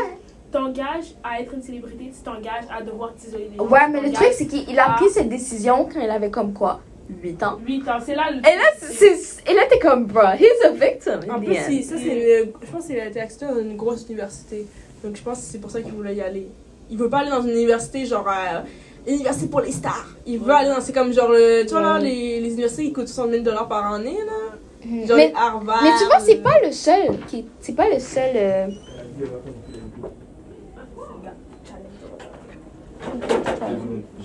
t'engages 0.52 1.14
à 1.24 1.40
être 1.40 1.52
une 1.54 1.62
célébrité, 1.62 2.12
tu 2.14 2.22
t'engages 2.22 2.64
à 2.70 2.82
devoir 2.82 3.14
t'isoler 3.14 3.48
des 3.50 3.56
gens. 3.56 3.66
Ouais, 3.66 3.88
mais 3.90 4.00
le 4.00 4.12
truc, 4.12 4.28
c'est 4.32 4.46
qu'il 4.46 4.78
a 4.78 4.90
pris 4.90 5.08
cette 5.10 5.28
décision 5.28 5.88
quand 5.92 6.00
il 6.00 6.10
avait 6.10 6.30
comme 6.30 6.52
quoi 6.52 6.80
8 7.22 7.42
ans. 7.42 7.58
8 7.66 7.88
ans, 7.88 7.98
c'est 8.04 8.14
là 8.14 8.30
le. 8.30 8.38
Et 8.38 8.42
là, 8.42 8.70
c'est, 8.80 9.50
et 9.50 9.54
là 9.54 9.62
t'es 9.70 9.78
comme, 9.78 10.06
bro, 10.06 10.20
he's 10.38 10.64
a 10.64 10.70
victim. 10.72 11.20
in 11.28 11.34
En 11.34 11.40
plus, 11.40 11.54
ça, 11.54 11.62
c'est 11.96 12.14
le- 12.44 12.52
je 12.62 12.70
pense 12.70 12.86
qu'il 12.86 12.98
a 13.00 13.06
été 13.06 13.20
accepté 13.20 13.46
dans 13.46 13.58
une 13.58 13.76
grosse 13.76 14.04
université. 14.08 14.66
Donc, 15.02 15.16
je 15.16 15.22
pense 15.22 15.38
que 15.38 15.44
c'est 15.44 15.58
pour 15.58 15.70
ça 15.70 15.80
qu'il 15.80 15.92
voulait 15.92 16.14
y 16.16 16.20
aller. 16.20 16.48
Il 16.90 16.98
veut 16.98 17.08
pas 17.08 17.18
aller 17.20 17.30
dans 17.30 17.42
une 17.42 17.50
université 17.50 18.04
genre. 18.06 18.26
euh, 18.28 18.60
université 19.06 19.46
pour 19.46 19.60
les 19.62 19.72
stars. 19.72 20.06
Il 20.26 20.38
veut 20.38 20.46
Ouais. 20.48 20.54
aller 20.54 20.68
dans. 20.68 20.80
C'est 20.82 20.92
comme 20.92 21.12
genre. 21.12 21.30
le- 21.30 21.62
tu 21.64 21.70
vois, 21.70 21.80
là, 21.80 21.98
les, 21.98 22.40
les 22.40 22.48
universités 22.52 22.84
qui 22.84 22.92
coûtent 22.92 23.08
60 23.08 23.30
000 23.30 23.42
dollars 23.42 23.68
par 23.68 23.94
année, 23.94 24.18
là. 24.26 24.56
Mhm. 24.84 25.06
Genre 25.06 25.16
mais, 25.16 25.32
Harvard. 25.34 25.82
mais 25.82 25.90
tu 25.98 26.04
vois, 26.04 26.20
c'est 26.20 26.42
pas 26.42 26.60
le 26.62 26.72
seul 26.72 27.18
qui. 27.26 27.46
C'est 27.60 27.74
pas 27.74 27.88
le 27.88 27.98
seul. 27.98 28.32
euh, 28.36 28.66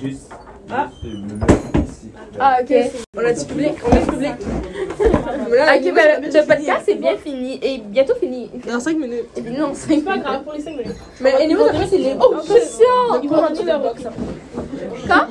Juste 0.02 0.32
Ah. 0.72 0.90
Ah, 2.40 2.58
ok. 2.62 2.74
On 3.16 3.26
a 3.26 3.34
du 3.34 3.46
public, 3.46 3.74
on 3.86 3.96
est 3.96 4.06
public. 4.06 4.32
Ok, 4.40 5.94
ben 5.94 6.22
le, 6.22 6.28
le 6.28 6.48
podcast 6.48 6.90
est 6.90 6.96
bien 6.96 7.18
fini 7.18 7.60
et 7.62 7.78
bientôt 7.80 8.16
fini. 8.16 8.50
Dans 8.68 8.80
5 8.80 8.98
minutes. 8.98 9.26
Et 9.36 9.42
puis 9.42 9.54
non, 9.54 9.72
c'est 9.74 9.96
C'est 9.96 10.02
pas 10.02 10.18
grave 10.18 10.44
pour 10.44 10.54
les 10.54 10.62
5 10.62 10.72
minutes. 10.72 10.96
Mais 11.22 11.34
anyway, 11.34 11.70
après, 11.70 11.88
c'est 11.88 11.98
libre. 11.98 12.28
Oh, 12.32 12.36
question! 12.42 13.22
Ils 13.22 13.30
vont 13.30 13.42
rentrer 13.42 13.64
leur 13.64 13.82
box. 13.82 14.04
Quand? 15.08 15.28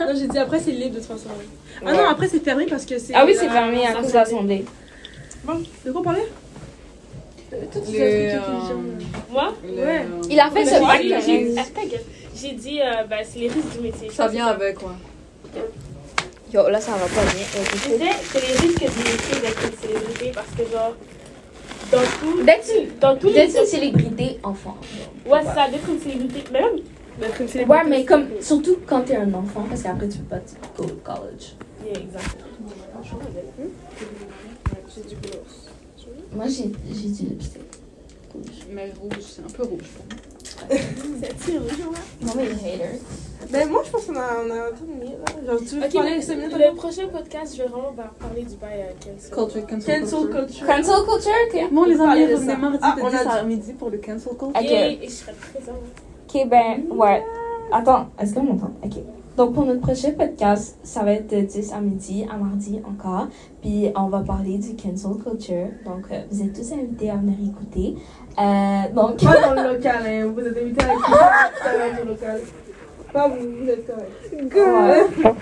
Non, 0.00 0.12
j'ai 0.14 0.26
dit 0.28 0.38
après, 0.38 0.60
c'est 0.60 0.70
libre 0.72 0.94
de 0.96 1.00
toute 1.00 1.08
façon. 1.08 1.28
Ah 1.84 1.92
non, 1.92 2.08
après, 2.08 2.28
c'est 2.28 2.42
fermé 2.42 2.66
parce 2.66 2.84
que 2.84 2.98
c'est. 2.98 3.14
Ah 3.14 3.24
oui, 3.24 3.34
c'est 3.38 3.46
euh, 3.46 3.50
fermé 3.50 3.86
à 3.86 3.92
cause 3.94 4.08
de 4.08 4.14
l'assemblée. 4.14 4.64
Bon, 5.44 5.62
de 5.84 5.92
quoi 5.92 6.02
on 6.04 6.10
Les, 7.50 8.30
euh, 8.34 8.38
Moi, 9.30 9.54
Ouais. 9.64 10.06
Il 10.28 10.38
a 10.40 10.50
fait 10.50 10.64
ce 10.66 10.74
j'ai- 10.74 10.80
bac 10.80 11.00
j'ai-. 11.02 11.54
J'ai 12.40 12.52
dit, 12.52 12.80
euh, 12.80 13.04
ben, 13.08 13.24
c'est 13.24 13.38
les 13.40 13.48
risques 13.48 13.72
du 13.76 13.80
métier. 13.80 14.10
ça 14.10 14.28
vient 14.28 14.46
avec, 14.46 14.80
ouais. 14.82 14.88
Yo, 16.52 16.68
là, 16.68 16.80
ça 16.80 16.92
va 16.92 16.98
pas 17.06 17.22
bien. 17.32 17.44
Je 17.52 17.88
disais, 17.90 18.10
c'est 18.22 18.40
les 18.40 18.54
risques 18.54 18.78
du 18.80 18.98
métier 18.98 19.40
d'être 19.42 19.62
une 19.64 19.78
célébrité 19.88 20.32
parce 20.34 20.48
que, 20.56 20.72
genre, 20.72 20.94
dans 21.92 21.98
tout. 22.20 22.42
D'être 22.44 22.68
une, 22.78 22.98
Dans 23.00 23.16
tous 23.16 23.26
les. 23.28 23.32
d'être 23.34 23.58
une 23.60 23.66
célébrité 23.66 24.38
enfant. 24.42 24.76
Ouais, 25.26 25.40
c'est 25.42 25.54
ça, 25.54 25.68
d'être 25.68 25.88
une 25.88 26.00
célébrité. 26.00 26.44
Mais 26.52 26.60
même. 26.60 26.76
D'être 27.20 27.40
une 27.40 27.68
Ouais, 27.68 27.84
mais 27.88 28.04
comme, 28.04 28.28
surtout 28.40 28.78
quand 28.86 29.00
t'es 29.02 29.16
un 29.16 29.32
enfant, 29.34 29.64
parce 29.68 29.82
qu'après, 29.82 30.08
tu 30.08 30.18
peux 30.18 30.36
pas 30.36 30.42
go 30.76 30.84
to 30.84 30.94
college. 31.04 31.54
Yeah, 31.84 32.00
exact. 32.00 32.36
Moi, 36.34 36.46
j'ai, 36.46 36.70
j'ai 36.92 37.08
du 37.08 37.22
lipstick. 37.30 37.62
Mais 38.70 38.92
rouge, 39.00 39.22
c'est 39.22 39.42
un 39.42 39.48
peu 39.56 39.62
rouge. 39.64 39.82
Non, 42.20 42.32
mais 42.36 42.50
hater. 42.50 43.00
Ben, 43.50 43.68
moi, 43.70 43.82
je 43.86 43.90
pense 43.90 44.04
qu'on 44.06 44.16
a, 44.16 44.42
on 44.44 44.50
a 44.50 44.70
tout 44.72 44.84
mis 44.86 45.10
là. 45.12 45.46
Genre, 45.46 45.60
tu 45.60 45.76
veux 45.76 45.84
Ok, 45.86 45.92
parler 45.92 46.10
mais 46.16 46.22
5 46.22 46.36
minutes 46.36 46.56
le 46.58 46.74
prochain 46.74 47.06
podcast, 47.08 47.56
je 47.56 47.62
vais 47.62 47.68
vraiment 47.68 47.92
par- 47.92 48.10
parler 48.14 48.42
du 48.42 48.56
bail 48.56 48.82
à 48.82 48.92
cancel. 48.92 49.30
Culture, 49.32 49.66
cancel, 49.66 50.00
Cancel 50.02 50.28
culture. 50.30 50.66
Cancel 50.66 51.04
culture, 51.06 51.32
ok. 51.64 51.72
Bon, 51.72 51.84
les 51.84 52.00
amis, 52.00 52.26
revenez 52.26 52.56
mardi 52.56 52.78
Ah, 52.82 52.96
on 53.00 53.06
a 53.06 53.10
10 53.10 53.16
dit- 53.16 53.28
à 53.28 53.42
midi 53.44 53.72
pour 53.74 53.90
le 53.90 53.98
cancel 53.98 54.32
culture. 54.36 54.48
Ok. 54.48 54.62
Et, 54.64 55.04
et 55.04 55.08
je 55.08 55.10
serai 55.10 55.32
présente. 55.32 55.76
Ok, 56.34 56.48
ben, 56.48 56.82
ouais. 56.90 57.24
Attends, 57.72 58.08
est-ce 58.20 58.34
qu'on 58.34 58.42
m'entend? 58.42 58.72
Ok. 58.84 58.92
Donc, 59.38 59.54
pour 59.54 59.66
notre 59.66 59.80
prochain 59.82 60.10
podcast, 60.18 60.76
ça 60.82 61.04
va 61.04 61.12
être 61.12 61.30
de 61.30 61.42
10 61.42 61.72
à 61.72 61.78
midi, 61.80 62.26
à 62.28 62.36
mardi 62.36 62.82
encore. 62.84 63.28
Puis, 63.62 63.88
on 63.94 64.08
va 64.08 64.18
parler 64.18 64.58
du 64.58 64.74
cancel 64.74 65.12
culture. 65.22 65.68
Donc, 65.86 66.06
euh, 66.10 66.22
vous 66.28 66.42
êtes 66.42 66.52
tous 66.52 66.72
invités 66.72 67.08
à 67.08 67.14
venir 67.14 67.36
écouter. 67.48 67.94
Euh, 68.36 68.92
donc, 68.92 69.22
Pas 69.22 69.54
dans 69.54 69.62
le 69.62 69.68
local, 69.74 70.02
hein. 70.04 70.32
Vous 70.34 70.40
êtes 70.40 70.58
invités 70.60 70.84
à 70.84 70.92
écouter 70.92 71.12
dans 71.62 72.04
le 72.04 72.10
local. 72.10 72.40
Pas 73.12 73.28
vous, 73.28 73.36
vous 73.62 73.70
êtes 73.70 73.86
correct. 73.86 75.22
Ouais. 75.22 75.32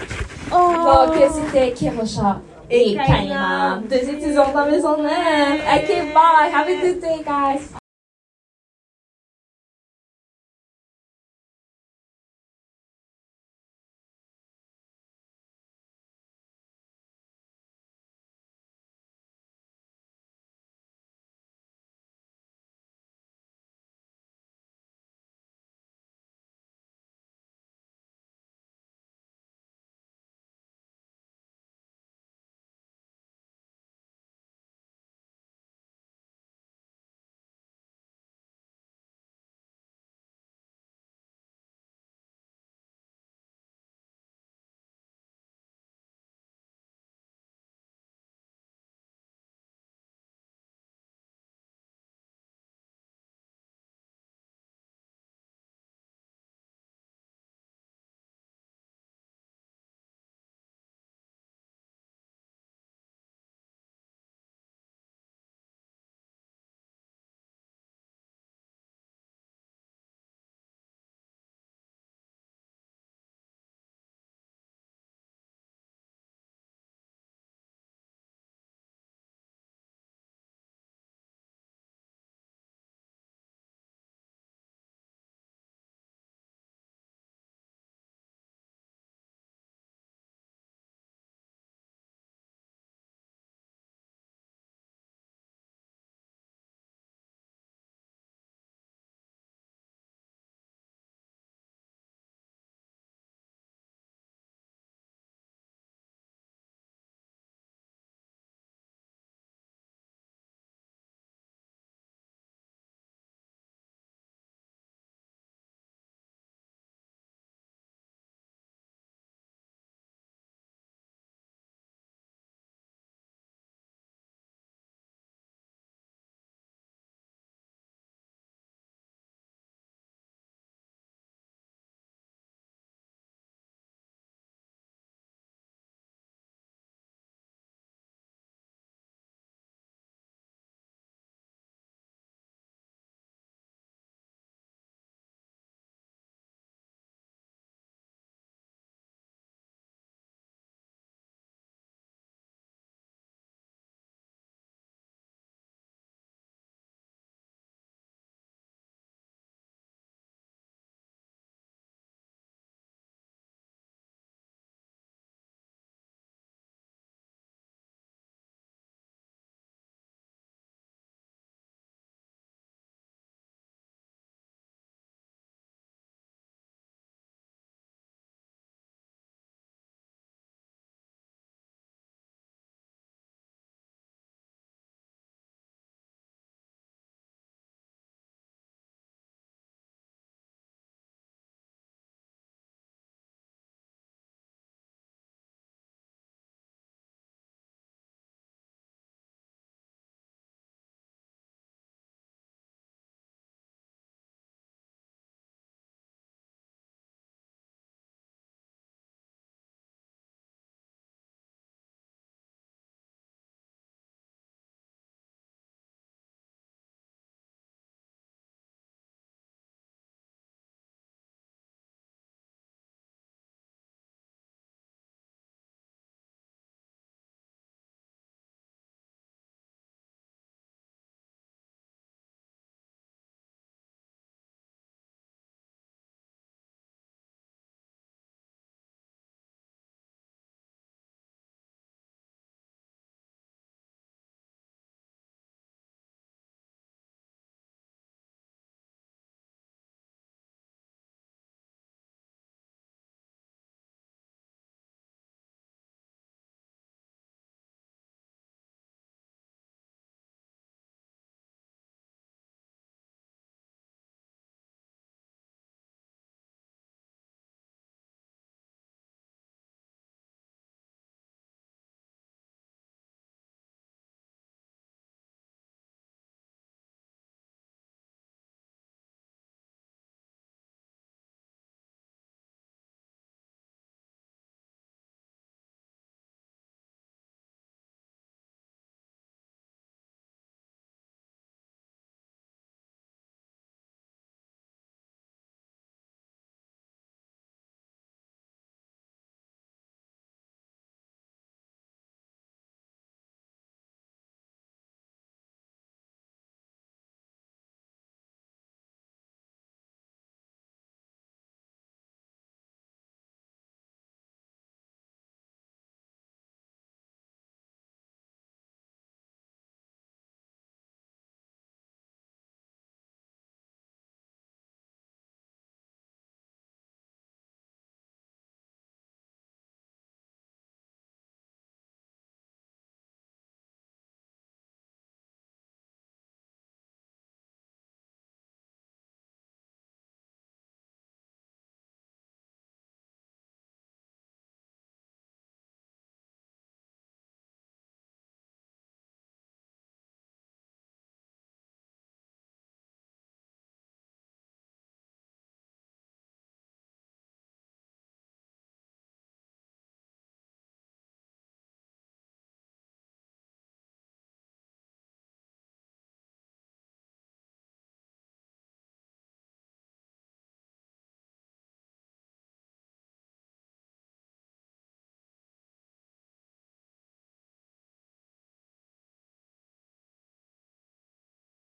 Donc, 0.51 1.31
c'était 1.33 1.73
Kirosha 1.73 2.43
et 2.71 2.97
Kaina. 2.97 3.81
Deux 3.89 4.11
étudiants 4.11 4.53
dans 4.53 4.61
la 4.67 4.71
maison 4.73 4.99
neuve. 4.99 5.61
Ok, 5.75 5.89
bye. 6.13 6.53
Have 6.53 6.69
a 6.69 6.87
good 6.87 7.01
day, 7.01 7.25
guys. 7.25 7.86